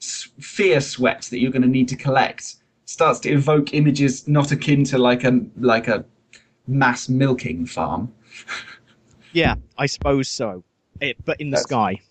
fear 0.00 0.82
sweat 0.82 1.22
that 1.30 1.38
you're 1.38 1.50
going 1.50 1.62
to 1.62 1.68
need 1.68 1.88
to 1.88 1.96
collect 1.96 2.56
starts 2.84 3.18
to 3.20 3.30
evoke 3.30 3.72
images 3.72 4.28
not 4.28 4.52
akin 4.52 4.84
to 4.84 4.98
like 4.98 5.24
a 5.24 5.40
like 5.58 5.88
a 5.88 6.04
mass 6.66 7.08
milking 7.08 7.64
farm. 7.64 8.12
yeah, 9.32 9.54
I 9.78 9.86
suppose 9.86 10.28
so. 10.28 10.62
It, 11.00 11.16
but 11.24 11.40
in 11.40 11.48
the 11.48 11.56
That's- 11.56 11.64
sky. 11.64 12.02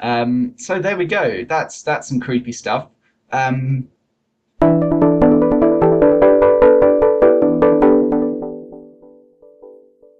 Um, 0.00 0.54
so 0.56 0.78
there 0.78 0.96
we 0.96 1.04
go. 1.06 1.44
That's 1.44 1.82
that's 1.82 2.08
some 2.08 2.20
creepy 2.20 2.52
stuff. 2.52 2.88
Um, 3.32 3.88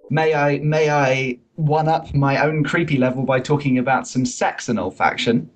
may 0.09 0.33
I 0.33 0.59
may 0.59 0.89
I 0.89 1.39
one 1.55 1.87
up 1.87 2.13
my 2.13 2.43
own 2.43 2.63
creepy 2.63 2.97
level 2.97 3.23
by 3.23 3.39
talking 3.39 3.77
about 3.77 4.07
some 4.07 4.25
sex 4.25 4.69
and 4.69 4.77
olfaction? 4.79 5.47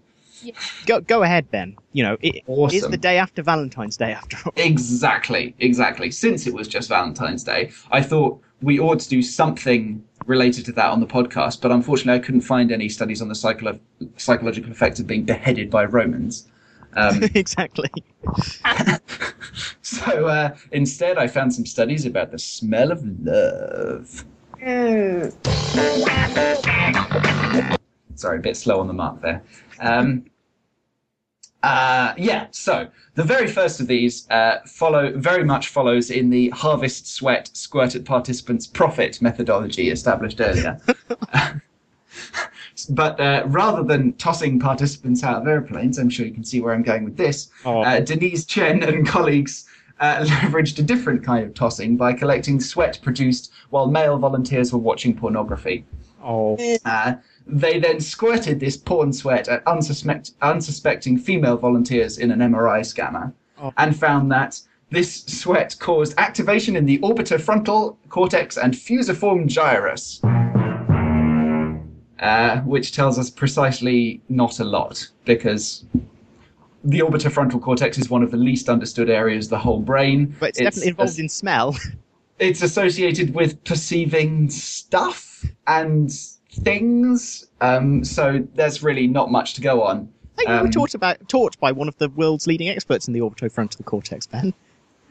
Go 0.86 1.02
go 1.02 1.24
ahead, 1.24 1.50
Ben. 1.52 1.76
You 1.94 2.04
know, 2.04 2.18
it 2.22 2.36
is 2.36 2.42
Awesome. 2.48 2.92
the 2.92 2.98
day 2.98 3.18
after 3.18 3.42
Valentine's 3.42 3.98
Day 3.98 4.12
after 4.12 4.38
all. 4.46 4.54
Exactly, 4.58 5.56
exactly. 5.60 6.12
Since 6.12 6.46
it 6.46 6.54
was 6.54 6.68
just 6.68 6.90
Valentine's 6.90 7.44
Day, 7.44 7.72
I 7.92 8.02
thought 8.02 8.40
we 8.62 8.80
ought 8.80 9.00
to 9.00 9.10
do 9.10 9.22
something 9.22 10.04
related 10.26 10.66
to 10.66 10.72
that 10.74 10.92
on 10.92 11.00
the 11.00 11.08
podcast, 11.08 11.62
but 11.62 11.72
unfortunately, 11.72 12.20
I 12.20 12.24
couldn't 12.24 12.42
find 12.42 12.72
any 12.72 12.90
studies 12.90 13.22
on 13.22 13.28
the 13.28 13.36
psycholo- 13.36 13.80
psychological 14.18 14.72
effects 14.72 15.00
of 15.00 15.08
being 15.08 15.24
beheaded 15.24 15.70
by 15.70 15.86
Romans. 15.86 16.48
Um, 16.96 17.24
exactly. 17.36 17.90
so 19.82 20.28
uh, 20.28 20.56
instead, 20.72 21.18
I 21.18 21.28
found 21.28 21.54
some 21.54 21.66
studies 21.66 22.06
about 22.06 22.32
the 22.32 22.40
smell 22.40 22.92
of 22.92 23.04
love. 23.04 24.26
Mm. 24.62 25.34
Sorry, 28.16 28.38
a 28.38 28.42
bit 28.42 28.58
slow 28.58 28.80
on 28.80 28.88
the 28.88 28.94
mark 28.94 29.22
there. 29.22 29.44
Um, 29.80 30.26
uh, 31.66 32.14
yeah, 32.16 32.46
so 32.52 32.88
the 33.16 33.24
very 33.24 33.48
first 33.48 33.80
of 33.80 33.88
these 33.88 34.30
uh, 34.30 34.60
follow 34.68 35.12
very 35.18 35.44
much 35.44 35.70
follows 35.70 36.12
in 36.12 36.30
the 36.30 36.50
harvest 36.50 37.08
sweat 37.08 37.50
squirted 37.54 38.06
participants 38.06 38.68
profit 38.68 39.20
methodology 39.20 39.90
established 39.90 40.40
earlier. 40.40 40.80
but 42.90 43.20
uh, 43.20 43.44
rather 43.48 43.82
than 43.82 44.14
tossing 44.14 44.60
participants 44.60 45.24
out 45.24 45.42
of 45.42 45.48
airplanes, 45.48 45.98
I'm 45.98 46.08
sure 46.08 46.28
you 46.28 46.34
can 46.34 46.44
see 46.44 46.62
where 46.62 46.72
I'm 46.72 46.84
going 46.84 47.04
with 47.04 47.18
this. 47.18 47.50
Oh. 47.66 47.82
Uh, 47.82 48.00
Denise 48.00 48.46
Chen 48.46 48.84
and 48.84 49.08
colleagues 49.08 49.66
uh, 50.00 50.18
leveraged 50.24 50.78
a 50.78 50.84
different 50.84 51.24
kind 51.24 51.44
of 51.44 51.56
tossing 51.56 51.98
by 51.98 52.14
collecting 52.14 52.60
sweat 52.60 53.00
produced 53.02 53.52
while 53.72 53.88
male 53.88 54.20
volunteers 54.20 54.72
were 54.72 54.78
watching 54.78 55.18
pornography. 55.18 55.84
Oh. 56.24 56.58
They 57.48 57.80
then 57.80 58.00
squirted 58.00 58.60
this 58.60 58.76
porn 58.78 59.14
sweat 59.14 59.48
at 59.48 59.64
unsuspect- 59.66 60.34
unsuspecting 60.42 61.18
female 61.18 61.58
volunteers 61.58 62.18
in 62.18 62.32
an 62.32 62.40
MRI 62.42 62.84
scanner 62.84 63.34
Oh. 63.62 63.72
and 63.78 63.96
found 63.98 64.32
that 64.32 64.60
this 64.92 65.24
sweat 65.26 65.76
caused 65.80 66.14
activation 66.18 66.76
in 66.76 66.86
the 66.86 66.98
orbitofrontal 67.00 67.96
cortex 68.10 68.58
and 68.58 68.76
fusiform 68.76 69.48
gyrus, 69.48 70.20
uh, 72.20 72.60
which 72.62 72.94
tells 72.94 73.18
us 73.20 73.30
precisely 73.30 74.22
not 74.30 74.60
a 74.60 74.64
lot 74.64 75.08
because 75.26 75.86
the 76.84 77.00
orbitofrontal 77.00 77.62
cortex 77.62 77.98
is 77.98 78.10
one 78.10 78.24
of 78.24 78.32
the 78.32 78.38
least 78.38 78.70
understood 78.70 79.10
areas 79.10 79.46
of 79.48 79.52
the 79.52 79.60
whole 79.60 79.80
brain. 79.80 80.36
But 80.40 80.50
it's, 80.50 80.60
definitely 80.60 80.90
involved 80.90 81.20
in 81.20 81.30
smell. 81.30 81.76
it's 82.40 82.62
associated 82.62 83.34
with 83.34 83.64
perceiving 83.64 84.50
stuff 84.50 85.44
and 85.68 86.12
things. 86.56 87.48
Um, 87.62 88.04
so 88.04 88.46
there's 88.56 88.84
really 88.84 89.08
not 89.08 89.32
much 89.32 89.54
to 89.56 89.62
go 89.62 89.84
on. 89.84 90.10
I 90.34 90.38
think 90.38 90.50
you 90.50 90.56
were 90.56 90.62
Um, 90.62 90.72
taught 90.72 90.94
about 90.94 91.30
taught 91.30 91.60
by 91.60 91.72
one 91.72 91.88
of 91.88 91.98
the 91.98 92.10
world's 92.10 92.46
leading 92.48 92.68
experts 92.70 93.08
in 93.08 93.14
the 93.14 93.22
orbitofrontal 93.22 93.86
cortex, 93.86 94.28
Ben. 94.28 94.54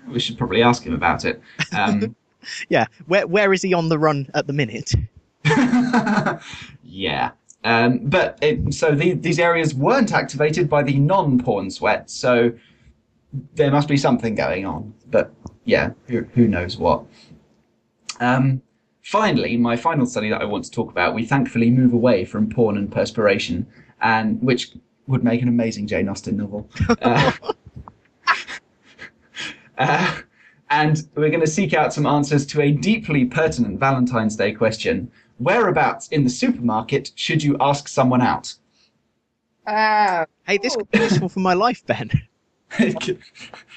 We 0.09 0.21
should 0.21 0.37
probably 0.37 0.63
ask 0.63 0.83
him 0.85 0.93
about 0.95 1.25
it. 1.25 1.41
Um, 1.77 2.15
Yeah, 2.69 2.85
where 3.07 3.27
where 3.27 3.55
is 3.55 3.63
he 3.63 3.73
on 3.73 3.89
the 3.89 3.99
run 3.99 4.29
at 4.35 4.47
the 4.47 4.53
minute? 4.53 4.93
yeah. 6.85 7.31
Um, 7.65 8.01
but 8.03 8.39
it, 8.43 8.75
so 8.75 8.95
the, 8.95 9.15
these 9.15 9.39
areas 9.39 9.75
weren't 9.75 10.13
activated 10.13 10.69
by 10.69 10.83
the 10.83 10.99
non-porn 10.99 11.71
sweat, 11.71 12.11
so 12.11 12.53
there 13.55 13.71
must 13.71 13.89
be 13.89 13.97
something 13.97 14.35
going 14.35 14.67
on. 14.67 14.93
But 15.11 15.33
yeah, 15.65 15.93
who, 16.09 16.25
who 16.35 16.47
knows 16.47 16.77
what. 16.77 17.05
Um, 18.21 18.61
finally, 19.05 19.57
my 19.57 19.77
final 19.77 20.07
study 20.07 20.29
that 20.31 20.43
I 20.43 20.45
want 20.45 20.65
to 20.65 20.71
talk 20.71 20.91
about, 20.91 21.15
we 21.15 21.25
thankfully 21.25 21.71
move 21.71 21.93
away 21.93 22.25
from 22.25 22.49
porn 22.49 22.77
and 22.77 22.91
perspiration, 22.91 23.67
and 24.01 24.43
which 24.43 24.73
would 25.07 25.23
make 25.23 25.43
an 25.43 25.49
amazing 25.49 25.87
Jane 25.87 26.09
Austen 26.09 26.37
novel. 26.37 26.69
Uh, 27.01 27.33
uh, 29.79 30.17
and 30.71 31.09
we're 31.15 31.29
going 31.29 31.41
to 31.41 31.47
seek 31.47 31.75
out 31.75 31.93
some 31.93 32.07
answers 32.07 32.47
to 32.47 32.63
a 32.63 32.73
deeply 32.73 33.25
pertinent 33.25 33.79
Valentine's 33.79 34.37
Day 34.37 34.53
question. 34.53 35.11
Whereabouts 35.39 36.09
in 36.09 36.25
the 36.25 36.31
supermarket 36.31 37.13
should 37.15 37.43
you 37.43 37.57
ask 37.61 37.89
someone 37.89 38.23
out? 38.23 38.55
Ah, 39.67 40.27
Hey, 40.47 40.59
this 40.59 40.77
could 40.77 40.91
be 40.91 40.99
useful 40.99 41.31
for 41.31 41.41
my 41.41 41.55
life, 41.55 41.85
Ben. 41.87 42.11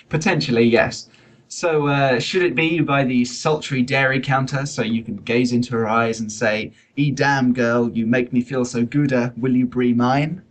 Potentially, 0.10 0.64
yes. 0.64 1.10
So, 1.58 1.88
uh, 1.88 2.20
should 2.20 2.44
it 2.44 2.54
be 2.54 2.82
by 2.82 3.04
the 3.04 3.26
sultry 3.26 3.82
dairy 3.82 4.22
counter 4.22 4.68
so 4.68 4.84
you 4.84 5.04
can 5.04 5.16
gaze 5.16 5.54
into 5.54 5.74
her 5.74 5.88
eyes 5.88 6.20
and 6.20 6.32
say, 6.32 6.72
E 6.98 7.10
damn 7.10 7.52
girl, 7.52 7.90
you 7.90 8.06
make 8.06 8.32
me 8.32 8.42
feel 8.42 8.64
so 8.64 8.86
gooder, 8.86 9.34
will 9.38 9.56
you 9.56 9.66
brie 9.66 9.92
mine? 9.92 10.44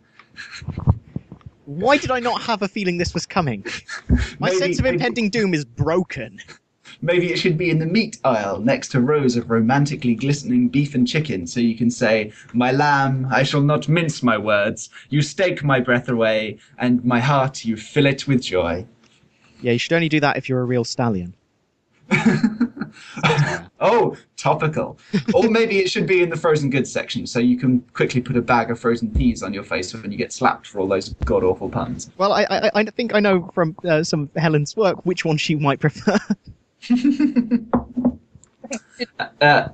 Why 1.65 1.97
did 1.97 2.11
I 2.11 2.19
not 2.19 2.43
have 2.43 2.63
a 2.63 2.67
feeling 2.67 2.99
this 2.99 3.15
was 3.15 3.25
coming? 3.25 3.65
My 4.41 4.49
Maybe- 4.49 4.57
sense 4.57 4.81
of 4.81 4.87
impending 4.87 5.31
doom 5.31 5.55
is 5.55 5.65
broken. 5.65 6.41
Maybe 7.03 7.33
it 7.33 7.37
should 7.37 7.57
be 7.57 7.71
in 7.71 7.79
the 7.79 7.87
meat 7.87 8.19
aisle 8.25 8.59
next 8.59 8.89
to 8.89 9.01
rows 9.01 9.37
of 9.37 9.49
romantically 9.49 10.17
glistening 10.17 10.67
beef 10.69 10.97
and 10.97 11.07
chicken 11.07 11.47
so 11.47 11.61
you 11.61 11.77
can 11.77 11.91
say, 11.91 12.33
My 12.53 12.73
lamb, 12.73 13.29
I 13.31 13.45
shall 13.45 13.63
not 13.63 13.89
mince 13.89 14.25
my 14.25 14.39
words. 14.39 14.91
You 15.11 15.23
stake 15.23 15.63
my 15.63 15.79
breath 15.79 16.09
away, 16.09 16.59
and 16.79 17.05
my 17.05 17.21
heart 17.21 17.65
you 17.65 17.77
fill 17.77 18.07
it 18.07 18.27
with 18.27 18.43
joy. 18.43 18.87
Yeah, 19.63 19.73
you 19.73 19.79
should 19.79 19.93
only 19.93 20.09
do 20.09 20.21
that 20.21 20.37
if 20.37 20.49
you're 20.49 20.61
a 20.61 20.65
real 20.65 20.85
stallion. 20.85 21.35
Oh, 23.79 24.17
topical. 24.39 24.99
or 25.35 25.51
maybe 25.51 25.79
it 25.79 25.91
should 25.91 26.07
be 26.07 26.23
in 26.23 26.31
the 26.31 26.37
frozen 26.37 26.71
goods 26.71 26.91
section 26.91 27.27
so 27.27 27.39
you 27.39 27.59
can 27.59 27.83
quickly 27.93 28.23
put 28.23 28.37
a 28.37 28.41
bag 28.41 28.71
of 28.71 28.81
frozen 28.81 29.13
peas 29.13 29.43
on 29.43 29.53
your 29.53 29.63
face 29.65 29.93
when 29.93 30.11
you 30.11 30.17
get 30.17 30.33
slapped 30.33 30.67
for 30.67 30.81
all 30.81 30.89
those 30.89 31.11
god 31.27 31.45
awful 31.45 31.69
puns. 31.69 32.11
Well, 32.17 32.33
I 32.33 32.45
I, 32.45 32.71
I 32.75 32.85
think 32.85 33.15
I 33.15 33.21
know 33.21 33.51
from 33.55 33.77
uh, 33.85 34.03
some 34.03 34.23
of 34.23 34.31
Helen's 34.35 34.77
work 34.77 35.05
which 35.05 35.25
one 35.27 35.37
she 35.37 35.55
might 35.57 35.81
prefer. 35.81 36.19
Uh, 39.41 39.69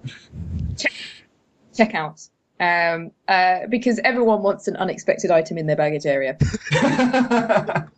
checkouts. 1.75 2.29
Um, 2.61 3.13
uh, 3.29 3.67
because 3.69 3.99
everyone 4.05 4.43
wants 4.43 4.69
an 4.69 4.77
unexpected 4.77 5.31
item 5.31 5.57
in 5.59 5.67
their 5.67 5.77
baggage 5.77 6.05
area. 6.05 6.37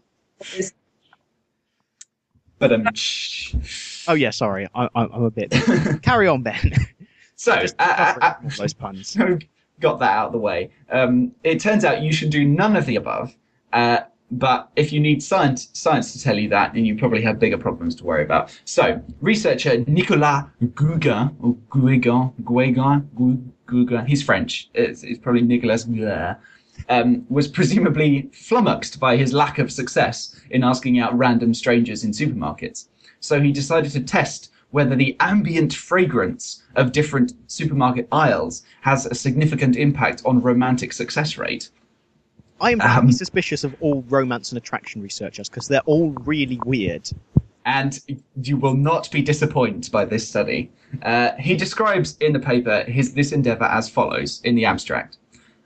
but 2.69 2.73
um, 2.73 2.87
oh 4.09 4.15
yeah, 4.15 4.31
sorry, 4.31 4.67
I, 4.75 4.85
I, 4.95 5.03
I'm 5.05 5.25
a 5.25 5.31
bit. 5.31 5.51
Carry 6.03 6.29
on, 6.29 6.43
Ben. 6.43 6.73
so 7.37 7.57
Just 7.61 7.75
uh, 7.79 8.15
uh, 8.21 8.35
those 8.59 8.73
puns. 8.73 9.09
so 9.09 9.39
got 9.81 9.99
that 9.99 10.13
out 10.13 10.27
of 10.29 10.33
the 10.33 10.39
way. 10.39 10.71
Um, 10.91 11.33
it 11.43 11.61
turns 11.61 11.85
out 11.85 12.03
you 12.03 12.13
should 12.13 12.31
do 12.31 12.45
none 12.45 12.75
of 12.77 12.87
the 12.87 12.97
above. 12.97 13.35
Uh, 13.73 14.01
but 14.31 14.71
if 14.77 14.93
you 14.93 15.01
need 15.01 15.23
science, 15.23 15.69
science 15.75 16.13
to 16.15 16.23
tell 16.23 16.39
you 16.39 16.49
that, 16.49 16.73
then 16.73 16.87
you 16.87 16.97
probably 16.97 17.21
have 17.23 17.39
bigger 17.39 17.59
problems 17.59 17.95
to 17.97 18.05
worry 18.05 18.25
about. 18.25 18.59
So, 18.65 19.03
researcher 19.21 19.85
Nicolas 19.87 20.45
Guéguen, 20.63 21.35
or 21.41 21.55
Guéguen, 21.71 22.33
Guéguen, 22.43 23.07
Gu- 23.15 23.53
Guéguen, 23.69 24.09
he's 24.09 24.23
French. 24.23 24.71
It's, 24.73 25.03
it's 25.03 25.19
probably 25.19 25.43
Nicolas 25.43 25.85
Guéguen, 25.85 26.37
um, 26.89 27.25
was 27.29 27.49
presumably 27.49 28.29
flummoxed 28.33 28.99
by 29.01 29.17
his 29.17 29.33
lack 29.33 29.59
of 29.59 29.71
success 29.73 30.39
in 30.51 30.65
asking 30.65 30.99
out 30.99 31.17
random 31.17 31.55
strangers 31.55 32.05
in 32.05 32.11
supermarkets. 32.11 32.89
So 33.21 33.41
he 33.41 33.53
decided 33.53 33.93
to 33.93 34.03
test 34.03 34.51
whether 34.71 34.97
the 34.97 35.17
ambient 35.21 35.73
fragrance 35.73 36.63
of 36.75 36.93
different 36.93 37.33
supermarket 37.47 38.09
aisles 38.11 38.65
has 38.81 39.07
a 39.07 39.15
significant 39.15 39.77
impact 39.77 40.23
on 40.25 40.41
romantic 40.41 40.93
success 40.93 41.39
rate. 41.39 41.71
I 42.61 42.73
am 42.73 42.81
Um, 42.81 43.13
suspicious 43.13 43.63
of 43.65 43.75
all 43.81 44.03
romance 44.09 44.51
and 44.51 44.59
attraction 44.59 45.01
researchers 45.03 45.49
because 45.49 45.69
they're 45.69 45.81
all 45.87 46.11
really 46.25 46.59
weird. 46.65 47.09
and 47.67 48.01
you 48.43 48.59
will 48.59 48.75
not 48.77 49.11
be 49.11 49.23
disappointed 49.23 49.91
by 49.91 50.05
this 50.05 50.29
study. 50.29 50.71
Uh, 51.03 51.31
he 51.39 51.57
describes 51.57 52.19
in 52.19 52.33
the 52.35 52.39
paper 52.39 52.83
his 52.83 53.15
this 53.15 53.33
endeavor 53.33 53.65
as 53.65 53.89
follows 53.89 54.43
in 54.45 54.55
the 54.55 54.67
abstract. 54.67 55.17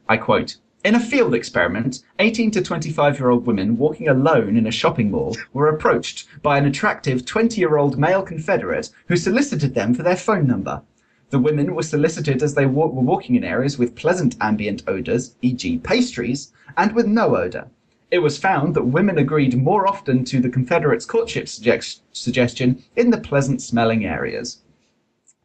I 0.09 0.17
quote. 0.17 0.59
In 0.85 0.95
a 0.95 1.01
field 1.01 1.35
experiment, 1.35 2.05
18 2.20 2.53
to 2.53 2.62
25 2.62 3.18
year 3.18 3.31
old 3.31 3.47
women 3.47 3.76
walking 3.76 4.07
alone 4.09 4.57
in 4.57 4.66
a 4.66 4.70
shopping 4.70 5.11
mall 5.11 5.37
were 5.53 5.68
approached 5.68 6.29
by 6.41 6.57
an 6.57 6.66
attractive 6.66 7.24
20 7.24 7.61
year 7.61 7.76
old 7.76 7.99
male 7.99 8.22
Confederate 8.22 8.89
who 9.09 9.16
solicited 9.16 9.74
them 9.74 9.93
for 9.93 10.05
their 10.05 10.16
phone 10.16 10.47
number. 10.47 10.83
The 11.31 11.41
women 11.41 11.74
were 11.74 11.83
solicited 11.83 12.43
as 12.45 12.55
they 12.55 12.64
were 12.64 12.87
walking 12.87 13.35
in 13.35 13.43
areas 13.43 13.76
with 13.76 13.97
pleasant 13.97 14.37
ambient 14.41 14.83
odours, 14.87 15.35
e.g., 15.43 15.79
pastries, 15.79 16.53
and 16.76 16.95
with 16.95 17.07
no 17.07 17.37
odour. 17.37 17.68
It 18.11 18.20
was 18.20 18.39
found 18.39 18.74
that 18.74 18.85
women 18.85 19.18
agreed 19.18 19.61
more 19.61 19.87
often 19.87 20.24
to 20.26 20.41
the 20.41 20.49
Confederates' 20.49 21.05
courtship 21.05 21.49
suggest- 21.49 22.03
suggestion 22.12 22.83
in 22.97 23.11
the 23.11 23.18
pleasant 23.18 23.61
smelling 23.61 24.07
areas. 24.07 24.62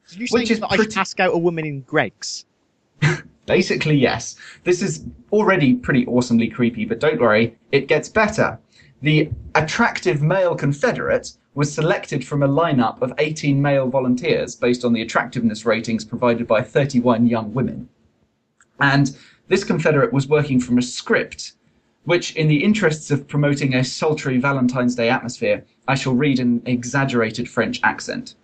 Did 0.10 0.20
you 0.20 0.28
Which 0.30 0.52
is 0.52 0.60
that 0.60 0.72
I 0.72 0.76
should 0.78 0.96
ask 0.96 1.20
out 1.20 1.34
a 1.34 1.38
woman 1.38 1.66
in 1.66 1.82
Greggs? 1.82 2.46
Basically, 3.46 3.96
yes. 3.96 4.36
This 4.64 4.82
is 4.82 5.06
already 5.32 5.76
pretty 5.76 6.06
awesomely 6.08 6.48
creepy, 6.48 6.86
but 6.86 7.00
don't 7.00 7.20
worry, 7.20 7.58
it 7.72 7.88
gets 7.88 8.08
better. 8.08 8.60
The 9.02 9.30
attractive 9.56 10.22
male 10.22 10.56
Confederate 10.56 11.34
was 11.56 11.74
selected 11.74 12.26
from 12.26 12.42
a 12.42 12.48
lineup 12.48 13.02
of 13.02 13.14
18 13.18 13.62
male 13.62 13.88
volunteers 13.88 14.56
based 14.56 14.86
on 14.86 14.94
the 14.94 15.02
attractiveness 15.02 15.66
ratings 15.66 16.06
provided 16.06 16.48
by 16.48 16.62
31 16.62 17.28
young 17.28 17.54
women. 17.54 17.90
And 18.80 19.16
this 19.50 19.64
Confederate 19.64 20.14
was 20.14 20.28
working 20.28 20.60
from 20.60 20.78
a 20.78 20.82
script, 20.82 21.54
which, 22.06 22.36
in 22.36 22.48
the 22.48 22.64
interests 22.64 23.12
of 23.12 23.28
promoting 23.28 23.76
a 23.76 23.84
sultry 23.84 24.38
Valentine's 24.38 24.96
Day 24.96 25.10
atmosphere, 25.10 25.64
I 25.88 25.96
shall 25.96 26.16
read 26.16 26.40
in 26.40 26.62
exaggerated 26.66 27.50
French 27.50 27.80
accent. 27.84 28.36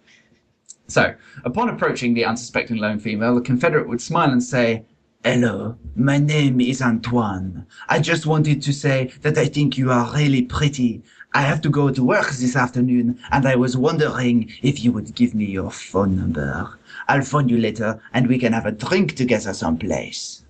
So, 0.89 1.13
upon 1.45 1.69
approaching 1.69 2.15
the 2.15 2.25
unsuspecting 2.25 2.77
lone 2.77 2.97
female, 2.97 3.35
the 3.35 3.41
Confederate 3.41 3.87
would 3.87 4.01
smile 4.01 4.31
and 4.31 4.41
say, 4.41 4.85
Hello, 5.23 5.77
my 5.95 6.17
name 6.17 6.59
is 6.59 6.81
Antoine. 6.81 7.67
I 7.89 7.99
just 7.99 8.25
wanted 8.25 8.63
to 8.63 8.73
say 8.73 9.13
that 9.21 9.37
I 9.37 9.45
think 9.45 9.77
you 9.77 9.91
are 9.91 10.11
really 10.15 10.41
pretty. 10.41 11.03
I 11.35 11.43
have 11.43 11.61
to 11.61 11.69
go 11.69 11.91
to 11.91 12.03
work 12.03 12.31
this 12.31 12.55
afternoon, 12.55 13.19
and 13.31 13.47
I 13.47 13.55
was 13.55 13.77
wondering 13.77 14.51
if 14.63 14.83
you 14.83 14.91
would 14.93 15.13
give 15.13 15.35
me 15.35 15.45
your 15.45 15.69
phone 15.69 16.15
number. 16.15 16.67
I'll 17.07 17.21
phone 17.21 17.49
you 17.49 17.59
later, 17.59 18.01
and 18.13 18.27
we 18.27 18.39
can 18.39 18.53
have 18.53 18.65
a 18.65 18.71
drink 18.71 19.15
together 19.15 19.53
someplace. 19.53 20.43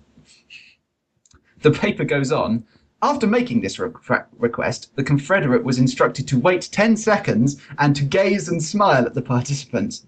The 1.60 1.70
paper 1.70 2.04
goes 2.04 2.32
on. 2.32 2.64
After 3.02 3.26
making 3.26 3.62
this 3.62 3.78
re- 3.78 3.90
request, 4.38 4.94
the 4.94 5.02
Confederate 5.02 5.64
was 5.64 5.78
instructed 5.78 6.28
to 6.28 6.38
wait 6.38 6.68
10 6.70 6.98
seconds 6.98 7.56
and 7.78 7.96
to 7.96 8.04
gaze 8.04 8.48
and 8.48 8.62
smile 8.62 9.06
at 9.06 9.14
the 9.14 9.22
participant. 9.22 10.02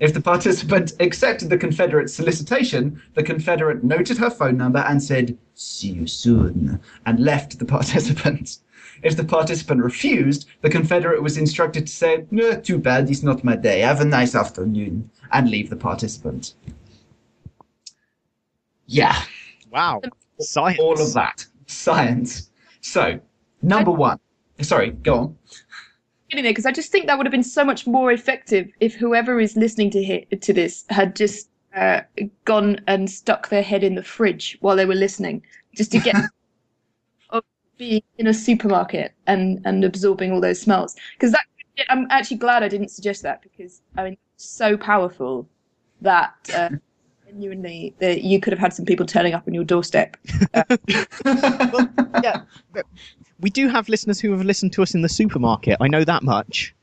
If 0.00 0.14
the 0.14 0.20
participant 0.20 0.94
accepted 0.98 1.48
the 1.48 1.56
Confederate's 1.58 2.12
solicitation, 2.12 3.00
the 3.14 3.22
Confederate 3.22 3.84
noted 3.84 4.18
her 4.18 4.30
phone 4.30 4.56
number 4.56 4.80
and 4.80 5.00
said, 5.00 5.38
See 5.54 5.90
you 5.90 6.08
soon, 6.08 6.80
and 7.06 7.20
left 7.20 7.60
the 7.60 7.64
participant. 7.64 8.58
If 9.04 9.16
the 9.16 9.24
participant 9.24 9.82
refused, 9.82 10.48
the 10.62 10.70
Confederate 10.70 11.22
was 11.22 11.38
instructed 11.38 11.86
to 11.86 11.92
say, 11.92 12.26
No, 12.32 12.58
too 12.58 12.78
bad, 12.78 13.08
it's 13.08 13.22
not 13.22 13.44
my 13.44 13.54
day, 13.54 13.80
have 13.80 14.00
a 14.00 14.04
nice 14.04 14.34
afternoon, 14.34 15.08
and 15.30 15.48
leave 15.48 15.70
the 15.70 15.76
participant. 15.76 16.54
Yeah, 18.86 19.22
Wow, 19.70 20.00
science. 20.40 20.80
all 20.80 21.00
of 21.00 21.12
that. 21.14 21.46
Science. 21.66 22.50
So, 22.80 23.20
number 23.62 23.90
one. 23.90 24.18
Sorry, 24.60 24.90
go 24.90 25.14
on. 25.14 25.38
Getting 26.30 26.44
there 26.44 26.52
because 26.52 26.66
I 26.66 26.72
just 26.72 26.90
think 26.90 27.06
that 27.06 27.16
would 27.16 27.26
have 27.26 27.32
been 27.32 27.42
so 27.42 27.64
much 27.64 27.86
more 27.86 28.12
effective 28.12 28.70
if 28.80 28.94
whoever 28.94 29.40
is 29.40 29.56
listening 29.56 29.90
to 29.90 30.24
to 30.24 30.52
this 30.52 30.84
had 30.90 31.16
just 31.16 31.50
uh, 31.76 32.00
gone 32.44 32.80
and 32.86 33.10
stuck 33.10 33.48
their 33.48 33.62
head 33.62 33.82
in 33.82 33.94
the 33.94 34.02
fridge 34.02 34.56
while 34.60 34.76
they 34.76 34.86
were 34.86 34.94
listening, 34.94 35.42
just 35.74 35.92
to 35.92 35.98
get 35.98 36.14
of 37.30 37.42
being 37.78 38.02
in 38.18 38.26
a 38.26 38.34
supermarket 38.34 39.12
and 39.26 39.60
and 39.64 39.84
absorbing 39.84 40.32
all 40.32 40.40
those 40.40 40.60
smells. 40.60 40.96
Because 41.14 41.32
that 41.32 41.44
I'm 41.88 42.06
actually 42.10 42.36
glad 42.36 42.62
I 42.62 42.68
didn't 42.68 42.90
suggest 42.90 43.22
that 43.22 43.42
because 43.42 43.82
I 43.96 44.04
mean 44.04 44.16
so 44.36 44.76
powerful 44.76 45.48
that. 46.00 46.34
Uh, 46.54 46.70
Genuinely, 47.34 47.94
that 47.98 48.22
you 48.22 48.38
could 48.38 48.52
have 48.52 48.60
had 48.60 48.72
some 48.72 48.84
people 48.84 49.04
turning 49.04 49.34
up 49.34 49.42
on 49.48 49.54
your 49.54 49.64
doorstep. 49.64 50.16
yeah, 51.24 52.42
but 52.72 52.86
we 53.40 53.50
do 53.50 53.66
have 53.68 53.88
listeners 53.88 54.20
who 54.20 54.30
have 54.30 54.42
listened 54.44 54.72
to 54.74 54.82
us 54.82 54.94
in 54.94 55.02
the 55.02 55.08
supermarket. 55.08 55.78
I 55.80 55.88
know 55.88 56.04
that 56.04 56.22
much. 56.22 56.74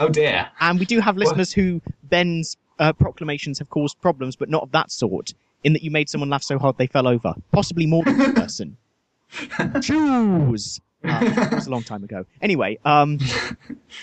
Oh 0.00 0.08
dear. 0.08 0.48
And 0.58 0.80
we 0.80 0.84
do 0.84 0.98
have 0.98 1.16
listeners 1.16 1.52
who 1.52 1.80
Ben's 2.04 2.56
uh, 2.80 2.92
proclamations 2.92 3.60
have 3.60 3.70
caused 3.70 4.00
problems, 4.00 4.34
but 4.34 4.48
not 4.48 4.64
of 4.64 4.72
that 4.72 4.90
sort. 4.90 5.32
In 5.62 5.74
that 5.74 5.82
you 5.82 5.92
made 5.92 6.08
someone 6.08 6.28
laugh 6.30 6.42
so 6.42 6.58
hard 6.58 6.76
they 6.76 6.88
fell 6.88 7.06
over, 7.06 7.32
possibly 7.52 7.86
more 7.86 8.02
than 8.02 8.18
one 8.18 8.34
person. 8.34 8.76
Choose. 9.80 10.80
Uh, 11.04 11.20
that 11.34 11.52
was 11.54 11.66
a 11.68 11.70
long 11.70 11.84
time 11.84 12.02
ago. 12.02 12.26
Anyway, 12.42 12.78
um, 12.84 13.18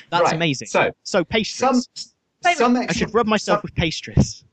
that's 0.09 0.23
Right, 0.23 0.33
amazing. 0.33 0.69
So 0.69 0.91
So 1.03 1.25
pastries. 1.25 1.85
some 2.39 2.53
some 2.55 2.77
I 2.77 2.93
should 2.93 3.13
rub 3.13 3.27
myself 3.27 3.57
some- 3.57 3.61
with 3.63 3.75
pastries. 3.75 4.45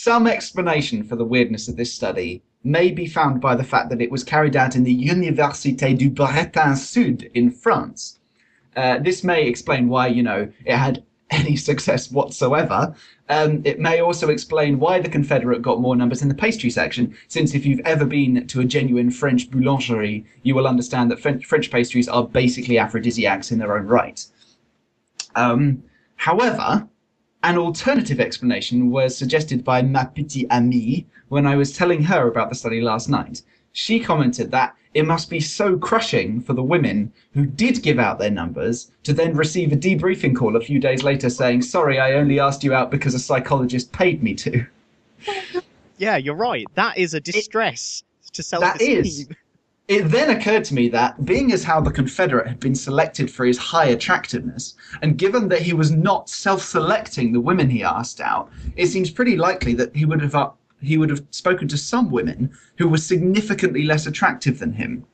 Some 0.00 0.28
explanation 0.28 1.02
for 1.02 1.16
the 1.16 1.24
weirdness 1.24 1.66
of 1.66 1.76
this 1.76 1.92
study 1.92 2.40
may 2.62 2.92
be 2.92 3.08
found 3.08 3.40
by 3.40 3.56
the 3.56 3.64
fact 3.64 3.90
that 3.90 4.00
it 4.00 4.12
was 4.12 4.22
carried 4.22 4.54
out 4.54 4.76
in 4.76 4.84
the 4.84 4.96
Université 4.96 5.98
du 5.98 6.08
Breton 6.08 6.76
Sud 6.76 7.24
in 7.34 7.50
France. 7.50 8.20
Uh, 8.76 9.00
this 9.00 9.24
may 9.24 9.44
explain 9.44 9.88
why, 9.88 10.06
you 10.06 10.22
know, 10.22 10.52
it 10.64 10.76
had 10.76 11.02
any 11.32 11.56
success 11.56 12.12
whatsoever. 12.12 12.94
Um, 13.28 13.60
it 13.64 13.80
may 13.80 13.98
also 13.98 14.28
explain 14.28 14.78
why 14.78 15.00
the 15.00 15.08
Confederate 15.08 15.62
got 15.62 15.80
more 15.80 15.96
numbers 15.96 16.22
in 16.22 16.28
the 16.28 16.34
pastry 16.46 16.70
section, 16.70 17.16
since 17.26 17.52
if 17.52 17.66
you've 17.66 17.80
ever 17.80 18.04
been 18.04 18.46
to 18.46 18.60
a 18.60 18.64
genuine 18.64 19.10
French 19.10 19.50
boulangerie, 19.50 20.24
you 20.44 20.54
will 20.54 20.68
understand 20.68 21.10
that 21.10 21.18
French, 21.18 21.72
pastries 21.72 22.08
are 22.08 22.24
basically 22.24 22.78
aphrodisiacs 22.78 23.50
in 23.50 23.58
their 23.58 23.76
own 23.76 23.86
right. 23.86 24.24
Um, 25.34 25.82
however, 26.14 26.88
an 27.42 27.56
alternative 27.56 28.20
explanation 28.20 28.90
was 28.90 29.16
suggested 29.16 29.64
by 29.64 29.82
ma 29.82 30.04
petite 30.04 30.48
amie 30.50 31.06
when 31.28 31.46
I 31.46 31.56
was 31.56 31.76
telling 31.76 32.02
her 32.04 32.28
about 32.28 32.48
the 32.48 32.54
study 32.54 32.80
last 32.80 33.08
night. 33.08 33.42
She 33.72 34.00
commented 34.00 34.50
that 34.50 34.74
it 34.94 35.06
must 35.06 35.30
be 35.30 35.38
so 35.38 35.76
crushing 35.76 36.40
for 36.40 36.54
the 36.54 36.62
women 36.62 37.12
who 37.34 37.46
did 37.46 37.82
give 37.82 37.98
out 37.98 38.18
their 38.18 38.30
numbers 38.30 38.90
to 39.04 39.12
then 39.12 39.36
receive 39.36 39.72
a 39.72 39.76
debriefing 39.76 40.34
call 40.34 40.56
a 40.56 40.60
few 40.60 40.80
days 40.80 41.02
later 41.02 41.30
saying, 41.30 41.62
Sorry, 41.62 42.00
I 42.00 42.14
only 42.14 42.40
asked 42.40 42.64
you 42.64 42.74
out 42.74 42.90
because 42.90 43.14
a 43.14 43.18
psychologist 43.18 43.92
paid 43.92 44.22
me 44.22 44.34
to. 44.34 44.66
Yeah, 45.98 46.16
you're 46.16 46.34
right. 46.34 46.66
That 46.74 46.96
is 46.96 47.14
a 47.14 47.20
distress 47.20 48.02
to 48.32 48.42
self 48.42 48.62
That 48.62 48.80
is. 48.80 49.28
It 49.88 50.02
then 50.10 50.28
occurred 50.28 50.64
to 50.64 50.74
me 50.74 50.90
that, 50.90 51.24
being 51.24 51.50
as 51.50 51.64
how 51.64 51.80
the 51.80 51.90
Confederate 51.90 52.46
had 52.46 52.60
been 52.60 52.74
selected 52.74 53.30
for 53.30 53.46
his 53.46 53.56
high 53.56 53.86
attractiveness, 53.86 54.74
and 55.00 55.16
given 55.16 55.48
that 55.48 55.62
he 55.62 55.72
was 55.72 55.90
not 55.90 56.28
self-selecting 56.28 57.32
the 57.32 57.40
women 57.40 57.70
he 57.70 57.82
asked 57.82 58.20
out, 58.20 58.50
it 58.76 58.88
seems 58.88 59.10
pretty 59.10 59.34
likely 59.34 59.72
that 59.74 59.96
he 59.96 60.04
would 60.04 60.20
have 60.20 60.34
uh, 60.34 60.50
he 60.82 60.98
would 60.98 61.08
have 61.08 61.24
spoken 61.30 61.66
to 61.68 61.78
some 61.78 62.10
women 62.10 62.52
who 62.76 62.86
were 62.86 62.98
significantly 62.98 63.84
less 63.84 64.06
attractive 64.06 64.58
than 64.58 64.74
him. 64.74 65.06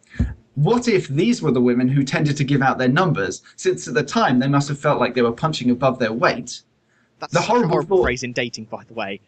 What 0.57 0.89
if 0.89 1.07
these 1.07 1.41
were 1.41 1.53
the 1.53 1.61
women 1.61 1.89
who 1.89 2.03
tended 2.03 2.37
to 2.37 2.45
give 2.45 2.61
out 2.61 2.77
their 2.77 2.89
numbers, 2.89 3.43
since 3.55 3.87
at 3.87 3.95
the 3.95 4.03
time 4.03 4.41
they 4.41 4.49
must 4.49 4.69
have 4.69 4.79
felt 4.79 4.99
like 4.99 5.15
they 5.15 5.23
were 5.23 5.33
punching 5.33 5.71
above 5.71 6.01
their 6.01 6.13
weight? 6.13 6.63
That's 7.21 7.33
the 7.33 7.41
horrible 7.41 7.69
horrible 7.69 7.97
thought- 7.99 8.05
phrase 8.05 8.25
in 8.25 8.33
dating, 8.33 8.65
by 8.65 8.83
the 8.83 8.95
way. 8.95 9.21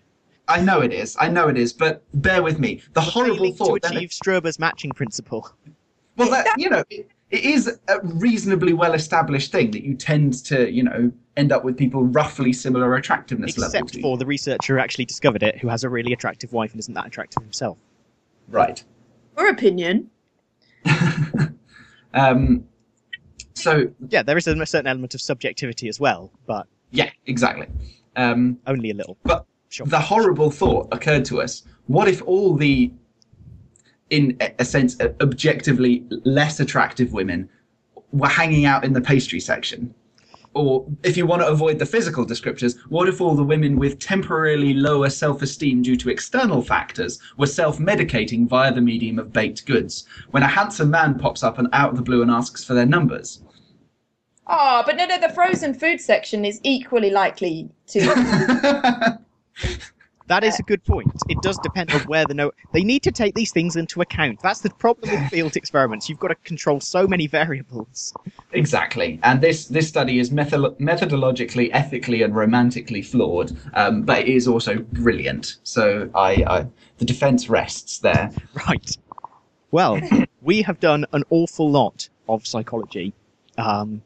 I 0.49 0.61
know 0.61 0.81
it 0.81 0.93
is, 0.93 1.17
I 1.19 1.29
know 1.29 1.49
it 1.49 1.57
is, 1.57 1.73
but 1.73 2.03
bear 2.15 2.43
with 2.43 2.59
me. 2.59 2.83
The 2.93 3.01
horrible 3.01 3.53
thought 3.53 3.83
to 3.83 3.89
then 3.89 3.97
achieve 3.97 4.11
Strober's 4.11 4.59
matching 4.59 4.93
principle. 4.93 5.51
Well, 6.17 6.31
that 6.31 6.47
you 6.57 6.71
know, 6.71 6.85
it, 6.89 7.11
it 7.31 7.45
is 7.45 7.79
a 7.89 8.01
reasonably 8.03 8.73
well-established 8.73 9.51
thing 9.51 9.73
that 9.73 9.83
you 9.83 9.95
tend 9.95 10.45
to, 10.45 10.71
you 10.71 10.83
know, 10.83 11.13
end 11.37 11.53
up 11.53 11.65
with 11.65 11.77
people 11.77 12.05
roughly 12.05 12.53
similar 12.53 12.95
attractiveness 12.95 13.59
level 13.59 13.71
Except 13.71 13.93
to 13.93 13.97
you. 13.99 14.03
for 14.03 14.17
the 14.17 14.27
researcher 14.27 14.75
who 14.75 14.81
actually 14.81 15.05
discovered 15.05 15.43
it, 15.43 15.59
who 15.59 15.69
has 15.69 15.85
a 15.85 15.89
really 15.89 16.13
attractive 16.13 16.53
wife 16.53 16.71
and 16.71 16.79
isn't 16.79 16.95
that 16.95 17.07
attractive 17.07 17.43
himself. 17.43 17.77
Right. 18.49 18.83
Your 19.37 19.49
opinion. 19.49 20.11
Um. 22.17 22.67
So 23.55 23.91
Yeah, 24.09 24.23
there 24.23 24.37
is 24.37 24.47
a 24.47 24.67
certain 24.67 24.87
element 24.87 25.15
of 25.15 25.21
subjectivity 25.21 25.89
as 25.89 26.01
well, 26.01 26.33
but 26.47 26.67
yeah, 26.91 27.11
exactly. 27.27 27.67
Um. 28.17 28.59
only 28.67 28.91
a 28.91 28.95
little. 28.95 29.19
But 29.23 29.45
Sure. 29.69 29.87
the 29.87 29.99
horrible 30.01 30.51
thought 30.51 30.89
occurred 30.93 31.25
to 31.27 31.41
us: 31.41 31.63
what 31.87 32.09
if 32.09 32.23
all 32.23 32.55
the, 32.57 32.93
in 34.11 34.37
a- 34.41 34.55
a 34.61 34.65
sense, 34.65 34.97
objectively 35.21 36.05
less 36.25 36.61
attractive 36.61 37.13
women 37.13 37.49
were 38.13 38.29
hanging 38.29 38.65
out 38.65 38.85
in 38.85 38.93
the 38.93 39.01
pastry 39.01 39.41
section? 39.41 39.95
Or 40.55 40.87
if 41.03 41.19
you 41.19 41.27
want 41.27 41.43
to 41.43 41.49
avoid 41.49 41.79
the 41.79 41.85
physical 41.85 42.25
descriptors, 42.25 42.79
what 42.89 43.11
if 43.11 43.21
all 43.21 43.35
the 43.35 43.45
women 43.45 43.77
with 43.79 43.99
temporarily 43.99 44.73
lower 44.73 45.11
self 45.11 45.43
esteem 45.43 45.83
due 45.83 45.97
to 45.97 46.09
external 46.09 46.63
factors 46.63 47.19
were 47.37 47.47
self 47.47 47.79
medicating 47.79 48.47
via 48.49 48.73
the 48.73 48.81
medium 48.81 49.19
of 49.19 49.35
baked 49.35 49.67
goods? 49.67 50.07
When 50.31 50.43
a 50.43 50.49
handsome 50.49 50.89
man 50.91 51.19
pops 51.19 51.43
up 51.43 51.59
and 51.59 51.69
out 51.75 51.91
of 51.91 51.97
the 51.97 52.03
blue 52.03 52.23
and 52.23 52.31
asks 52.31 52.65
for 52.65 52.73
their 52.73 52.87
numbers. 52.87 53.43
Ah, 54.47 54.83
but 54.87 54.97
no, 54.97 55.05
no, 55.05 55.19
the 55.21 55.29
frozen 55.35 55.75
food 55.75 56.01
section 56.01 56.45
is 56.47 56.59
equally 56.63 57.11
likely 57.11 57.69
to. 57.89 59.19
That 60.29 60.43
is 60.43 60.59
a 60.59 60.63
good 60.65 60.85
point. 60.85 61.09
It 61.29 61.41
does 61.41 61.57
depend 61.59 61.93
on 61.93 62.01
where 62.03 62.27
the 62.27 62.35
note. 62.35 62.57
They 62.73 62.83
need 62.83 63.05
to 63.05 63.13
take 63.13 63.35
these 63.35 63.53
things 63.53 63.77
into 63.77 64.01
account. 64.01 64.41
That's 64.43 64.61
the 64.61 64.71
problem 64.71 65.13
with 65.13 65.31
field 65.31 65.57
experiments. 65.57 66.09
You've 66.09 66.19
got 66.19 66.29
to 66.29 66.35
control 66.37 66.81
so 66.81 67.07
many 67.07 67.27
variables. 67.41 68.13
Exactly, 68.53 69.21
and 69.23 69.41
this 69.41 69.67
this 69.67 69.87
study 69.87 70.19
is 70.19 70.31
metho- 70.31 70.77
methodologically, 70.81 71.71
ethically, 71.73 72.23
and 72.23 72.35
romantically 72.35 73.03
flawed, 73.03 73.57
um, 73.75 74.03
but 74.03 74.21
it 74.21 74.29
is 74.29 74.49
also 74.49 74.79
brilliant. 74.79 75.57
So 75.63 76.11
I, 76.15 76.45
I 76.47 76.67
the 76.99 77.05
defence 77.05 77.49
rests 77.49 77.99
there. 77.99 78.33
Right. 78.69 78.97
Well, 79.71 80.01
we 80.43 80.63
have 80.63 80.81
done 80.81 81.07
an 81.13 81.23
awful 81.31 81.71
lot 81.71 82.09
of 82.29 82.47
psychology. 82.47 83.13
Um, 83.59 84.03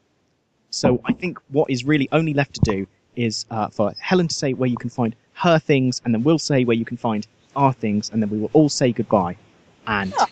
so 0.69 1.01
I 1.05 1.13
think 1.13 1.39
what 1.49 1.69
is 1.69 1.83
really 1.83 2.07
only 2.11 2.33
left 2.33 2.53
to 2.55 2.61
do 2.61 2.87
is 3.15 3.45
uh, 3.51 3.69
for 3.69 3.93
Helen 3.99 4.27
to 4.27 4.35
say 4.35 4.53
where 4.53 4.69
you 4.69 4.77
can 4.77 4.89
find 4.89 5.15
her 5.41 5.57
things, 5.57 6.01
and 6.05 6.13
then 6.13 6.21
we'll 6.23 6.37
say 6.39 6.63
where 6.63 6.77
you 6.77 6.85
can 6.85 6.97
find 6.97 7.25
our 7.55 7.73
things, 7.73 8.11
and 8.11 8.21
then 8.21 8.29
we 8.29 8.37
will 8.37 8.51
all 8.53 8.69
say 8.69 8.91
goodbye. 8.91 9.35
And 9.87 10.13
Oh. 10.19 10.27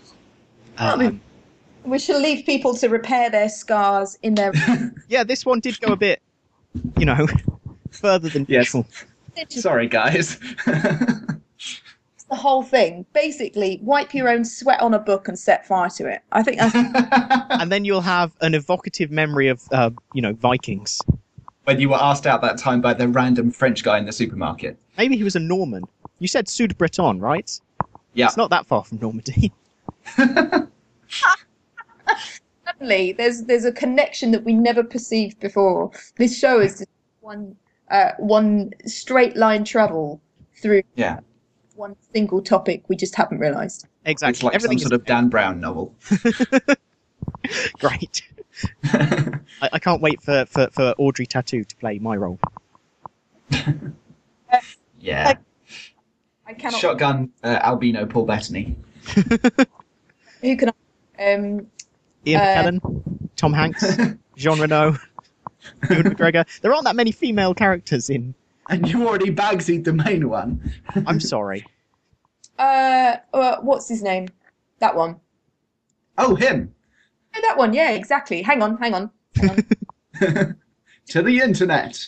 um, 0.77 1.19
we 1.84 1.98
shall 1.98 2.19
leave 2.22 2.45
people 2.45 2.76
to 2.76 2.88
repair 2.90 3.30
their 3.31 3.49
scars 3.49 4.18
in 4.22 4.36
their. 4.36 4.53
yeah, 5.07 5.23
this 5.23 5.45
one 5.45 5.60
did 5.61 5.80
go 5.81 5.91
a 5.91 5.95
bit, 5.95 6.22
you 6.98 7.06
know, 7.06 7.27
further 7.91 8.30
than 8.30 8.45
Yes. 8.48 8.68
usual. 8.73 8.86
Sorry, 9.49 9.88
guys. 9.88 10.38
the 10.65 11.41
whole 12.36 12.61
thing. 12.61 13.06
Basically, 13.14 13.80
wipe 13.81 14.14
your 14.14 14.30
own 14.30 14.45
sweat 14.45 14.80
on 14.80 14.94
a 14.94 14.99
book 14.99 15.27
and 15.27 15.40
set 15.40 15.65
fire 15.65 15.90
to 15.90 16.06
it. 16.07 16.22
I 16.31 16.44
think 16.44 16.60
that's 16.60 16.76
And 17.61 17.72
then 17.72 17.84
you'll 17.84 18.02
have 18.02 18.31
an 18.41 18.53
evocative 18.53 19.10
memory 19.10 19.48
of, 19.48 19.61
uh, 19.72 19.90
you 20.14 20.22
know, 20.22 20.34
Vikings. 20.34 21.02
When 21.70 21.80
you 21.80 21.88
were 21.88 22.02
asked 22.02 22.26
out 22.26 22.41
that 22.41 22.58
time 22.58 22.82
by 22.82 22.96
the 22.96 23.08
random 23.08 23.52
French 23.52 23.84
guy 23.84 24.00
in 24.00 24.06
the 24.08 24.12
supermarket. 24.12 24.76
Maybe 24.98 25.16
he 25.16 25.24
was 25.24 25.36
a 25.36 25.40
Norman. 25.40 25.84
You 26.18 26.28
said 26.28 26.50
Sud 26.50 26.76
Breton, 26.80 27.20
right? 27.20 27.48
Yeah. 28.16 28.26
It's 28.26 28.38
not 28.38 28.50
that 28.50 28.66
far 28.66 28.84
from 28.84 28.98
Normandy. 28.98 29.54
suddenly 32.66 33.12
there's 33.14 33.44
there's 33.44 33.66
a 33.66 33.72
connection 33.72 34.32
that 34.32 34.44
we 34.44 34.54
never 34.54 34.84
perceived 34.84 35.40
before. 35.40 35.91
This 36.18 36.36
show 36.36 36.60
is 36.60 36.80
just 36.80 36.90
one 37.22 37.56
uh, 37.91 38.14
one 38.18 38.72
straight 38.88 39.36
line 39.38 39.64
travel 39.64 40.20
through 40.60 40.82
Yeah, 40.96 41.20
one 41.76 41.96
single 42.12 42.41
topic 42.41 42.82
we 42.88 42.96
just 42.96 43.14
haven't 43.14 43.38
realised. 43.38 43.86
exactly. 44.06 44.32
it's 44.32 44.41
like 44.44 44.56
Everything 44.56 44.80
some 44.80 44.90
sort 44.90 45.00
of 45.00 45.06
Dan 45.06 45.30
Brown 45.30 45.60
novel. 45.62 45.94
great. 47.80 48.24
I, 48.84 49.69
I 49.73 49.80
can't 49.80 50.02
wait 50.02 50.22
for, 50.22 50.45
for, 50.45 50.69
for 50.72 50.94
Audrey 50.98 51.26
Tautou 51.27 51.65
to 51.68 51.76
play 51.77 51.99
my 51.99 52.15
role. 52.15 52.40
yeah, 54.99 55.34
I 56.48 56.53
cannot. 56.53 56.80
shotgun 56.80 57.31
uh, 57.44 57.60
albino 57.61 58.06
Paul 58.06 58.26
Bettany. 58.26 58.76
Who 60.41 60.57
can 60.57 60.69
I? 61.18 61.34
Um, 61.34 61.68
Ian 62.26 62.41
Uh, 62.41 62.44
McKellen, 62.45 63.30
Tom 63.36 63.53
Hanks, 63.53 63.98
Jean 64.36 64.60
Reno, 64.60 64.98
Ewan 65.90 66.03
McGregor. 66.03 66.45
There 66.61 66.73
aren't 66.73 66.86
that 66.86 66.95
many 66.95 67.11
female 67.11 67.53
characters 67.53 68.10
in. 68.10 68.34
And 68.69 68.88
you 68.90 69.07
already 69.07 69.31
bagsied 69.34 69.84
the 69.84 69.94
main 69.94 70.30
one. 70.30 70.72
I'm 71.07 71.19
sorry. 71.19 71.65
uh, 72.60 73.15
uh, 73.34 73.57
what's 73.61 73.88
his 73.90 74.03
name? 74.03 74.27
That 74.80 74.95
one. 74.95 75.19
Oh, 76.18 76.36
him. 76.36 76.73
Oh, 77.36 77.42
that 77.42 77.58
one. 77.58 77.74
Yeah, 77.74 77.92
exactly. 77.92 78.42
Hang 78.42 78.62
on, 78.62 78.78
hang 78.78 78.94
on. 78.94 79.12
Hang 79.36 79.50
on. 79.50 79.66
to 81.08 81.22
the 81.22 81.40
internet. 81.40 82.08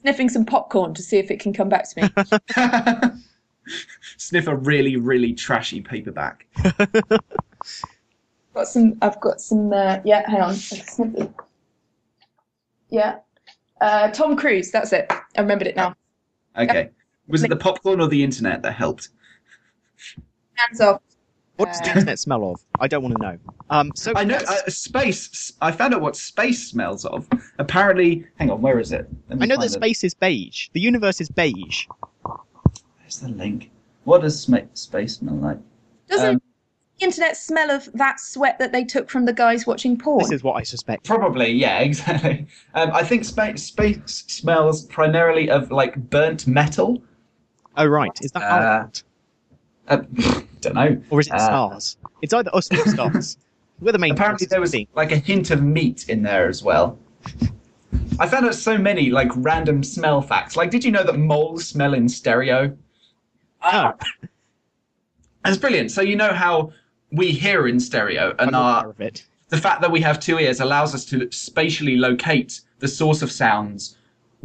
Sniffing 0.00 0.28
some 0.28 0.44
popcorn 0.44 0.94
to 0.94 1.02
see 1.02 1.18
if 1.18 1.30
it 1.30 1.40
can 1.40 1.52
come 1.52 1.68
back 1.68 1.88
to 1.90 2.02
me. 2.02 3.12
Sniff 4.16 4.48
a 4.48 4.56
really, 4.56 4.96
really 4.96 5.32
trashy 5.32 5.80
paperback. 5.80 6.46
got 8.54 8.66
some. 8.66 8.98
I've 9.00 9.20
got 9.20 9.40
some. 9.40 9.72
Uh, 9.72 9.98
yeah, 10.04 10.28
hang 10.28 10.40
on. 10.40 10.54
Sniff 10.54 11.14
it. 11.14 11.32
Yeah. 12.90 13.18
Uh, 13.80 14.08
Tom 14.10 14.36
Cruise. 14.36 14.70
That's 14.70 14.92
it. 14.92 15.06
I 15.10 15.40
remembered 15.40 15.68
it 15.68 15.76
now. 15.76 15.94
Okay. 16.56 16.90
Was 17.28 17.44
it 17.44 17.50
the 17.50 17.56
popcorn 17.56 18.00
or 18.00 18.08
the 18.08 18.22
internet 18.22 18.62
that 18.62 18.72
helped? 18.72 19.10
Hands 20.54 20.80
off. 20.80 21.00
What 21.62 21.68
does 21.68 21.80
the 21.80 21.88
internet 21.90 22.18
smell 22.18 22.50
of? 22.50 22.60
I 22.80 22.88
don't 22.88 23.04
want 23.04 23.14
to 23.16 23.22
know. 23.22 23.38
Um, 23.70 23.92
so 23.94 24.12
I 24.16 24.24
know 24.24 24.34
yes, 24.34 24.50
uh, 24.50 24.68
space. 24.68 25.52
I 25.60 25.70
found 25.70 25.94
out 25.94 26.00
what 26.00 26.16
space 26.16 26.66
smells 26.66 27.04
of. 27.04 27.28
Apparently, 27.58 28.26
hang 28.40 28.50
on, 28.50 28.60
where 28.60 28.80
is 28.80 28.90
it? 28.90 29.08
I 29.30 29.34
know 29.34 29.38
find 29.54 29.62
that 29.62 29.66
it. 29.66 29.70
space 29.70 30.02
is 30.02 30.12
beige. 30.12 30.68
The 30.72 30.80
universe 30.80 31.20
is 31.20 31.28
beige. 31.28 31.86
Where's 32.24 33.20
the 33.20 33.28
link? 33.28 33.70
What 34.02 34.22
does 34.22 34.40
sma- 34.40 34.66
space 34.74 35.18
smell 35.18 35.36
like? 35.36 35.58
Doesn't 36.08 36.28
Um, 36.30 36.42
the 36.98 37.04
internet 37.04 37.36
smell 37.36 37.70
of 37.70 37.88
that 37.94 38.18
sweat 38.18 38.58
that 38.58 38.72
they 38.72 38.82
took 38.82 39.08
from 39.08 39.24
the 39.24 39.32
guys 39.32 39.64
watching 39.64 39.96
porn? 39.96 40.18
This 40.18 40.32
is 40.32 40.42
what 40.42 40.54
I 40.54 40.64
suspect. 40.64 41.04
Probably, 41.04 41.52
yeah, 41.52 41.78
exactly. 41.88 42.48
Um, 42.74 42.90
I 42.92 43.04
think 43.04 43.24
space 43.24 43.62
space 43.62 44.24
smells 44.26 44.86
primarily 44.86 45.48
of 45.48 45.70
like 45.70 45.94
burnt 46.10 46.48
metal. 46.48 47.00
Oh 47.76 47.86
right, 47.86 48.10
is 48.20 48.32
that 48.32 48.42
Uh, 48.42 48.48
how? 48.80 48.90
Uh, 49.88 49.96
don't 50.60 50.74
know. 50.74 51.02
Or 51.10 51.20
is 51.20 51.26
it 51.26 51.32
uh, 51.34 51.38
stars? 51.38 51.96
It's 52.22 52.32
either 52.32 52.54
us 52.54 52.70
or 52.72 52.86
stars. 52.88 53.36
We're 53.80 53.92
the 53.92 53.98
main. 53.98 54.12
Apparently, 54.12 54.46
there 54.46 54.60
was 54.60 54.74
like 54.94 55.10
a 55.10 55.16
hint 55.16 55.50
of 55.50 55.62
meat 55.62 56.08
in 56.08 56.22
there 56.22 56.48
as 56.48 56.62
well. 56.62 56.98
I 58.20 58.28
found 58.28 58.46
out 58.46 58.54
so 58.54 58.78
many 58.78 59.10
like 59.10 59.30
random 59.36 59.82
smell 59.82 60.22
facts. 60.22 60.56
Like, 60.56 60.70
did 60.70 60.84
you 60.84 60.92
know 60.92 61.02
that 61.02 61.18
moles 61.18 61.66
smell 61.66 61.94
in 61.94 62.08
stereo? 62.08 62.76
Oh, 63.64 63.92
That's 65.44 65.56
brilliant. 65.56 65.90
So 65.90 66.00
you 66.02 66.14
know 66.16 66.32
how 66.32 66.72
we 67.10 67.32
hear 67.32 67.66
in 67.66 67.80
stereo, 67.80 68.34
and 68.38 68.54
our 68.54 68.80
aware 68.80 68.90
of 68.90 69.00
it. 69.00 69.24
the 69.48 69.58
fact 69.58 69.80
that 69.80 69.90
we 69.90 70.00
have 70.00 70.20
two 70.20 70.38
ears 70.38 70.60
allows 70.60 70.94
us 70.94 71.04
to 71.06 71.30
spatially 71.32 71.96
locate 71.96 72.60
the 72.78 72.88
source 72.88 73.22
of 73.22 73.30
sounds 73.32 73.96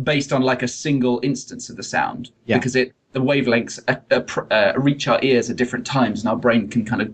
based 0.03 0.33
on 0.33 0.41
like 0.41 0.63
a 0.63 0.67
single 0.67 1.19
instance 1.23 1.69
of 1.69 1.75
the 1.75 1.83
sound 1.83 2.31
Yeah. 2.45 2.57
because 2.57 2.75
it 2.75 2.93
the 3.17 3.23
wavelengths 3.23 3.79
uh, 3.87 3.95
uh, 4.11 4.53
uh, 4.53 4.73
reach 4.77 5.07
our 5.07 5.19
ears 5.23 5.49
at 5.49 5.55
different 5.55 5.85
times 5.85 6.21
and 6.21 6.29
our 6.29 6.35
brain 6.35 6.67
can 6.67 6.85
kind 6.85 7.01
of 7.01 7.11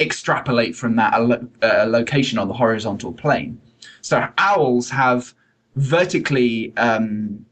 extrapolate 0.00 0.74
from 0.74 0.96
that 0.96 1.14
a, 1.14 1.22
lo- 1.22 1.48
uh, 1.62 1.84
location 1.86 2.38
on 2.38 2.48
the 2.48 2.54
horizontal 2.54 3.12
plane. 3.12 3.60
So 4.00 4.26
owls 4.38 4.90
have 4.90 5.34
vertically 5.76 6.76
um, 6.76 7.44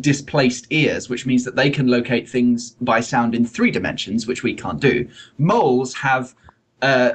displaced 0.00 0.66
ears 0.70 1.08
which 1.08 1.26
means 1.26 1.44
that 1.44 1.56
they 1.56 1.70
can 1.70 1.88
locate 1.88 2.28
things 2.28 2.76
by 2.80 3.00
sound 3.00 3.34
in 3.34 3.44
three 3.44 3.72
dimensions 3.72 4.26
which 4.28 4.44
we 4.44 4.54
can't 4.54 4.80
do. 4.80 5.08
Moles 5.38 5.94
have 5.94 6.34
uh, 6.82 7.12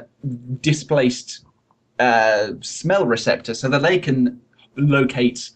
displaced 0.60 1.46
uh, 1.98 2.48
smell 2.60 3.06
receptor 3.06 3.54
so 3.54 3.68
that 3.68 3.80
they 3.80 3.98
can 3.98 4.40
locate 4.76 5.50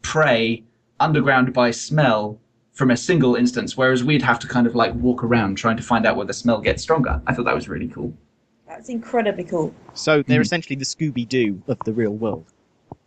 prey 0.00 0.62
underground 0.98 1.52
by 1.52 1.70
smell 1.70 2.38
from 2.74 2.90
a 2.90 2.96
single 2.96 3.36
instance, 3.36 3.76
whereas 3.76 4.02
we'd 4.04 4.22
have 4.22 4.38
to 4.40 4.48
kind 4.48 4.66
of 4.66 4.74
like 4.74 4.92
walk 4.94 5.22
around 5.24 5.54
trying 5.56 5.76
to 5.76 5.82
find 5.82 6.04
out 6.04 6.16
where 6.16 6.26
the 6.26 6.32
smell 6.34 6.60
gets 6.60 6.82
stronger. 6.82 7.22
I 7.26 7.32
thought 7.32 7.44
that 7.44 7.54
was 7.54 7.68
really 7.68 7.88
cool. 7.88 8.12
That's 8.68 8.88
incredibly 8.88 9.44
cool. 9.44 9.72
So 9.94 10.22
they're 10.22 10.38
Hmm. 10.38 10.42
essentially 10.42 10.76
the 10.76 10.84
Scooby 10.84 11.26
Doo 11.28 11.62
of 11.68 11.78
the 11.84 11.92
real 11.92 12.10
world. 12.12 12.46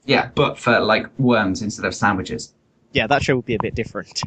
Yeah, 0.06 0.30
but 0.35 0.57
for 0.57 0.80
like 0.80 1.07
worms 1.19 1.61
instead 1.61 1.85
of 1.85 1.94
sandwiches. 1.94 2.53
Yeah, 2.94 3.07
that 3.07 3.22
show 3.22 3.35
would 3.35 3.45
be 3.45 3.56
a 3.56 3.60
bit 3.60 3.76
different. 3.76 4.22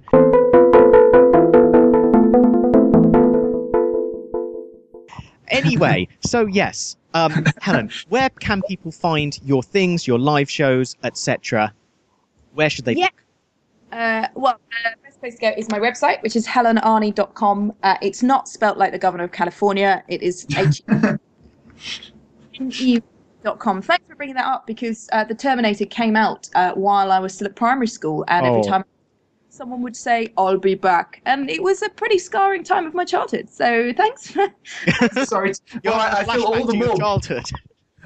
Anyway, 5.49 6.07
so 6.21 6.47
yes, 6.47 6.97
um, 7.15 7.45
Helen, 7.61 7.91
where 8.09 8.29
can 8.31 8.63
people 8.69 8.93
find 8.93 9.39
your 9.45 9.63
things, 9.63 10.07
your 10.07 10.19
live 10.19 10.51
shows, 10.51 10.97
etc.? 11.03 11.73
Where 12.55 12.71
should 12.71 12.85
they 12.85 12.95
Yeah. 12.95 13.05
look? 13.07 13.15
Uh, 13.93 14.27
well, 14.35 14.61
the 14.71 14.91
best 14.91 15.00
place 15.21 15.35
to 15.37 15.41
go 15.41 15.53
is 15.57 15.69
my 15.71 15.79
website, 15.79 16.23
which 16.23 16.35
is 16.37 16.47
helenarney.com. 16.47 17.73
Uh, 17.83 17.97
it's 18.03 18.23
not 18.23 18.49
spelt 18.49 18.79
like 18.79 18.93
the 18.93 18.99
governor 18.99 19.25
of 19.25 19.33
California. 19.33 20.03
It 20.09 20.23
is 20.23 20.47
H 20.57 20.83
dot 23.43 23.59
com. 23.59 23.81
Thanks 23.83 24.05
for 24.07 24.15
bringing 24.17 24.35
that 24.35 24.47
up 24.47 24.67
because 24.67 25.09
uh, 25.13 25.25
the 25.25 25.35
Terminator 25.35 25.87
came 25.87 26.17
out 26.17 26.49
uh, 26.55 26.73
while 26.73 27.13
I 27.13 27.19
was 27.19 27.35
still 27.35 27.47
at 27.47 27.57
primary 27.57 27.87
school, 27.87 28.25
and 28.29 28.47
every 28.47 28.61
Oh. 28.61 28.69
time 28.69 28.85
someone 29.49 29.83
would 29.83 29.97
say, 29.97 30.29
"I'll 30.37 30.59
be 30.59 30.75
back," 30.75 31.21
and 31.27 31.49
it 31.51 31.63
was 31.63 31.83
a 31.83 31.89
pretty 31.91 32.19
scarring 32.19 32.65
time 32.65 32.87
of 32.87 32.95
my 32.95 33.05
childhood. 33.05 33.49
So 33.51 33.93
thanks. 33.97 34.31
For, 34.31 34.49
Sorry, 35.25 35.53
You're 35.83 35.95
I, 35.95 36.21
I 36.21 36.25
feel 36.25 36.45
all 36.45 36.65
the 36.67 36.75
more. 36.75 36.97
childhood. 36.97 37.45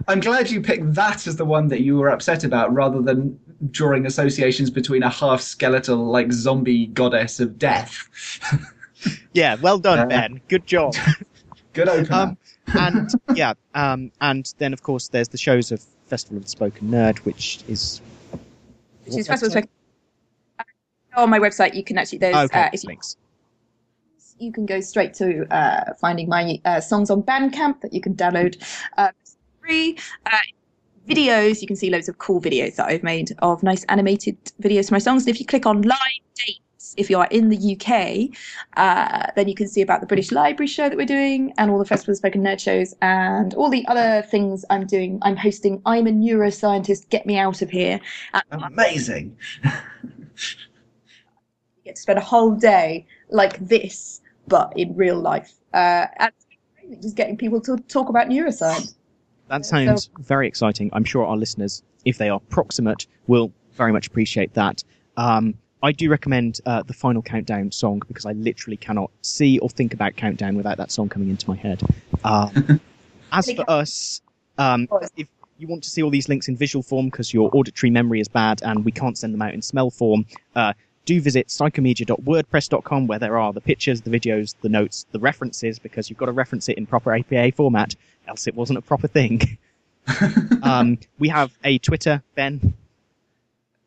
I'm 0.09 0.21
glad 0.21 0.51
you 0.51 0.61
picked 0.61 0.93
that 0.95 1.27
as 1.27 1.37
the 1.37 1.45
one 1.45 1.69
that 1.69 1.81
you 1.83 1.97
were 1.97 2.09
upset 2.11 2.45
about, 2.45 2.73
rather 2.75 3.01
than 3.01 3.39
drawing 3.71 4.07
associations 4.07 4.71
between 4.71 5.03
a 5.03 5.09
half 5.11 5.41
skeletal 5.41 5.97
like 6.07 6.33
zombie 6.33 6.87
goddess 6.87 7.41
of 7.41 7.59
death. 7.59 8.09
Yeah, 9.35 9.57
well 9.61 9.79
done, 9.79 9.99
Uh, 9.99 10.07
Ben. 10.07 10.41
Good 10.49 10.67
job. 10.67 10.95
Good 11.75 11.91
opener. 11.91 12.17
Um, 12.17 12.39
and 12.75 13.11
yeah, 13.35 13.53
um, 13.75 14.11
and 14.23 14.51
then 14.57 14.73
of 14.73 14.83
course 14.83 15.09
there's 15.09 15.29
the 15.29 15.37
shows 15.37 15.71
of 15.73 15.83
Festival 16.07 16.39
of 16.39 16.45
the 16.45 16.49
Spoken 16.49 16.89
Nerd, 16.89 17.19
which 17.19 17.63
is 17.69 18.01
which 19.05 19.19
is 19.19 19.27
Festival 19.27 19.55
website? 19.55 19.69
Spec- 20.59 20.67
uh, 21.17 21.21
on 21.21 21.29
my 21.29 21.39
website. 21.39 21.75
You 21.75 21.85
can 21.85 21.99
actually 21.99 22.17
there's 22.19 22.35
Okay, 22.35 22.63
uh, 22.63 22.71
if 22.73 22.83
you 22.83 22.89
links. 22.89 23.19
you 24.39 24.51
can 24.53 24.65
go 24.65 24.81
straight 24.81 25.13
to 25.15 25.45
uh, 25.55 25.93
finding 26.01 26.27
my 26.27 26.59
uh, 26.65 26.81
songs 26.81 27.11
on 27.11 27.23
Bandcamp 27.23 27.83
that 27.83 27.93
you 27.93 28.01
can 28.01 28.15
download 28.15 28.57
uh, 28.97 29.11
free. 29.61 29.99
Videos, 31.09 31.61
you 31.61 31.67
can 31.67 31.77
see 31.77 31.91
loads 31.91 32.09
of 32.09 32.19
cool 32.19 32.41
videos 32.41 32.77
that 32.77 32.87
I've 32.87 33.03
made 33.03 33.35
of 33.41 33.63
nice 33.63 33.85
animated 33.85 34.43
videos 34.63 34.89
for 34.89 34.95
my 34.95 34.99
songs. 34.99 35.27
And 35.27 35.35
if 35.35 35.41
you 35.41 35.47
click 35.47 35.67
on 35.67 35.83
live 35.83 35.99
dates, 36.35 36.95
if 36.97 37.11
you 37.11 37.19
are 37.19 37.29
in 37.31 37.51
the 37.51 37.77
UK, 37.77 38.35
uh, 38.77 39.31
then 39.37 39.49
you 39.49 39.55
can 39.55 39.69
see 39.69 39.83
about 39.83 40.01
the 40.01 40.07
British 40.07 40.33
Library 40.33 40.67
show 40.67 40.89
that 40.89 40.97
we're 40.97 41.05
doing 41.05 41.53
and 41.59 41.71
all 41.71 41.79
the 41.79 41.85
Festival 41.85 42.13
of 42.13 42.19
Spoken 42.19 42.43
Nerd 42.43 42.59
shows 42.59 42.95
and 43.03 43.53
all 43.55 43.69
the 43.69 43.87
other 43.87 44.23
things 44.31 44.65
I'm 44.71 44.87
doing. 44.87 45.19
I'm 45.23 45.37
hosting 45.37 45.83
I'm 45.85 46.07
a 46.07 46.11
Neuroscientist, 46.11 47.11
Get 47.11 47.27
Me 47.27 47.37
Out 47.37 47.61
of 47.61 47.69
Here. 47.69 48.01
Amazing. 48.51 49.37
you 49.65 49.71
get 51.85 51.97
to 51.97 52.03
spend 52.03 52.19
a 52.19 52.23
whole 52.23 52.53
day 52.53 53.07
like 53.29 53.59
this, 53.59 54.23
but 54.49 54.73
in 54.77 54.97
real 54.97 55.21
life. 55.21 55.53
Uh, 55.75 56.07
and 56.19 56.33
just 57.03 57.17
getting 57.17 57.37
people 57.37 57.61
to 57.61 57.77
talk 57.89 58.09
about 58.09 58.29
neuroscience. 58.29 58.95
That 59.49 59.65
So- 59.65 59.85
sounds 59.85 60.11
very 60.19 60.47
exciting. 60.49 60.91
I'm 60.93 61.05
sure 61.05 61.25
our 61.27 61.37
listeners, 61.37 61.83
if 62.05 62.19
they 62.19 62.29
are 62.29 62.41
proximate, 62.41 63.07
will 63.27 63.53
very 63.75 63.93
much 63.93 64.07
appreciate 64.07 64.55
that. 64.55 64.83
Um, 65.17 65.55
I 65.83 65.93
do 65.93 66.09
recommend 66.09 66.61
uh, 66.65 66.83
the 66.83 66.95
final 66.95 67.21
countdown 67.21 67.71
song 67.71 68.03
because 68.09 68.25
I 68.25 68.33
literally 68.33 68.79
cannot 68.79 69.11
see 69.21 69.59
or 69.59 69.69
think 69.69 69.93
about 69.93 70.17
countdown 70.17 70.57
without 70.57 70.79
that 70.79 70.91
song 70.91 71.09
coming 71.11 71.29
into 71.29 71.49
my 71.49 71.57
head. 71.57 71.83
Um, 72.25 72.81
as 73.33 73.53
for 73.53 73.69
us, 73.71 74.23
um, 74.57 74.89
if 75.17 75.29
you 75.59 75.69
want 75.69 75.85
to 75.85 75.91
see 75.91 76.03
all 76.03 76.11
these 76.11 76.29
links 76.29 76.49
in 76.49 76.57
visual 76.57 76.83
form 76.83 77.07
because 77.07 77.35
your 77.35 77.51
auditory 77.55 77.91
memory 77.91 78.21
is 78.21 78.29
bad 78.29 78.63
and 78.63 78.85
we 78.85 78.93
can't 78.93 79.19
send 79.19 79.35
them 79.35 79.43
out 79.43 79.53
in 79.53 79.61
smell 79.61 79.91
form, 79.91 80.25
uh, 80.57 80.73
do 81.05 81.21
visit 81.21 81.49
psychomedia.wordpress.com 81.49 83.07
where 83.07 83.19
there 83.19 83.39
are 83.39 83.53
the 83.53 83.61
pictures, 83.61 84.01
the 84.01 84.11
videos, 84.11 84.55
the 84.63 84.69
notes, 84.69 85.07
the 85.13 85.19
references 85.19 85.79
because 85.79 86.09
you've 86.09 86.19
got 86.19 86.27
to 86.27 86.33
reference 86.33 86.69
it 86.69 86.79
in 86.79 86.87
proper 86.87 87.15
APA 87.15 87.53
format, 87.53 87.95
else 88.27 88.47
it 88.47 88.55
wasn't 88.55 88.79
a 88.79 88.83
proper 88.83 89.07
thing. 89.09 89.59
um, 90.63 90.99
we 91.19 91.29
have 91.29 91.57
a 91.65 91.79
Twitter, 91.79 92.23
Ben. 92.35 92.75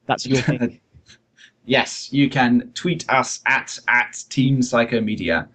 That's 0.06 0.26
your 0.26 0.42
thing. 0.42 0.80
yes, 1.66 2.12
you 2.12 2.30
can 2.30 2.72
tweet 2.74 3.10
us 3.10 3.42
at 3.46 3.78
at 3.88 4.24
Team 4.30 4.60
Psychomedia. 4.60 5.48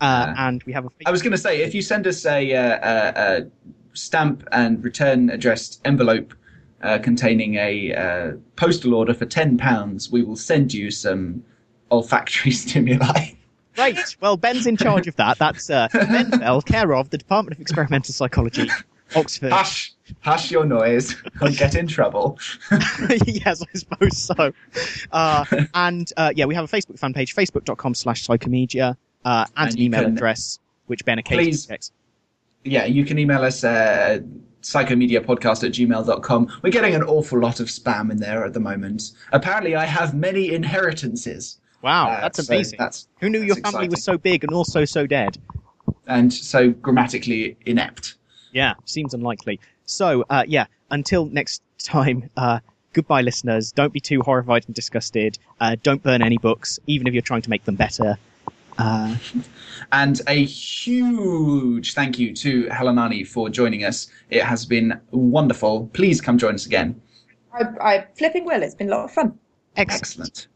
Uh, 0.00 0.32
Yeah. 0.36 0.48
and 0.48 0.62
we 0.64 0.72
have 0.72 0.84
a 0.84 0.90
I 1.06 1.10
was 1.10 1.22
going 1.22 1.32
to 1.32 1.38
say, 1.38 1.62
if 1.62 1.74
you 1.74 1.80
send 1.80 2.06
us 2.06 2.26
a, 2.26 2.54
uh, 2.54 2.78
a, 2.82 3.42
a 3.42 3.46
stamp 3.94 4.46
and 4.52 4.84
return 4.84 5.30
addressed 5.30 5.80
envelope 5.86 6.34
uh, 6.82 6.98
containing 6.98 7.54
a 7.56 7.94
uh, 7.94 8.32
postal 8.56 8.94
order 8.94 9.14
for 9.14 9.26
ten 9.26 9.56
pounds, 9.58 10.10
we 10.10 10.22
will 10.22 10.36
send 10.36 10.72
you 10.74 10.90
some 10.90 11.42
olfactory 11.90 12.50
stimuli. 12.62 13.30
Right. 13.78 13.98
Well, 14.20 14.36
Ben's 14.38 14.66
in 14.66 14.76
charge 14.78 15.06
of 15.06 15.16
that. 15.16 15.38
That's 15.38 15.68
uh, 15.68 15.88
Ben 15.92 16.30
Bell, 16.30 16.62
care 16.62 16.94
of 16.94 17.10
the 17.10 17.18
Department 17.18 17.54
of 17.56 17.60
Experimental 17.60 18.14
Psychology, 18.14 18.70
Oxford. 19.14 19.52
Hush, 19.52 19.92
hush 20.20 20.50
your 20.50 20.64
noise. 20.64 21.14
I'll 21.42 21.52
get 21.52 21.74
in 21.74 21.86
trouble. 21.86 22.38
yes, 23.26 23.62
I 23.62 23.78
suppose 23.78 24.16
so. 24.16 24.52
Uh, 25.12 25.44
and 25.74 26.10
uh, 26.16 26.32
yeah, 26.34 26.46
we 26.46 26.54
have 26.54 26.64
a 26.64 26.74
Facebook 26.74 26.98
fan 26.98 27.12
page, 27.12 27.34
facebook.com 27.34 27.94
slash 27.94 28.26
psychomedia, 28.26 28.96
uh, 29.26 29.44
and, 29.58 29.68
And 29.68 29.76
an 29.76 29.82
email 29.82 30.02
can- 30.04 30.14
address, 30.14 30.58
which 30.86 31.04
Ben 31.04 31.18
occasionally 31.18 31.50
Please. 31.50 31.66
checks. 31.66 31.92
Yeah, 32.64 32.86
you 32.86 33.04
can 33.04 33.18
email 33.18 33.42
us 33.44 33.62
uh, 33.62 34.20
psychomediapodcast 34.66 35.64
at 35.64 35.72
gmail.com. 35.72 36.60
We're 36.62 36.70
getting 36.70 36.94
an 36.94 37.02
awful 37.04 37.38
lot 37.40 37.60
of 37.60 37.68
spam 37.68 38.10
in 38.10 38.18
there 38.18 38.44
at 38.44 38.52
the 38.52 38.60
moment. 38.60 39.12
Apparently, 39.32 39.76
I 39.76 39.84
have 39.84 40.12
many 40.14 40.52
inheritances. 40.52 41.58
Wow, 41.82 42.08
Uh, 42.10 42.20
that's 42.22 42.44
so 42.44 42.52
amazing. 42.52 42.78
that's- 42.78 43.06
Who 43.20 43.28
knew 43.30 43.42
your 43.42 43.56
that's 43.56 43.70
family 43.70 43.88
was 43.88 44.02
so 44.02 44.18
big 44.18 44.42
and 44.44 44.52
also 44.52 44.84
so 44.84 45.06
dead? 45.06 45.38
and 46.08 46.32
so 46.32 46.70
grammatically 46.70 47.56
inept. 47.66 48.14
Yeah, 48.52 48.74
seems 48.84 49.12
unlikely. 49.14 49.58
So, 49.86 50.24
uh, 50.30 50.44
yeah, 50.46 50.66
until 50.90 51.26
next 51.26 51.62
time, 51.82 52.30
uh, 52.36 52.60
goodbye, 52.92 53.22
listeners. 53.22 53.72
Don't 53.72 53.92
be 53.92 54.00
too 54.00 54.20
horrified 54.22 54.64
and 54.66 54.74
disgusted. 54.74 55.38
Uh, 55.60 55.76
don't 55.82 56.02
burn 56.02 56.22
any 56.22 56.38
books, 56.38 56.78
even 56.86 57.06
if 57.06 57.12
you're 57.12 57.22
trying 57.22 57.42
to 57.42 57.50
make 57.50 57.64
them 57.64 57.74
better. 57.76 58.18
Uh, 58.78 59.16
And 59.92 60.20
a 60.26 60.44
huge 60.44 61.94
thank 61.94 62.18
you 62.18 62.34
to 62.34 62.68
Helen 62.68 62.96
Arney 62.96 63.26
for 63.26 63.48
joining 63.48 63.84
us. 63.84 64.08
It 64.30 64.42
has 64.42 64.66
been 64.66 65.00
wonderful. 65.10 65.88
Please 65.92 66.20
come 66.20 66.38
join 66.38 66.54
us 66.54 66.66
again. 66.66 67.00
I, 67.52 67.62
I 67.80 68.06
flipping 68.18 68.44
will. 68.44 68.62
It's 68.62 68.74
been 68.74 68.88
a 68.88 68.96
lot 68.96 69.04
of 69.04 69.12
fun. 69.12 69.38
excellent. 69.76 70.02
Excellent. 70.02 70.48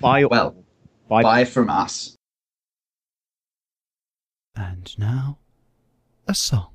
Bye. 0.00 0.24
Well, 0.24 0.54
bye. 1.08 1.22
Bye 1.22 1.44
from 1.44 1.70
us. 1.70 2.16
And 4.56 4.96
now, 4.98 5.38
a 6.26 6.34
song. 6.34 6.70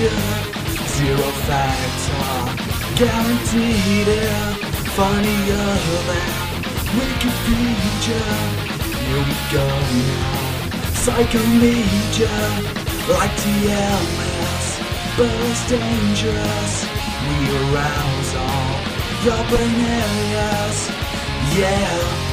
Zero 0.00 1.28
factor, 1.44 2.24
guaranteed 2.96 4.08
it. 4.08 4.56
Funnier 4.96 5.76
than 6.08 6.30
Wikipedia. 6.96 8.22
Here 8.96 9.24
we 9.28 9.36
go 9.52 9.66
now. 9.68 10.40
Psychomedia, 11.04 12.32
like 13.12 13.34
TMS, 13.44 14.66
but 15.18 15.30
it's 15.50 15.68
dangerous. 15.68 16.74
We 17.28 17.36
arouse 17.60 18.32
all 18.36 18.80
your 19.22 19.42
brain 19.50 19.80
areas. 19.84 20.78
Yeah. 21.58 22.29